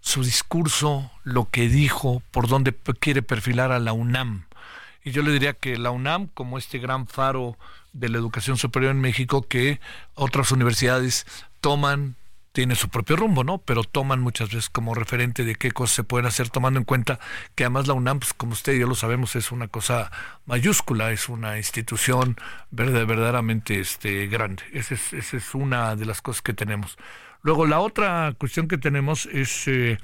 su 0.01 0.23
discurso, 0.23 1.11
lo 1.25 1.49
que 1.51 1.69
dijo, 1.69 2.23
por 2.31 2.49
dónde 2.49 2.75
quiere 3.01 3.23
perfilar 3.23 3.73
a 3.73 3.79
la 3.79 3.93
UNAM. 3.93 4.45
Y 5.05 5.11
yo 5.11 5.23
le 5.23 5.33
diría 5.33 5.55
que 5.55 5.79
la 5.79 5.91
UNAM, 5.91 6.29
como 6.29 6.59
este 6.59 6.79
gran 6.79 7.07
faro 7.07 7.57
de 7.93 8.09
la 8.09 8.19
educación 8.19 8.57
superior 8.57 8.93
en 8.93 9.01
México, 9.01 9.43
que 9.43 9.81
otras 10.15 10.53
universidades 10.53 11.27
toman, 11.61 12.17
tiene 12.53 12.75
su 12.75 12.89
propio 12.89 13.17
rumbo, 13.17 13.45
¿no? 13.45 13.59
Pero 13.59 13.85
toman 13.85 14.21
muchas 14.21 14.49
veces 14.49 14.69
como 14.69 14.95
referente 14.95 15.45
de 15.45 15.55
qué 15.55 15.71
cosas 15.71 15.97
se 15.97 16.05
pueden 16.05 16.27
hacer, 16.27 16.51
tomando 16.51 16.79
en 16.79 16.85
cuenta 16.85 17.21
que 17.55 17.65
además 17.65 17.87
la 17.87 17.95
UNAM, 17.95 18.19
pues, 18.19 18.35
como 18.35 18.53
usted 18.53 18.75
y 18.75 18.81
yo 18.81 18.87
lo 18.87 18.95
sabemos, 18.95 19.37
es 19.37 19.53
una 19.53 19.69
cosa 19.69 20.11
mayúscula, 20.47 21.13
es 21.13 21.29
una 21.29 21.57
institución 21.57 22.37
verdaderamente 22.71 23.79
este, 23.81 24.27
grande. 24.27 24.65
Esa 24.73 24.95
es, 24.95 25.13
esa 25.13 25.37
es 25.37 25.55
una 25.55 25.95
de 25.95 26.07
las 26.07 26.21
cosas 26.21 26.43
que 26.43 26.53
tenemos. 26.53 26.99
Luego, 27.43 27.67
la 27.67 27.81
otra 27.81 28.35
cuestión 28.37 28.69
que 28.69 28.79
tenemos 28.79 29.27
es, 29.27 29.69
eh, 29.69 29.99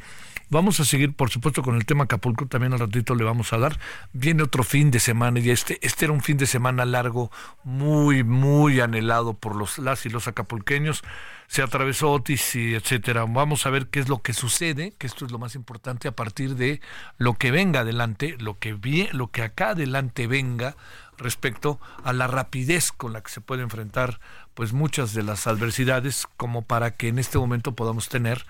vamos 0.51 0.79
a 0.81 0.85
seguir, 0.85 1.15
por 1.15 1.31
supuesto, 1.31 1.63
con 1.63 1.75
el 1.75 1.85
tema 1.85 2.05
Acapulco, 2.05 2.47
también 2.47 2.73
al 2.73 2.79
ratito 2.79 3.15
le 3.15 3.25
vamos 3.25 3.53
a 3.53 3.59
dar. 3.59 3.79
Viene 4.13 4.43
otro 4.43 4.63
fin 4.63 4.91
de 4.91 5.01
semana 5.01 5.41
y 5.41 5.51
este, 5.51 5.79
este 5.83 6.05
era 6.05 6.13
un 6.13 6.23
fin 6.23 6.37
de 6.37 6.47
semana 6.47 6.85
largo, 6.85 7.31
muy, 7.65 8.23
muy 8.23 8.81
anhelado 8.81 9.35
por 9.35 9.57
los 9.57 9.79
las 9.79 10.07
y 10.07 10.11
los 10.11 10.29
acapulqueños. 10.29 11.03
Se 11.47 11.63
atravesó 11.63 12.11
Otis 12.11 12.57
y 12.57 12.75
etcétera. 12.75 13.25
Vamos 13.29 13.67
a 13.67 13.71
ver 13.71 13.89
qué 13.89 14.01
es 14.01 14.09
lo 14.09 14.23
que 14.23 14.33
sucede, 14.33 14.95
que 14.97 15.07
esto 15.07 15.27
es 15.27 15.33
lo 15.33 15.39
más 15.39 15.55
importante 15.55 16.09
a 16.09 16.13
partir 16.13 16.55
de 16.55 16.81
lo 17.19 17.35
que 17.35 17.51
venga 17.51 17.81
adelante, 17.81 18.37
lo 18.39 18.59
que 18.59 18.75
lo 19.13 19.31
que 19.31 19.43
acá 19.43 19.71
adelante 19.71 20.27
venga 20.27 20.77
respecto 21.19 21.81
a 22.03 22.13
la 22.13 22.27
rapidez 22.27 22.93
con 22.93 23.13
la 23.13 23.23
que 23.23 23.31
se 23.31 23.41
puede 23.41 23.63
enfrentar 23.63 24.21
pues 24.55 24.73
muchas 24.73 25.15
de 25.15 25.23
las 25.23 25.47
adversidades 25.47 26.27
como 26.37 26.63
para 26.63 26.93
que 26.93 27.09
en 27.09 27.19
este 27.19 27.39
momento 27.39 27.73
podamos 27.73 28.09
tener 28.09 28.47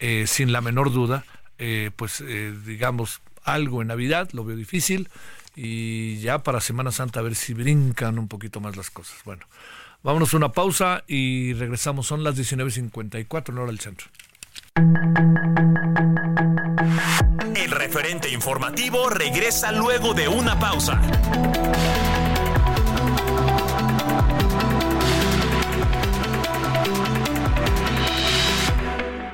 eh, 0.00 0.26
sin 0.26 0.52
la 0.52 0.60
menor 0.60 0.92
duda 0.92 1.24
eh, 1.58 1.90
pues 1.96 2.20
eh, 2.20 2.54
digamos 2.64 3.20
algo 3.42 3.82
en 3.82 3.88
Navidad, 3.88 4.28
lo 4.32 4.44
veo 4.44 4.56
difícil 4.56 5.08
y 5.56 6.18
ya 6.18 6.44
para 6.44 6.60
Semana 6.60 6.92
Santa 6.92 7.18
a 7.18 7.22
ver 7.22 7.34
si 7.34 7.52
brincan 7.52 8.18
un 8.18 8.28
poquito 8.28 8.60
más 8.60 8.76
las 8.76 8.90
cosas. 8.90 9.16
Bueno, 9.24 9.44
vámonos 10.04 10.32
a 10.32 10.36
una 10.36 10.52
pausa 10.52 11.02
y 11.08 11.54
regresamos, 11.54 12.06
son 12.06 12.22
las 12.22 12.36
19.54 12.36 13.48
en 13.48 13.58
hora 13.58 13.66
del 13.66 13.80
centro. 13.80 14.08
El 17.56 17.70
referente 17.72 18.30
informativo 18.30 19.08
regresa 19.10 19.72
luego 19.72 20.14
de 20.14 20.28
una 20.28 20.58
pausa. 20.60 21.00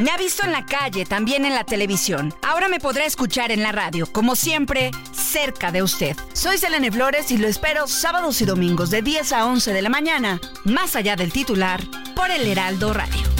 Me 0.00 0.10
ha 0.10 0.16
visto 0.16 0.44
en 0.44 0.52
la 0.52 0.64
calle, 0.64 1.04
también 1.04 1.44
en 1.44 1.54
la 1.54 1.64
televisión. 1.64 2.34
Ahora 2.40 2.68
me 2.68 2.80
podrá 2.80 3.04
escuchar 3.04 3.52
en 3.52 3.62
la 3.62 3.70
radio, 3.70 4.10
como 4.10 4.34
siempre, 4.34 4.92
cerca 5.12 5.70
de 5.70 5.82
usted. 5.82 6.16
Soy 6.32 6.56
Selene 6.56 6.90
Flores 6.90 7.30
y 7.30 7.36
lo 7.36 7.46
espero 7.46 7.86
sábados 7.86 8.40
y 8.40 8.46
domingos 8.46 8.88
de 8.88 9.02
10 9.02 9.32
a 9.34 9.44
11 9.44 9.74
de 9.74 9.82
la 9.82 9.90
mañana, 9.90 10.40
más 10.64 10.96
allá 10.96 11.16
del 11.16 11.32
titular, 11.32 11.82
por 12.16 12.30
el 12.30 12.46
Heraldo 12.46 12.94
Radio. 12.94 13.39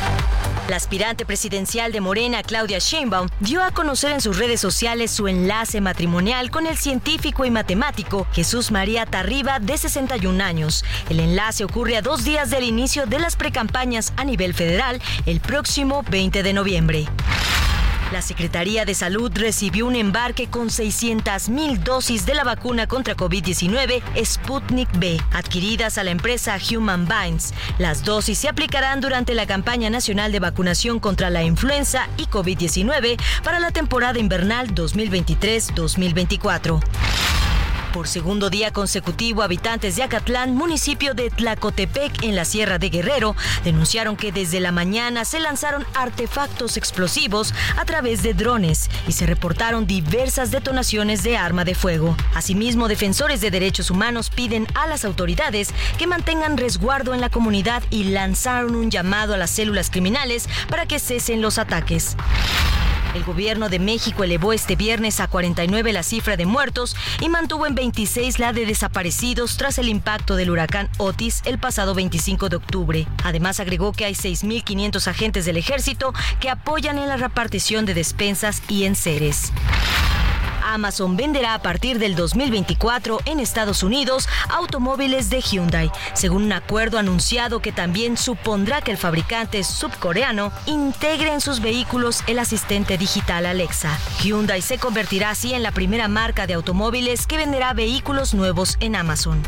La 0.71 0.77
aspirante 0.77 1.25
presidencial 1.25 1.91
de 1.91 1.99
Morena, 1.99 2.43
Claudia 2.43 2.79
Sheinbaum, 2.79 3.27
dio 3.41 3.61
a 3.61 3.71
conocer 3.71 4.13
en 4.13 4.21
sus 4.21 4.37
redes 4.37 4.61
sociales 4.61 5.11
su 5.11 5.27
enlace 5.27 5.81
matrimonial 5.81 6.49
con 6.49 6.65
el 6.65 6.77
científico 6.77 7.43
y 7.43 7.51
matemático 7.51 8.25
Jesús 8.31 8.71
María 8.71 9.05
Tarriba, 9.05 9.59
de 9.59 9.77
61 9.77 10.41
años. 10.41 10.85
El 11.09 11.19
enlace 11.19 11.65
ocurre 11.65 11.97
a 11.97 12.01
dos 12.01 12.23
días 12.23 12.51
del 12.51 12.63
inicio 12.63 13.05
de 13.05 13.19
las 13.19 13.35
precampañas 13.35 14.13
a 14.15 14.23
nivel 14.23 14.53
federal, 14.53 15.01
el 15.25 15.41
próximo 15.41 16.05
20 16.09 16.41
de 16.41 16.53
noviembre. 16.53 17.05
La 18.11 18.21
Secretaría 18.21 18.83
de 18.83 18.93
Salud 18.93 19.31
recibió 19.33 19.87
un 19.87 19.95
embarque 19.95 20.47
con 20.47 20.67
600.000 20.67 21.79
dosis 21.79 22.25
de 22.25 22.35
la 22.35 22.43
vacuna 22.43 22.85
contra 22.85 23.15
COVID-19 23.15 24.01
Sputnik 24.25 24.89
B, 24.99 25.17
adquiridas 25.31 25.97
a 25.97 26.03
la 26.03 26.11
empresa 26.11 26.57
Human 26.69 27.07
Binds. 27.07 27.53
Las 27.77 28.03
dosis 28.03 28.37
se 28.37 28.49
aplicarán 28.49 28.99
durante 28.99 29.33
la 29.33 29.47
campaña 29.47 29.89
nacional 29.89 30.33
de 30.33 30.39
vacunación 30.39 30.99
contra 30.99 31.29
la 31.29 31.43
influenza 31.43 32.09
y 32.17 32.25
COVID-19 32.25 33.17
para 33.43 33.59
la 33.59 33.71
temporada 33.71 34.19
invernal 34.19 34.75
2023-2024. 34.75 36.81
Por 37.93 38.07
segundo 38.07 38.49
día 38.49 38.71
consecutivo, 38.71 39.43
habitantes 39.43 39.97
de 39.97 40.03
Acatlán, 40.03 40.55
municipio 40.55 41.13
de 41.13 41.29
Tlacotepec, 41.29 42.23
en 42.23 42.37
la 42.37 42.45
Sierra 42.45 42.79
de 42.79 42.89
Guerrero, 42.89 43.35
denunciaron 43.65 44.15
que 44.15 44.31
desde 44.31 44.61
la 44.61 44.71
mañana 44.71 45.25
se 45.25 45.41
lanzaron 45.41 45.85
artefactos 45.93 46.77
explosivos 46.77 47.53
a 47.77 47.83
través 47.83 48.23
de 48.23 48.33
drones 48.33 48.89
y 49.09 49.11
se 49.11 49.25
reportaron 49.25 49.87
diversas 49.87 50.51
detonaciones 50.51 51.21
de 51.23 51.35
arma 51.35 51.65
de 51.65 51.75
fuego. 51.75 52.15
Asimismo, 52.33 52.87
defensores 52.87 53.41
de 53.41 53.51
derechos 53.51 53.91
humanos 53.91 54.29
piden 54.29 54.67
a 54.73 54.87
las 54.87 55.03
autoridades 55.03 55.73
que 55.97 56.07
mantengan 56.07 56.57
resguardo 56.57 57.13
en 57.13 57.19
la 57.19 57.29
comunidad 57.29 57.83
y 57.89 58.05
lanzaron 58.05 58.75
un 58.75 58.89
llamado 58.89 59.33
a 59.33 59.37
las 59.37 59.51
células 59.51 59.89
criminales 59.89 60.47
para 60.69 60.85
que 60.85 60.97
cesen 60.97 61.41
los 61.41 61.57
ataques. 61.57 62.15
El 63.13 63.23
gobierno 63.23 63.67
de 63.69 63.79
México 63.79 64.23
elevó 64.23 64.53
este 64.53 64.75
viernes 64.75 65.19
a 65.19 65.27
49 65.27 65.91
la 65.91 66.03
cifra 66.03 66.37
de 66.37 66.45
muertos 66.45 66.95
y 67.19 67.29
mantuvo 67.29 67.67
en 67.67 67.75
26 67.75 68.39
la 68.39 68.53
de 68.53 68.65
desaparecidos 68.65 69.57
tras 69.57 69.77
el 69.77 69.89
impacto 69.89 70.35
del 70.35 70.49
huracán 70.49 70.89
Otis 70.97 71.41
el 71.45 71.59
pasado 71.59 71.93
25 71.93 72.49
de 72.49 72.55
octubre. 72.55 73.07
Además 73.23 73.59
agregó 73.59 73.91
que 73.91 74.05
hay 74.05 74.13
6.500 74.13 75.07
agentes 75.07 75.45
del 75.45 75.57
ejército 75.57 76.13
que 76.39 76.49
apoyan 76.49 76.97
en 76.97 77.07
la 77.07 77.17
repartición 77.17 77.85
de 77.85 77.93
despensas 77.93 78.61
y 78.69 78.85
enseres. 78.85 79.51
Amazon 80.73 81.17
venderá 81.17 81.53
a 81.53 81.61
partir 81.61 81.99
del 81.99 82.15
2024 82.15 83.19
en 83.25 83.39
Estados 83.39 83.83
Unidos 83.83 84.27
automóviles 84.49 85.29
de 85.29 85.41
Hyundai, 85.41 85.91
según 86.13 86.43
un 86.43 86.53
acuerdo 86.53 86.97
anunciado 86.97 87.61
que 87.61 87.71
también 87.71 88.17
supondrá 88.17 88.81
que 88.81 88.91
el 88.91 88.97
fabricante 88.97 89.63
subcoreano 89.63 90.51
integre 90.65 91.33
en 91.33 91.41
sus 91.41 91.59
vehículos 91.59 92.23
el 92.27 92.39
asistente 92.39 92.97
digital 92.97 93.45
Alexa. 93.45 93.97
Hyundai 94.23 94.61
se 94.61 94.77
convertirá 94.77 95.31
así 95.31 95.53
en 95.53 95.63
la 95.63 95.71
primera 95.71 96.07
marca 96.07 96.47
de 96.47 96.53
automóviles 96.53 97.27
que 97.27 97.37
venderá 97.37 97.73
vehículos 97.73 98.33
nuevos 98.33 98.77
en 98.79 98.95
Amazon. 98.95 99.41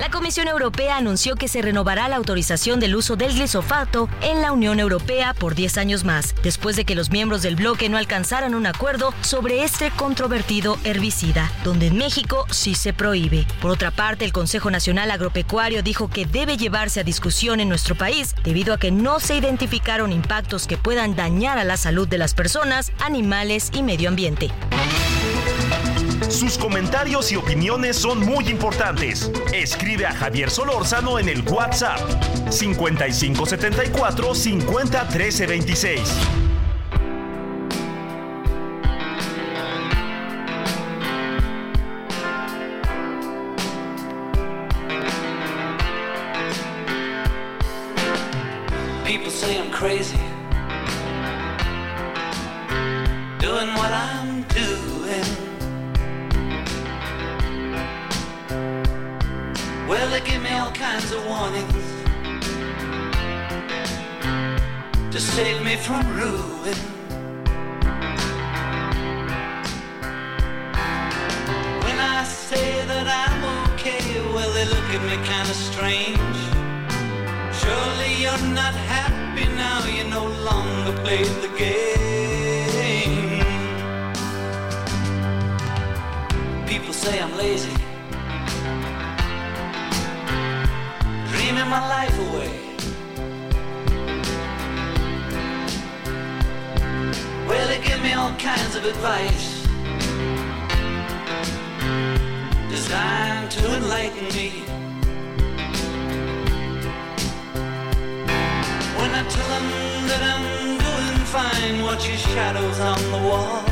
La 0.00 0.10
Comisión 0.10 0.46
Europea 0.46 0.98
anunció 0.98 1.36
que 1.36 1.48
se 1.48 1.62
renovará 1.62 2.06
la 2.08 2.16
autorización 2.16 2.80
del 2.80 2.96
uso 2.96 3.16
del 3.16 3.32
glisofato 3.32 4.10
en 4.20 4.42
la 4.42 4.52
Unión 4.52 4.78
Europea 4.78 5.32
por 5.32 5.54
10 5.54 5.78
años 5.78 6.04
más, 6.04 6.34
después 6.42 6.76
de 6.76 6.84
que 6.84 6.94
los 6.94 7.10
miembros 7.10 7.40
del 7.40 7.56
bloque 7.56 7.88
no 7.88 7.96
alcanzaran 7.96 8.54
un 8.54 8.66
acuerdo 8.66 9.14
sobre 9.22 9.64
este 9.64 9.90
controvertido 9.90 10.78
herbicida, 10.84 11.50
donde 11.64 11.86
en 11.86 11.96
México 11.96 12.44
sí 12.50 12.74
se 12.74 12.92
prohíbe. 12.92 13.46
Por 13.62 13.70
otra 13.70 13.90
parte, 13.90 14.26
el 14.26 14.32
Consejo 14.32 14.70
Nacional 14.70 15.10
Agropecuario 15.10 15.82
dijo 15.82 16.08
que 16.08 16.26
debe 16.26 16.58
llevarse 16.58 17.00
a 17.00 17.04
discusión 17.04 17.58
en 17.60 17.70
nuestro 17.70 17.94
país 17.94 18.34
debido 18.44 18.74
a 18.74 18.78
que 18.78 18.90
no 18.90 19.18
se 19.18 19.36
identificaron 19.36 20.12
impactos 20.12 20.66
que 20.66 20.76
puedan 20.76 21.16
dañar 21.16 21.56
a 21.56 21.64
la 21.64 21.78
salud 21.78 22.06
de 22.06 22.18
las 22.18 22.34
personas, 22.34 22.92
animales 23.00 23.70
y 23.72 23.82
medio 23.82 24.10
ambiente. 24.10 24.50
Sus 26.28 26.58
comentarios 26.58 27.30
y 27.32 27.36
opiniones 27.36 27.96
son 27.96 28.20
muy 28.20 28.48
importantes. 28.48 29.30
Escribe 29.52 30.06
a 30.06 30.12
Javier 30.12 30.50
Solórzano 30.50 31.18
en 31.18 31.28
el 31.28 31.42
WhatsApp 31.48 32.00
5574 32.50 34.34
50 34.34 35.08
13 35.08 35.46
26. 35.46 36.00
People 49.04 49.30
say 49.30 49.58
I'm 49.58 49.70
crazy. 49.70 50.25
Warnings 61.36 61.86
to 65.12 65.20
save 65.20 65.58
me 65.64 65.76
from 65.76 66.02
ruin. 66.20 66.78
When 71.84 71.98
I 72.16 72.24
say 72.24 72.68
that 72.90 73.06
I'm 73.22 73.40
okay, 73.64 74.04
well, 74.34 74.50
they 74.56 74.66
look 74.74 74.88
at 74.96 75.02
me 75.10 75.16
kind 75.32 75.48
of 75.54 75.58
strange. 75.70 76.40
Surely 77.60 78.10
you're 78.22 78.46
not 78.60 78.74
happy 78.94 79.46
now, 79.64 79.78
you 79.96 80.04
no 80.18 80.24
longer 80.48 80.92
play 81.02 81.22
the 81.44 81.50
game. 81.58 81.86
People 86.66 86.92
say 86.92 87.20
I'm 87.20 87.34
lazy, 87.36 87.74
dreaming 91.46 91.70
my 91.70 91.88
life 91.88 92.18
away. 92.26 92.50
Well, 97.46 97.68
they 97.68 97.80
give 97.84 98.02
me 98.02 98.14
all 98.14 98.34
kinds 98.34 98.74
of 98.74 98.84
advice 98.84 99.62
designed 102.68 103.52
to 103.52 103.76
enlighten 103.76 104.26
me. 104.34 104.50
When 108.98 109.10
I 109.14 109.22
tell 109.28 109.48
them 109.54 109.66
that 110.10 110.22
I'm 110.32 110.46
doing 110.86 111.20
fine, 111.36 111.84
watch 111.84 112.08
your 112.08 112.16
shadows 112.16 112.80
on 112.80 113.00
the 113.12 113.20
wall. 113.28 113.62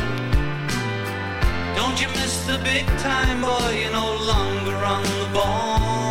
Don't 1.75 2.01
you 2.01 2.07
miss 2.21 2.47
the 2.47 2.59
big 2.63 2.87
time, 2.99 3.41
boy, 3.41 3.81
you're 3.81 3.91
no 3.91 4.15
longer 4.31 4.77
on 4.77 5.03
the 5.03 5.31
ball. 5.35 6.04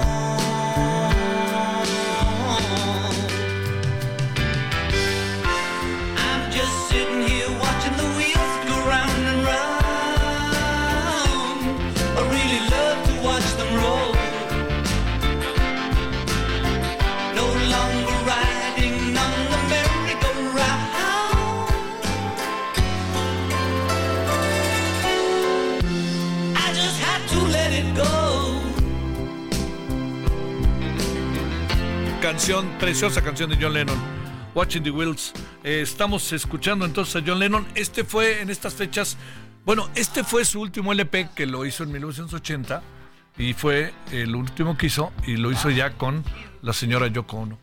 canción, 32.34 32.68
preciosa 32.80 33.22
canción 33.22 33.48
de 33.52 33.58
John 33.62 33.74
Lennon, 33.74 33.98
Watching 34.56 34.82
the 34.82 34.90
Wheels. 34.90 35.34
Eh, 35.64 35.82
estamos 35.84 36.34
escuchando 36.34 36.84
entonces 36.84 37.16
a 37.16 37.24
John 37.24 37.38
Lennon. 37.38 37.64
Este 37.76 38.04
fue 38.04 38.42
en 38.42 38.50
estas 38.50 38.74
fechas, 38.74 39.18
bueno, 39.68 39.88
este 39.94 40.24
fue 40.24 40.44
su 40.44 40.60
último 40.60 40.92
LP 40.94 41.30
que 41.36 41.46
lo 41.46 41.64
hizo 41.64 41.84
en 41.84 41.92
1980 41.92 42.82
y 43.38 43.54
fue 43.54 43.94
el 44.12 44.36
último 44.36 44.76
que 44.76 44.88
hizo 44.88 45.14
y 45.28 45.38
lo 45.38 45.52
hizo 45.52 45.70
ya 45.70 45.92
con 45.92 46.24
la 46.64 46.74
señora 46.74 47.06
Yoko 47.06 47.38
Ono. 47.38 47.60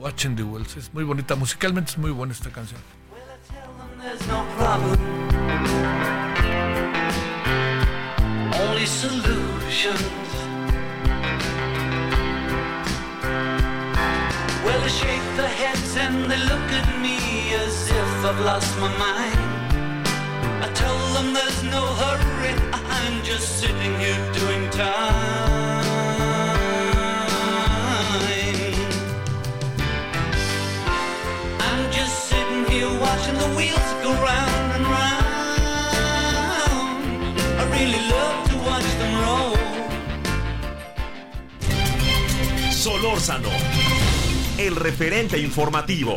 Watching 0.00 0.34
the 0.34 0.42
Wheels, 0.42 0.76
es 0.76 0.92
muy 0.92 1.04
bonita, 1.04 1.36
musicalmente 1.36 1.92
es 1.92 1.98
muy 1.98 2.10
buena 2.10 2.32
esta 2.32 2.50
canción. 2.50 2.80
Their 15.94 16.08
and 16.08 16.30
they 16.30 16.36
look 16.36 16.72
at 16.80 17.00
me 17.00 17.18
as 17.54 17.90
if 17.90 18.24
I've 18.24 18.40
lost 18.40 18.78
my 18.78 18.88
mind. 18.98 19.38
I 20.64 20.68
tell 20.74 20.98
them 21.14 21.32
there's 21.32 21.62
no 21.64 21.82
hurry, 22.00 22.54
I'm 22.72 23.22
just 23.22 23.60
sitting 23.60 23.94
here 23.98 24.32
doing 24.32 24.68
time. 24.70 25.84
I'm 31.60 31.92
just 31.92 32.28
sitting 32.28 32.64
here 32.66 32.90
watching 33.00 33.36
the 33.44 33.48
wheels 33.56 33.90
go 34.02 34.10
round 34.30 34.72
and 34.76 34.84
round. 34.96 35.28
I 37.60 37.64
really 37.76 38.02
love 38.14 38.36
to 38.50 38.56
watch 38.68 38.88
them 39.00 39.12
roll. 39.24 39.56
Solórzano, 42.82 43.52
el 44.58 44.74
referente 44.74 45.38
informativo. 45.38 46.16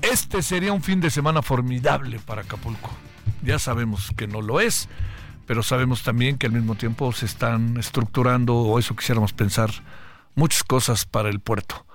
Este 0.00 0.42
sería 0.42 0.72
un 0.72 0.82
fin 0.82 1.00
de 1.02 1.10
semana 1.10 1.42
formidable 1.42 2.18
para 2.18 2.40
Acapulco. 2.40 2.90
Ya 3.44 3.58
sabemos 3.58 4.10
que 4.16 4.26
no 4.26 4.40
lo 4.42 4.60
es, 4.60 4.88
pero 5.46 5.62
sabemos 5.62 6.02
también 6.02 6.38
que 6.38 6.46
al 6.46 6.52
mismo 6.52 6.74
tiempo 6.74 7.12
se 7.12 7.26
están 7.26 7.76
estructurando, 7.76 8.54
o 8.54 8.78
eso 8.78 8.96
quisiéramos 8.96 9.32
pensar, 9.32 9.70
muchas 10.34 10.64
cosas 10.64 11.04
para 11.06 11.28
el 11.28 11.40
puerto. 11.40 11.86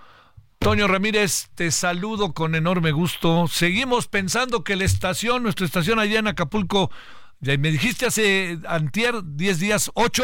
Toño 0.60 0.88
Ramírez, 0.88 1.50
te 1.56 1.72
saludo 1.72 2.34
con 2.34 2.54
enorme 2.54 2.91
gusto. 2.91 3.47
Seguimos 3.47 4.08
pensando 4.08 4.64
que 4.64 4.76
la 4.76 4.84
estación, 4.84 5.41
nuestra 5.43 5.66
estación 5.66 6.00
allá 6.00 6.20
en 6.20 6.28
Acapulco, 6.28 6.91
ya 7.39 7.58
me 7.58 7.72
dijiste 7.72 8.06
hace 8.06 8.60
antier, 8.68 9.16
10 9.24 9.60
días, 9.60 9.89
8. 9.93 10.24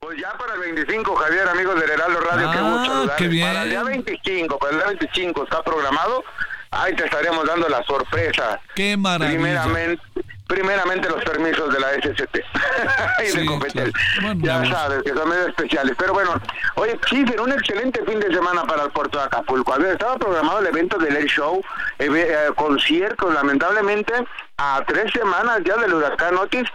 Pues 0.00 0.18
ya 0.20 0.32
para 0.38 0.54
el 0.54 0.60
25, 0.60 1.14
Javier, 1.14 1.48
amigos 1.48 1.80
del 1.80 1.90
Heraldo 1.90 2.20
Radio, 2.20 2.50
qué 2.50 2.58
Ah, 2.58 2.62
gusto 2.62 2.84
saludarles. 2.86 3.16
qué 3.16 3.28
bien. 3.28 3.46
Para 3.48 3.62
el 3.64 3.70
día 3.70 3.82
25, 3.82 4.58
para 4.58 4.72
el 4.72 4.78
día 4.78 4.86
25 4.88 5.44
está 5.44 5.62
programado. 5.62 6.24
Ahí 6.72 6.94
te 6.94 7.04
estaremos 7.04 7.46
dando 7.46 7.68
la 7.68 7.82
sorpresa. 7.84 8.60
Qué 8.76 8.96
maravilla. 8.96 9.38
Primeramente, 9.38 10.02
primeramente 10.46 11.08
los 11.08 11.22
permisos 11.24 11.72
de 11.72 11.80
la 11.80 11.88
SCT. 11.94 12.36
y 13.18 13.22
de 13.22 13.28
Sí, 13.30 13.46
Copetel. 13.46 13.92
claro. 13.92 14.04
Bueno, 14.22 14.40
ya 14.44 14.64
sabes 14.70 15.02
que 15.02 15.10
son 15.12 15.28
medios 15.28 15.48
especiales. 15.48 15.94
Pero 15.98 16.12
bueno, 16.12 16.40
oye, 16.76 16.98
sí, 17.08 17.24
será 17.26 17.42
un 17.42 17.52
excelente 17.52 18.04
fin 18.04 18.20
de 18.20 18.32
semana 18.32 18.64
para 18.64 18.84
el 18.84 18.90
puerto 18.90 19.18
de 19.18 19.24
Acapulco. 19.24 19.72
A 19.74 19.78
ver, 19.78 19.92
estaba 19.92 20.16
programado 20.16 20.60
el 20.60 20.66
evento 20.68 20.96
del 20.98 21.16
Air 21.16 21.26
Show, 21.26 21.60
eh, 21.98 22.08
eh, 22.08 22.50
conciertos, 22.54 23.34
lamentablemente, 23.34 24.12
a 24.58 24.82
tres 24.86 25.12
semanas 25.12 25.60
ya 25.64 25.76
del 25.76 25.92
huracán 25.94 26.36
Otis, 26.36 26.68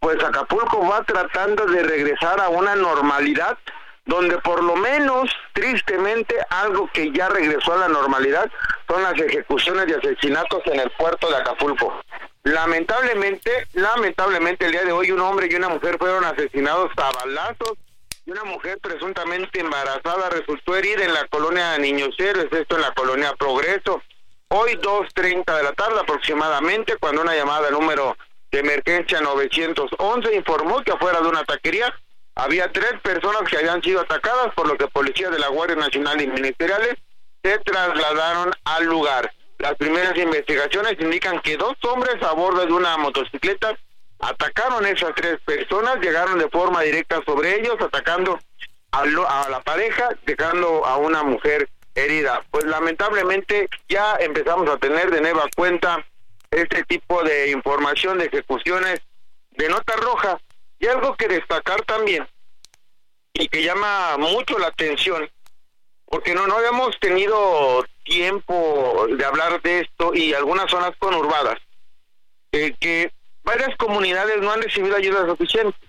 pues 0.00 0.22
Acapulco 0.24 0.86
va 0.88 1.02
tratando 1.04 1.66
de 1.66 1.82
regresar 1.82 2.40
a 2.40 2.48
una 2.48 2.74
normalidad 2.74 3.56
donde 4.04 4.38
por 4.38 4.62
lo 4.62 4.76
menos, 4.76 5.30
tristemente, 5.52 6.36
algo 6.50 6.88
que 6.92 7.12
ya 7.12 7.28
regresó 7.28 7.74
a 7.74 7.78
la 7.78 7.88
normalidad 7.88 8.50
son 8.88 9.02
las 9.02 9.18
ejecuciones 9.18 9.86
y 9.88 9.94
asesinatos 9.94 10.62
en 10.66 10.80
el 10.80 10.90
puerto 10.90 11.30
de 11.30 11.36
Acapulco. 11.36 12.02
Lamentablemente, 12.44 13.68
lamentablemente 13.72 14.66
el 14.66 14.72
día 14.72 14.84
de 14.84 14.92
hoy 14.92 15.12
un 15.12 15.20
hombre 15.20 15.48
y 15.50 15.54
una 15.54 15.68
mujer 15.68 15.96
fueron 15.98 16.24
asesinados 16.24 16.90
a 16.96 17.12
balazos 17.12 17.74
y 18.26 18.32
una 18.32 18.44
mujer 18.44 18.78
presuntamente 18.80 19.60
embarazada 19.60 20.28
resultó 20.30 20.76
herida 20.76 21.04
en 21.04 21.14
la 21.14 21.26
colonia 21.28 21.78
Niños 21.78 22.14
Héroes, 22.18 22.52
esto 22.52 22.76
en 22.76 22.82
la 22.82 22.92
colonia 22.94 23.34
Progreso. 23.34 24.02
Hoy 24.48 24.72
2.30 24.74 25.56
de 25.56 25.62
la 25.62 25.72
tarde 25.72 26.00
aproximadamente, 26.00 26.96
cuando 26.98 27.22
una 27.22 27.34
llamada 27.34 27.70
número 27.70 28.16
de 28.50 28.58
emergencia 28.58 29.20
911 29.20 30.34
informó 30.34 30.82
que 30.82 30.92
afuera 30.92 31.20
de 31.20 31.28
una 31.28 31.44
taquería 31.44 31.94
había 32.34 32.70
tres 32.72 32.94
personas 33.02 33.42
que 33.48 33.58
habían 33.58 33.82
sido 33.82 34.00
atacadas, 34.00 34.52
por 34.54 34.66
lo 34.66 34.76
que 34.76 34.86
policías 34.88 35.30
de 35.30 35.38
la 35.38 35.48
Guardia 35.48 35.76
Nacional 35.76 36.20
y 36.20 36.26
ministeriales 36.26 36.94
se 37.42 37.58
trasladaron 37.58 38.52
al 38.64 38.84
lugar. 38.84 39.32
Las 39.58 39.74
primeras 39.74 40.16
investigaciones 40.16 40.96
indican 40.98 41.40
que 41.40 41.56
dos 41.56 41.74
hombres 41.88 42.22
a 42.22 42.32
bordo 42.32 42.64
de 42.66 42.72
una 42.72 42.96
motocicleta 42.96 43.76
atacaron 44.18 44.84
a 44.84 44.90
esas 44.90 45.14
tres 45.14 45.38
personas, 45.44 45.96
llegaron 46.00 46.38
de 46.38 46.48
forma 46.48 46.82
directa 46.82 47.20
sobre 47.26 47.60
ellos, 47.60 47.76
atacando 47.80 48.38
a, 48.92 49.04
lo- 49.06 49.28
a 49.28 49.48
la 49.48 49.60
pareja, 49.60 50.08
dejando 50.24 50.84
a 50.86 50.96
una 50.96 51.22
mujer 51.22 51.68
herida. 51.94 52.42
Pues 52.50 52.64
lamentablemente 52.64 53.68
ya 53.88 54.16
empezamos 54.20 54.68
a 54.70 54.78
tener 54.78 55.10
de 55.10 55.20
nueva 55.20 55.44
cuenta 55.56 56.04
este 56.50 56.84
tipo 56.84 57.22
de 57.22 57.50
información 57.50 58.18
de 58.18 58.26
ejecuciones 58.26 59.00
de 59.52 59.68
nota 59.68 59.94
roja. 59.96 60.38
Y 60.82 60.88
algo 60.88 61.14
que 61.14 61.28
destacar 61.28 61.80
también, 61.82 62.26
y 63.32 63.46
que 63.46 63.62
llama 63.62 64.16
mucho 64.18 64.58
la 64.58 64.66
atención, 64.66 65.30
porque 66.06 66.34
no, 66.34 66.48
no 66.48 66.56
habíamos 66.56 66.98
tenido 66.98 67.86
tiempo 68.02 69.06
de 69.08 69.24
hablar 69.24 69.62
de 69.62 69.82
esto 69.82 70.12
y 70.12 70.34
algunas 70.34 70.68
zonas 70.68 70.90
conurbadas, 70.98 71.60
que 72.50 73.12
varias 73.44 73.76
comunidades 73.76 74.38
no 74.40 74.50
han 74.50 74.60
recibido 74.60 74.96
ayudas 74.96 75.26
suficientes 75.26 75.80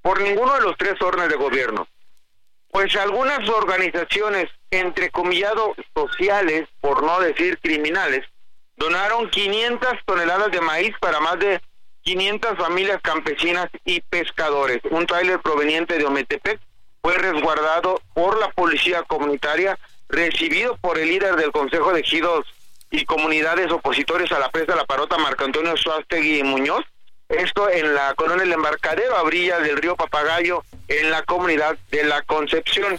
por 0.00 0.22
ninguno 0.22 0.54
de 0.54 0.62
los 0.62 0.76
tres 0.78 0.94
órdenes 1.02 1.28
de 1.28 1.36
gobierno. 1.36 1.86
Pues 2.70 2.96
algunas 2.96 3.46
organizaciones, 3.46 4.48
entre 4.70 5.10
comillado 5.10 5.74
sociales, 5.94 6.66
por 6.80 7.02
no 7.02 7.20
decir 7.20 7.58
criminales, 7.58 8.24
donaron 8.76 9.28
500 9.28 9.92
toneladas 10.06 10.50
de 10.50 10.62
maíz 10.62 10.94
para 10.98 11.20
más 11.20 11.38
de 11.38 11.60
500 12.10 12.58
familias 12.58 13.00
campesinas 13.02 13.68
y 13.84 14.00
pescadores. 14.00 14.80
Un 14.90 15.06
tráiler 15.06 15.38
proveniente 15.38 15.96
de 15.96 16.04
Ometepec 16.06 16.58
fue 17.02 17.14
resguardado 17.14 18.02
por 18.14 18.40
la 18.40 18.50
policía 18.50 19.04
comunitaria, 19.04 19.78
recibido 20.08 20.76
por 20.78 20.98
el 20.98 21.08
líder 21.08 21.36
del 21.36 21.52
Consejo 21.52 21.92
de 21.92 22.00
Ejidos 22.00 22.46
y 22.90 23.04
comunidades 23.04 23.70
opositores 23.70 24.32
a 24.32 24.40
la 24.40 24.50
presa 24.50 24.72
de 24.72 24.78
la 24.78 24.86
Parota, 24.86 25.18
Marco 25.18 25.44
Antonio 25.44 25.76
Suástegui 25.76 26.42
Muñoz. 26.42 26.84
Esto 27.28 27.70
en 27.70 27.94
la 27.94 28.12
colonia 28.16 28.42
El 28.42 28.54
Embarcadero, 28.54 29.16
a 29.16 29.22
orillas 29.22 29.62
del 29.62 29.76
río 29.76 29.94
Papagayo, 29.94 30.64
en 30.88 31.12
la 31.12 31.22
comunidad 31.22 31.78
de 31.92 32.02
La 32.02 32.22
Concepción. 32.22 32.98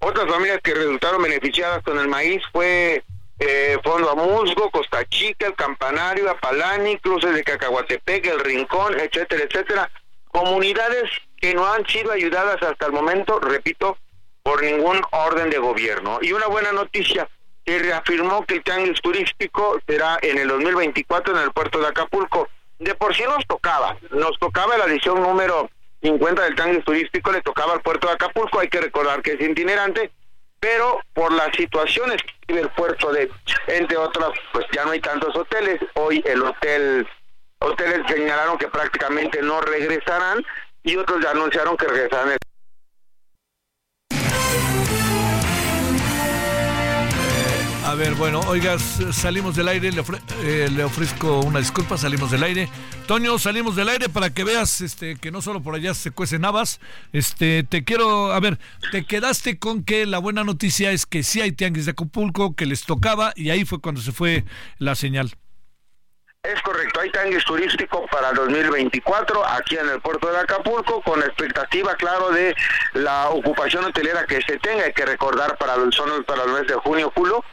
Otras 0.00 0.28
familias 0.28 0.58
que 0.64 0.74
resultaron 0.74 1.22
beneficiadas 1.22 1.80
con 1.84 1.96
el 1.96 2.08
maíz 2.08 2.42
fue 2.50 3.04
eh, 3.44 3.78
Fondo 3.82 4.10
a 4.10 4.14
Musgo, 4.14 4.70
Costa 4.70 5.04
Chica, 5.06 5.46
El 5.46 5.54
Campanario, 5.54 6.30
Apalani, 6.30 6.98
Cruces 6.98 7.34
de 7.34 7.42
Cacahuatepec, 7.42 8.26
El 8.26 8.40
Rincón, 8.40 8.98
etcétera, 8.98 9.44
etcétera. 9.44 9.90
Comunidades 10.28 11.10
que 11.38 11.52
no 11.54 11.66
han 11.66 11.86
sido 11.86 12.12
ayudadas 12.12 12.62
hasta 12.62 12.86
el 12.86 12.92
momento, 12.92 13.40
repito, 13.40 13.98
por 14.42 14.62
ningún 14.62 15.00
orden 15.10 15.50
de 15.50 15.58
gobierno. 15.58 16.18
Y 16.22 16.32
una 16.32 16.46
buena 16.46 16.72
noticia, 16.72 17.28
que 17.64 17.78
reafirmó 17.78 18.44
que 18.44 18.56
el 18.56 18.62
tianguis 18.62 19.00
turístico 19.00 19.78
será 19.86 20.18
en 20.22 20.38
el 20.38 20.48
2024 20.48 21.36
en 21.36 21.42
el 21.42 21.52
puerto 21.52 21.80
de 21.80 21.88
Acapulco. 21.88 22.48
De 22.78 22.94
por 22.94 23.14
sí 23.14 23.22
nos 23.24 23.46
tocaba, 23.46 23.96
nos 24.10 24.38
tocaba 24.38 24.76
la 24.76 24.86
edición 24.86 25.22
número 25.22 25.70
50 26.02 26.42
del 26.42 26.54
tianguis 26.56 26.84
turístico, 26.84 27.30
le 27.30 27.42
tocaba 27.42 27.74
al 27.74 27.82
puerto 27.82 28.08
de 28.08 28.14
Acapulco, 28.14 28.58
hay 28.58 28.68
que 28.68 28.80
recordar 28.80 29.22
que 29.22 29.34
es 29.34 29.40
itinerante, 29.40 30.10
pero 30.62 31.00
por 31.12 31.32
las 31.32 31.50
situaciones 31.56 32.22
que 32.22 32.32
vive 32.46 32.60
el 32.60 32.70
puerto 32.70 33.12
de, 33.12 33.28
entre 33.66 33.96
otras, 33.96 34.30
pues 34.52 34.64
ya 34.72 34.84
no 34.84 34.92
hay 34.92 35.00
tantos 35.00 35.34
hoteles, 35.34 35.80
hoy 35.94 36.22
el 36.24 36.40
hotel, 36.40 37.04
hoteles 37.58 38.02
señalaron 38.08 38.56
que 38.58 38.68
prácticamente 38.68 39.42
no 39.42 39.60
regresarán 39.60 40.40
y 40.84 40.96
otros 40.96 41.20
ya 41.20 41.32
anunciaron 41.32 41.76
que 41.76 41.88
regresarán. 41.88 42.30
el- 42.30 42.38
bueno, 48.10 48.40
oigas, 48.40 48.82
salimos 49.12 49.54
del 49.54 49.68
aire, 49.68 49.92
le, 49.92 50.02
ofre- 50.02 50.20
eh, 50.42 50.68
le 50.74 50.82
ofrezco 50.84 51.40
una 51.40 51.58
disculpa, 51.60 51.96
salimos 51.96 52.30
del 52.30 52.42
aire. 52.42 52.68
Toño, 53.06 53.38
salimos 53.38 53.76
del 53.76 53.88
aire 53.88 54.08
para 54.08 54.30
que 54.30 54.44
veas 54.44 54.80
este, 54.80 55.16
que 55.16 55.30
no 55.30 55.40
solo 55.40 55.62
por 55.62 55.74
allá 55.74 55.94
se 55.94 56.10
cuecen 56.10 56.44
habas. 56.44 56.80
Este, 57.12 57.62
te 57.62 57.84
quiero, 57.84 58.32
a 58.32 58.40
ver, 58.40 58.58
te 58.90 59.04
quedaste 59.04 59.58
con 59.58 59.84
que 59.84 60.04
la 60.06 60.18
buena 60.18 60.42
noticia 60.44 60.90
es 60.92 61.06
que 61.06 61.22
sí 61.22 61.40
hay 61.40 61.52
tianguis 61.52 61.84
de 61.86 61.92
Acapulco, 61.92 62.54
que 62.54 62.66
les 62.66 62.82
tocaba, 62.84 63.32
y 63.36 63.50
ahí 63.50 63.64
fue 63.64 63.80
cuando 63.80 64.00
se 64.00 64.12
fue 64.12 64.44
la 64.78 64.94
señal. 64.94 65.32
Es 66.44 66.60
correcto, 66.62 66.98
hay 66.98 67.08
tanguis 67.10 67.44
turístico 67.44 68.04
para 68.10 68.30
el 68.30 68.34
2024 68.34 69.46
aquí 69.46 69.76
en 69.76 69.88
el 69.88 70.00
puerto 70.00 70.28
de 70.28 70.40
Acapulco 70.40 71.00
con 71.02 71.20
expectativa, 71.20 71.94
claro, 71.94 72.32
de 72.32 72.52
la 72.94 73.28
ocupación 73.28 73.84
hotelera 73.84 74.26
que 74.26 74.42
se 74.42 74.58
tenga, 74.58 74.82
hay 74.82 74.92
que 74.92 75.06
recordar 75.06 75.56
para 75.56 75.76
el, 75.76 75.92
son 75.92 76.24
para 76.24 76.42
el 76.42 76.50
mes 76.50 76.66
de 76.66 76.74
junio, 76.74 77.12
julio, 77.14 77.44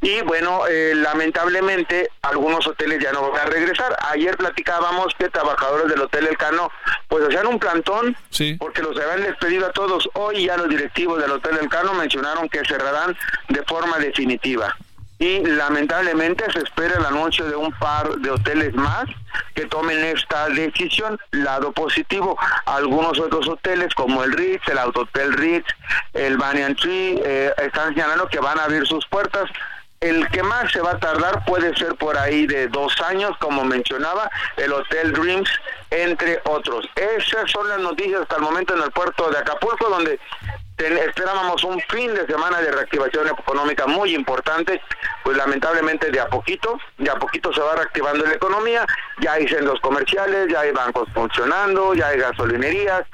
y 0.00 0.20
bueno, 0.20 0.64
eh, 0.68 0.92
lamentablemente 0.94 2.08
algunos 2.22 2.64
hoteles 2.68 3.02
ya 3.02 3.10
no 3.10 3.32
van 3.32 3.48
a 3.48 3.50
regresar. 3.50 3.96
Ayer 4.12 4.36
platicábamos 4.36 5.12
que 5.18 5.28
trabajadores 5.28 5.88
del 5.88 6.02
Hotel 6.02 6.28
El 6.28 6.38
Cano 6.38 6.70
pues 7.08 7.26
hacían 7.26 7.48
un 7.48 7.58
plantón 7.58 8.16
porque 8.60 8.80
los 8.80 8.96
habían 8.96 9.22
despedido 9.22 9.66
a 9.66 9.72
todos. 9.72 10.08
Hoy 10.12 10.46
ya 10.46 10.56
los 10.56 10.68
directivos 10.68 11.20
del 11.20 11.32
Hotel 11.32 11.58
El 11.60 11.68
Cano 11.68 11.94
mencionaron 11.94 12.48
que 12.48 12.64
cerrarán 12.64 13.16
de 13.48 13.64
forma 13.64 13.98
definitiva 13.98 14.76
y 15.18 15.40
lamentablemente 15.44 16.44
se 16.52 16.60
espera 16.60 16.96
el 16.98 17.06
anuncio 17.06 17.46
de 17.46 17.56
un 17.56 17.72
par 17.78 18.08
de 18.16 18.30
hoteles 18.30 18.74
más 18.74 19.06
que 19.54 19.64
tomen 19.66 20.04
esta 20.04 20.48
decisión. 20.48 21.18
Lado 21.30 21.72
positivo, 21.72 22.38
algunos 22.66 23.18
otros 23.18 23.48
hoteles 23.48 23.94
como 23.94 24.22
el 24.24 24.32
Ritz, 24.32 24.68
el 24.68 24.78
Autotel 24.78 25.32
Ritz, 25.32 25.66
el 26.12 26.36
Banyan 26.36 26.76
Tree, 26.76 27.20
eh, 27.24 27.52
están 27.58 27.94
señalando 27.94 28.28
que 28.28 28.40
van 28.40 28.58
a 28.58 28.64
abrir 28.64 28.86
sus 28.86 29.06
puertas. 29.06 29.50
El 30.00 30.28
que 30.28 30.42
más 30.42 30.70
se 30.70 30.82
va 30.82 30.92
a 30.92 30.98
tardar 30.98 31.42
puede 31.46 31.74
ser 31.74 31.94
por 31.94 32.18
ahí 32.18 32.46
de 32.46 32.68
dos 32.68 33.00
años, 33.00 33.32
como 33.40 33.64
mencionaba, 33.64 34.30
el 34.58 34.70
Hotel 34.70 35.12
Dreams, 35.12 35.48
entre 35.90 36.38
otros. 36.44 36.86
Esas 36.94 37.50
son 37.50 37.66
las 37.66 37.78
noticias 37.78 38.20
hasta 38.20 38.36
el 38.36 38.42
momento 38.42 38.74
en 38.74 38.82
el 38.82 38.90
puerto 38.90 39.30
de 39.30 39.38
Acapulco, 39.38 39.88
donde 39.88 40.20
esperábamos 40.78 41.64
un 41.64 41.80
fin 41.88 42.14
de 42.14 42.26
semana 42.26 42.60
de 42.60 42.70
reactivación 42.70 43.28
económica 43.28 43.86
muy 43.86 44.14
importante, 44.14 44.80
pues 45.24 45.36
lamentablemente 45.36 46.10
de 46.10 46.20
a 46.20 46.28
poquito, 46.28 46.78
de 46.98 47.10
a 47.10 47.16
poquito 47.16 47.52
se 47.52 47.60
va 47.60 47.76
reactivando 47.76 48.24
la 48.24 48.34
economía, 48.34 48.86
ya 49.20 49.34
hay 49.34 49.48
centros 49.48 49.80
comerciales, 49.80 50.48
ya 50.50 50.60
hay 50.60 50.72
bancos 50.72 51.08
funcionando, 51.14 51.94
ya 51.94 52.08
hay 52.08 52.18
gasolinerías, 52.18 53.04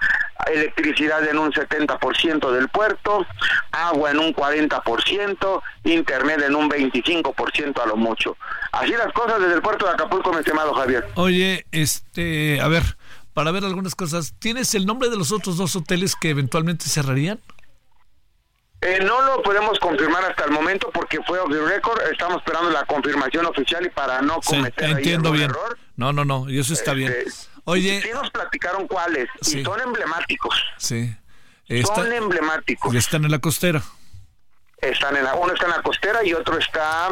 electricidad 0.53 1.27
en 1.29 1.39
un 1.39 1.53
70% 1.53 2.51
del 2.51 2.69
puerto, 2.69 3.25
agua 3.71 4.11
en 4.11 4.19
un 4.19 4.35
40%, 4.35 5.63
internet 5.85 6.43
en 6.47 6.57
un 6.57 6.69
25% 6.69 7.81
a 7.81 7.87
lo 7.87 7.97
mucho. 7.97 8.37
Así 8.73 8.91
las 8.93 9.13
cosas 9.13 9.41
desde 9.41 9.55
el 9.55 9.63
puerto 9.63 9.87
de 9.87 9.93
Acapulco, 9.93 10.33
mi 10.33 10.41
estimado 10.41 10.75
Javier. 10.75 11.07
Oye, 11.15 11.65
este, 11.71 12.61
a 12.61 12.69
ver, 12.69 12.83
para 13.35 13.51
ver 13.51 13.65
algunas 13.65 13.95
cosas. 13.95 14.35
¿Tienes 14.39 14.75
el 14.75 14.87
nombre 14.87 15.09
de 15.09 15.17
los 15.17 15.33
otros 15.33 15.57
dos 15.57 15.75
hoteles 15.77 16.17
que 16.17 16.31
eventualmente 16.31 16.87
cerrarían? 16.87 17.41
Eh, 18.83 18.99
no 19.05 19.23
lo 19.23 19.43
podemos 19.43 19.79
confirmar 19.79 20.25
hasta 20.25 20.45
el 20.45 20.51
momento 20.51 20.91
porque 20.93 21.19
fue 21.27 21.39
off 21.39 21.51
the 21.51 21.61
record. 21.61 22.01
Estamos 22.11 22.39
esperando 22.39 22.69
la 22.71 22.85
confirmación 22.85 23.47
oficial 23.47 23.87
y 23.87 23.91
para 23.91 24.21
no 24.23 24.41
cometer 24.41 24.91
entiendo 24.91 25.31
ahí 25.31 25.39
bien. 25.39 25.51
error. 25.51 25.79
No, 25.97 26.13
no, 26.13 26.25
no, 26.25 26.51
y 26.51 26.59
eso 26.59 26.73
está 26.73 26.93
bien. 26.93 27.15
Este, 27.27 27.49
Oye, 27.65 28.03
Sí 28.03 28.09
nos 28.13 28.29
platicaron 28.31 28.89
cuáles 28.89 29.29
y 29.43 29.63
son 29.63 29.81
emblemáticos. 29.81 30.55
sí. 30.79 31.15
Son 31.95 32.13
emblemáticos. 32.13 32.93
y 32.93 32.97
están 32.99 33.25
en 33.25 33.31
la 33.31 33.39
costera. 33.39 33.83
Están 34.79 35.17
en 35.17 35.25
la, 35.25 35.35
uno 35.37 35.53
está 35.55 35.67
en 35.67 35.71
la 35.71 35.83
costera 35.83 36.23
y 36.25 36.35
otro 36.35 36.59
está 36.59 37.09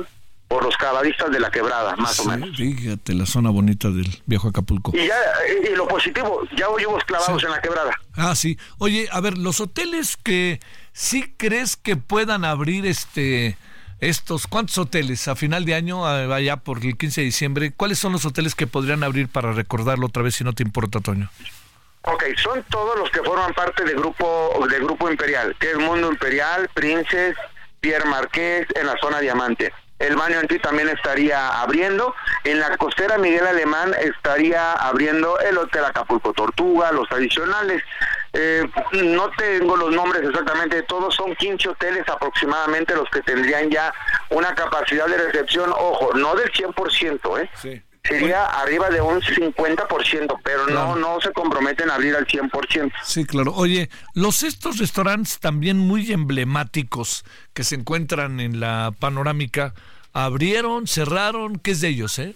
por 0.48 0.64
los 0.64 0.76
cavadistas 0.76 1.30
de 1.30 1.38
la 1.38 1.50
quebrada, 1.50 1.94
más 1.96 2.18
o 2.18 2.24
Sí, 2.24 2.28
menos. 2.28 2.56
Fíjate, 2.56 3.14
la 3.14 3.24
zona 3.24 3.48
bonita 3.50 3.88
del 3.88 4.20
viejo 4.26 4.48
Acapulco. 4.48 4.90
Y 4.94 5.06
ya, 5.06 5.14
y 5.70 5.74
lo 5.76 5.86
positivo, 5.86 6.42
ya 6.56 6.68
oímos 6.68 7.04
clavados 7.04 7.42
en 7.44 7.50
la 7.52 7.60
quebrada. 7.62 7.92
Ah, 8.16 8.34
sí. 8.34 8.58
Oye, 8.78 9.08
a 9.12 9.20
ver, 9.20 9.38
los 9.38 9.60
hoteles 9.60 10.16
que 10.16 10.58
sí 10.92 11.34
crees 11.36 11.76
que 11.76 11.96
puedan 11.96 12.44
abrir 12.44 12.86
este 12.86 13.56
estos 14.00 14.46
cuántos 14.46 14.78
hoteles 14.78 15.28
a 15.28 15.36
final 15.36 15.64
de 15.64 15.74
año 15.74 16.06
allá 16.06 16.56
por 16.56 16.84
el 16.84 16.96
15 16.96 17.20
de 17.20 17.24
diciembre, 17.26 17.72
¿cuáles 17.76 17.98
son 17.98 18.12
los 18.12 18.24
hoteles 18.24 18.54
que 18.54 18.66
podrían 18.66 19.04
abrir 19.04 19.28
para 19.28 19.52
recordarlo 19.52 20.06
otra 20.06 20.22
vez 20.22 20.34
si 20.34 20.44
no 20.44 20.54
te 20.54 20.62
importa, 20.62 21.00
Toño? 21.00 21.30
Ok, 22.02 22.24
son 22.38 22.64
todos 22.70 22.98
los 22.98 23.10
que 23.10 23.22
forman 23.22 23.52
parte 23.52 23.84
del 23.84 23.96
grupo 23.96 24.66
de 24.70 24.78
grupo 24.78 25.10
Imperial, 25.10 25.54
que 25.60 25.72
es 25.72 25.76
Mundo 25.76 26.10
Imperial, 26.10 26.70
Princes, 26.72 27.36
Pierre 27.80 28.06
Marqués, 28.06 28.66
en 28.74 28.86
la 28.86 28.96
zona 29.02 29.20
Diamante. 29.20 29.70
El 29.98 30.16
baño 30.16 30.38
Antí 30.38 30.58
también 30.58 30.88
estaría 30.88 31.60
abriendo. 31.60 32.14
En 32.44 32.58
la 32.58 32.74
costera 32.78 33.18
Miguel 33.18 33.46
Alemán 33.46 33.94
estaría 34.00 34.72
abriendo 34.72 35.38
el 35.40 35.58
Hotel 35.58 35.84
Acapulco 35.84 36.32
Tortuga, 36.32 36.90
los 36.90 37.06
tradicionales. 37.06 37.82
Eh, 38.32 38.64
no 38.92 39.30
tengo 39.36 39.76
los 39.76 39.90
nombres 39.90 40.22
exactamente 40.22 40.76
de 40.76 40.82
todos, 40.82 41.14
son 41.14 41.34
15 41.34 41.70
hoteles 41.70 42.08
aproximadamente 42.08 42.94
los 42.94 43.08
que 43.10 43.22
tendrían 43.22 43.70
ya 43.70 43.92
una 44.30 44.54
capacidad 44.54 45.06
de 45.06 45.16
recepción, 45.16 45.70
ojo, 45.72 46.14
no 46.14 46.36
del 46.36 46.50
100%, 46.52 47.42
¿eh? 47.42 47.82
Sería 48.02 48.46
arriba 48.46 48.88
de 48.88 49.00
un 49.00 49.20
50%, 49.20 50.40
pero 50.42 50.66
no 50.68 50.96
no 50.96 51.20
se 51.20 51.32
comprometen 51.32 51.90
a 51.90 51.96
abrir 51.96 52.16
al 52.16 52.26
100%. 52.26 52.92
Sí, 53.04 53.26
claro. 53.26 53.52
Oye, 53.52 53.90
los 54.14 54.42
estos 54.42 54.78
restaurantes 54.78 55.38
también 55.38 55.76
muy 55.76 56.10
emblemáticos 56.10 57.24
que 57.52 57.62
se 57.62 57.74
encuentran 57.74 58.40
en 58.40 58.58
la 58.58 58.92
panorámica, 58.98 59.74
abrieron, 60.12 60.86
cerraron, 60.86 61.58
¿qué 61.58 61.72
es 61.72 61.80
de 61.82 61.88
ellos, 61.88 62.18
eh? 62.18 62.34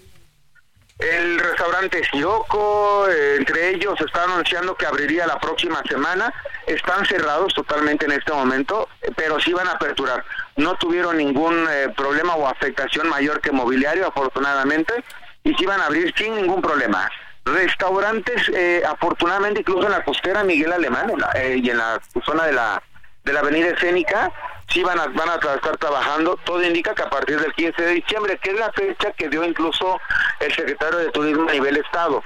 El 0.98 1.40
restaurante 1.40 2.02
Siroco, 2.04 3.08
eh, 3.08 3.36
entre 3.38 3.70
ellos, 3.70 4.00
está 4.00 4.24
anunciando 4.24 4.76
que 4.76 4.86
abriría 4.86 5.26
la 5.26 5.38
próxima 5.40 5.82
semana. 5.88 6.32
Están 6.66 7.04
cerrados 7.04 7.52
totalmente 7.52 8.06
en 8.06 8.12
este 8.12 8.32
momento, 8.32 8.88
eh, 9.02 9.10
pero 9.16 9.40
sí 9.40 9.52
van 9.52 9.66
a 9.66 9.72
aperturar. 9.72 10.24
No 10.56 10.76
tuvieron 10.76 11.16
ningún 11.16 11.66
eh, 11.68 11.92
problema 11.96 12.36
o 12.36 12.46
afectación 12.46 13.08
mayor 13.08 13.40
que 13.40 13.50
mobiliario, 13.50 14.06
afortunadamente, 14.06 14.94
y 15.42 15.54
sí 15.54 15.66
van 15.66 15.80
a 15.80 15.86
abrir 15.86 16.14
sin 16.16 16.36
ningún 16.36 16.62
problema. 16.62 17.10
Restaurantes, 17.44 18.48
eh, 18.54 18.82
afortunadamente, 18.86 19.60
incluso 19.60 19.86
en 19.86 19.92
la 19.92 20.04
costera 20.04 20.44
Miguel 20.44 20.72
Alemán 20.72 21.12
eh, 21.34 21.60
y 21.62 21.70
en 21.70 21.76
la 21.76 22.00
zona 22.24 22.46
de 22.46 22.52
la 22.52 22.82
de 23.24 23.32
la 23.32 23.40
avenida 23.40 23.68
escénica, 23.70 24.30
sí 24.68 24.82
van 24.82 24.98
a, 24.98 25.06
van 25.06 25.28
a 25.28 25.34
estar 25.34 25.76
trabajando. 25.78 26.38
Todo 26.44 26.62
indica 26.62 26.94
que 26.94 27.02
a 27.02 27.10
partir 27.10 27.40
del 27.40 27.52
15 27.54 27.82
de 27.82 27.92
diciembre, 27.92 28.38
que 28.42 28.50
es 28.50 28.58
la 28.58 28.72
fecha 28.72 29.12
que 29.12 29.28
dio 29.28 29.44
incluso 29.44 30.00
el 30.40 30.52
secretario 30.54 30.98
de 30.98 31.10
Turismo 31.10 31.48
a 31.48 31.52
nivel 31.52 31.76
Estado, 31.76 32.22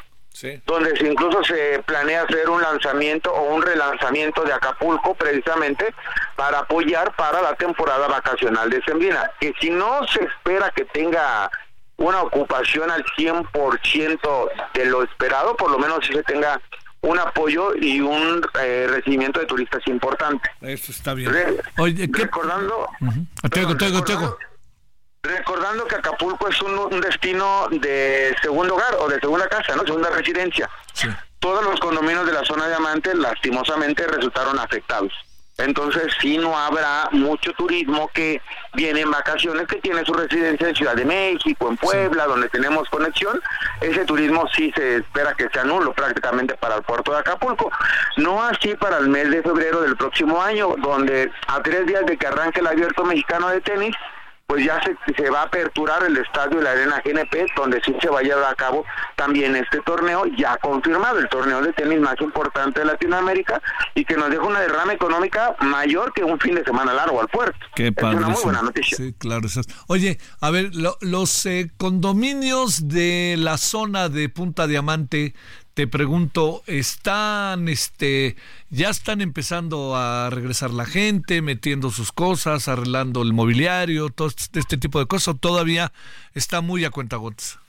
donde 0.67 0.97
se- 0.97 1.07
incluso 1.07 1.43
se 1.45 1.83
planea 1.85 2.23
hacer 2.23 2.49
un 2.49 2.63
lanzamiento 2.63 3.33
o 3.33 3.55
un 3.55 3.63
relanzamiento 3.63 4.43
de 4.45 4.53
Acapulco 4.53 5.15
precisamente 5.15 5.93
para 6.37 6.61
apoyar 6.61 7.15
para 7.17 7.43
la 7.43 7.55
temporada 7.57 8.07
vacacional 8.09 8.71
de 8.71 8.81
Sembrina, 8.83 9.31
que 9.41 9.53
si 9.61 9.71
no 9.71 10.07
se 10.07 10.23
espera 10.25 10.71
que 10.71 10.85
tenga 10.85 11.51
una 11.97 12.23
ocupación 12.23 12.89
al 12.93 13.05
100% 13.17 14.51
de 14.75 14.85
lo 14.87 15.03
esperado, 15.03 15.57
por 15.57 15.71
lo 15.71 15.79
menos 15.79 16.07
si 16.07 16.13
se 16.13 16.23
tenga 16.23 16.61
un 17.01 17.19
apoyo 17.19 17.75
y 17.77 18.01
un 18.01 18.45
eh, 18.61 18.87
recibimiento 18.89 19.39
de 19.41 19.47
turistas 19.47 19.81
importante. 19.87 20.51
Eso 20.61 20.91
está 20.93 21.15
bien. 21.15 21.33
Re- 21.33 21.61
Oye, 21.79 22.11
¿qué? 22.11 22.23
Recordando, 22.23 22.89
Te 23.51 23.61
oigo, 23.61 23.77
te 23.77 23.85
oigo, 23.87 24.03
te 24.05 24.13
oigo. 24.15 24.39
recordando 25.23 25.87
que 25.87 25.95
Acapulco 25.97 26.49
es 26.49 26.61
un, 26.63 26.77
un 26.77 27.01
destino 27.01 27.69
de 27.71 28.35
segundo 28.43 28.75
hogar 28.75 28.95
o 28.99 29.09
de 29.09 29.21
segunda 29.21 29.49
casa, 29.49 29.77
¿no? 29.77 29.85
Segunda 29.85 30.11
residencia. 30.11 30.69
Todos 31.39 31.63
los 31.65 31.79
condominios 31.79 32.27
de 32.27 32.33
la 32.33 32.45
zona 32.45 32.67
diamante 32.67 33.15
lastimosamente 33.15 34.07
resultaron 34.07 34.59
afectados. 34.59 35.13
Entonces 35.59 36.13
sí 36.21 36.39
no 36.39 36.57
habrá 36.57 37.09
mucho 37.11 37.53
turismo 37.55 38.09
que 38.15 38.41
viene 38.75 39.01
en 39.01 39.11
vacaciones, 39.11 39.67
que 39.67 39.81
tiene 39.81 40.05
su 40.05 40.15
residencia 40.15 40.69
en 40.69 40.77
Ciudad 40.77 40.95
de 40.95 41.05
México, 41.05 41.69
en 41.69 41.77
Puebla, 41.77 42.27
donde 42.27 42.49
tenemos 42.49 42.89
conexión. 42.89 43.41
Ese 43.81 44.05
turismo 44.05 44.47
sí 44.55 44.73
se 44.77 44.99
espera 44.99 45.35
que 45.35 45.49
sea 45.49 45.65
nulo 45.65 45.93
prácticamente 45.93 46.55
para 46.55 46.77
el 46.77 46.83
puerto 46.85 47.11
de 47.11 47.19
Acapulco. 47.19 47.73
No 48.19 48.41
así 48.41 48.77
para 48.77 48.99
el 48.99 49.09
mes 49.09 49.31
de 49.33 49.43
febrero 49.43 49.81
del 49.81 49.97
próximo 49.97 50.41
año, 50.41 50.77
donde 50.79 51.31
a 51.49 51.61
tres 51.61 51.87
días 51.87 52.07
de 52.07 52.17
que 52.17 52.27
arranque 52.29 52.61
el 52.61 52.67
abierto 52.69 53.05
mexicano 53.05 53.49
de 53.49 53.61
tenis, 53.61 53.97
pues 54.49 54.65
ya 54.65 54.81
se, 54.83 54.97
se 55.15 55.29
va 55.29 55.43
a 55.43 55.45
aperturar 55.45 56.03
el 56.05 56.17
estadio 56.17 56.57
de 56.57 56.65
la 56.65 56.71
Arena 56.73 57.03
GNP, 57.05 57.49
donde 57.55 57.83
sí 57.85 57.95
se 58.01 58.09
va 58.09 58.21
a 58.21 58.23
llevar 58.23 58.51
a 58.51 58.55
cabo 58.55 58.83
también 59.15 59.55
este 59.55 59.79
torneo, 59.83 60.25
ya 60.39 60.57
confirmado, 60.57 61.19
el 61.19 61.29
torneo 61.29 61.61
de 61.61 61.73
tenis 61.75 62.01
más 62.01 62.15
importante 62.23 62.81
de 62.81 62.87
Latinoamérica, 62.87 63.61
y 63.95 64.07
que 64.07 64.17
nos 64.17 64.31
deja 64.31 64.43
una 64.45 64.61
derrama 64.61 64.95
económica 64.95 65.55
mayor 65.61 66.15
que 66.15 66.25
un 66.25 66.41
fin 66.41 66.55
de 66.55 66.65
semana 66.65 66.95
largo 66.95 67.21
al 67.21 67.29
puerto. 67.29 67.59
Qué 67.75 67.89
es 67.89 67.93
padre. 67.93 68.17
una 68.17 68.29
muy 68.29 68.43
buena 68.43 68.63
noticia. 68.63 68.97
Sí, 68.97 69.15
claro. 69.19 69.47
Oye, 69.87 70.19
a 70.41 70.51
ver, 70.51 70.75
lo- 70.75 70.97
los 71.03 71.45
eh, 71.45 71.71
condominios 71.77 72.89
de 72.89 73.35
la 73.39 73.59
zona 73.59 74.09
de 74.09 74.31
Punta 74.31 74.67
Diamante, 74.67 75.35
te 75.79 75.87
pregunto, 75.87 76.65
¿están, 76.67 77.69
este, 77.69 78.35
ya 78.69 78.89
están 78.89 79.21
empezando 79.21 79.95
a 79.95 80.29
regresar 80.29 80.71
la 80.71 80.85
gente, 80.85 81.41
metiendo 81.41 81.91
sus 81.91 82.11
cosas, 82.11 82.67
arreglando 82.67 83.23
el 83.23 83.33
mobiliario, 83.33 84.09
todo 84.09 84.27
este, 84.27 84.59
este 84.59 84.77
tipo 84.77 84.99
de 84.99 85.07
cosas, 85.07 85.29
o 85.29 85.35
todavía 85.37 85.93
está 86.35 86.63
muy 86.63 86.85
a 86.85 86.91
cuentagotas? 86.91 87.61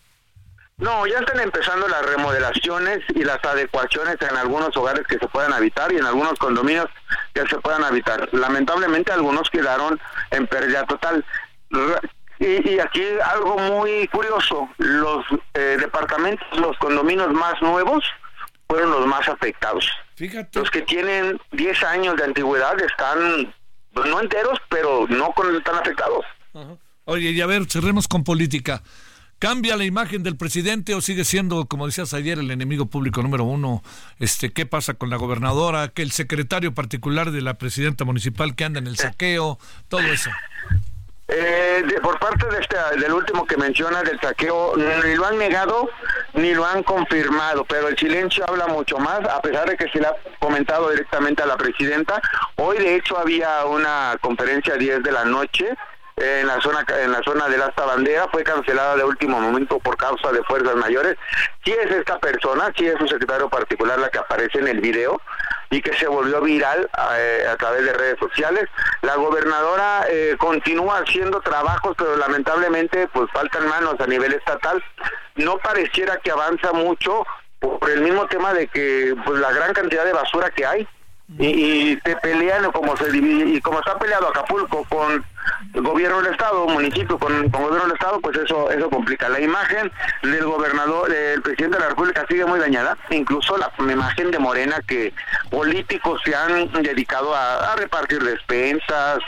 No, 0.79 1.05
ya 1.05 1.19
están 1.19 1.39
empezando 1.39 1.87
las 1.87 2.03
remodelaciones 2.03 3.01
y 3.13 3.23
las 3.23 3.45
adecuaciones 3.45 4.17
en 4.27 4.35
algunos 4.37 4.75
hogares 4.75 5.05
que 5.07 5.19
se 5.19 5.27
puedan 5.27 5.53
habitar 5.53 5.93
y 5.93 5.97
en 5.97 6.05
algunos 6.07 6.33
condominios 6.39 6.87
que 7.35 7.45
se 7.47 7.59
puedan 7.59 7.83
habitar. 7.83 8.27
Lamentablemente 8.31 9.11
algunos 9.11 9.51
quedaron 9.51 9.99
en 10.31 10.47
pérdida 10.47 10.83
total. 10.87 11.23
Y, 12.39 12.69
y 12.69 12.79
aquí 12.79 13.03
algo 13.33 13.57
muy 13.57 14.07
curioso, 14.07 14.69
los 14.77 15.25
eh, 15.53 15.77
departamentos, 15.79 16.47
los 16.57 16.77
condominios 16.77 17.31
más 17.33 17.61
nuevos 17.61 18.03
fueron 18.67 18.91
los 18.91 19.07
más 19.07 19.27
afectados. 19.27 19.85
Fíjate. 20.15 20.59
Los 20.59 20.69
que 20.69 20.83
tienen 20.83 21.39
10 21.51 21.83
años 21.83 22.15
de 22.15 22.23
antigüedad 22.23 22.79
están, 22.81 23.53
pues, 23.93 24.09
no 24.09 24.21
enteros, 24.21 24.59
pero 24.69 25.07
no 25.09 25.31
con, 25.31 25.61
tan 25.63 25.75
afectados. 25.75 26.25
Oye, 27.05 27.31
y 27.31 27.41
a 27.41 27.47
ver, 27.47 27.65
cerremos 27.65 28.07
con 28.07 28.23
política. 28.23 28.83
¿Cambia 29.39 29.77
la 29.77 29.85
imagen 29.85 30.21
del 30.21 30.35
presidente 30.35 30.93
o 30.93 31.01
sigue 31.01 31.23
siendo, 31.23 31.65
como 31.65 31.85
decías 31.85 32.13
ayer, 32.13 32.39
el 32.39 32.51
enemigo 32.51 32.87
público 32.87 33.23
número 33.23 33.45
uno? 33.45 33.81
Este, 34.19 34.51
¿Qué 34.51 34.65
pasa 34.65 34.95
con 34.95 35.09
la 35.09 35.15
gobernadora? 35.15 35.87
Que 35.87 36.01
el 36.01 36.11
secretario 36.11 36.73
particular 36.73 37.31
de 37.31 37.41
la 37.41 37.53
presidenta 37.53 38.03
municipal 38.03 38.53
que 38.55 38.65
anda 38.65 38.79
en 38.79 38.87
el 38.87 38.97
saqueo, 38.97 39.57
todo 39.87 40.01
eso. 40.01 40.29
Eh, 41.31 41.83
de- 41.85 42.01
por 42.01 42.17
parte 42.17 42.43
de 42.47 42.59
este, 42.59 42.75
del 42.99 43.13
último 43.13 43.45
que 43.45 43.55
menciona 43.55 44.01
del 44.01 44.19
saqueo, 44.19 44.73
ni 44.75 45.13
lo 45.15 45.25
han 45.27 45.37
negado 45.37 45.87
ni 46.33 46.53
lo 46.55 46.65
han 46.65 46.81
confirmado, 46.83 47.63
pero 47.65 47.87
el 47.87 47.97
silencio 47.97 48.43
habla 48.47 48.65
mucho 48.67 48.97
más, 48.97 49.19
a 49.29 49.39
pesar 49.41 49.69
de 49.69 49.77
que 49.77 49.87
se 49.89 49.99
le 49.99 50.07
ha 50.07 50.15
comentado 50.39 50.89
directamente 50.89 51.43
a 51.43 51.45
la 51.45 51.55
presidenta. 51.57 52.19
Hoy, 52.55 52.77
de 52.79 52.95
hecho, 52.95 53.17
había 53.17 53.63
una 53.65 54.15
conferencia 54.21 54.73
a 54.73 54.77
10 54.77 55.03
de 55.03 55.11
la 55.11 55.23
noche 55.25 55.69
en 56.17 56.47
la 56.47 56.59
zona 56.59 56.83
en 57.01 57.11
la 57.13 57.21
zona 57.23 57.47
del 57.47 57.61
asta 57.61 57.85
bandera 57.85 58.27
fue 58.29 58.43
cancelada 58.43 58.97
de 58.97 59.05
último 59.05 59.39
momento 59.39 59.79
por 59.79 59.95
causa 59.95 60.33
de 60.33 60.43
fuerzas 60.43 60.75
mayores 60.75 61.15
sí 61.63 61.71
es 61.71 61.89
esta 61.91 62.19
persona 62.19 62.73
sí 62.77 62.85
es 62.87 62.95
su 62.99 63.07
secretario 63.07 63.47
particular 63.47 63.97
la 63.97 64.09
que 64.09 64.17
aparece 64.17 64.59
en 64.59 64.67
el 64.67 64.81
video 64.81 65.21
y 65.69 65.81
que 65.81 65.93
se 65.93 66.07
volvió 66.07 66.41
viral 66.41 66.89
eh, 67.15 67.45
a 67.49 67.55
través 67.57 67.85
de 67.85 67.93
redes 67.93 68.19
sociales. 68.19 68.65
La 69.01 69.15
gobernadora 69.15 70.05
eh, 70.09 70.35
continúa 70.39 70.99
haciendo 70.99 71.41
trabajos 71.41 71.95
pero 71.97 72.17
lamentablemente 72.17 73.07
pues 73.09 73.29
faltan 73.31 73.67
manos 73.67 73.95
a 73.99 74.07
nivel 74.07 74.33
estatal. 74.33 74.83
No 75.35 75.57
pareciera 75.57 76.17
que 76.17 76.31
avanza 76.31 76.73
mucho 76.73 77.25
por 77.59 77.89
el 77.89 78.01
mismo 78.01 78.25
tema 78.27 78.53
de 78.53 78.67
que 78.67 79.15
pues 79.25 79.39
la 79.39 79.51
gran 79.51 79.73
cantidad 79.73 80.05
de 80.05 80.13
basura 80.13 80.49
que 80.49 80.65
hay. 80.65 80.87
Y, 81.37 81.91
y 81.91 81.97
te 81.97 82.15
pelean 82.15 82.71
como 82.71 82.97
se 82.97 83.15
y 83.15 83.61
como 83.61 83.79
está 83.79 83.99
peleado 83.99 84.29
Acapulco 84.29 84.83
con 84.89 85.23
el 85.73 85.81
gobierno 85.81 86.21
del 86.21 86.31
estado 86.33 86.67
municipio 86.67 87.17
con, 87.19 87.49
con 87.49 87.63
gobierno 87.63 87.85
del 87.87 87.93
estado 87.93 88.19
pues 88.21 88.37
eso 88.37 88.71
eso 88.71 88.89
complica. 88.89 89.29
La 89.29 89.39
imagen 89.39 89.91
del 90.23 90.43
gobernador 90.43 91.09
del 91.09 91.41
presidente 91.41 91.77
de 91.77 91.83
la 91.83 91.89
república 91.89 92.25
sigue 92.29 92.45
muy 92.45 92.59
dañada. 92.59 92.97
Incluso 93.09 93.57
la 93.57 93.71
imagen 93.91 94.31
de 94.31 94.39
Morena 94.39 94.81
que 94.87 95.13
políticos 95.49 96.21
se 96.23 96.35
han 96.35 96.71
dedicado 96.83 97.35
a, 97.35 97.73
a 97.73 97.75
repartir 97.75 98.21
despensas 98.23 99.19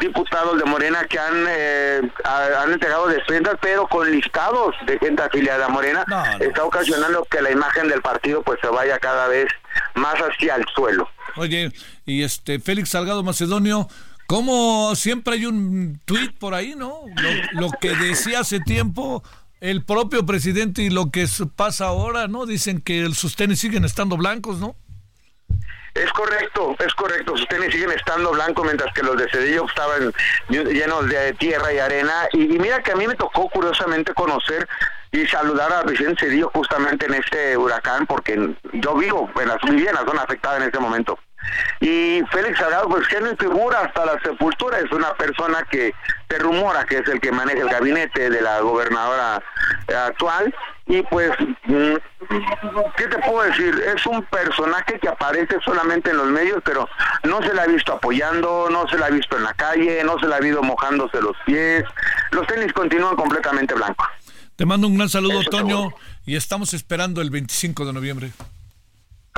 diputados 0.00 0.58
de 0.58 0.64
Morena 0.64 1.04
que 1.08 1.18
han 1.18 1.44
eh, 1.48 2.00
a- 2.24 2.62
han 2.62 2.72
entregado 2.72 3.08
despensas 3.08 3.56
pero 3.60 3.86
con 3.88 4.10
listados 4.10 4.74
de 4.86 4.98
gente 4.98 5.22
afiliada 5.22 5.66
a 5.66 5.68
Morena 5.68 6.04
está 6.40 6.64
ocasionando 6.64 7.24
que 7.30 7.42
la 7.42 7.50
imagen 7.50 7.88
del 7.88 8.00
partido 8.02 8.42
pues 8.42 8.58
se 8.60 8.68
vaya 8.68 8.98
cada 8.98 9.26
vez 9.28 9.46
más 9.94 10.14
hacia 10.16 10.56
el 10.56 10.64
suelo. 10.74 11.08
Oye, 11.36 11.72
y 12.06 12.22
este 12.22 12.58
Félix 12.58 12.90
Salgado 12.90 13.22
Macedonio, 13.22 13.88
como 14.28 14.94
siempre 14.94 15.36
hay 15.36 15.46
un 15.46 16.02
tuit 16.04 16.38
por 16.38 16.52
ahí, 16.52 16.74
¿no? 16.76 17.00
Lo, 17.52 17.70
que 17.80 17.96
decía 17.96 18.40
hace 18.40 18.60
tiempo 18.60 19.22
el 19.62 19.82
propio 19.82 20.26
presidente 20.26 20.82
y 20.82 20.90
lo 20.90 21.10
que 21.10 21.26
pasa 21.56 21.86
ahora, 21.86 22.28
¿no? 22.28 22.44
Dicen 22.44 22.82
que 22.82 23.08
sus 23.14 23.36
tenis 23.36 23.58
siguen 23.58 23.86
estando 23.86 24.18
blancos, 24.18 24.58
¿no? 24.58 24.76
Es 25.94 26.12
correcto, 26.12 26.76
es 26.78 26.94
correcto. 26.94 27.38
Sus 27.38 27.48
tenis 27.48 27.72
siguen 27.72 27.90
estando 27.90 28.32
blancos 28.32 28.66
mientras 28.66 28.92
que 28.92 29.02
los 29.02 29.16
de 29.16 29.30
Cedillo 29.30 29.64
estaban 29.64 30.12
llenos 30.50 31.08
de 31.08 31.32
tierra 31.32 31.72
y 31.72 31.78
arena. 31.78 32.28
Y, 32.34 32.58
mira 32.58 32.82
que 32.82 32.92
a 32.92 32.96
mí 32.96 33.06
me 33.06 33.14
tocó 33.14 33.48
curiosamente 33.48 34.12
conocer 34.12 34.68
y 35.10 35.26
saludar 35.26 35.72
a 35.72 35.84
Vicente 35.84 36.26
Cedillo 36.26 36.50
justamente 36.52 37.06
en 37.06 37.14
este 37.14 37.56
huracán 37.56 38.06
porque 38.06 38.54
yo 38.74 38.94
vivo 38.94 39.30
en 39.40 39.48
la, 39.48 39.56
vivía 39.56 39.88
en 39.88 39.96
la 39.96 40.04
zona 40.04 40.20
afectada 40.24 40.58
en 40.58 40.64
este 40.64 40.78
momento. 40.78 41.18
Y 41.80 42.22
Félix 42.30 42.58
Salgado, 42.58 42.88
pues 42.88 43.06
genio 43.06 43.32
y 43.32 43.36
figura 43.36 43.80
hasta 43.80 44.04
la 44.04 44.20
sepultura, 44.20 44.78
es 44.78 44.90
una 44.90 45.14
persona 45.14 45.66
que 45.70 45.94
se 46.28 46.38
rumora 46.38 46.84
que 46.84 46.98
es 46.98 47.08
el 47.08 47.20
que 47.20 47.30
maneja 47.32 47.60
el 47.60 47.68
gabinete 47.68 48.30
de 48.30 48.40
la 48.40 48.60
gobernadora 48.60 49.42
actual. 50.06 50.54
Y 50.86 51.02
pues, 51.02 51.30
mm, 51.66 51.94
¿qué 52.96 53.06
te 53.06 53.18
puedo 53.18 53.42
decir? 53.42 53.74
Es 53.94 54.04
un 54.06 54.24
personaje 54.24 54.98
que 54.98 55.08
aparece 55.08 55.58
solamente 55.64 56.10
en 56.10 56.16
los 56.16 56.28
medios, 56.28 56.60
pero 56.64 56.88
no 57.24 57.42
se 57.42 57.52
la 57.52 57.62
ha 57.62 57.66
visto 57.66 57.92
apoyando, 57.92 58.68
no 58.70 58.88
se 58.88 58.96
la 58.98 59.06
ha 59.06 59.10
visto 59.10 59.36
en 59.36 59.44
la 59.44 59.54
calle, 59.54 60.02
no 60.02 60.18
se 60.18 60.26
la 60.26 60.36
ha 60.36 60.40
visto 60.40 60.62
mojándose 60.62 61.20
los 61.20 61.36
pies. 61.44 61.84
Los 62.30 62.46
tenis 62.46 62.72
continúan 62.72 63.16
completamente 63.16 63.74
blancos. 63.74 64.06
Te 64.56 64.66
mando 64.66 64.88
un 64.88 64.96
gran 64.96 65.08
saludo, 65.08 65.42
Toño, 65.44 65.90
y 66.26 66.36
estamos 66.36 66.74
esperando 66.74 67.20
el 67.20 67.30
25 67.30 67.84
de 67.84 67.92
noviembre. 67.92 68.32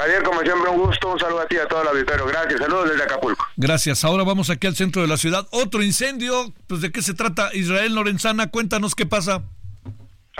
Javier, 0.01 0.23
como 0.23 0.41
siempre, 0.41 0.71
un 0.71 0.79
gusto, 0.79 1.13
un 1.13 1.19
saludo 1.19 1.43
a 1.43 1.47
ti 1.47 1.57
y 1.57 1.59
a 1.59 1.69
todo 1.69 1.83
el 1.83 1.89
auditorio. 1.89 2.25
Gracias, 2.25 2.59
saludos 2.59 2.89
desde 2.89 3.03
Acapulco. 3.05 3.47
Gracias. 3.59 4.03
Ahora 4.03 4.25
vamos 4.25 4.49
aquí 4.49 4.67
al 4.67 4.75
centro 4.75 5.03
de 5.03 5.09
la 5.09 5.19
ciudad. 5.19 5.47
Otro 5.51 5.83
incendio. 5.83 6.55
Pues 6.67 6.81
de 6.81 6.91
qué 6.91 7.03
se 7.03 7.13
trata, 7.13 7.51
Israel 7.53 7.95
Lorenzana. 7.95 8.51
Cuéntanos 8.51 8.95
qué 8.95 9.05
pasa. 9.05 9.43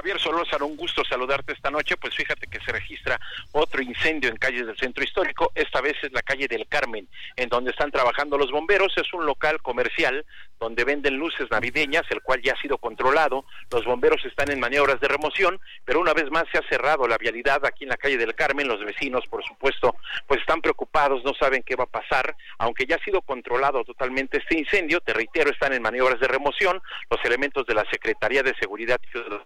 Javier 0.01 0.19
Solórzano, 0.19 0.65
un 0.65 0.79
gusto 0.79 1.05
saludarte 1.05 1.53
esta 1.53 1.71
noche. 1.71 1.95
Pues 1.99 2.15
fíjate 2.15 2.47
que 2.47 2.59
se 2.61 2.73
registra 2.73 3.21
otro 3.53 3.83
incendio 3.83 4.31
en 4.31 4.37
calles 4.37 4.67
del 4.67 4.79
centro 4.79 5.05
histórico. 5.05 5.53
Esta 5.55 5.83
vez 5.83 5.95
es 6.03 6.11
la 6.13 6.23
calle 6.23 6.49
del 6.49 6.67
Carmen, 6.69 7.07
en 7.37 7.51
donde 7.51 7.71
están 7.71 7.91
trabajando 7.91 8.39
los 8.39 8.51
bomberos. 8.51 8.97
Es 8.97 9.13
un 9.13 9.27
local 9.27 9.61
comercial 9.61 10.25
donde 10.59 10.85
venden 10.85 11.19
luces 11.19 11.51
navideñas, 11.51 12.05
el 12.09 12.23
cual 12.23 12.41
ya 12.41 12.55
ha 12.55 12.63
sido 12.63 12.79
controlado. 12.79 13.45
Los 13.71 13.85
bomberos 13.85 14.25
están 14.25 14.51
en 14.51 14.59
maniobras 14.59 15.01
de 15.01 15.09
remoción, 15.09 15.61
pero 15.85 16.01
una 16.01 16.15
vez 16.15 16.31
más 16.31 16.45
se 16.51 16.57
ha 16.57 16.69
cerrado 16.71 17.07
la 17.07 17.19
vialidad 17.19 17.67
aquí 17.67 17.85
en 17.85 17.91
la 17.91 17.99
calle 17.99 18.17
del 18.17 18.35
Carmen. 18.35 18.69
Los 18.69 18.83
vecinos, 18.83 19.27
por 19.29 19.45
supuesto, 19.45 19.97
pues 20.27 20.41
están 20.41 20.63
preocupados, 20.63 21.23
no 21.25 21.35
saben 21.35 21.63
qué 21.63 21.77
va 21.77 21.85
a 21.85 22.01
pasar. 22.01 22.35
Aunque 22.57 22.87
ya 22.87 22.97
ha 22.97 23.05
sido 23.05 23.21
controlado 23.21 23.85
totalmente 23.85 24.39
este 24.39 24.59
incendio, 24.59 25.01
te 25.01 25.13
reitero, 25.13 25.51
están 25.51 25.75
en 25.75 25.83
maniobras 25.83 26.21
de 26.21 26.29
remoción. 26.29 26.81
Los 27.11 27.23
elementos 27.23 27.67
de 27.67 27.75
la 27.75 27.85
Secretaría 27.91 28.43
de 28.43 28.55
Seguridad 28.55 28.99
Ciudadana 29.11 29.45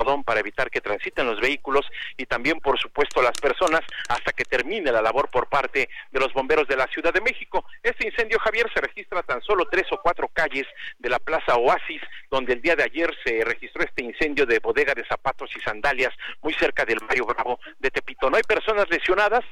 perdón, 0.00 0.24
para 0.24 0.40
evitar 0.40 0.70
que 0.70 0.80
transiten 0.80 1.26
los 1.26 1.40
vehículos 1.40 1.84
y 2.16 2.24
también, 2.24 2.58
por 2.60 2.78
supuesto, 2.80 3.20
las 3.20 3.38
personas 3.38 3.82
hasta 4.08 4.32
que 4.32 4.44
termine 4.44 4.90
la 4.90 5.02
labor 5.02 5.28
por 5.30 5.46
parte 5.48 5.90
de 6.10 6.20
los 6.20 6.32
bomberos 6.32 6.66
de 6.68 6.76
la 6.76 6.86
Ciudad 6.86 7.12
de 7.12 7.20
México. 7.20 7.66
Este 7.82 8.08
incendio, 8.08 8.38
Javier, 8.38 8.66
se 8.72 8.80
registra 8.80 9.22
tan 9.22 9.42
solo 9.42 9.66
tres 9.70 9.86
o 9.92 10.00
cuatro 10.02 10.28
calles 10.32 10.66
de 10.98 11.10
la 11.10 11.18
Plaza 11.18 11.56
Oasis, 11.56 12.00
donde 12.30 12.54
el 12.54 12.62
día 12.62 12.76
de 12.76 12.84
ayer 12.84 13.14
se 13.22 13.44
registró 13.44 13.82
este 13.82 14.02
incendio 14.02 14.46
de 14.46 14.58
bodega 14.58 14.94
de 14.94 15.06
zapatos 15.06 15.50
y 15.54 15.60
sandalias 15.60 16.14
muy 16.40 16.54
cerca 16.54 16.86
del 16.86 17.00
barrio 17.00 17.26
Bravo 17.26 17.60
de 17.78 17.90
Tepito. 17.90 18.30
No 18.30 18.38
hay 18.38 18.42
personas 18.44 18.88
lesionadas. 18.88 19.44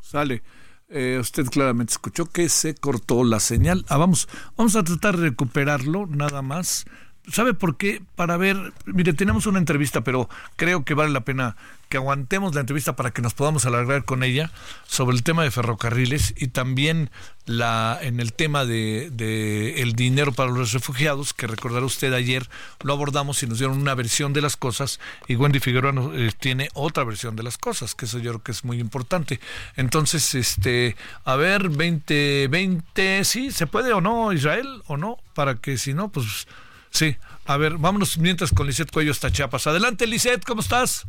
Sale. 0.00 0.40
Eh, 0.88 1.18
usted 1.18 1.46
claramente 1.46 1.92
escuchó 1.92 2.26
que 2.26 2.48
se 2.48 2.76
cortó 2.76 3.24
la 3.24 3.40
señal. 3.40 3.84
Ah, 3.88 3.96
vamos, 3.96 4.28
vamos 4.56 4.76
a 4.76 4.84
tratar 4.84 5.16
de 5.16 5.30
recuperarlo, 5.30 6.06
nada 6.06 6.42
más. 6.42 6.84
¿Sabe 7.30 7.54
por 7.54 7.76
qué? 7.76 8.02
Para 8.16 8.36
ver, 8.36 8.72
mire, 8.84 9.14
tenemos 9.14 9.46
una 9.46 9.58
entrevista, 9.58 10.02
pero 10.02 10.28
creo 10.56 10.84
que 10.84 10.92
vale 10.92 11.10
la 11.10 11.22
pena 11.22 11.56
que 11.88 11.96
aguantemos 11.96 12.54
la 12.54 12.60
entrevista 12.60 12.96
para 12.96 13.12
que 13.12 13.22
nos 13.22 13.34
podamos 13.34 13.64
alargar 13.66 14.04
con 14.04 14.22
ella 14.22 14.50
sobre 14.86 15.16
el 15.16 15.22
tema 15.22 15.42
de 15.42 15.50
ferrocarriles 15.50 16.34
y 16.36 16.48
también 16.48 17.10
la 17.46 17.98
en 18.02 18.20
el 18.20 18.32
tema 18.32 18.64
de, 18.64 19.10
de 19.10 19.82
el 19.82 19.94
dinero 19.94 20.32
para 20.32 20.50
los 20.50 20.72
refugiados, 20.72 21.34
que 21.34 21.46
recordará 21.46 21.84
usted 21.84 22.12
ayer 22.12 22.48
lo 22.82 22.92
abordamos 22.92 23.42
y 23.42 23.46
nos 23.46 23.58
dieron 23.58 23.78
una 23.78 23.94
versión 23.94 24.32
de 24.32 24.42
las 24.42 24.56
cosas 24.56 25.00
y 25.28 25.36
Wendy 25.36 25.60
Figueroa 25.60 25.92
nos, 25.92 26.14
eh, 26.14 26.30
tiene 26.38 26.68
otra 26.74 27.04
versión 27.04 27.36
de 27.36 27.42
las 27.42 27.58
cosas, 27.58 27.94
que 27.94 28.06
eso 28.06 28.18
yo 28.18 28.32
creo 28.32 28.42
que 28.42 28.52
es 28.52 28.64
muy 28.64 28.80
importante. 28.80 29.40
Entonces, 29.76 30.34
este, 30.34 30.96
a 31.24 31.36
ver, 31.36 31.68
20, 31.68 32.48
20, 32.48 33.24
sí, 33.24 33.50
¿se 33.50 33.66
puede 33.66 33.92
o 33.92 34.00
no, 34.00 34.32
Israel, 34.32 34.82
o 34.86 34.96
no? 34.96 35.18
Para 35.34 35.54
que 35.56 35.78
si 35.78 35.94
no, 35.94 36.08
pues 36.08 36.46
Sí, 36.94 37.16
a 37.46 37.56
ver, 37.56 37.76
vámonos 37.76 38.18
mientras 38.18 38.52
con 38.52 38.68
Lisette 38.68 38.92
Cuello 38.92 39.10
hasta 39.10 39.32
Chiapas. 39.32 39.66
Adelante, 39.66 40.06
Lisette, 40.06 40.44
¿cómo 40.44 40.60
estás? 40.60 41.08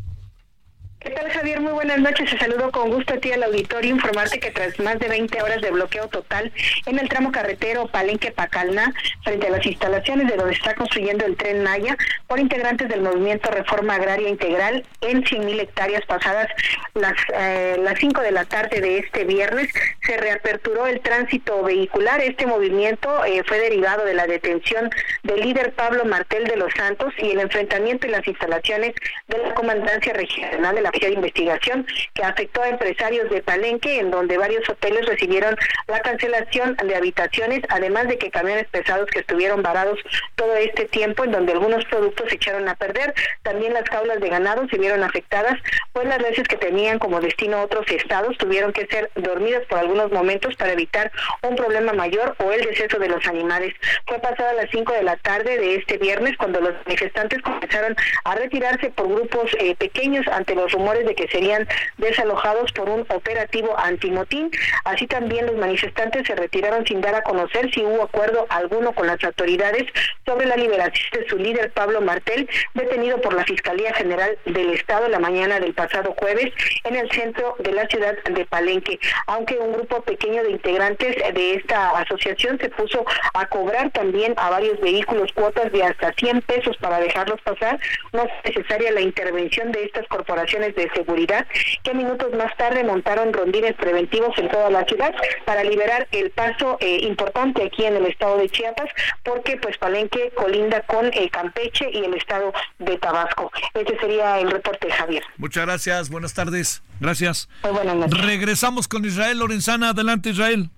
¿Qué 1.06 1.12
tal, 1.12 1.30
Javier? 1.30 1.62
Muy 1.62 1.72
buenas 1.72 2.00
noches. 2.00 2.32
Te 2.32 2.40
saludo 2.40 2.72
con 2.72 2.90
gusto 2.90 3.14
a 3.14 3.18
ti 3.18 3.32
al 3.32 3.44
auditorio. 3.44 3.92
Informarte 3.92 4.40
que 4.40 4.50
tras 4.50 4.80
más 4.80 4.98
de 4.98 5.08
20 5.08 5.40
horas 5.40 5.62
de 5.62 5.70
bloqueo 5.70 6.08
total 6.08 6.52
en 6.88 6.98
el 6.98 7.08
tramo 7.08 7.32
carretero 7.32 7.86
Palenque-Pacalna, 7.86 8.92
frente 9.24 9.46
a 9.46 9.52
las 9.52 9.64
instalaciones 9.64 10.28
de 10.28 10.36
donde 10.36 10.56
está 10.56 10.74
construyendo 10.74 11.24
el 11.28 11.38
tren 11.38 11.62
Maya, 11.62 11.96
por 12.26 12.40
integrantes 12.40 12.90
del 12.90 13.04
movimiento 13.04 13.52
Reforma 13.52 13.94
Agraria 13.94 14.30
Integral, 14.30 14.84
en 15.02 15.24
100.000 15.24 15.60
hectáreas 15.60 16.04
pasadas 16.08 16.48
las, 16.96 17.14
eh, 17.36 17.78
las 17.84 18.00
5 18.00 18.22
de 18.22 18.32
la 18.32 18.46
tarde 18.46 18.82
de 18.82 18.98
este 18.98 19.26
viernes, 19.26 19.72
se 20.02 20.18
reaperturó 20.18 20.88
el 20.88 21.02
tránsito 21.02 21.62
vehicular. 21.62 22.20
Este 22.20 22.48
movimiento 22.48 23.24
eh, 23.26 23.44
fue 23.46 23.60
derivado 23.60 24.06
de 24.06 24.16
la 24.16 24.26
detención 24.26 24.90
del 25.22 25.42
líder 25.42 25.74
Pablo 25.74 26.04
Martel 26.06 26.46
de 26.46 26.56
los 26.56 26.74
Santos 26.74 27.14
y 27.20 27.30
el 27.30 27.42
enfrentamiento 27.42 28.08
en 28.08 28.14
las 28.14 28.28
instalaciones 28.28 28.96
de 29.28 29.38
la 29.38 29.54
Comandancia 29.54 30.12
Regional 30.12 30.74
de 30.74 30.82
la 30.82 30.95
De 31.00 31.12
Investigación 31.12 31.86
que 32.14 32.24
afectó 32.24 32.62
a 32.62 32.70
empresarios 32.70 33.30
de 33.30 33.42
Palenque, 33.42 34.00
en 34.00 34.12
donde 34.12 34.38
varios 34.38 34.68
hoteles 34.70 35.06
recibieron 35.06 35.56
la 35.88 36.00
cancelación 36.00 36.78
de 36.78 36.96
habitaciones, 36.96 37.62
además 37.70 38.08
de 38.08 38.18
que 38.18 38.32
camiones 38.32 38.68
pesados 38.68 39.10
que 39.10 39.20
estuvieron 39.20 39.62
varados 39.62 40.00
todo 40.36 40.56
este 40.56 40.86
tiempo, 40.86 41.26
en 41.26 41.32
donde 41.32 41.52
algunos 41.52 41.84
productos 41.86 42.30
se 42.30 42.36
echaron 42.36 42.68
a 42.70 42.76
perder. 42.76 43.14
También 43.44 43.74
las 43.74 43.88
jaulas 43.90 44.20
de 44.22 44.30
ganado 44.30 44.68
se 44.70 44.78
vieron 44.78 45.04
afectadas, 45.04 45.60
pues 45.92 46.08
las 46.08 46.20
veces 46.20 46.48
que 46.48 46.58
tenían 46.58 47.00
como 47.00 47.20
destino 47.20 47.62
otros 47.62 47.86
estados 47.92 48.38
tuvieron 48.38 48.72
que 48.72 48.88
ser 48.88 49.12
dormidas 49.16 49.66
por 49.68 49.80
algunos 49.80 50.12
momentos 50.12 50.56
para 50.56 50.74
evitar 50.74 51.12
un 51.42 51.56
problema 51.56 51.94
mayor 51.94 52.36
o 52.40 52.52
el 52.52 52.62
deceso 52.62 53.00
de 53.00 53.10
los 53.10 53.26
animales. 53.28 53.74
Fue 54.08 54.20
pasada 54.20 54.54
las 54.54 54.70
5 54.72 54.94
de 54.94 55.04
la 55.04 55.18
tarde 55.18 55.58
de 55.58 55.76
este 55.76 55.98
viernes 55.98 56.38
cuando 56.38 56.62
los 56.62 56.74
manifestantes 56.86 57.42
comenzaron 57.42 57.96
a 58.24 58.36
retirarse 58.36 58.90
por 58.92 59.08
grupos 59.08 59.52
eh, 59.60 59.76
pequeños 59.76 60.28
ante 60.28 60.56
los 60.56 60.74
rumores 60.76 61.06
de 61.06 61.16
que 61.16 61.28
serían 61.30 61.68
desalojados 61.98 62.72
por 62.74 62.90
un 62.90 63.02
operativo 63.10 63.78
antimotín. 63.78 64.52
Así 64.84 65.08
también 65.08 65.46
los 65.46 65.56
manifestantes 65.56 66.28
se 66.28 66.36
retiraron 66.36 66.86
sin 66.86 67.02
dar 67.02 67.16
a 67.16 67.24
conocer 67.24 67.72
si 67.74 67.82
hubo 67.82 68.04
acuerdo 68.04 68.46
alguno 68.50 68.94
con 68.94 69.08
las 69.08 69.24
autoridades 69.24 69.84
sobre 70.26 70.46
la 70.46 70.58
liberación 70.58 71.10
de 71.14 71.28
su 71.28 71.38
líder 71.38 71.72
Pablo 71.72 72.02
Martel, 72.02 72.50
detenido 72.74 73.22
por 73.22 73.34
la 73.34 73.46
Fiscalía 73.46 73.94
General 73.94 74.38
del 74.46 74.72
Estado 74.72 75.08
la 75.08 75.20
mañana 75.20 75.60
del 75.60 75.74
pasado 75.74 76.14
jueves 76.18 76.52
en 76.84 76.96
el 76.96 77.10
centro 77.12 77.56
de 77.60 77.72
la 77.72 77.88
ciudad 77.88 78.16
de 78.24 78.46
Palenque. 78.46 79.00
Aunque 79.28 79.58
un 79.58 79.74
grupo 79.74 80.02
pequeño 80.02 80.44
de 80.44 80.52
integrantes 80.52 81.16
de 81.34 81.56
esta 81.56 81.92
asociación 81.92 82.58
se 82.60 82.70
puso 82.70 83.06
a 83.34 83.46
cobrar 83.48 83.92
también 83.92 84.34
a 84.38 84.50
varios 84.50 84.80
vehículos 84.82 85.32
cuotas 85.34 85.72
de 85.72 85.84
hasta 85.84 86.14
100 86.14 86.42
pesos 86.42 86.76
para 86.78 87.00
dejarlos 87.00 87.42
pasar, 87.42 87.80
no 88.14 88.24
es 88.24 88.32
necesaria 88.44 88.92
la 88.92 89.02
intervención 89.02 89.72
de 89.72 89.84
estas 89.84 90.08
corporaciones 90.08 90.65
de 90.74 90.90
seguridad 90.96 91.46
que 91.84 91.94
minutos 91.94 92.34
más 92.34 92.56
tarde 92.58 92.84
montaron 92.84 93.34
rondines 93.34 93.74
preventivos 93.76 94.36
en 94.38 94.50
toda 94.50 94.70
la 94.70 94.86
ciudad 94.86 95.14
para 95.46 95.64
liberar 95.64 96.08
el 96.12 96.32
paso 96.32 96.78
eh, 96.80 97.00
importante 97.02 97.64
aquí 97.64 97.86
en 97.86 97.98
el 97.98 98.06
estado 98.06 98.38
de 98.38 98.50
Chiapas 98.50 98.90
porque 99.24 99.58
pues 99.58 99.78
Palenque 99.78 100.32
colinda 100.36 100.82
con 100.82 101.08
eh, 101.14 101.30
Campeche 101.30 101.90
y 101.92 102.06
el 102.06 102.14
estado 102.16 102.54
de 102.80 102.98
Tabasco. 102.98 103.52
Este 103.74 103.98
sería 104.00 104.40
el 104.40 104.50
reporte, 104.50 104.90
Javier. 104.92 105.24
Muchas 105.38 105.66
gracias, 105.66 106.10
buenas 106.10 106.34
tardes. 106.34 106.82
Gracias. 107.00 107.50
Muy 107.64 107.74
buenas 107.74 107.96
noches. 107.96 108.26
Regresamos 108.26 108.88
con 108.88 109.06
Israel 109.06 109.40
Lorenzana. 109.40 109.90
Adelante, 109.90 110.30
Israel. 110.30 110.70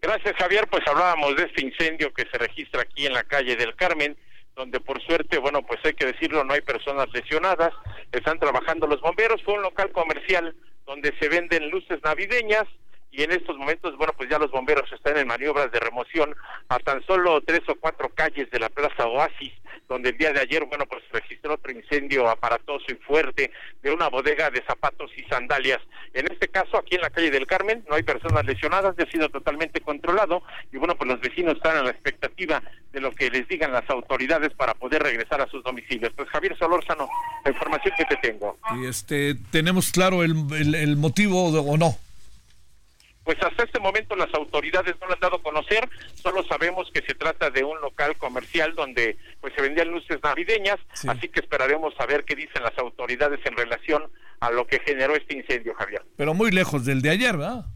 Gracias, 0.00 0.36
Javier. 0.36 0.66
Pues 0.70 0.86
hablábamos 0.86 1.36
de 1.36 1.44
este 1.44 1.64
incendio 1.64 2.12
que 2.12 2.26
se 2.30 2.38
registra 2.38 2.82
aquí 2.82 3.06
en 3.06 3.12
la 3.12 3.24
calle 3.24 3.56
del 3.56 3.74
Carmen, 3.74 4.16
donde 4.58 4.80
por 4.80 5.00
suerte, 5.02 5.38
bueno, 5.38 5.62
pues 5.62 5.78
hay 5.84 5.94
que 5.94 6.04
decirlo, 6.04 6.44
no 6.44 6.52
hay 6.52 6.60
personas 6.60 7.06
lesionadas. 7.12 7.72
Están 8.12 8.40
trabajando 8.40 8.86
los 8.86 9.00
bomberos. 9.00 9.42
Fue 9.44 9.54
un 9.54 9.62
local 9.62 9.92
comercial 9.92 10.54
donde 10.84 11.14
se 11.18 11.28
venden 11.28 11.70
luces 11.70 12.00
navideñas 12.02 12.64
y 13.10 13.22
en 13.22 13.32
estos 13.32 13.56
momentos, 13.56 13.96
bueno, 13.96 14.12
pues 14.16 14.28
ya 14.28 14.38
los 14.38 14.50
bomberos 14.50 14.90
están 14.92 15.16
en 15.16 15.26
maniobras 15.26 15.72
de 15.72 15.80
remoción 15.80 16.34
a 16.68 16.78
tan 16.78 17.04
solo 17.04 17.40
tres 17.40 17.62
o 17.68 17.74
cuatro 17.74 18.10
calles 18.10 18.50
de 18.50 18.60
la 18.60 18.68
Plaza 18.68 19.06
Oasis, 19.06 19.52
donde 19.88 20.10
el 20.10 20.18
día 20.18 20.32
de 20.32 20.40
ayer, 20.40 20.64
bueno, 20.66 20.84
pues 20.86 21.02
registró 21.10 21.54
otro 21.54 21.72
incendio 21.72 22.28
aparatoso 22.28 22.84
y 22.88 22.94
fuerte 22.94 23.50
de 23.82 23.90
una 23.90 24.08
bodega 24.08 24.50
de 24.50 24.62
zapatos 24.62 25.10
y 25.16 25.22
sandalias. 25.24 25.80
En 26.12 26.30
este 26.30 26.48
caso, 26.48 26.76
aquí 26.76 26.96
en 26.96 27.00
la 27.00 27.10
calle 27.10 27.30
del 27.30 27.46
Carmen, 27.46 27.84
no 27.88 27.96
hay 27.96 28.02
personas 28.02 28.44
lesionadas, 28.44 28.94
ha 28.98 29.10
sido 29.10 29.28
totalmente 29.30 29.80
controlado 29.80 30.42
y 30.72 30.76
bueno, 30.76 30.94
pues 30.94 31.10
los 31.10 31.20
vecinos 31.20 31.56
están 31.56 31.78
a 31.78 31.82
la 31.82 31.90
expectativa 31.90 32.62
de 32.92 33.00
lo 33.00 33.12
que 33.12 33.30
les 33.30 33.48
digan 33.48 33.72
las 33.72 33.88
autoridades 33.88 34.52
para 34.54 34.74
poder 34.74 35.02
regresar 35.02 35.40
a 35.40 35.48
sus 35.48 35.62
domicilios. 35.64 36.12
Pues 36.14 36.28
Javier 36.28 36.56
Solórzano, 36.58 37.08
la 37.44 37.50
información 37.50 37.94
que 37.96 38.04
te 38.04 38.16
tengo. 38.16 38.58
Y 38.76 38.86
este, 38.86 39.34
¿tenemos 39.50 39.90
claro 39.90 40.22
el, 40.22 40.34
el, 40.52 40.74
el 40.74 40.96
motivo 40.96 41.46
o 41.46 41.76
no? 41.76 41.96
Pues 43.28 43.36
hasta 43.42 43.64
este 43.64 43.78
momento 43.78 44.16
las 44.16 44.32
autoridades 44.32 44.94
no 45.02 45.06
lo 45.06 45.12
han 45.12 45.20
dado 45.20 45.36
a 45.36 45.42
conocer, 45.42 45.86
solo 46.14 46.42
sabemos 46.44 46.90
que 46.94 47.02
se 47.02 47.14
trata 47.14 47.50
de 47.50 47.62
un 47.62 47.78
local 47.82 48.16
comercial 48.16 48.74
donde 48.74 49.18
pues 49.42 49.52
se 49.54 49.60
vendían 49.60 49.88
luces 49.90 50.16
navideñas, 50.22 50.78
así 51.06 51.28
que 51.28 51.40
esperaremos 51.40 51.92
a 51.98 52.06
ver 52.06 52.24
qué 52.24 52.34
dicen 52.34 52.62
las 52.62 52.72
autoridades 52.78 53.38
en 53.44 53.54
relación 53.54 54.10
a 54.40 54.50
lo 54.50 54.66
que 54.66 54.80
generó 54.80 55.14
este 55.14 55.36
incendio, 55.36 55.74
Javier. 55.74 56.00
Pero 56.16 56.32
muy 56.32 56.50
lejos 56.50 56.86
del 56.86 57.02
de 57.02 57.10
ayer, 57.10 57.36
¿verdad? 57.36 57.66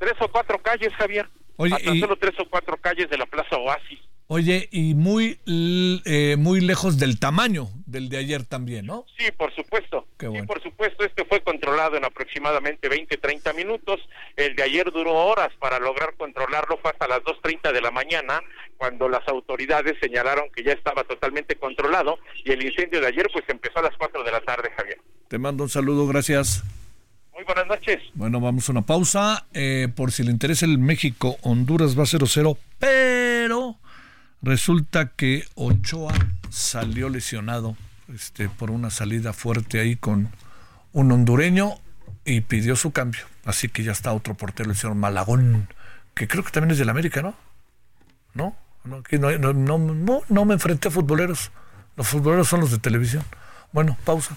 Tres 0.00 0.14
o 0.18 0.26
cuatro 0.26 0.58
calles, 0.60 0.92
Javier. 0.94 1.28
Oye, 1.58 1.72
hasta 1.76 1.94
y- 1.94 2.00
solo 2.00 2.16
tres 2.16 2.34
o 2.40 2.50
cuatro 2.50 2.76
calles 2.76 3.08
de 3.08 3.18
la 3.18 3.26
Plaza 3.26 3.56
Oasis. 3.58 4.00
Oye, 4.28 4.68
y 4.72 4.94
muy, 4.94 5.38
eh, 6.04 6.34
muy 6.36 6.60
lejos 6.60 6.98
del 6.98 7.20
tamaño 7.20 7.68
del 7.86 8.08
de 8.08 8.16
ayer 8.18 8.42
también, 8.44 8.84
¿no? 8.86 9.04
Sí, 9.16 9.26
por 9.36 9.54
supuesto. 9.54 10.08
Qué 10.18 10.26
Sí, 10.26 10.30
bueno. 10.30 10.46
por 10.46 10.60
supuesto, 10.60 11.04
este 11.04 11.24
fue 11.26 11.40
controlado 11.42 11.96
en 11.96 12.04
aproximadamente 12.04 12.88
20, 12.88 13.16
30 13.18 13.52
minutos. 13.52 14.00
El 14.34 14.56
de 14.56 14.64
ayer 14.64 14.90
duró 14.90 15.12
horas 15.14 15.50
para 15.60 15.78
lograr 15.78 16.14
controlarlo, 16.16 16.76
fue 16.82 16.90
hasta 16.90 17.06
las 17.06 17.20
2.30 17.20 17.72
de 17.72 17.80
la 17.80 17.92
mañana, 17.92 18.40
cuando 18.76 19.08
las 19.08 19.26
autoridades 19.28 19.94
señalaron 20.00 20.46
que 20.52 20.64
ya 20.64 20.72
estaba 20.72 21.04
totalmente 21.04 21.54
controlado 21.54 22.18
y 22.44 22.50
el 22.50 22.64
incendio 22.64 23.00
de 23.00 23.06
ayer 23.06 23.28
pues 23.32 23.44
empezó 23.48 23.78
a 23.78 23.82
las 23.82 23.96
4 23.96 24.24
de 24.24 24.32
la 24.32 24.40
tarde, 24.40 24.70
Javier. 24.76 24.98
Te 25.28 25.38
mando 25.38 25.62
un 25.62 25.70
saludo, 25.70 26.04
gracias. 26.08 26.64
Muy 27.32 27.44
buenas 27.44 27.66
noches. 27.68 28.02
Bueno, 28.14 28.40
vamos 28.40 28.68
a 28.68 28.72
una 28.72 28.82
pausa. 28.82 29.46
Eh, 29.52 29.86
por 29.94 30.10
si 30.10 30.24
le 30.24 30.32
interesa 30.32 30.66
el 30.66 30.78
México, 30.78 31.36
Honduras 31.42 31.96
va 31.96 32.02
0-0, 32.04 32.56
pero 32.78 33.76
resulta 34.42 35.08
que 35.08 35.44
Ochoa 35.54 36.14
salió 36.50 37.08
lesionado 37.08 37.76
este, 38.14 38.48
por 38.48 38.70
una 38.70 38.90
salida 38.90 39.32
fuerte 39.32 39.80
ahí 39.80 39.96
con 39.96 40.30
un 40.92 41.12
hondureño 41.12 41.74
y 42.24 42.40
pidió 42.42 42.76
su 42.76 42.92
cambio. 42.92 43.22
Así 43.44 43.68
que 43.68 43.82
ya 43.82 43.92
está 43.92 44.12
otro 44.12 44.34
portero, 44.34 44.70
el 44.70 44.76
señor 44.76 44.96
Malagón, 44.96 45.68
que 46.14 46.28
creo 46.28 46.44
que 46.44 46.50
también 46.50 46.72
es 46.72 46.78
del 46.78 46.88
América, 46.88 47.22
¿no? 47.22 47.34
¿No? 48.34 48.56
No, 48.84 49.02
no, 49.38 49.52
no, 49.52 49.78
no, 49.78 50.22
no 50.28 50.44
me 50.44 50.54
enfrenté 50.54 50.88
a 50.88 50.90
futboleros. 50.90 51.50
Los 51.96 52.06
futboleros 52.06 52.48
son 52.48 52.60
los 52.60 52.70
de 52.70 52.78
televisión. 52.78 53.24
Bueno, 53.72 53.96
pausa. 54.04 54.36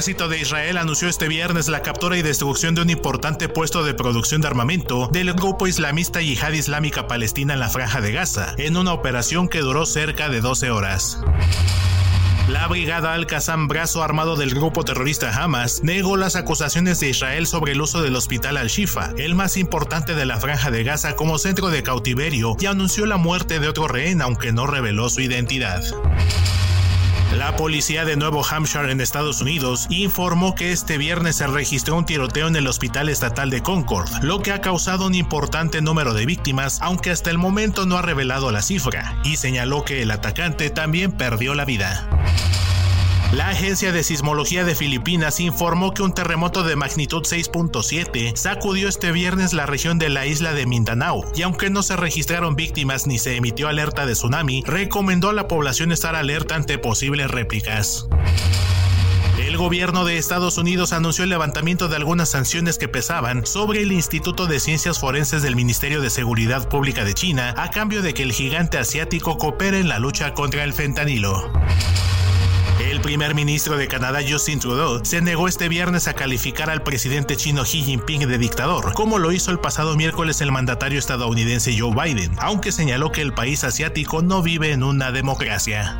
Ejército 0.00 0.30
de 0.30 0.40
Israel 0.40 0.78
anunció 0.78 1.10
este 1.10 1.28
viernes 1.28 1.68
la 1.68 1.82
captura 1.82 2.16
y 2.16 2.22
destrucción 2.22 2.74
de 2.74 2.80
un 2.80 2.88
importante 2.88 3.50
puesto 3.50 3.84
de 3.84 3.92
producción 3.92 4.40
de 4.40 4.46
armamento 4.46 5.10
del 5.12 5.34
grupo 5.34 5.66
islamista 5.66 6.22
Yihad 6.22 6.52
Islámica 6.52 7.06
Palestina 7.06 7.52
en 7.52 7.60
la 7.60 7.68
Franja 7.68 8.00
de 8.00 8.10
Gaza, 8.10 8.54
en 8.56 8.78
una 8.78 8.94
operación 8.94 9.46
que 9.46 9.58
duró 9.58 9.84
cerca 9.84 10.30
de 10.30 10.40
12 10.40 10.70
horas. 10.70 11.18
La 12.48 12.66
brigada 12.66 13.12
Al-Qassam, 13.12 13.68
brazo 13.68 14.02
armado 14.02 14.36
del 14.36 14.54
grupo 14.54 14.86
terrorista 14.86 15.36
Hamas, 15.36 15.82
negó 15.82 16.16
las 16.16 16.34
acusaciones 16.34 16.98
de 17.00 17.10
Israel 17.10 17.46
sobre 17.46 17.72
el 17.72 17.82
uso 17.82 18.00
del 18.00 18.16
hospital 18.16 18.56
Al-Shifa, 18.56 19.12
el 19.18 19.34
más 19.34 19.58
importante 19.58 20.14
de 20.14 20.24
la 20.24 20.40
franja 20.40 20.70
de 20.70 20.82
Gaza 20.82 21.14
como 21.14 21.36
centro 21.36 21.68
de 21.68 21.82
cautiverio, 21.82 22.56
y 22.58 22.64
anunció 22.64 23.04
la 23.04 23.18
muerte 23.18 23.60
de 23.60 23.68
otro 23.68 23.86
rehén, 23.86 24.22
aunque 24.22 24.50
no 24.50 24.66
reveló 24.66 25.10
su 25.10 25.20
identidad. 25.20 25.84
La 27.40 27.56
policía 27.56 28.04
de 28.04 28.16
Nuevo 28.16 28.44
Hampshire 28.44 28.92
en 28.92 29.00
Estados 29.00 29.40
Unidos 29.40 29.86
informó 29.88 30.54
que 30.54 30.72
este 30.72 30.98
viernes 30.98 31.36
se 31.36 31.46
registró 31.46 31.96
un 31.96 32.04
tiroteo 32.04 32.48
en 32.48 32.54
el 32.54 32.66
Hospital 32.66 33.08
Estatal 33.08 33.48
de 33.48 33.62
Concord, 33.62 34.10
lo 34.22 34.42
que 34.42 34.52
ha 34.52 34.60
causado 34.60 35.06
un 35.06 35.14
importante 35.14 35.80
número 35.80 36.12
de 36.12 36.26
víctimas, 36.26 36.82
aunque 36.82 37.10
hasta 37.10 37.30
el 37.30 37.38
momento 37.38 37.86
no 37.86 37.96
ha 37.96 38.02
revelado 38.02 38.52
la 38.52 38.60
cifra, 38.60 39.18
y 39.24 39.36
señaló 39.36 39.86
que 39.86 40.02
el 40.02 40.10
atacante 40.10 40.68
también 40.68 41.12
perdió 41.12 41.54
la 41.54 41.64
vida. 41.64 42.06
La 43.32 43.50
Agencia 43.50 43.92
de 43.92 44.02
Sismología 44.02 44.64
de 44.64 44.74
Filipinas 44.74 45.38
informó 45.38 45.94
que 45.94 46.02
un 46.02 46.12
terremoto 46.12 46.64
de 46.64 46.74
magnitud 46.74 47.22
6.7 47.22 48.34
sacudió 48.34 48.88
este 48.88 49.12
viernes 49.12 49.52
la 49.52 49.66
región 49.66 50.00
de 50.00 50.08
la 50.08 50.26
isla 50.26 50.52
de 50.52 50.66
Mindanao 50.66 51.24
y 51.36 51.42
aunque 51.42 51.70
no 51.70 51.84
se 51.84 51.96
registraron 51.96 52.56
víctimas 52.56 53.06
ni 53.06 53.20
se 53.20 53.36
emitió 53.36 53.68
alerta 53.68 54.04
de 54.04 54.14
tsunami, 54.14 54.64
recomendó 54.66 55.28
a 55.28 55.32
la 55.32 55.46
población 55.46 55.92
estar 55.92 56.16
alerta 56.16 56.56
ante 56.56 56.76
posibles 56.78 57.30
réplicas. 57.30 58.08
El 59.38 59.56
gobierno 59.56 60.04
de 60.04 60.18
Estados 60.18 60.58
Unidos 60.58 60.92
anunció 60.92 61.22
el 61.22 61.30
levantamiento 61.30 61.86
de 61.86 61.94
algunas 61.94 62.30
sanciones 62.30 62.78
que 62.78 62.88
pesaban 62.88 63.46
sobre 63.46 63.82
el 63.82 63.92
Instituto 63.92 64.48
de 64.48 64.58
Ciencias 64.58 64.98
Forenses 64.98 65.42
del 65.42 65.54
Ministerio 65.54 66.00
de 66.00 66.10
Seguridad 66.10 66.68
Pública 66.68 67.04
de 67.04 67.14
China 67.14 67.54
a 67.56 67.70
cambio 67.70 68.02
de 68.02 68.12
que 68.12 68.24
el 68.24 68.32
gigante 68.32 68.76
asiático 68.76 69.38
coopere 69.38 69.78
en 69.78 69.88
la 69.88 70.00
lucha 70.00 70.34
contra 70.34 70.64
el 70.64 70.72
fentanilo. 70.72 71.52
El 73.00 73.04
primer 73.04 73.34
ministro 73.34 73.78
de 73.78 73.88
Canadá, 73.88 74.20
Justin 74.28 74.60
Trudeau, 74.60 75.00
se 75.02 75.22
negó 75.22 75.48
este 75.48 75.70
viernes 75.70 76.06
a 76.06 76.12
calificar 76.12 76.68
al 76.68 76.82
presidente 76.82 77.34
chino 77.34 77.62
Xi 77.64 77.82
Jinping 77.82 78.28
de 78.28 78.36
dictador, 78.36 78.92
como 78.92 79.18
lo 79.18 79.32
hizo 79.32 79.50
el 79.50 79.58
pasado 79.58 79.96
miércoles 79.96 80.42
el 80.42 80.52
mandatario 80.52 80.98
estadounidense 80.98 81.74
Joe 81.76 81.94
Biden, 81.94 82.30
aunque 82.36 82.72
señaló 82.72 83.10
que 83.10 83.22
el 83.22 83.32
país 83.32 83.64
asiático 83.64 84.20
no 84.20 84.42
vive 84.42 84.72
en 84.72 84.82
una 84.82 85.12
democracia. 85.12 85.98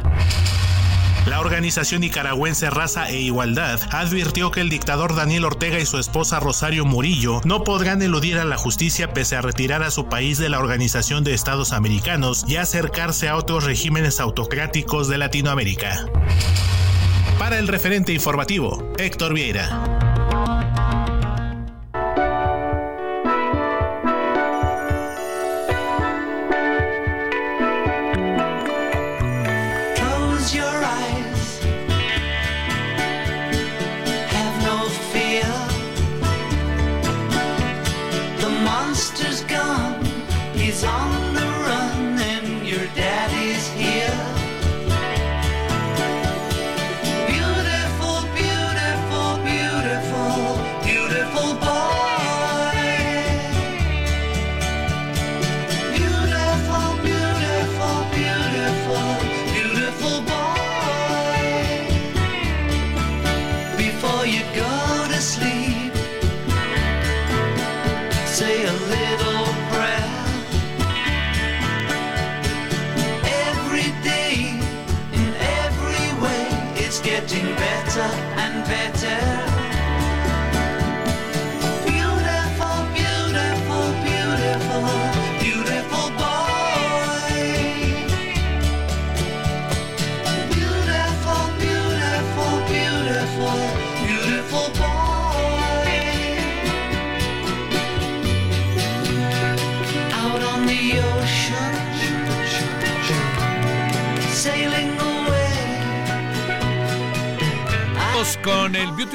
La 1.24 1.40
organización 1.40 2.02
nicaragüense 2.02 2.68
Raza 2.68 3.08
e 3.08 3.18
Igualdad 3.18 3.80
advirtió 3.92 4.50
que 4.50 4.60
el 4.60 4.68
dictador 4.68 5.16
Daniel 5.16 5.46
Ortega 5.46 5.78
y 5.78 5.86
su 5.86 5.98
esposa 5.98 6.38
Rosario 6.38 6.84
Murillo 6.84 7.40
no 7.44 7.64
podrán 7.64 8.02
eludir 8.02 8.36
a 8.36 8.44
la 8.44 8.58
justicia 8.58 9.14
pese 9.14 9.36
a 9.36 9.40
retirar 9.40 9.82
a 9.82 9.90
su 9.90 10.10
país 10.10 10.36
de 10.36 10.50
la 10.50 10.58
Organización 10.58 11.24
de 11.24 11.32
Estados 11.32 11.72
Americanos 11.72 12.44
y 12.46 12.56
acercarse 12.56 13.30
a 13.30 13.36
otros 13.36 13.64
regímenes 13.64 14.20
autocráticos 14.20 15.08
de 15.08 15.16
Latinoamérica. 15.16 16.04
Para 17.40 17.58
el 17.58 17.68
referente 17.68 18.12
informativo, 18.12 18.92
Héctor 18.98 19.32
Vieira. 19.32 20.09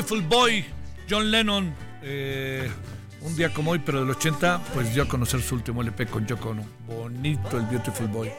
Boy, 0.08 0.64
John 1.10 1.32
Lennon. 1.32 1.74
eh, 2.04 2.70
un 3.22 3.36
día 3.36 3.52
como 3.52 3.72
hoy, 3.72 3.80
pero 3.84 4.02
del 4.02 4.12
80, 4.12 4.62
pues 4.74 4.94
dio 4.94 5.04
a 5.04 5.08
conocer 5.08 5.42
su 5.42 5.56
último 5.56 5.82
LP 5.82 6.06
con 6.06 6.28
Yoko 6.28 6.50
Ono. 6.50 6.64
Bonito 6.86 7.58
el 7.58 7.66
Beautiful 7.66 8.08
Boy. 8.08 8.32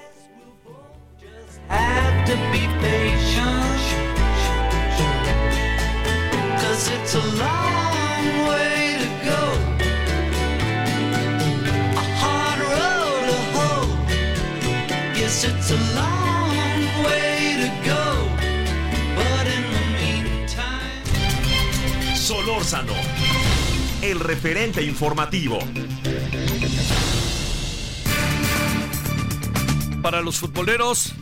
It's 15.48 15.70
a 15.70 15.74
long 15.94 16.25
El 24.02 24.18
referente 24.18 24.82
informativo. 24.82 25.60
Para 30.02 30.20
los 30.20 30.38
futboleros, 30.40 31.14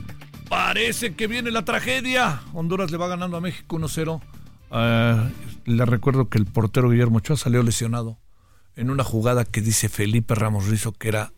parece 0.49 1.15
que 1.15 1.27
viene 1.27 1.51
la 1.51 1.63
tragedia. 1.67 2.41
Honduras 2.55 2.91
le 2.91 2.97
va 2.97 3.09
ganando 3.09 3.37
a 3.37 3.43
México 3.43 3.79
1-0. 3.79 4.23
Eh, 4.71 5.33
le 5.67 5.85
recuerdo 5.85 6.31
que 6.31 6.39
el 6.39 6.47
portero 6.47 6.89
Guillermo 6.89 7.19
Ochoa 7.19 7.37
salió 7.37 7.63
lesionado 7.63 8.17
en 8.75 8.89
una 8.89 9.05
jugada 9.05 9.45
que 9.45 9.61
dice 9.61 9.91
Felipe 9.91 10.35
Ramos 10.35 10.69
Rizo 10.69 10.93
que 10.93 11.09
era 11.09 11.35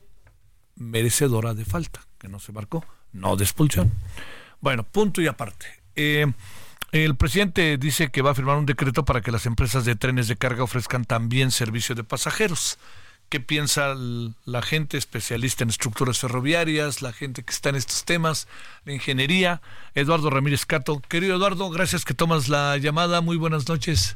merecedora 0.77 1.53
de 1.53 1.65
falta, 1.65 2.03
que 2.19 2.29
no 2.29 2.39
se 2.39 2.53
marcó, 2.53 2.85
no 3.13 3.35
de 3.35 3.43
expulsión. 3.43 3.91
Bueno, 4.61 4.85
punto 4.85 5.21
y 5.21 5.27
aparte. 5.27 5.67
Eh, 5.97 6.33
el 6.93 7.17
presidente 7.17 7.77
dice 7.79 8.11
que 8.11 8.23
va 8.23 8.31
a 8.31 8.35
firmar 8.35 8.57
un 8.57 8.67
decreto 8.67 9.05
para 9.05 9.21
que 9.21 9.33
las 9.33 9.47
empresas 9.47 9.85
de 9.85 9.97
trenes 9.97 10.29
de 10.29 10.37
carga 10.37 10.63
ofrezcan 10.65 11.05
también 11.05 11.51
servicio 11.51 11.95
de 11.95 12.05
pasajeros. 12.05 12.79
¿Qué 13.29 13.41
piensa 13.41 13.95
la 14.45 14.63
gente 14.63 14.97
especialista 14.97 15.65
en 15.65 15.71
estructuras 15.71 16.21
ferroviarias, 16.21 17.03
la 17.03 17.13
gente 17.13 17.43
que 17.43 17.53
está 17.53 17.71
en 17.71 17.75
estos 17.75 18.05
temas, 18.05 18.47
la 18.85 18.93
ingeniería? 18.93 19.61
Eduardo 19.97 20.31
Ramírez 20.31 20.65
Cato. 20.65 21.01
Querido 21.01 21.35
Eduardo, 21.35 21.69
gracias 21.71 22.05
que 22.05 22.15
tomas 22.15 22.49
la 22.49 22.77
llamada. 22.77 23.21
Muy 23.21 23.37
buenas 23.37 23.69
noches. 23.69 24.15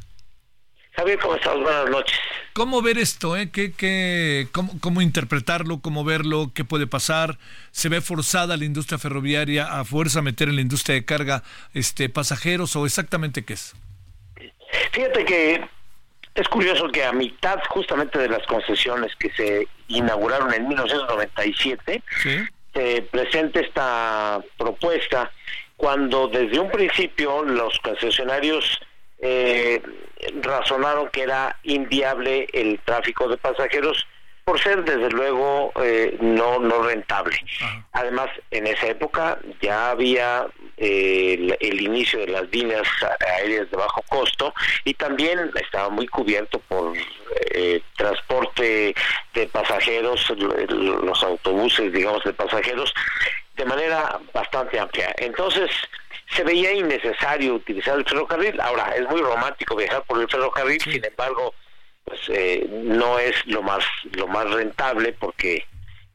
Javier, 0.92 1.18
¿cómo 1.18 1.36
estás? 1.36 1.54
Buenas 1.54 1.90
noches. 1.90 2.18
¿Cómo 2.52 2.82
ver 2.82 2.98
esto? 2.98 3.36
Eh? 3.36 3.50
¿Qué, 3.50 3.72
qué, 3.72 4.48
cómo, 4.52 4.72
¿Cómo 4.80 5.02
interpretarlo? 5.02 5.80
¿Cómo 5.80 6.04
verlo? 6.04 6.50
¿Qué 6.54 6.64
puede 6.64 6.86
pasar? 6.86 7.38
¿Se 7.70 7.88
ve 7.88 8.00
forzada 8.00 8.56
la 8.56 8.64
industria 8.64 8.98
ferroviaria 8.98 9.78
a 9.78 9.84
fuerza 9.84 10.18
a 10.18 10.22
meter 10.22 10.48
en 10.48 10.56
la 10.56 10.62
industria 10.62 10.94
de 10.96 11.04
carga 11.04 11.42
este, 11.74 12.08
pasajeros 12.08 12.74
o 12.76 12.86
exactamente 12.86 13.44
qué 13.44 13.54
es? 13.54 13.74
Fíjate 14.92 15.24
que 15.24 15.64
es 16.34 16.48
curioso 16.48 16.88
que 16.88 17.04
a 17.04 17.12
mitad 17.12 17.60
justamente 17.68 18.18
de 18.18 18.28
las 18.28 18.44
concesiones 18.46 19.14
que 19.16 19.30
se 19.32 19.68
inauguraron 19.88 20.52
en 20.52 20.68
1997 20.68 22.02
se 22.72 23.02
presente 23.02 23.60
esta 23.60 24.40
propuesta 24.56 25.30
cuando 25.76 26.28
desde 26.28 26.60
un 26.60 26.70
principio 26.70 27.42
los 27.42 27.78
concesionarios 27.80 28.80
eh, 29.18 29.82
razonaron 30.42 31.08
que 31.10 31.22
era 31.22 31.56
inviable 31.62 32.46
el 32.52 32.78
tráfico 32.80 33.28
de 33.28 33.36
pasajeros 33.36 34.06
por 34.44 34.60
ser 34.60 34.82
desde 34.84 35.10
luego 35.10 35.72
eh, 35.82 36.16
no 36.20 36.58
no 36.58 36.82
rentable. 36.82 37.36
Además, 37.92 38.28
en 38.50 38.66
esa 38.66 38.88
época 38.88 39.38
ya 39.60 39.90
había 39.90 40.46
eh, 40.76 41.34
el, 41.38 41.56
el 41.60 41.80
inicio 41.80 42.20
de 42.20 42.28
las 42.28 42.50
líneas 42.50 42.88
aéreas 43.38 43.70
de 43.70 43.76
bajo 43.76 44.02
costo 44.08 44.52
y 44.84 44.94
también 44.94 45.50
estaba 45.54 45.88
muy 45.88 46.08
cubierto 46.08 46.58
por 46.66 46.96
eh, 47.52 47.80
transporte 47.96 48.94
de 49.34 49.46
pasajeros, 49.46 50.28
los 50.68 51.22
autobuses, 51.22 51.92
digamos, 51.92 52.24
de 52.24 52.32
pasajeros, 52.32 52.92
de 53.56 53.64
manera 53.64 54.18
bastante 54.32 54.80
amplia. 54.80 55.14
Entonces, 55.18 55.70
se 56.36 56.44
veía 56.44 56.72
innecesario 56.72 57.54
utilizar 57.54 57.98
el 57.98 58.04
ferrocarril. 58.04 58.60
Ahora, 58.60 58.94
es 58.96 59.08
muy 59.08 59.20
romántico 59.20 59.76
viajar 59.76 60.02
por 60.04 60.20
el 60.20 60.28
ferrocarril, 60.28 60.80
sin 60.80 61.04
embargo, 61.04 61.54
pues 62.04 62.20
eh, 62.28 62.66
no 62.84 63.18
es 63.18 63.34
lo 63.46 63.62
más 63.62 63.84
lo 64.12 64.26
más 64.26 64.48
rentable 64.50 65.12
porque 65.12 65.64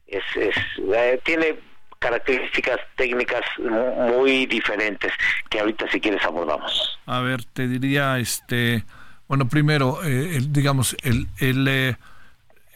es, 0.06 0.22
es 0.36 0.54
eh, 0.94 1.20
tiene 1.24 1.56
características 1.98 2.78
técnicas 2.96 3.42
mu- 3.58 3.94
muy 3.94 4.46
diferentes 4.46 5.12
que 5.48 5.60
ahorita 5.60 5.90
si 5.90 6.00
quieres 6.00 6.22
abordamos. 6.24 6.98
A 7.06 7.20
ver, 7.20 7.44
te 7.44 7.66
diría, 7.68 8.18
este, 8.18 8.84
bueno, 9.28 9.48
primero, 9.48 10.02
eh, 10.04 10.36
el- 10.36 10.52
digamos, 10.52 10.96
el, 11.02 11.26
el, 11.40 11.66
eh, 11.68 11.96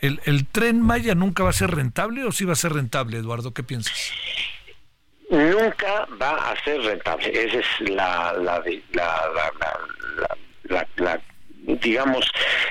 el, 0.00 0.20
el 0.24 0.46
tren 0.46 0.80
Maya 0.80 1.14
nunca 1.14 1.42
va 1.44 1.50
a 1.50 1.52
ser 1.54 1.70
rentable 1.70 2.24
o 2.24 2.32
sí 2.32 2.44
va 2.44 2.54
a 2.54 2.56
ser 2.56 2.72
rentable, 2.72 3.18
Eduardo, 3.18 3.52
¿qué 3.52 3.62
piensas? 3.62 4.12
Nunca 5.30 6.06
va 6.20 6.50
a 6.50 6.64
ser 6.64 6.80
rentable, 6.82 7.30
esa 7.32 7.58
es 7.58 7.66
la, 7.90 8.32
la, 8.32 8.62
la, 10.64 10.86
la- 10.96 11.20
digamos, 11.62 12.30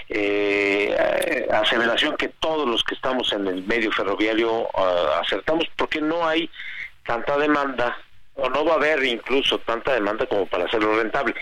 eh, 0.10 1.48
aseveración 1.52 2.18
que 2.18 2.28
todos 2.40 2.68
los 2.68 2.84
que 2.84 2.96
estamos 2.96 3.32
en 3.32 3.48
el 3.48 3.64
medio 3.66 3.92
ferroviario 3.94 4.68
ah, 4.76 5.22
acertamos, 5.24 5.66
porque 5.78 6.02
no 6.02 6.28
hay 6.28 6.50
tanta 7.06 7.38
demanda, 7.38 7.98
o 8.36 8.50
no 8.50 8.66
va 8.66 8.74
a 8.74 8.76
haber 8.76 9.04
incluso 9.06 9.58
tanta 9.60 9.94
demanda 9.94 10.26
como 10.26 10.46
para 10.46 10.66
hacerlo 10.66 10.98
rentable. 10.98 11.36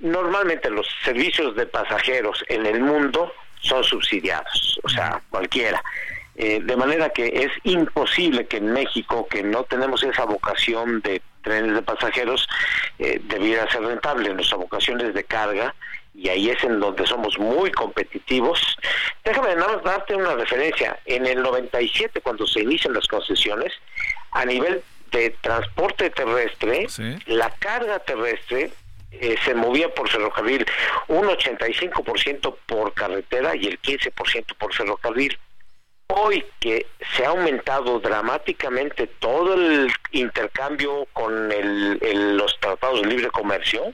Normalmente 0.00 0.70
los 0.70 0.86
servicios 1.04 1.54
de 1.56 1.66
pasajeros 1.66 2.42
en 2.48 2.64
el 2.64 2.80
mundo 2.80 3.32
son 3.60 3.84
subsidiados, 3.84 4.80
o 4.82 4.88
sea, 4.88 5.20
cualquiera. 5.30 5.82
Eh, 6.36 6.60
de 6.62 6.76
manera 6.76 7.10
que 7.10 7.26
es 7.26 7.52
imposible 7.62 8.46
que 8.46 8.56
en 8.56 8.72
México, 8.72 9.26
que 9.28 9.42
no 9.42 9.64
tenemos 9.64 10.02
esa 10.02 10.24
vocación 10.24 11.00
de 11.02 11.22
trenes 11.42 11.74
de 11.74 11.82
pasajeros, 11.82 12.48
eh, 12.98 13.20
debiera 13.24 13.70
ser 13.70 13.82
rentable. 13.82 14.34
Nuestra 14.34 14.56
vocación 14.56 15.00
es 15.00 15.14
de 15.14 15.24
carga 15.24 15.74
y 16.14 16.28
ahí 16.28 16.50
es 16.50 16.62
en 16.64 16.80
donde 16.80 17.06
somos 17.06 17.38
muy 17.38 17.70
competitivos. 17.70 18.60
Déjame 19.24 19.54
nada 19.54 19.76
más 19.76 19.84
darte 19.84 20.14
una 20.14 20.34
referencia. 20.34 20.98
En 21.04 21.26
el 21.26 21.42
97, 21.42 22.20
cuando 22.20 22.46
se 22.46 22.62
inician 22.62 22.94
las 22.94 23.06
concesiones, 23.06 23.72
a 24.32 24.44
nivel 24.44 24.82
de 25.10 25.30
transporte 25.40 26.10
terrestre, 26.10 26.86
la 27.26 27.50
carga 27.50 28.00
terrestre 28.00 28.72
eh, 29.12 29.36
se 29.44 29.54
movía 29.54 29.88
por 29.94 30.08
ferrocarril 30.08 30.66
un 31.06 31.26
85% 31.26 32.56
por 32.66 32.92
carretera 32.94 33.54
y 33.54 33.66
el 33.66 33.80
15% 33.80 34.56
por 34.58 34.74
ferrocarril. 34.74 35.38
Hoy 36.08 36.44
que 36.60 36.86
se 37.16 37.24
ha 37.24 37.30
aumentado 37.30 37.98
dramáticamente 37.98 39.06
todo 39.06 39.54
el 39.54 39.90
intercambio 40.12 41.06
con 41.12 41.50
el, 41.50 42.36
los 42.36 42.58
tratados 42.60 43.02
de 43.02 43.08
libre 43.08 43.30
comercio, 43.30 43.92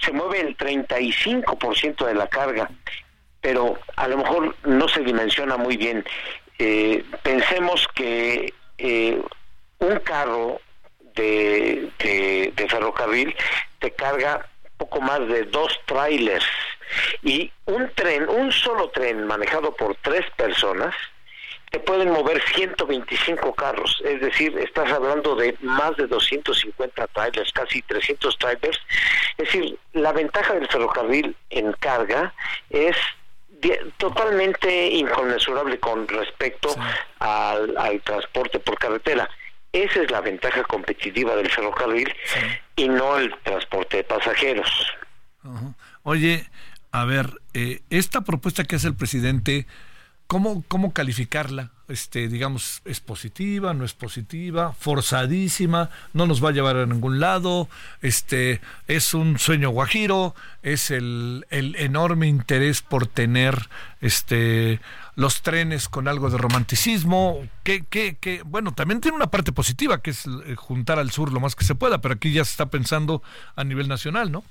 se 0.00 0.12
mueve 0.12 0.40
el 0.40 0.56
35% 0.56 2.04
de 2.04 2.14
la 2.14 2.26
carga, 2.26 2.68
pero 3.40 3.78
a 3.96 4.08
lo 4.08 4.18
mejor 4.18 4.56
no 4.64 4.88
se 4.88 5.00
dimensiona 5.00 5.56
muy 5.56 5.76
bien. 5.76 6.04
Eh, 6.58 7.04
pensemos 7.22 7.86
que 7.94 8.52
eh, 8.78 9.22
un 9.78 9.98
carro 10.00 10.60
de, 11.14 11.90
de, 11.98 12.68
ferrocarril 12.68 13.34
te 13.78 13.90
carga 13.92 14.48
poco 14.76 15.00
más 15.00 15.20
de 15.28 15.44
dos 15.44 15.78
trailers 15.86 16.44
y 17.22 17.50
un 17.66 17.90
tren, 17.94 18.28
un 18.28 18.52
solo 18.52 18.90
tren 18.90 19.26
manejado 19.26 19.74
por 19.74 19.96
tres 20.02 20.24
personas, 20.36 20.94
te 21.70 21.80
pueden 21.80 22.10
mover 22.10 22.40
125 22.54 23.54
carros, 23.54 24.00
es 24.04 24.20
decir, 24.20 24.56
estás 24.58 24.90
hablando 24.92 25.34
de 25.34 25.56
más 25.62 25.96
de 25.96 26.06
250 26.06 27.06
trailers, 27.08 27.52
casi 27.52 27.82
300 27.82 28.38
trailers. 28.38 28.78
Es 29.36 29.46
decir, 29.46 29.78
la 29.92 30.12
ventaja 30.12 30.54
del 30.54 30.68
ferrocarril 30.68 31.36
en 31.50 31.72
carga 31.74 32.32
es 32.70 32.96
totalmente 33.96 34.88
inconmensurable 34.88 35.78
con 35.78 36.06
respecto 36.06 36.68
al, 37.18 37.76
al 37.76 38.00
transporte 38.02 38.58
por 38.60 38.78
carretera. 38.78 39.28
Esa 39.72 40.02
es 40.02 40.10
la 40.10 40.20
ventaja 40.20 40.62
competitiva 40.64 41.36
del 41.36 41.50
ferrocarril 41.50 42.12
y 42.76 42.88
no 42.88 43.18
el 43.18 43.34
transporte 43.42 43.98
de 43.98 44.04
pasajeros. 44.04 44.70
Oye, 46.02 46.48
a 46.92 47.04
ver, 47.04 47.30
eh, 47.52 47.82
esta 47.90 48.22
propuesta 48.22 48.64
que 48.64 48.76
hace 48.76 48.88
el 48.88 48.96
presidente, 48.96 49.66
¿cómo, 50.26 50.64
cómo 50.68 50.92
calificarla? 50.92 51.70
Este, 51.88 52.26
digamos, 52.26 52.82
¿es 52.84 52.98
positiva, 52.98 53.72
no 53.72 53.84
es 53.84 53.94
positiva, 53.94 54.72
forzadísima, 54.72 55.90
no 56.14 56.26
nos 56.26 56.44
va 56.44 56.48
a 56.48 56.52
llevar 56.52 56.76
a 56.76 56.86
ningún 56.86 57.20
lado, 57.20 57.68
este, 58.02 58.60
es 58.88 59.14
un 59.14 59.38
sueño 59.38 59.70
guajiro, 59.70 60.34
es 60.64 60.90
el, 60.90 61.46
el 61.50 61.76
enorme 61.76 62.26
interés 62.26 62.82
por 62.82 63.06
tener 63.06 63.68
este 64.00 64.80
los 65.14 65.40
trenes 65.40 65.88
con 65.88 66.08
algo 66.08 66.28
de 66.28 66.36
romanticismo, 66.36 67.48
que, 67.62 67.84
que, 67.84 68.16
que, 68.20 68.42
bueno, 68.42 68.72
también 68.72 69.00
tiene 69.00 69.16
una 69.16 69.30
parte 69.30 69.50
positiva, 69.50 70.02
que 70.02 70.10
es 70.10 70.26
eh, 70.26 70.54
juntar 70.56 70.98
al 70.98 71.10
sur 71.10 71.32
lo 71.32 71.40
más 71.40 71.56
que 71.56 71.64
se 71.64 71.74
pueda, 71.74 72.02
pero 72.02 72.14
aquí 72.14 72.32
ya 72.32 72.44
se 72.44 72.50
está 72.50 72.66
pensando 72.66 73.22
a 73.56 73.64
nivel 73.64 73.88
nacional, 73.88 74.30
¿no? 74.30 74.44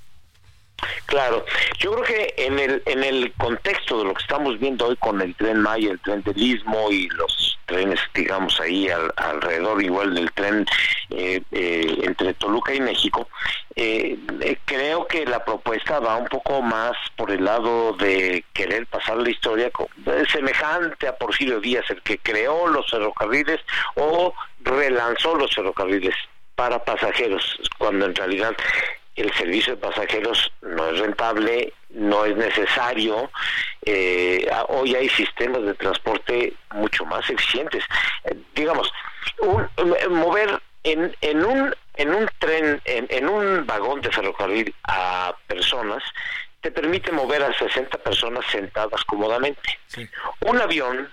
Claro, 1.05 1.45
yo 1.77 1.93
creo 1.93 2.03
que 2.03 2.33
en 2.37 2.59
el 2.59 2.83
en 2.85 3.03
el 3.03 3.31
contexto 3.33 3.99
de 3.99 4.05
lo 4.05 4.13
que 4.13 4.21
estamos 4.21 4.59
viendo 4.59 4.87
hoy 4.87 4.95
con 4.97 5.21
el 5.21 5.35
tren 5.35 5.61
Maya, 5.61 5.91
el 5.91 5.99
tren 5.99 6.21
del 6.23 6.37
Istmo 6.37 6.91
y 6.91 7.07
los 7.09 7.57
trenes, 7.65 7.99
digamos, 8.13 8.59
ahí 8.59 8.89
alrededor 9.15 9.81
igual 9.81 10.13
del 10.13 10.31
tren 10.33 10.65
eh, 11.11 11.41
eh, 11.51 11.99
entre 12.03 12.33
Toluca 12.33 12.73
y 12.73 12.81
México, 12.81 13.27
eh, 13.75 14.17
creo 14.65 15.07
que 15.07 15.25
la 15.25 15.43
propuesta 15.43 15.99
va 15.99 16.17
un 16.17 16.27
poco 16.27 16.61
más 16.61 16.95
por 17.15 17.31
el 17.31 17.45
lado 17.45 17.93
de 17.93 18.43
querer 18.53 18.85
pasar 18.87 19.17
la 19.17 19.29
historia 19.29 19.71
semejante 20.31 21.07
a 21.07 21.15
Porfirio 21.15 21.59
Díaz, 21.59 21.85
el 21.89 22.01
que 22.01 22.17
creó 22.17 22.67
los 22.67 22.89
ferrocarriles 22.89 23.61
o 23.95 24.33
relanzó 24.61 25.35
los 25.35 25.53
ferrocarriles 25.53 26.15
para 26.55 26.83
pasajeros, 26.83 27.59
cuando 27.77 28.05
en 28.05 28.15
realidad 28.15 28.55
el 29.15 29.33
servicio 29.33 29.75
de 29.75 29.81
pasajeros 29.81 30.51
no 30.61 30.89
es 30.89 30.99
rentable, 30.99 31.73
no 31.89 32.25
es 32.25 32.35
necesario. 32.35 33.31
Eh, 33.85 34.49
hoy 34.67 34.95
hay 34.95 35.09
sistemas 35.09 35.63
de 35.63 35.73
transporte 35.75 36.53
mucho 36.71 37.05
más 37.05 37.29
eficientes. 37.29 37.83
Eh, 38.25 38.35
digamos, 38.53 38.91
mover 40.09 40.61
en, 40.83 41.15
en, 41.21 41.45
un, 41.45 41.75
en 41.95 42.13
un 42.13 42.29
tren, 42.39 42.81
en, 42.85 43.07
en 43.09 43.29
un 43.29 43.65
vagón 43.65 44.01
de 44.01 44.11
ferrocarril 44.11 44.73
a 44.83 45.35
personas, 45.47 46.03
te 46.61 46.71
permite 46.71 47.11
mover 47.11 47.43
a 47.43 47.57
60 47.57 47.97
personas 47.99 48.43
sentadas 48.51 49.03
cómodamente. 49.05 49.79
Un 50.41 50.59
avión 50.59 51.09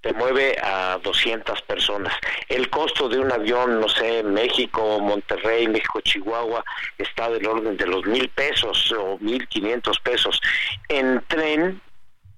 te 0.00 0.12
mueve 0.12 0.56
a 0.62 0.98
200 1.02 1.60
personas. 1.62 2.14
El 2.48 2.70
costo 2.70 3.08
de 3.08 3.18
un 3.18 3.32
avión, 3.32 3.80
no 3.80 3.88
sé, 3.88 4.22
México, 4.22 5.00
Monterrey, 5.00 5.66
México, 5.66 6.00
Chihuahua, 6.00 6.64
está 6.98 7.28
del 7.30 7.46
orden 7.46 7.76
de 7.76 7.86
los 7.86 8.06
mil 8.06 8.28
pesos 8.30 8.92
o 8.92 9.18
mil 9.20 9.46
quinientos 9.48 9.98
pesos. 10.00 10.40
En 10.88 11.22
tren, 11.26 11.80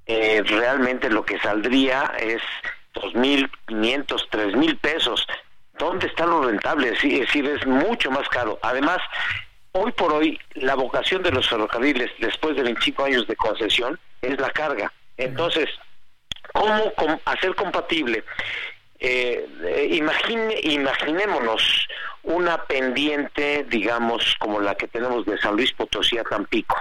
eh, 0.07 0.43
realmente 0.47 1.11
lo 1.11 1.25
que 1.25 1.39
saldría 1.41 2.13
es 2.19 2.43
dos 2.95 3.15
mil 3.15 3.51
quinientos, 3.67 4.27
tres 4.31 4.57
mil 4.57 4.77
pesos. 4.79 5.27
¿Dónde 5.79 6.07
está 6.07 6.27
lo 6.27 6.43
rentable? 6.43 6.89
Es 6.93 7.03
decir, 7.03 7.47
es 7.47 7.67
mucho 7.67 8.11
más 8.11 8.29
caro. 8.29 8.59
Además, 8.63 8.99
hoy 9.73 9.93
por 9.93 10.13
hoy, 10.13 10.39
la 10.55 10.75
vocación 10.75 11.23
de 11.23 11.31
los 11.31 11.49
ferrocarriles, 11.49 12.11
después 12.19 12.57
de 12.57 12.63
25 12.63 13.05
años 13.05 13.27
de 13.27 13.37
concesión, 13.37 13.99
es 14.21 14.39
la 14.39 14.51
carga. 14.51 14.93
Entonces, 15.17 15.69
¿Cómo 16.53 17.21
hacer 17.25 17.55
compatible? 17.55 18.25
Eh, 18.99 19.47
eh, 19.65 19.89
imagine, 19.93 20.55
imaginémonos 20.63 21.89
una 22.23 22.65
pendiente, 22.65 23.65
digamos, 23.69 24.37
como 24.39 24.61
la 24.61 24.75
que 24.75 24.89
tenemos 24.89 25.25
de 25.27 25.39
San 25.39 25.57
Luis 25.57 25.73
Potosí 25.73 26.19
a 26.19 26.25
Tampico, 26.25 26.77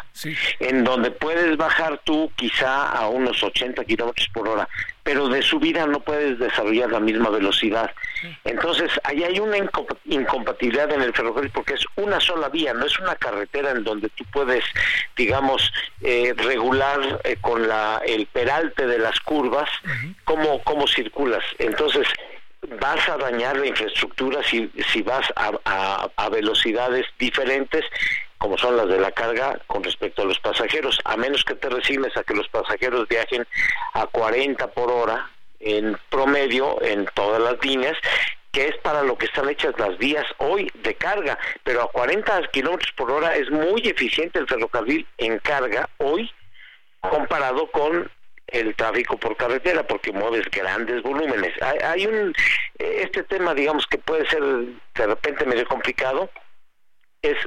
en 0.59 0.83
donde 0.83 1.11
puedes 1.11 1.55
bajar 1.57 2.01
tú 2.03 2.31
quizá 2.35 2.89
a 2.89 3.07
unos 3.07 3.41
80 3.41 3.83
kilómetros 3.85 4.29
por 4.33 4.47
hora, 4.47 4.67
pero 5.03 5.27
de 5.29 5.41
subida 5.41 5.85
no 5.87 6.01
puedes 6.01 6.37
desarrollar 6.39 6.91
la 6.91 6.99
misma 6.99 7.29
velocidad. 7.29 7.91
Entonces, 8.43 8.91
ahí 9.03 9.23
hay 9.23 9.39
una 9.39 9.57
incompatibilidad 10.05 10.91
en 10.91 11.01
el 11.01 11.13
ferrocarril 11.13 11.51
porque 11.51 11.73
es 11.73 11.85
una 11.95 12.19
sola 12.19 12.49
vía, 12.49 12.73
no 12.73 12.85
es 12.85 12.99
una 12.99 13.15
carretera 13.15 13.71
en 13.71 13.83
donde 13.83 14.09
tú 14.09 14.25
puedes, 14.31 14.63
digamos, 15.15 15.71
eh, 16.01 16.33
regular 16.37 17.21
eh, 17.23 17.37
con 17.41 17.67
la, 17.67 18.01
el 18.05 18.27
peralte 18.27 18.85
de 18.85 18.99
las 18.99 19.19
curvas 19.21 19.69
cómo, 20.25 20.61
cómo 20.63 20.85
circulas. 20.87 21.43
Entonces, 21.57 22.07
vas 22.79 23.07
a 23.09 23.17
dañar 23.17 23.57
la 23.57 23.67
infraestructura 23.67 24.43
si, 24.43 24.71
si 24.91 25.01
vas 25.01 25.25
a, 25.35 26.09
a, 26.15 26.29
velocidades 26.29 27.05
diferentes 27.17 27.83
como 28.37 28.57
son 28.57 28.77
las 28.77 28.87
de 28.87 28.99
la 28.99 29.11
carga 29.11 29.59
con 29.67 29.83
respecto 29.83 30.21
a 30.21 30.25
los 30.25 30.39
pasajeros, 30.39 30.97
a 31.03 31.17
menos 31.17 31.43
que 31.43 31.55
te 31.55 31.69
resignes 31.69 32.15
a 32.15 32.23
que 32.23 32.33
los 32.33 32.47
pasajeros 32.47 33.07
viajen 33.09 33.45
a 33.93 34.05
40 34.05 34.67
por 34.67 34.89
hora 34.89 35.29
en 35.59 35.97
promedio 36.09 36.81
en 36.81 37.05
todas 37.13 37.41
las 37.41 37.63
líneas, 37.63 37.97
que 38.51 38.69
es 38.69 38.77
para 38.77 39.03
lo 39.03 39.17
que 39.17 39.25
están 39.25 39.49
hechas 39.49 39.73
las 39.77 39.97
vías 39.97 40.25
hoy 40.37 40.71
de 40.83 40.95
carga, 40.95 41.37
pero 41.63 41.81
a 41.81 41.91
40 41.91 42.47
kilómetros 42.51 42.93
por 42.93 43.11
hora 43.11 43.35
es 43.35 43.49
muy 43.51 43.81
eficiente 43.85 44.39
el 44.39 44.47
ferrocarril 44.47 45.05
en 45.17 45.39
carga 45.39 45.89
hoy 45.97 46.31
comparado 47.01 47.69
con 47.71 48.09
el 48.51 48.75
tráfico 48.75 49.17
por 49.17 49.35
carretera 49.37 49.85
porque 49.85 50.11
mueves 50.11 50.49
grandes 50.51 51.01
volúmenes. 51.01 51.53
Hay, 51.61 52.05
un 52.05 52.33
este 52.77 53.23
tema 53.23 53.53
digamos 53.53 53.85
que 53.87 53.97
puede 53.97 54.27
ser 54.29 54.41
de 54.41 55.07
repente 55.07 55.45
medio 55.45 55.65
complicado. 55.67 56.29
Es 57.21 57.37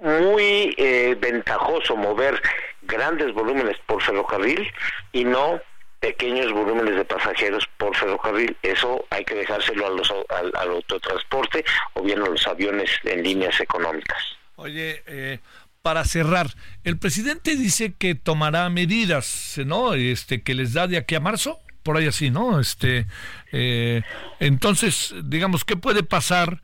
muy 0.00 0.74
eh, 0.76 1.16
ventajoso 1.18 1.96
mover 1.96 2.40
grandes 2.82 3.32
volúmenes 3.32 3.76
por 3.86 4.02
ferrocarril 4.02 4.70
y 5.12 5.24
no 5.24 5.60
pequeños 6.00 6.52
volúmenes 6.52 6.96
de 6.96 7.04
pasajeros 7.04 7.68
por 7.76 7.96
ferrocarril. 7.96 8.56
Eso 8.62 9.04
hay 9.10 9.24
que 9.24 9.34
dejárselo 9.34 9.86
a 9.86 9.90
los, 9.90 10.10
al, 10.28 10.52
al 10.54 10.70
autotransporte 10.70 11.64
o 11.94 12.02
bien 12.02 12.22
a 12.22 12.26
los 12.26 12.46
aviones 12.46 12.90
en 13.04 13.22
líneas 13.22 13.60
económicas. 13.60 14.38
Oye, 14.60 15.04
eh, 15.06 15.38
para 15.82 16.04
cerrar, 16.04 16.54
el 16.84 16.98
presidente 16.98 17.56
dice 17.56 17.94
que 17.96 18.14
tomará 18.14 18.68
medidas, 18.68 19.54
¿no? 19.64 19.94
Este, 19.94 20.42
que 20.42 20.54
les 20.54 20.72
da 20.72 20.86
de 20.86 20.96
aquí 20.96 21.14
a 21.14 21.20
marzo, 21.20 21.58
por 21.82 21.96
ahí 21.96 22.06
así, 22.06 22.30
¿no? 22.30 22.60
Este, 22.60 23.06
eh, 23.52 24.02
entonces, 24.40 25.14
digamos, 25.24 25.64
¿qué 25.64 25.76
puede 25.76 26.02
pasar? 26.02 26.60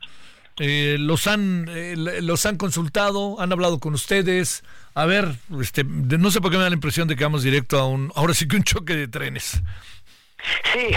Eh, 0.57 0.95
los 0.99 1.27
han 1.27 1.65
eh, 1.67 1.95
los 1.97 2.45
han 2.45 2.55
consultado, 2.55 3.41
han 3.41 3.51
hablado 3.51 3.79
con 3.79 3.93
ustedes. 3.93 4.63
A 4.93 5.05
ver, 5.05 5.35
este, 5.59 5.83
no 5.83 6.31
sé 6.31 6.39
por 6.39 6.51
qué 6.51 6.57
me 6.57 6.63
da 6.63 6.69
la 6.69 6.75
impresión 6.75 7.07
de 7.07 7.15
que 7.15 7.25
vamos 7.25 7.43
directo 7.43 7.77
a 7.77 7.87
un, 7.87 8.11
ahora 8.15 8.33
sí 8.33 8.47
que 8.47 8.55
un 8.55 8.63
choque 8.63 8.95
de 8.95 9.07
trenes. 9.07 9.61
Sí, 10.73 10.91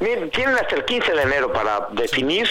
tienen 0.32 0.56
hasta 0.56 0.76
el 0.76 0.84
15 0.84 1.12
de 1.12 1.22
enero 1.22 1.52
para 1.52 1.88
definir. 1.92 2.48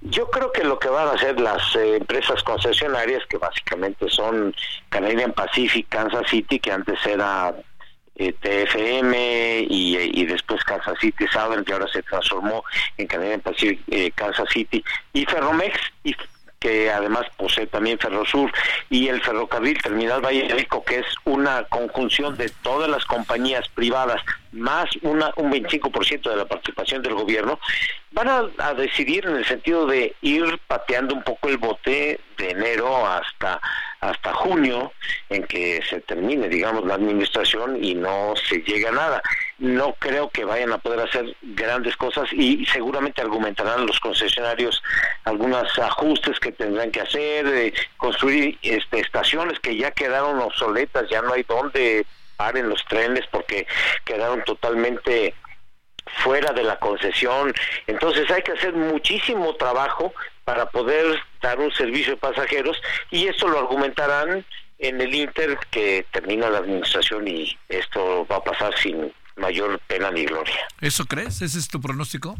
Yo 0.00 0.30
creo 0.30 0.52
que 0.52 0.64
lo 0.64 0.78
que 0.78 0.88
van 0.88 1.08
a 1.08 1.12
hacer 1.12 1.38
las 1.40 1.74
eh, 1.76 1.96
empresas 1.96 2.42
concesionarias, 2.42 3.24
que 3.26 3.38
básicamente 3.38 4.08
son 4.08 4.54
Canadian 4.88 5.32
Pacific, 5.32 5.86
Kansas 5.88 6.28
City, 6.30 6.58
que 6.58 6.72
antes 6.72 6.98
era 7.06 7.54
eh, 8.16 8.32
TFM 8.32 9.66
y, 9.68 9.96
y, 9.98 10.26
después 10.26 10.64
Kansas 10.64 10.98
City 11.00 11.26
Southern, 11.30 11.64
que 11.64 11.72
ahora 11.72 11.88
se 11.88 12.02
transformó 12.02 12.64
en 12.96 13.06
Canadian 13.06 13.40
Pacific 13.40 13.80
eh, 13.88 14.10
Kansas 14.14 14.48
City, 14.50 14.82
y 15.12 15.26
Ferromex, 15.26 15.78
y 16.02 16.14
que 16.58 16.90
además 16.90 17.26
posee 17.36 17.66
también 17.66 17.98
Ferrosur 17.98 18.50
y 18.90 19.08
el 19.08 19.20
ferrocarril 19.22 19.80
Terminal 19.82 20.24
Valle 20.24 20.48
Rico, 20.48 20.82
que 20.84 21.00
es 21.00 21.06
una 21.24 21.64
conjunción 21.64 22.36
de 22.36 22.48
todas 22.62 22.88
las 22.88 23.04
compañías 23.04 23.68
privadas 23.68 24.22
más 24.52 24.88
una, 25.02 25.32
un 25.36 25.52
25% 25.52 26.30
de 26.30 26.36
la 26.36 26.46
participación 26.46 27.02
del 27.02 27.14
gobierno, 27.14 27.58
van 28.12 28.28
a, 28.58 28.74
decidir 28.74 29.26
en 29.26 29.36
el 29.36 29.44
sentido 29.44 29.86
de 29.86 30.14
ir 30.22 30.58
pateando 30.66 31.14
un 31.14 31.22
poco 31.22 31.48
el 31.48 31.58
bote 31.58 32.18
de 32.38 32.50
enero 32.50 33.06
hasta 33.06 33.60
hasta 34.00 34.32
junio 34.34 34.92
en 35.30 35.44
que 35.44 35.82
se 35.88 36.00
termine 36.00 36.48
digamos 36.48 36.84
la 36.84 36.94
administración 36.94 37.82
y 37.82 37.94
no 37.94 38.34
se 38.48 38.58
llegue 38.58 38.88
a 38.88 38.92
nada 38.92 39.22
no 39.58 39.94
creo 39.98 40.28
que 40.30 40.44
vayan 40.44 40.72
a 40.72 40.78
poder 40.78 41.00
hacer 41.00 41.34
grandes 41.42 41.96
cosas 41.96 42.30
y 42.32 42.66
seguramente 42.66 43.22
argumentarán 43.22 43.86
los 43.86 43.98
concesionarios 44.00 44.82
algunos 45.24 45.78
ajustes 45.78 46.38
que 46.38 46.52
tendrán 46.52 46.90
que 46.90 47.00
hacer 47.00 47.72
construir 47.96 48.58
este, 48.62 49.00
estaciones 49.00 49.58
que 49.60 49.76
ya 49.76 49.90
quedaron 49.92 50.40
obsoletas 50.40 51.08
ya 51.08 51.22
no 51.22 51.32
hay 51.32 51.42
dónde 51.44 52.04
paren 52.36 52.68
los 52.68 52.84
trenes 52.84 53.26
porque 53.30 53.66
quedaron 54.04 54.42
totalmente 54.44 55.34
fuera 56.22 56.52
de 56.52 56.62
la 56.62 56.78
concesión. 56.78 57.52
Entonces 57.86 58.30
hay 58.30 58.42
que 58.42 58.52
hacer 58.52 58.72
muchísimo 58.74 59.54
trabajo 59.56 60.12
para 60.44 60.66
poder 60.66 61.20
dar 61.42 61.58
un 61.58 61.72
servicio 61.72 62.12
de 62.12 62.18
pasajeros 62.18 62.80
y 63.10 63.26
esto 63.26 63.48
lo 63.48 63.58
argumentarán 63.58 64.44
en 64.78 65.00
el 65.00 65.14
Inter 65.14 65.58
que 65.70 66.06
termina 66.12 66.50
la 66.50 66.58
administración 66.58 67.26
y 67.26 67.56
esto 67.68 68.26
va 68.30 68.36
a 68.36 68.44
pasar 68.44 68.76
sin 68.78 69.12
mayor 69.36 69.78
pena 69.86 70.10
ni 70.10 70.24
gloria. 70.24 70.66
¿Eso 70.80 71.04
crees? 71.06 71.42
¿Ese 71.42 71.58
es 71.58 71.68
tu 71.68 71.80
pronóstico? 71.80 72.36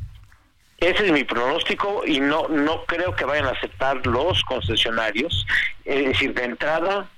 Ese 0.79 1.07
es 1.07 1.13
mi 1.13 1.25
pronóstico 1.25 2.03
y 2.05 2.21
no 2.21 2.49
no 2.49 2.85
creo 2.85 3.15
que 3.17 3.25
vayan 3.25 3.47
a 3.47 3.51
aceptar 3.51 4.07
los 4.07 4.43
concesionarios. 4.43 5.47
Es 5.85 6.07
decir, 6.07 6.35
de 6.35 6.45
entrada 6.45 7.09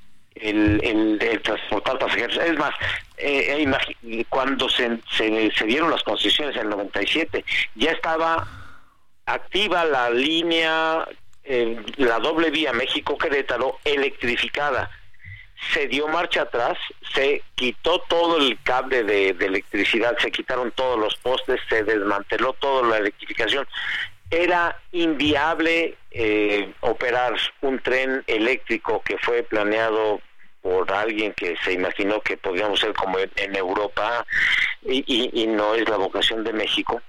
el, 0.40 1.18
el, 1.20 1.42
transportar 1.42 1.98
pasajeros. 1.98 2.36
Es 2.36 2.56
más, 2.58 2.72
eh, 3.16 3.66
eh 4.00 4.24
cuando 4.28 4.68
se, 4.68 4.98
se, 5.16 5.64
dieron 5.66 5.90
las 5.90 6.02
concesiones 6.02 6.56
en 6.56 6.62
el 6.62 6.68
97, 6.70 7.44
ya 7.74 7.92
estaba 7.92 8.46
activa 9.26 9.84
la 9.84 10.10
línea, 10.10 11.06
eh, 11.44 11.80
la 11.96 12.18
doble 12.18 12.50
vía 12.50 12.72
México-Querétaro 12.72 13.78
electrificada. 13.84 14.90
Se 15.72 15.88
dio 15.88 16.08
marcha 16.08 16.42
atrás, 16.42 16.78
se 17.14 17.42
quitó 17.54 18.00
todo 18.08 18.38
el 18.38 18.58
cable 18.62 19.02
de, 19.02 19.30
electricidad, 19.30 20.16
se 20.18 20.30
quitaron 20.30 20.70
todos 20.72 20.98
los 20.98 21.16
postes, 21.16 21.60
se 21.68 21.82
desmanteló 21.82 22.52
toda 22.54 22.86
la 22.88 22.98
electrificación. 22.98 23.66
Era 24.30 24.78
inviable 24.92 25.96
eh, 26.10 26.72
operar 26.80 27.34
un 27.60 27.78
tren 27.80 28.22
eléctrico 28.26 29.02
que 29.02 29.18
fue 29.18 29.42
planeado 29.42 30.20
por 30.62 30.90
alguien 30.92 31.32
que 31.34 31.56
se 31.64 31.72
imaginó 31.72 32.20
que 32.20 32.36
podíamos 32.36 32.80
ser 32.80 32.92
como 32.92 33.18
en 33.18 33.56
Europa 33.56 34.26
y, 34.82 35.46
no 35.48 35.74
es 35.74 35.88
la 35.88 35.96
vocación 35.96 36.44
de 36.44 36.52
México. 36.52 37.00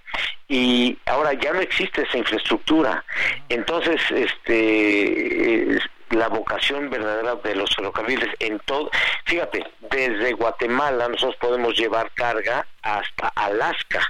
Y 0.47 0.97
ahora 1.05 1.33
ya 1.33 1.53
no 1.53 1.59
existe 1.59 2.03
esa 2.03 2.17
infraestructura. 2.17 3.03
Entonces 3.49 4.01
este 4.11 5.79
la 6.11 6.27
vocación 6.27 6.89
verdadera 6.89 7.35
de 7.35 7.55
los 7.55 7.75
ferrocarriles 7.75 8.29
en 8.39 8.59
todo 8.59 8.89
fíjate 9.25 9.65
desde 9.91 10.33
Guatemala 10.33 11.07
nosotros 11.07 11.37
podemos 11.37 11.77
llevar 11.77 12.11
carga 12.13 12.65
hasta 12.81 13.27
Alaska 13.35 14.01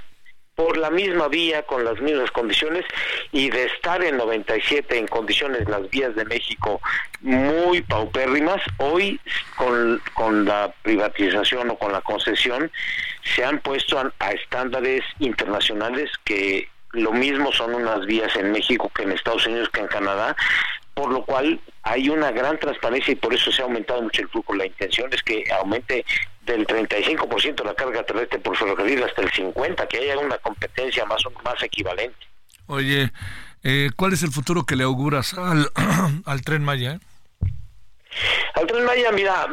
por 0.60 0.76
la 0.76 0.90
misma 0.90 1.28
vía, 1.28 1.62
con 1.62 1.86
las 1.86 1.98
mismas 2.02 2.30
condiciones, 2.32 2.84
y 3.32 3.48
de 3.48 3.64
estar 3.64 4.04
en 4.04 4.18
97 4.18 4.98
en 4.98 5.06
condiciones 5.06 5.66
las 5.70 5.88
vías 5.88 6.14
de 6.14 6.26
México 6.26 6.82
muy 7.22 7.80
paupérrimas, 7.80 8.60
hoy 8.76 9.18
con, 9.56 10.02
con 10.12 10.44
la 10.44 10.70
privatización 10.82 11.70
o 11.70 11.78
con 11.78 11.92
la 11.92 12.02
concesión 12.02 12.70
se 13.34 13.42
han 13.42 13.60
puesto 13.60 13.98
a, 13.98 14.30
estándares 14.32 15.02
internacionales 15.18 16.10
que 16.24 16.68
lo 16.92 17.12
mismo 17.12 17.52
son 17.52 17.74
unas 17.74 18.04
vías 18.04 18.36
en 18.36 18.52
México 18.52 18.90
que 18.94 19.04
en 19.04 19.12
Estados 19.12 19.46
Unidos 19.46 19.70
que 19.70 19.80
en 19.80 19.86
Canadá, 19.86 20.36
por 20.94 21.12
lo 21.12 21.24
cual 21.24 21.60
hay 21.82 22.08
una 22.08 22.30
gran 22.30 22.58
transparencia 22.58 23.12
y 23.12 23.16
por 23.16 23.32
eso 23.34 23.50
se 23.50 23.62
ha 23.62 23.64
aumentado 23.64 24.02
mucho 24.02 24.22
el 24.22 24.28
flujo. 24.28 24.54
La 24.54 24.66
intención 24.66 25.12
es 25.12 25.22
que 25.22 25.44
aumente 25.52 26.04
del 26.42 26.66
35% 26.66 27.64
la 27.64 27.74
carga 27.74 28.02
terrestre 28.02 28.38
por 28.38 28.56
ferrocarril 28.56 29.02
hasta 29.02 29.22
el 29.22 29.30
50%, 29.30 29.88
que 29.88 29.98
haya 29.98 30.18
una 30.18 30.38
competencia 30.38 31.04
más, 31.04 31.22
más 31.44 31.62
equivalente. 31.62 32.16
Oye, 32.66 33.10
eh, 33.62 33.90
¿cuál 33.96 34.12
es 34.12 34.22
el 34.22 34.30
futuro 34.30 34.64
que 34.64 34.76
le 34.76 34.84
auguras 34.84 35.34
al, 35.34 35.70
al 36.24 36.42
tren 36.42 36.64
Maya? 36.64 37.00
Al 38.54 38.66
tren 38.66 38.84
Maya, 38.84 39.12
mira, 39.12 39.46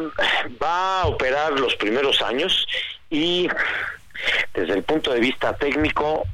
va 0.61 1.01
a 1.01 1.07
operar 1.07 1.59
los 1.59 1.75
primeros 1.75 2.21
años 2.21 2.65
y 3.09 3.47
desde 4.53 4.73
el 4.73 4.83
punto 4.83 5.13
de 5.13 5.19
vista 5.19 5.55
técnico 5.55 6.25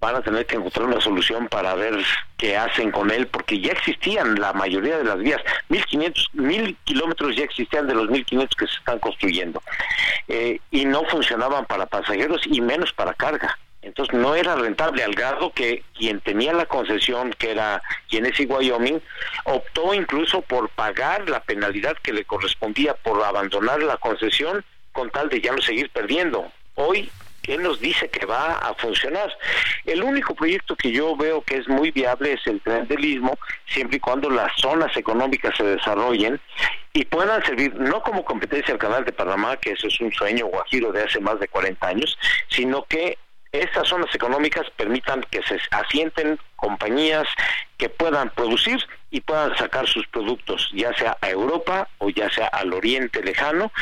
van 0.00 0.16
a 0.16 0.22
tener 0.22 0.46
que 0.46 0.56
encontrar 0.56 0.86
una 0.86 1.00
solución 1.00 1.48
para 1.48 1.74
ver 1.74 1.96
qué 2.36 2.56
hacen 2.56 2.90
con 2.90 3.10
él, 3.10 3.26
porque 3.26 3.60
ya 3.60 3.72
existían 3.72 4.36
la 4.36 4.52
mayoría 4.52 4.98
de 4.98 5.04
las 5.04 5.18
vías, 5.18 5.40
1500, 5.68 6.28
mil 6.34 6.76
kilómetros 6.84 7.36
ya 7.36 7.44
existían 7.44 7.86
de 7.86 7.94
los 7.94 8.08
1500 8.08 8.56
que 8.56 8.66
se 8.66 8.74
están 8.74 8.98
construyendo, 9.00 9.60
eh, 10.28 10.60
y 10.70 10.84
no 10.84 11.04
funcionaban 11.06 11.66
para 11.66 11.86
pasajeros 11.86 12.42
y 12.46 12.60
menos 12.60 12.92
para 12.92 13.14
carga. 13.14 13.58
Entonces 13.80 14.14
no 14.14 14.34
era 14.34 14.56
rentable 14.56 15.02
al 15.04 15.14
grado 15.14 15.52
que 15.52 15.82
quien 15.96 16.20
tenía 16.20 16.52
la 16.52 16.66
concesión, 16.66 17.32
que 17.38 17.52
era 17.52 17.80
Genesee 18.08 18.46
Wyoming, 18.46 19.00
optó 19.44 19.94
incluso 19.94 20.42
por 20.42 20.68
pagar 20.70 21.28
la 21.28 21.40
penalidad 21.40 21.96
que 22.02 22.12
le 22.12 22.24
correspondía 22.24 22.94
por 22.94 23.22
abandonar 23.24 23.82
la 23.82 23.96
concesión 23.96 24.64
con 24.92 25.10
tal 25.10 25.28
de 25.28 25.40
ya 25.40 25.52
no 25.52 25.62
seguir 25.62 25.90
perdiendo. 25.90 26.50
Hoy 26.74 27.10
él 27.52 27.62
nos 27.62 27.80
dice 27.80 28.08
que 28.08 28.26
va 28.26 28.52
a 28.52 28.74
funcionar. 28.74 29.30
El 29.84 30.02
único 30.02 30.34
proyecto 30.34 30.76
que 30.76 30.92
yo 30.92 31.16
veo 31.16 31.42
que 31.42 31.56
es 31.56 31.68
muy 31.68 31.90
viable 31.90 32.34
es 32.34 32.46
el 32.46 32.60
tren 32.60 32.86
del 32.88 33.04
Istmo, 33.04 33.38
siempre 33.66 33.96
y 33.96 34.00
cuando 34.00 34.30
las 34.30 34.52
zonas 34.56 34.96
económicas 34.96 35.56
se 35.56 35.64
desarrollen 35.64 36.40
y 36.92 37.04
puedan 37.04 37.44
servir 37.44 37.74
no 37.74 38.02
como 38.02 38.24
competencia 38.24 38.72
al 38.74 38.80
canal 38.80 39.04
de 39.04 39.12
Panamá, 39.12 39.56
que 39.56 39.72
eso 39.72 39.86
es 39.86 40.00
un 40.00 40.12
sueño 40.12 40.46
guajiro 40.46 40.92
de 40.92 41.02
hace 41.02 41.20
más 41.20 41.38
de 41.40 41.48
40 41.48 41.86
años, 41.86 42.18
sino 42.48 42.84
que 42.84 43.18
estas 43.52 43.88
zonas 43.88 44.14
económicas 44.14 44.66
permitan 44.76 45.24
que 45.30 45.42
se 45.42 45.58
asienten 45.70 46.38
compañías 46.56 47.26
que 47.78 47.88
puedan 47.88 48.30
producir 48.30 48.78
y 49.10 49.20
puedan 49.20 49.56
sacar 49.56 49.86
sus 49.86 50.06
productos, 50.08 50.70
ya 50.74 50.92
sea 50.94 51.16
a 51.20 51.30
Europa 51.30 51.88
o 51.98 52.10
ya 52.10 52.28
sea 52.30 52.46
al 52.48 52.72
Oriente 52.72 53.22
Lejano, 53.22 53.72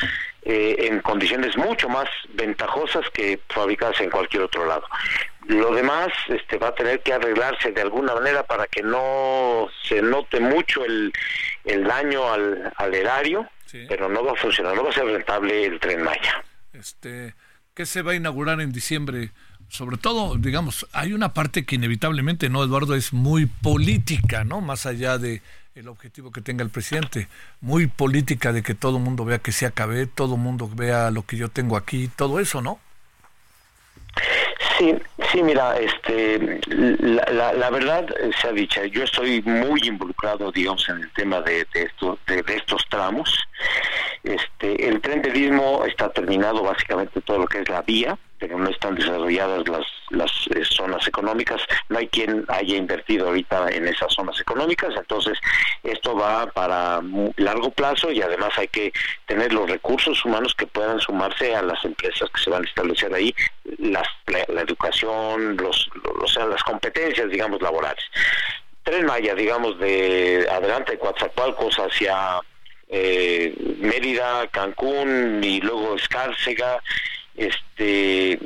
eh, 0.42 0.76
en 0.88 1.00
condiciones 1.00 1.56
mucho 1.56 1.88
más 1.88 2.08
ventajosas 2.34 3.10
que 3.10 3.40
fabricadas 3.48 4.00
en 4.00 4.10
cualquier 4.10 4.42
otro 4.42 4.64
lado. 4.64 4.84
Lo 5.48 5.74
demás 5.74 6.08
este, 6.28 6.58
va 6.58 6.68
a 6.68 6.74
tener 6.74 7.00
que 7.00 7.12
arreglarse 7.12 7.72
de 7.72 7.80
alguna 7.80 8.14
manera 8.14 8.44
para 8.44 8.66
que 8.68 8.82
no 8.82 9.68
se 9.82 10.00
note 10.02 10.38
mucho 10.38 10.84
el, 10.84 11.12
el 11.64 11.84
daño 11.84 12.32
al, 12.32 12.72
al 12.76 12.94
erario, 12.94 13.48
pero 13.88 14.08
no 14.08 14.24
va 14.24 14.32
a 14.32 14.36
funcionar, 14.36 14.74
no 14.76 14.84
va 14.84 14.90
a 14.90 14.94
ser 14.94 15.04
rentable 15.04 15.64
el 15.64 15.80
tren 15.80 16.02
Maya. 16.02 16.44
Este, 16.72 17.34
¿Qué 17.74 17.84
se 17.84 18.02
va 18.02 18.12
a 18.12 18.14
inaugurar 18.14 18.60
en 18.60 18.72
diciembre? 18.72 19.32
Sobre 19.68 19.96
todo, 19.96 20.36
digamos, 20.36 20.86
hay 20.92 21.12
una 21.12 21.32
parte 21.34 21.64
que 21.64 21.74
inevitablemente, 21.74 22.48
¿no, 22.48 22.62
Eduardo? 22.62 22.94
Es 22.94 23.12
muy 23.12 23.46
política, 23.46 24.44
¿no? 24.44 24.60
Más 24.60 24.86
allá 24.86 25.18
de 25.18 25.42
el 25.74 25.88
objetivo 25.88 26.32
que 26.32 26.40
tenga 26.40 26.64
el 26.64 26.70
presidente, 26.70 27.28
muy 27.60 27.86
política 27.86 28.52
de 28.52 28.62
que 28.62 28.74
todo 28.74 28.96
el 28.96 29.02
mundo 29.02 29.26
vea 29.26 29.38
que 29.38 29.52
se 29.52 29.66
acabe, 29.66 30.06
todo 30.06 30.36
el 30.36 30.40
mundo 30.40 30.70
vea 30.74 31.10
lo 31.10 31.26
que 31.26 31.36
yo 31.36 31.50
tengo 31.50 31.76
aquí, 31.76 32.08
todo 32.08 32.40
eso, 32.40 32.62
¿no? 32.62 32.80
Sí, 34.78 34.94
sí, 35.32 35.42
mira, 35.42 35.78
este, 35.78 36.60
la, 36.68 37.52
la, 37.52 37.70
verdad 37.70 38.06
se 38.40 38.48
ha 38.48 38.52
dicho, 38.52 38.84
yo 38.84 39.04
estoy 39.04 39.42
muy 39.42 39.80
involucrado, 39.84 40.52
digamos, 40.52 40.86
en 40.88 41.02
el 41.02 41.12
tema 41.12 41.40
de, 41.40 41.66
de, 41.74 42.42
de, 42.42 42.54
estos 42.54 42.82
tramos. 42.90 43.38
Este, 44.22 44.88
el 44.88 45.00
tren 45.00 45.22
del 45.22 45.36
Istmo 45.36 45.84
está 45.86 46.10
terminado 46.10 46.62
básicamente 46.62 47.20
todo 47.22 47.38
lo 47.38 47.46
que 47.46 47.60
es 47.60 47.68
la 47.68 47.82
vía, 47.82 48.18
pero 48.38 48.58
no 48.58 48.68
están 48.68 48.94
desarrolladas 48.94 49.66
las, 49.68 49.86
las 50.10 50.30
eh, 50.54 50.64
zonas 50.64 51.06
económicas, 51.06 51.60
no 51.88 51.98
hay 51.98 52.08
quien 52.08 52.44
haya 52.48 52.76
invertido 52.76 53.28
ahorita 53.28 53.70
en 53.70 53.86
esas 53.88 54.12
zonas 54.12 54.40
económicas, 54.40 54.94
entonces 54.96 55.38
esto 55.82 56.14
va 56.14 56.46
para 56.46 57.00
largo 57.36 57.70
plazo 57.70 58.10
y 58.10 58.22
además 58.22 58.50
hay 58.56 58.68
que 58.68 58.92
tener 59.26 59.52
los 59.52 59.68
recursos 59.70 60.24
humanos 60.24 60.54
que 60.54 60.66
puedan 60.66 61.00
sumarse 61.00 61.54
a 61.54 61.62
las 61.62 61.84
empresas 61.84 62.28
que 62.30 62.40
se 62.42 62.50
van 62.50 62.64
a 62.64 62.68
establecer 62.68 63.12
ahí, 63.14 63.34
las, 63.78 64.06
la, 64.26 64.60
educación, 64.60 65.56
los, 65.56 65.88
o 66.20 66.26
sea, 66.26 66.46
las 66.46 66.62
competencias, 66.62 67.30
digamos, 67.30 67.60
laborales. 67.62 68.04
Tren 68.82 69.06
Maya, 69.06 69.34
digamos, 69.34 69.78
de 69.80 70.46
adelante 70.50 70.92
de 70.92 70.98
Coatzacoalcos 70.98 71.76
hacia 71.76 72.40
eh, 72.88 73.52
Mérida, 73.78 74.46
Cancún 74.48 75.40
y 75.42 75.60
luego 75.60 75.96
Escárcega, 75.96 76.80
este, 77.36 78.38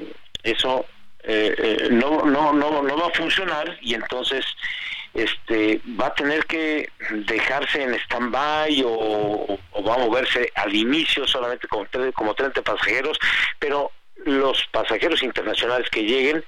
eso 0.43 0.87
eh, 1.23 1.55
eh, 1.59 1.89
no, 1.91 2.25
no, 2.25 2.53
no, 2.53 2.83
no 2.83 2.97
va 2.97 3.07
a 3.07 3.11
funcionar 3.11 3.79
y 3.83 3.95
entonces 3.95 4.45
este 5.12 5.81
va 6.01 6.07
a 6.07 6.15
tener 6.15 6.47
que 6.47 6.89
dejarse 7.27 7.83
en 7.83 7.95
stand-by 7.95 8.83
o, 8.87 9.59
va 9.87 9.95
a 9.95 9.99
moverse 9.99 10.51
al 10.55 10.75
inicio 10.75 11.27
solamente 11.27 11.67
como, 11.69 11.87
como 12.15 12.35
30 12.35 12.62
pasajeros, 12.62 13.19
pero 13.59 13.91
los 14.25 14.65
pasajeros 14.71 15.23
internacionales 15.23 15.89
que 15.91 16.05
lleguen 16.05 16.45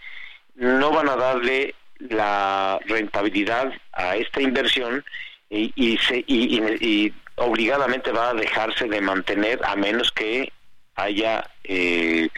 no 0.55 0.91
van 0.91 1.09
a 1.09 1.17
darle 1.17 1.75
la 1.99 2.79
rentabilidad 2.87 3.73
a 3.93 4.17
esta 4.17 4.41
inversión 4.41 5.05
y, 5.51 5.73
y, 5.77 5.99
se, 5.99 6.25
y 6.27 7.13
obligadamente 7.37 8.11
va 8.13 8.31
a 8.31 8.35
dejarse 8.35 8.87
de 8.87 9.01
mantener 9.01 9.61
a 9.65 9.77
menos 9.77 10.11
que 10.13 10.53
haya 10.95 11.49
eh, 11.65 12.29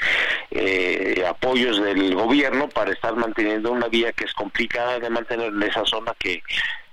eh, 0.51 1.25
apoyos 1.29 1.83
del 1.83 2.15
gobierno 2.15 2.69
para 2.69 2.93
estar 2.93 3.15
manteniendo 3.17 3.73
una 3.73 3.89
vía 3.89 4.13
que 4.13 4.25
es 4.25 4.33
complicada 4.33 4.99
de 5.01 5.11
mantener 5.11 5.49
en 5.49 5.63
esa 5.63 5.85
zona 5.85 6.15
que 6.19 6.43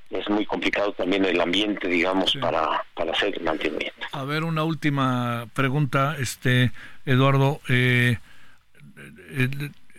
es 0.09 0.29
muy 0.29 0.45
complicado 0.45 0.91
también 0.93 1.23
el 1.23 1.39
ambiente, 1.39 1.87
digamos, 1.87 2.35
para, 2.41 2.83
para 2.95 3.13
hacer 3.13 3.41
mantenimiento. 3.41 4.07
A 4.11 4.25
ver, 4.25 4.43
una 4.43 4.63
última 4.63 5.47
pregunta, 5.53 6.17
este 6.19 6.71
Eduardo. 7.05 7.61
Eh, 7.69 8.17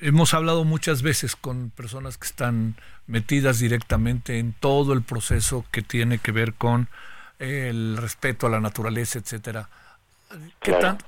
hemos 0.01 0.35
hablado 0.35 0.65
muchas 0.65 1.03
veces 1.03 1.35
con 1.35 1.71
personas 1.71 2.19
que 2.19 2.27
están 2.27 2.77
metidas 3.07 3.59
directamente 3.59 4.39
en 4.39 4.53
todo 4.53 4.93
el 4.93 5.03
proceso 5.03 5.65
que 5.71 5.83
tiene 5.83 6.19
que 6.19 6.33
ver 6.33 6.55
con 6.55 6.89
el 7.39 7.97
respeto 7.97 8.47
a 8.47 8.51
la 8.51 8.61
naturaleza, 8.61 9.19
etcétera. 9.19 9.69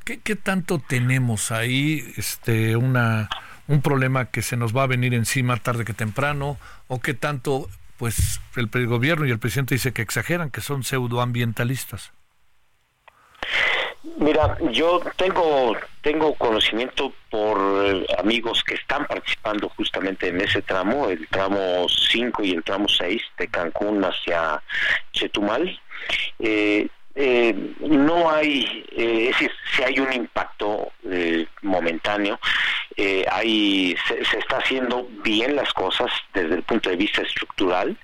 ¿Qué, 0.05 0.37
tanto 0.37 0.79
tenemos 0.79 1.51
ahí 1.51 2.13
este 2.17 2.77
una 2.77 3.29
un 3.67 3.81
problema 3.81 4.27
que 4.27 4.43
se 4.43 4.57
nos 4.57 4.77
va 4.77 4.83
a 4.83 4.87
venir 4.87 5.15
encima 5.15 5.57
tarde 5.57 5.85
que 5.85 5.95
temprano 5.95 6.59
o 6.89 7.01
qué 7.01 7.15
tanto 7.15 7.69
pues 7.97 8.41
el 8.57 8.69
gobierno 8.87 9.27
y 9.27 9.31
el 9.31 9.39
presidente 9.39 9.75
dice 9.75 9.93
que 9.93 10.03
exageran, 10.03 10.51
que 10.51 10.61
son 10.61 10.83
pseudoambientalistas? 10.83 12.13
Mira, 14.19 14.59
yo 14.71 15.01
tengo 15.17 15.75
tengo 16.03 16.35
conocimiento 16.35 17.15
por 17.31 17.59
eh, 17.87 18.07
amigos 18.19 18.63
que 18.63 18.75
están 18.75 19.07
participando 19.07 19.71
justamente 19.71 20.29
en 20.29 20.43
ese 20.43 20.61
tramo, 20.61 21.09
el 21.09 21.27
tramo 21.29 21.87
5 21.89 22.45
y 22.45 22.51
el 22.51 22.63
tramo 22.63 22.87
6 22.87 23.23
de 23.39 23.49
Cancún 23.49 24.05
hacia 24.05 24.63
Chetumal. 25.13 25.81
Eh, 26.39 26.89
eh, 27.17 27.55
no 27.81 28.31
hay, 28.31 28.85
eh, 28.97 29.29
es 29.29 29.39
decir, 29.39 29.53
si 29.75 29.83
hay 29.85 30.01
un 30.01 30.13
impacto 30.13 30.93
eh, 31.09 31.47
momentáneo, 31.63 32.41
eh, 32.97 33.25
hay, 33.31 33.97
se, 34.09 34.25
se, 34.25 34.39
está 34.39 34.59
haciendo 34.59 35.07
bien 35.23 35.55
las 35.55 35.73
cosas 35.73 36.11
desde 36.33 36.57
el 36.57 36.63
punto 36.63 36.91
de 36.91 36.97
vista 36.97 37.23
estructural, 37.23 37.97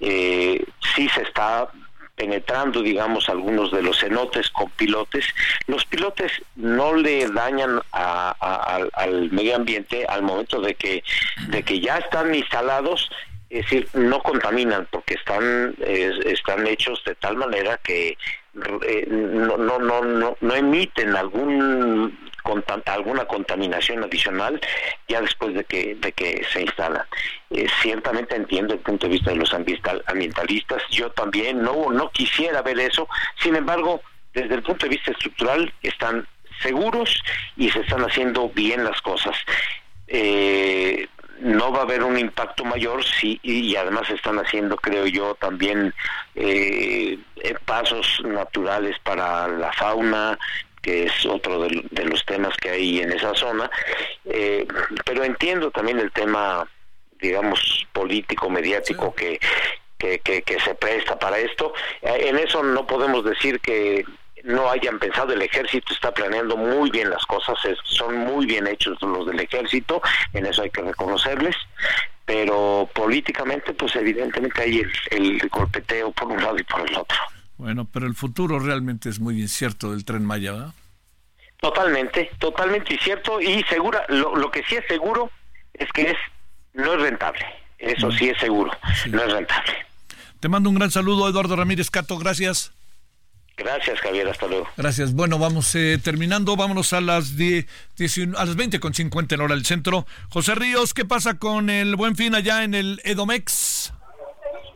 sí 0.00 1.08
se 1.08 1.22
está 1.22 1.68
penetrando, 2.16 2.82
digamos, 2.82 3.28
algunos 3.28 3.70
de 3.70 3.80
los 3.80 4.00
cenotes 4.00 4.50
con 4.50 4.68
pilotes. 4.70 5.24
Los 5.68 5.84
pilotes 5.84 6.32
no 6.56 6.94
le 6.94 7.28
dañan 7.28 7.80
al 7.92 9.30
medio 9.30 9.54
ambiente 9.54 10.04
al 10.08 10.22
momento 10.22 10.60
de 10.60 10.74
que, 10.74 11.04
de 11.48 11.62
que 11.62 11.78
ya 11.78 11.98
están 11.98 12.34
instalados 12.34 13.08
es 13.50 13.62
decir, 13.62 13.88
no 13.94 14.22
contaminan 14.22 14.86
porque 14.90 15.14
están 15.14 15.74
están 15.80 16.66
hechos 16.66 17.02
de 17.06 17.14
tal 17.14 17.36
manera 17.36 17.78
que 17.82 18.18
eh, 18.86 19.06
no, 19.08 19.56
no, 19.56 19.78
no, 19.78 20.36
no, 20.40 20.54
emiten 20.54 21.14
algún 21.16 22.18
alguna 22.86 23.26
contaminación 23.26 24.02
adicional 24.02 24.58
ya 25.06 25.20
después 25.20 25.54
de 25.54 25.64
que 25.64 25.96
de 25.96 26.12
que 26.12 26.44
se 26.50 26.62
instala. 26.62 27.06
Eh, 27.50 27.66
ciertamente 27.82 28.36
entiendo 28.36 28.74
el 28.74 28.80
punto 28.80 29.06
de 29.06 29.12
vista 29.12 29.30
de 29.30 29.36
los 29.36 29.52
ambientalistas. 29.52 30.82
Yo 30.90 31.10
también 31.10 31.62
no 31.62 31.90
no 31.90 32.10
quisiera 32.10 32.62
ver 32.62 32.78
eso. 32.80 33.06
Sin 33.36 33.54
embargo, 33.54 34.00
desde 34.32 34.54
el 34.54 34.62
punto 34.62 34.86
de 34.86 34.90
vista 34.90 35.10
estructural 35.10 35.72
están 35.82 36.26
seguros 36.62 37.22
y 37.56 37.70
se 37.70 37.80
están 37.80 38.02
haciendo 38.02 38.48
bien 38.48 38.84
las 38.84 39.00
cosas. 39.02 39.36
Eh, 40.06 41.06
no 41.40 41.72
va 41.72 41.80
a 41.80 41.82
haber 41.82 42.02
un 42.02 42.18
impacto 42.18 42.64
mayor 42.64 43.04
sí 43.04 43.38
y, 43.42 43.74
además 43.76 44.08
están 44.10 44.38
haciendo 44.38 44.76
creo 44.76 45.06
yo 45.06 45.34
también 45.36 45.94
eh, 46.34 47.18
eh, 47.36 47.54
pasos 47.64 48.20
naturales 48.24 48.96
para 49.02 49.48
la 49.48 49.72
fauna 49.72 50.38
que 50.82 51.04
es 51.04 51.26
otro 51.26 51.60
de, 51.60 52.04
los 52.04 52.24
temas 52.24 52.56
que 52.56 52.70
hay 52.70 53.00
en 53.00 53.12
esa 53.12 53.34
zona 53.34 53.70
eh, 54.24 54.66
pero 55.04 55.24
entiendo 55.24 55.70
también 55.70 55.98
el 55.98 56.12
tema 56.12 56.66
digamos 57.20 57.86
político 57.92 58.48
mediático 58.50 59.14
que 59.14 59.38
que, 59.98 60.20
que, 60.20 60.60
se 60.60 60.76
presta 60.76 61.18
para 61.18 61.40
esto. 61.40 61.72
En 62.02 62.38
eso 62.38 62.62
no 62.62 62.86
podemos 62.86 63.24
decir 63.24 63.58
que 63.58 64.04
no 64.44 64.70
hayan 64.70 64.98
pensado, 64.98 65.32
el 65.32 65.42
ejército 65.42 65.92
está 65.92 66.12
planeando 66.12 66.56
muy 66.56 66.90
bien 66.90 67.10
las 67.10 67.24
cosas, 67.26 67.56
son 67.84 68.16
muy 68.18 68.46
bien 68.46 68.66
hechos 68.66 69.00
los 69.02 69.26
del 69.26 69.40
ejército, 69.40 70.00
en 70.32 70.46
eso 70.46 70.62
hay 70.62 70.70
que 70.70 70.82
reconocerles, 70.82 71.56
pero 72.24 72.88
políticamente 72.94 73.72
pues 73.72 73.96
evidentemente 73.96 74.62
hay 74.62 74.82
el, 75.10 75.48
golpeteo 75.48 76.12
por 76.12 76.28
un 76.28 76.42
lado 76.42 76.58
y 76.58 76.64
por 76.64 76.88
el 76.88 76.96
otro. 76.96 77.18
Bueno, 77.56 77.86
pero 77.90 78.06
el 78.06 78.14
futuro 78.14 78.58
realmente 78.58 79.08
es 79.08 79.18
muy 79.18 79.40
incierto 79.40 79.90
del 79.92 80.04
tren 80.04 80.24
Maya, 80.24 80.52
¿verdad? 80.52 80.74
Totalmente, 81.60 82.30
totalmente 82.38 82.94
incierto 82.94 83.40
y 83.40 83.62
segura, 83.64 84.04
lo, 84.08 84.36
lo 84.36 84.50
que 84.50 84.62
sí 84.64 84.76
es 84.76 84.84
seguro 84.86 85.30
es 85.74 85.90
que 85.92 86.10
es 86.10 86.16
no 86.74 86.94
es 86.94 87.00
rentable, 87.00 87.44
eso 87.78 88.12
sí 88.12 88.28
es 88.28 88.38
seguro, 88.38 88.70
no 89.10 89.22
es 89.22 89.32
rentable. 89.32 89.74
Te 90.40 90.48
mando 90.48 90.70
un 90.70 90.76
gran 90.76 90.92
saludo, 90.92 91.28
Eduardo 91.28 91.56
Ramírez 91.56 91.90
Cato, 91.90 92.16
gracias. 92.16 92.72
Gracias, 93.58 94.00
Javier. 94.00 94.28
Hasta 94.28 94.46
luego. 94.46 94.68
Gracias. 94.76 95.12
Bueno, 95.12 95.38
vamos 95.38 95.74
eh, 95.74 95.98
terminando. 96.02 96.56
Vámonos 96.56 96.92
a 96.92 97.00
las, 97.00 97.36
10, 97.36 97.66
a 98.36 98.44
las 98.44 98.56
20 98.56 98.80
con 98.80 98.94
50 98.94 99.34
en 99.34 99.40
hora 99.40 99.54
del 99.54 99.66
centro. 99.66 100.06
José 100.30 100.54
Ríos, 100.54 100.94
¿qué 100.94 101.04
pasa 101.04 101.34
con 101.34 101.68
el 101.68 101.96
buen 101.96 102.16
fin 102.16 102.34
allá 102.34 102.64
en 102.64 102.74
el 102.74 103.00
Edomex? 103.04 103.92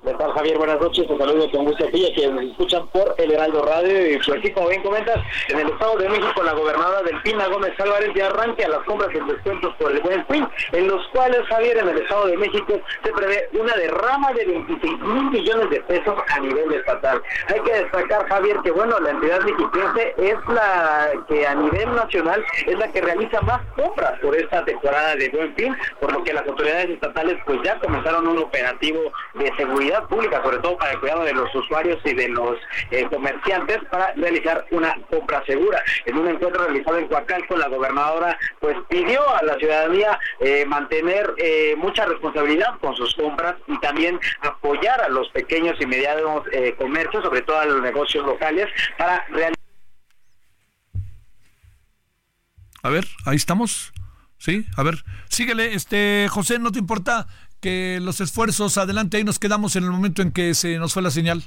¿Qué 0.04 0.12
tal, 0.14 0.32
Javier? 0.32 0.58
Buenas 0.58 0.80
noches. 0.80 1.06
Te 1.06 1.16
saludo 1.16 1.48
con 1.52 1.64
gusto 1.64 1.84
aquí, 1.86 2.12
que 2.16 2.26
nos 2.26 2.42
escuchan 2.42 2.88
por 2.88 3.14
el 3.18 3.30
Heraldo 3.30 3.62
Radio. 3.62 4.10
Y 4.10 4.16
pues 4.16 4.36
aquí, 4.36 4.50
como 4.50 4.68
bien 4.68 4.82
comentas, 4.82 5.16
en 5.48 5.60
el 5.60 5.68
Estado 5.68 5.96
de 5.96 6.08
México, 6.08 6.42
la 6.42 6.54
gobernadora 6.54 7.02
Delfina 7.02 7.46
Gómez 7.46 7.78
Álvarez 7.78 8.10
ya 8.16 8.26
arranca 8.26 8.66
las 8.66 8.80
compras 8.80 9.14
en 9.14 9.28
descuentos 9.28 9.72
por 9.76 9.92
el 9.92 10.00
buen 10.00 10.26
fin, 10.26 10.44
en 10.72 10.88
los 10.88 11.06
cuales, 11.12 11.46
Javier, 11.46 11.78
en 11.78 11.88
el 11.88 11.98
Estado 11.98 12.26
de 12.26 12.36
México 12.36 12.80
se 13.04 13.12
prevé 13.12 13.48
una 13.52 13.76
derrama 13.76 14.32
de 14.32 14.44
26 14.44 14.98
mil 15.02 15.30
millones 15.30 15.70
de 15.70 15.80
pesos 15.82 16.18
a 16.28 16.40
nivel 16.40 16.72
estatal. 16.72 17.22
Hay 17.46 17.60
que 17.60 17.72
destacar, 17.72 18.26
Javier, 18.28 18.56
que 18.64 18.72
bueno, 18.72 18.98
la 18.98 19.10
entidad 19.10 19.40
mexiquense 19.42 20.14
es 20.18 20.36
la 20.48 21.12
que 21.28 21.46
a 21.46 21.54
nivel 21.54 21.94
nacional 21.94 22.44
es 22.66 22.76
la 22.76 22.88
que 22.88 23.02
realiza 23.02 23.40
más 23.42 23.60
compras 23.76 24.18
por 24.18 24.34
esta 24.34 24.64
temporada 24.64 25.14
de 25.14 25.28
buen 25.28 25.54
fin, 25.54 25.76
por 26.00 26.12
lo 26.12 26.24
que 26.24 26.32
las 26.32 26.44
autoridades 26.48 26.90
estatales 26.90 27.38
pues 27.46 27.60
ya 27.62 27.78
comenzaron 27.78 28.26
un 28.26 28.38
operativo 28.38 29.00
de 29.34 29.54
seguridad 29.56 29.91
pública, 30.00 30.42
sobre 30.42 30.58
todo 30.58 30.76
para 30.76 30.92
el 30.92 31.00
cuidado 31.00 31.24
de 31.24 31.34
los 31.34 31.54
usuarios 31.54 31.98
y 32.04 32.14
de 32.14 32.28
los 32.28 32.58
eh, 32.90 33.06
comerciantes, 33.10 33.78
para 33.90 34.12
realizar 34.14 34.66
una 34.70 34.96
compra 35.10 35.44
segura. 35.46 35.82
En 36.06 36.16
un 36.16 36.28
encuentro 36.28 36.64
realizado 36.64 36.98
en 36.98 37.08
Coacalco, 37.08 37.56
la 37.56 37.68
gobernadora 37.68 38.38
pues 38.60 38.76
pidió 38.88 39.20
a 39.34 39.42
la 39.42 39.56
ciudadanía 39.56 40.18
eh, 40.40 40.64
mantener 40.66 41.34
eh, 41.38 41.74
mucha 41.76 42.06
responsabilidad 42.06 42.78
con 42.80 42.96
sus 42.96 43.14
compras 43.14 43.56
y 43.66 43.78
también 43.80 44.18
apoyar 44.40 45.00
a 45.02 45.08
los 45.08 45.28
pequeños 45.30 45.76
y 45.80 45.86
medianos 45.86 46.42
comercios, 46.78 47.22
sobre 47.24 47.42
todo 47.42 47.58
a 47.58 47.66
los 47.66 47.82
negocios 47.82 48.24
locales, 48.24 48.68
para 48.96 49.24
realizar 49.28 49.62
a 52.82 52.90
ver, 52.90 53.06
ahí 53.26 53.36
estamos. 53.36 53.92
Sí, 54.38 54.66
a 54.76 54.82
ver, 54.82 55.04
síguele, 55.28 55.74
este 55.74 56.26
José, 56.28 56.58
¿no 56.58 56.72
te 56.72 56.80
importa 56.80 57.28
que 57.62 58.00
los 58.02 58.20
esfuerzos 58.20 58.76
adelante 58.76 59.16
ahí 59.16 59.24
nos 59.24 59.38
quedamos 59.38 59.76
en 59.76 59.84
el 59.84 59.90
momento 59.90 60.20
en 60.20 60.32
que 60.32 60.52
se 60.54 60.78
nos 60.78 60.92
fue 60.92 61.02
la 61.02 61.10
señal? 61.10 61.44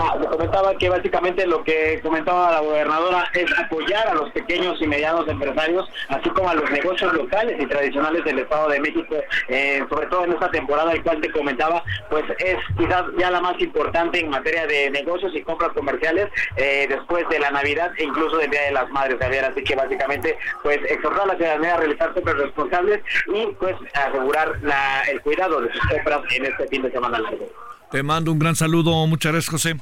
Ah, 0.00 0.16
comentaba 0.30 0.76
que 0.76 0.88
básicamente 0.88 1.44
lo 1.44 1.64
que 1.64 1.98
comentaba 2.04 2.52
la 2.52 2.60
gobernadora 2.60 3.28
es 3.34 3.46
apoyar 3.58 4.06
a 4.06 4.14
los 4.14 4.30
pequeños 4.30 4.80
y 4.80 4.86
medianos 4.86 5.26
empresarios, 5.26 5.90
así 6.08 6.30
como 6.30 6.48
a 6.48 6.54
los 6.54 6.70
negocios 6.70 7.12
locales 7.14 7.60
y 7.60 7.66
tradicionales 7.66 8.24
del 8.24 8.38
Estado 8.38 8.68
de 8.68 8.78
México, 8.78 9.16
eh, 9.48 9.84
sobre 9.88 10.06
todo 10.06 10.22
en 10.22 10.34
esta 10.34 10.52
temporada, 10.52 10.92
el 10.92 11.02
cual 11.02 11.20
te 11.20 11.32
comentaba, 11.32 11.82
pues 12.10 12.22
es 12.38 12.58
quizás 12.76 13.06
ya 13.18 13.32
la 13.32 13.40
más 13.40 13.60
importante 13.60 14.20
en 14.20 14.30
materia 14.30 14.68
de 14.68 14.88
negocios 14.90 15.34
y 15.34 15.42
compras 15.42 15.72
comerciales 15.72 16.28
eh, 16.54 16.86
después 16.88 17.28
de 17.28 17.40
la 17.40 17.50
Navidad 17.50 17.90
e 17.98 18.04
incluso 18.04 18.36
del 18.36 18.50
Día 18.52 18.62
de 18.66 18.72
las 18.72 18.88
Madres, 18.90 19.18
Javier. 19.18 19.46
Así 19.46 19.64
que 19.64 19.74
básicamente, 19.74 20.38
pues 20.62 20.78
exhortar 20.88 21.22
a 21.22 21.32
la 21.32 21.36
ciudadanía 21.36 21.74
a 21.74 21.78
realizar 21.78 22.14
compras 22.14 22.36
responsables 22.36 23.00
y 23.34 23.46
pues 23.58 23.74
asegurar 23.94 24.58
la, 24.62 25.02
el 25.10 25.20
cuidado 25.22 25.60
de 25.60 25.72
sus 25.72 25.82
compras 25.88 26.20
en 26.36 26.44
este 26.44 26.68
fin 26.68 26.82
de 26.82 26.92
semana 26.92 27.18
largo. 27.18 27.67
Te 27.90 28.02
mando 28.02 28.32
un 28.32 28.38
gran 28.38 28.54
saludo, 28.54 29.06
muchas 29.06 29.32
gracias 29.32 29.50
José. 29.50 29.76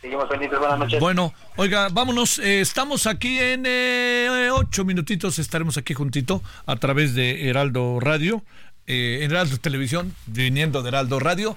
Seguimos 0.00 0.26
pendientes, 0.28 0.58
buenas 0.58 0.78
noches. 0.78 1.00
Bueno, 1.00 1.32
oiga, 1.54 1.88
vámonos, 1.88 2.40
eh, 2.40 2.60
estamos 2.60 3.06
aquí 3.06 3.38
en 3.38 3.62
eh, 3.64 4.48
ocho 4.52 4.84
minutitos, 4.84 5.38
estaremos 5.38 5.76
aquí 5.76 5.94
juntito 5.94 6.42
a 6.66 6.76
través 6.76 7.14
de 7.14 7.48
Heraldo 7.48 8.00
Radio. 8.00 8.42
Eh, 8.88 9.20
en 9.22 9.30
Heraldo 9.30 9.58
Televisión, 9.58 10.14
viniendo 10.26 10.82
de 10.82 10.88
Heraldo 10.88 11.20
Radio, 11.20 11.56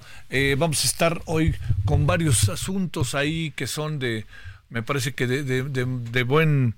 vamos 0.57 0.83
a 0.83 0.87
estar 0.87 1.21
hoy 1.25 1.55
con 1.85 2.05
varios 2.05 2.47
asuntos 2.49 3.15
ahí 3.15 3.51
que 3.51 3.65
son 3.65 3.97
de, 3.97 4.25
me 4.69 4.83
parece 4.83 5.13
que 5.13 5.25
de, 5.25 5.43
de, 5.43 5.85
de 5.85 6.23
buen, 6.23 6.75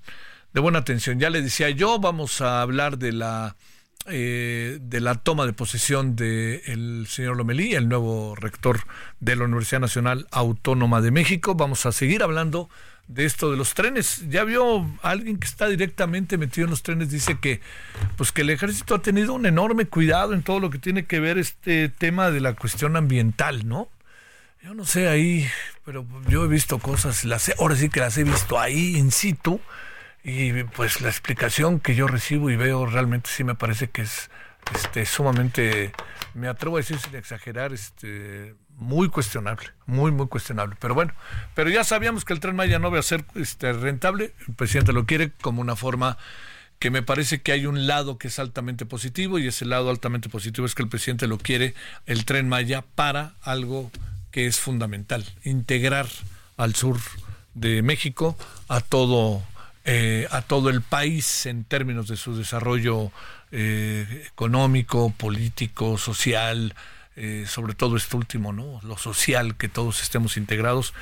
de 0.54 0.60
buena 0.60 0.78
atención. 0.78 1.18
Ya 1.18 1.28
le 1.28 1.42
decía 1.42 1.68
yo, 1.70 1.98
vamos 1.98 2.40
a 2.40 2.62
hablar 2.62 2.96
de 2.98 3.12
la 3.12 3.54
eh, 4.06 4.78
de 4.80 5.00
la 5.00 5.14
toma 5.14 5.46
de 5.46 5.52
posesión 5.52 6.16
del 6.16 7.06
señor 7.08 7.36
Lomelí, 7.36 7.74
el 7.74 7.88
nuevo 7.88 8.34
rector 8.34 8.80
de 9.20 9.36
la 9.36 9.44
Universidad 9.44 9.80
Nacional 9.80 10.26
Autónoma 10.30 11.00
de 11.00 11.12
México. 11.12 11.54
Vamos 11.54 11.86
a 11.86 11.92
seguir 11.92 12.22
hablando 12.22 12.68
de 13.06 13.24
esto 13.24 13.50
de 13.50 13.56
los 13.56 13.74
trenes. 13.74 14.28
Ya 14.28 14.44
vio 14.44 14.90
alguien 15.02 15.38
que 15.38 15.46
está 15.46 15.68
directamente 15.68 16.36
metido 16.38 16.64
en 16.64 16.70
los 16.70 16.82
trenes, 16.82 17.10
dice 17.10 17.38
que 17.38 17.60
pues 18.16 18.32
que 18.32 18.42
el 18.42 18.50
ejército 18.50 18.94
ha 18.94 19.02
tenido 19.02 19.34
un 19.34 19.46
enorme 19.46 19.86
cuidado 19.86 20.32
en 20.32 20.42
todo 20.42 20.58
lo 20.58 20.70
que 20.70 20.78
tiene 20.78 21.04
que 21.04 21.20
ver 21.20 21.38
este 21.38 21.88
tema 21.88 22.30
de 22.30 22.40
la 22.40 22.54
cuestión 22.54 22.96
ambiental, 22.96 23.68
¿no? 23.68 23.88
Yo 24.64 24.74
no 24.74 24.84
sé 24.84 25.08
ahí, 25.08 25.48
pero 25.84 26.06
yo 26.28 26.44
he 26.44 26.48
visto 26.48 26.78
cosas, 26.78 27.24
las 27.24 27.52
ahora 27.58 27.74
sí 27.76 27.88
que 27.88 28.00
las 28.00 28.16
he 28.16 28.24
visto 28.24 28.58
ahí 28.58 28.96
in 28.96 29.10
situ 29.10 29.60
y 30.24 30.64
pues 30.64 31.00
la 31.00 31.08
explicación 31.08 31.80
que 31.80 31.94
yo 31.94 32.06
recibo 32.06 32.50
y 32.50 32.56
veo 32.56 32.86
realmente 32.86 33.28
sí 33.30 33.44
me 33.44 33.54
parece 33.54 33.90
que 33.90 34.02
es 34.02 34.30
este 34.74 35.04
sumamente 35.04 35.92
me 36.34 36.48
atrevo 36.48 36.76
a 36.76 36.80
decir 36.80 36.98
sin 36.98 37.14
exagerar 37.16 37.72
este 37.72 38.54
muy 38.76 39.08
cuestionable 39.08 39.68
muy 39.86 40.12
muy 40.12 40.28
cuestionable. 40.28 40.76
Pero 40.78 40.94
bueno 40.94 41.12
pero 41.54 41.70
ya 41.70 41.82
sabíamos 41.82 42.24
que 42.24 42.32
el 42.32 42.40
tren 42.40 42.54
Maya 42.54 42.78
no 42.78 42.90
va 42.90 43.00
a 43.00 43.02
ser 43.02 43.24
este 43.34 43.72
rentable. 43.72 44.32
El 44.46 44.54
presidente 44.54 44.92
lo 44.92 45.06
quiere 45.06 45.32
como 45.40 45.60
una 45.60 45.74
forma 45.74 46.18
que 46.78 46.90
me 46.90 47.02
parece 47.02 47.42
que 47.42 47.52
hay 47.52 47.66
un 47.66 47.86
lado 47.86 48.18
que 48.18 48.28
es 48.28 48.38
altamente 48.38 48.86
positivo 48.86 49.38
y 49.38 49.46
ese 49.46 49.64
lado 49.64 49.90
altamente 49.90 50.28
positivo 50.28 50.66
es 50.66 50.74
que 50.74 50.82
el 50.82 50.88
presidente 50.88 51.26
lo 51.26 51.38
quiere 51.38 51.74
el 52.06 52.24
tren 52.24 52.48
Maya 52.48 52.84
para 52.94 53.34
algo 53.42 53.90
que 54.30 54.46
es 54.46 54.58
fundamental 54.58 55.24
integrar 55.44 56.06
al 56.56 56.74
sur 56.74 56.98
de 57.54 57.82
México 57.82 58.36
a 58.68 58.80
todo 58.80 59.42
eh, 59.84 60.28
a 60.30 60.42
todo 60.42 60.70
el 60.70 60.80
país 60.80 61.46
en 61.46 61.64
términos 61.64 62.08
de 62.08 62.16
su 62.16 62.36
desarrollo 62.36 63.10
eh, 63.50 64.24
económico, 64.26 65.12
político, 65.16 65.98
social, 65.98 66.74
eh, 67.16 67.44
sobre 67.46 67.74
todo 67.74 67.96
este 67.96 68.16
último, 68.16 68.52
¿no? 68.52 68.80
Lo 68.82 68.96
social, 68.96 69.56
que 69.56 69.68
todos 69.68 70.02
estemos 70.02 70.36
integrados. 70.36 70.94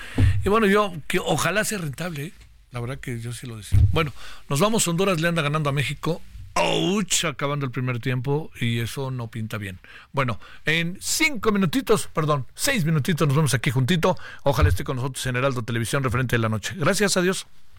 Y 0.45 0.49
bueno, 0.49 0.67
yo, 0.67 0.93
que 1.07 1.19
ojalá 1.19 1.65
sea 1.65 1.79
rentable, 1.79 2.33
la 2.73 2.81
verdad 2.81 2.99
que 2.99 3.21
yo 3.21 3.33
sí 3.33 3.47
lo 3.47 3.57
deseo. 3.57 3.79
Bueno, 3.93 4.13
nos 4.49 4.61
vamos, 4.61 4.87
Honduras 4.89 5.21
le 5.21 5.29
anda 5.29 5.43
ganando 5.43 5.71
a 5.71 5.73
México. 5.73 6.21
¡Auch! 6.55 7.25
Acabando 7.27 7.65
el 7.65 7.71
primer 7.71 8.01
tiempo 8.01 8.51
y 8.61 8.81
eso 8.81 9.11
no 9.13 9.29
pinta 9.29 9.57
bien. 9.57 9.79
Bueno, 10.13 10.41
en 10.65 10.99
cinco 11.01 11.53
minutitos, 11.53 12.09
perdón, 12.13 12.47
seis 12.55 12.85
minutitos 12.85 13.29
nos 13.29 13.37
vemos 13.37 13.55
aquí 13.55 13.71
juntito. 13.71 14.17
Ojalá 14.43 14.69
esté 14.69 14.83
con 14.83 14.97
nosotros 14.97 15.25
en 15.27 15.37
Heraldo 15.37 15.63
Televisión 15.63 16.03
referente 16.03 16.35
de 16.35 16.41
la 16.41 16.49
noche. 16.49 16.75
Gracias, 16.77 17.17
adiós. 17.17 17.47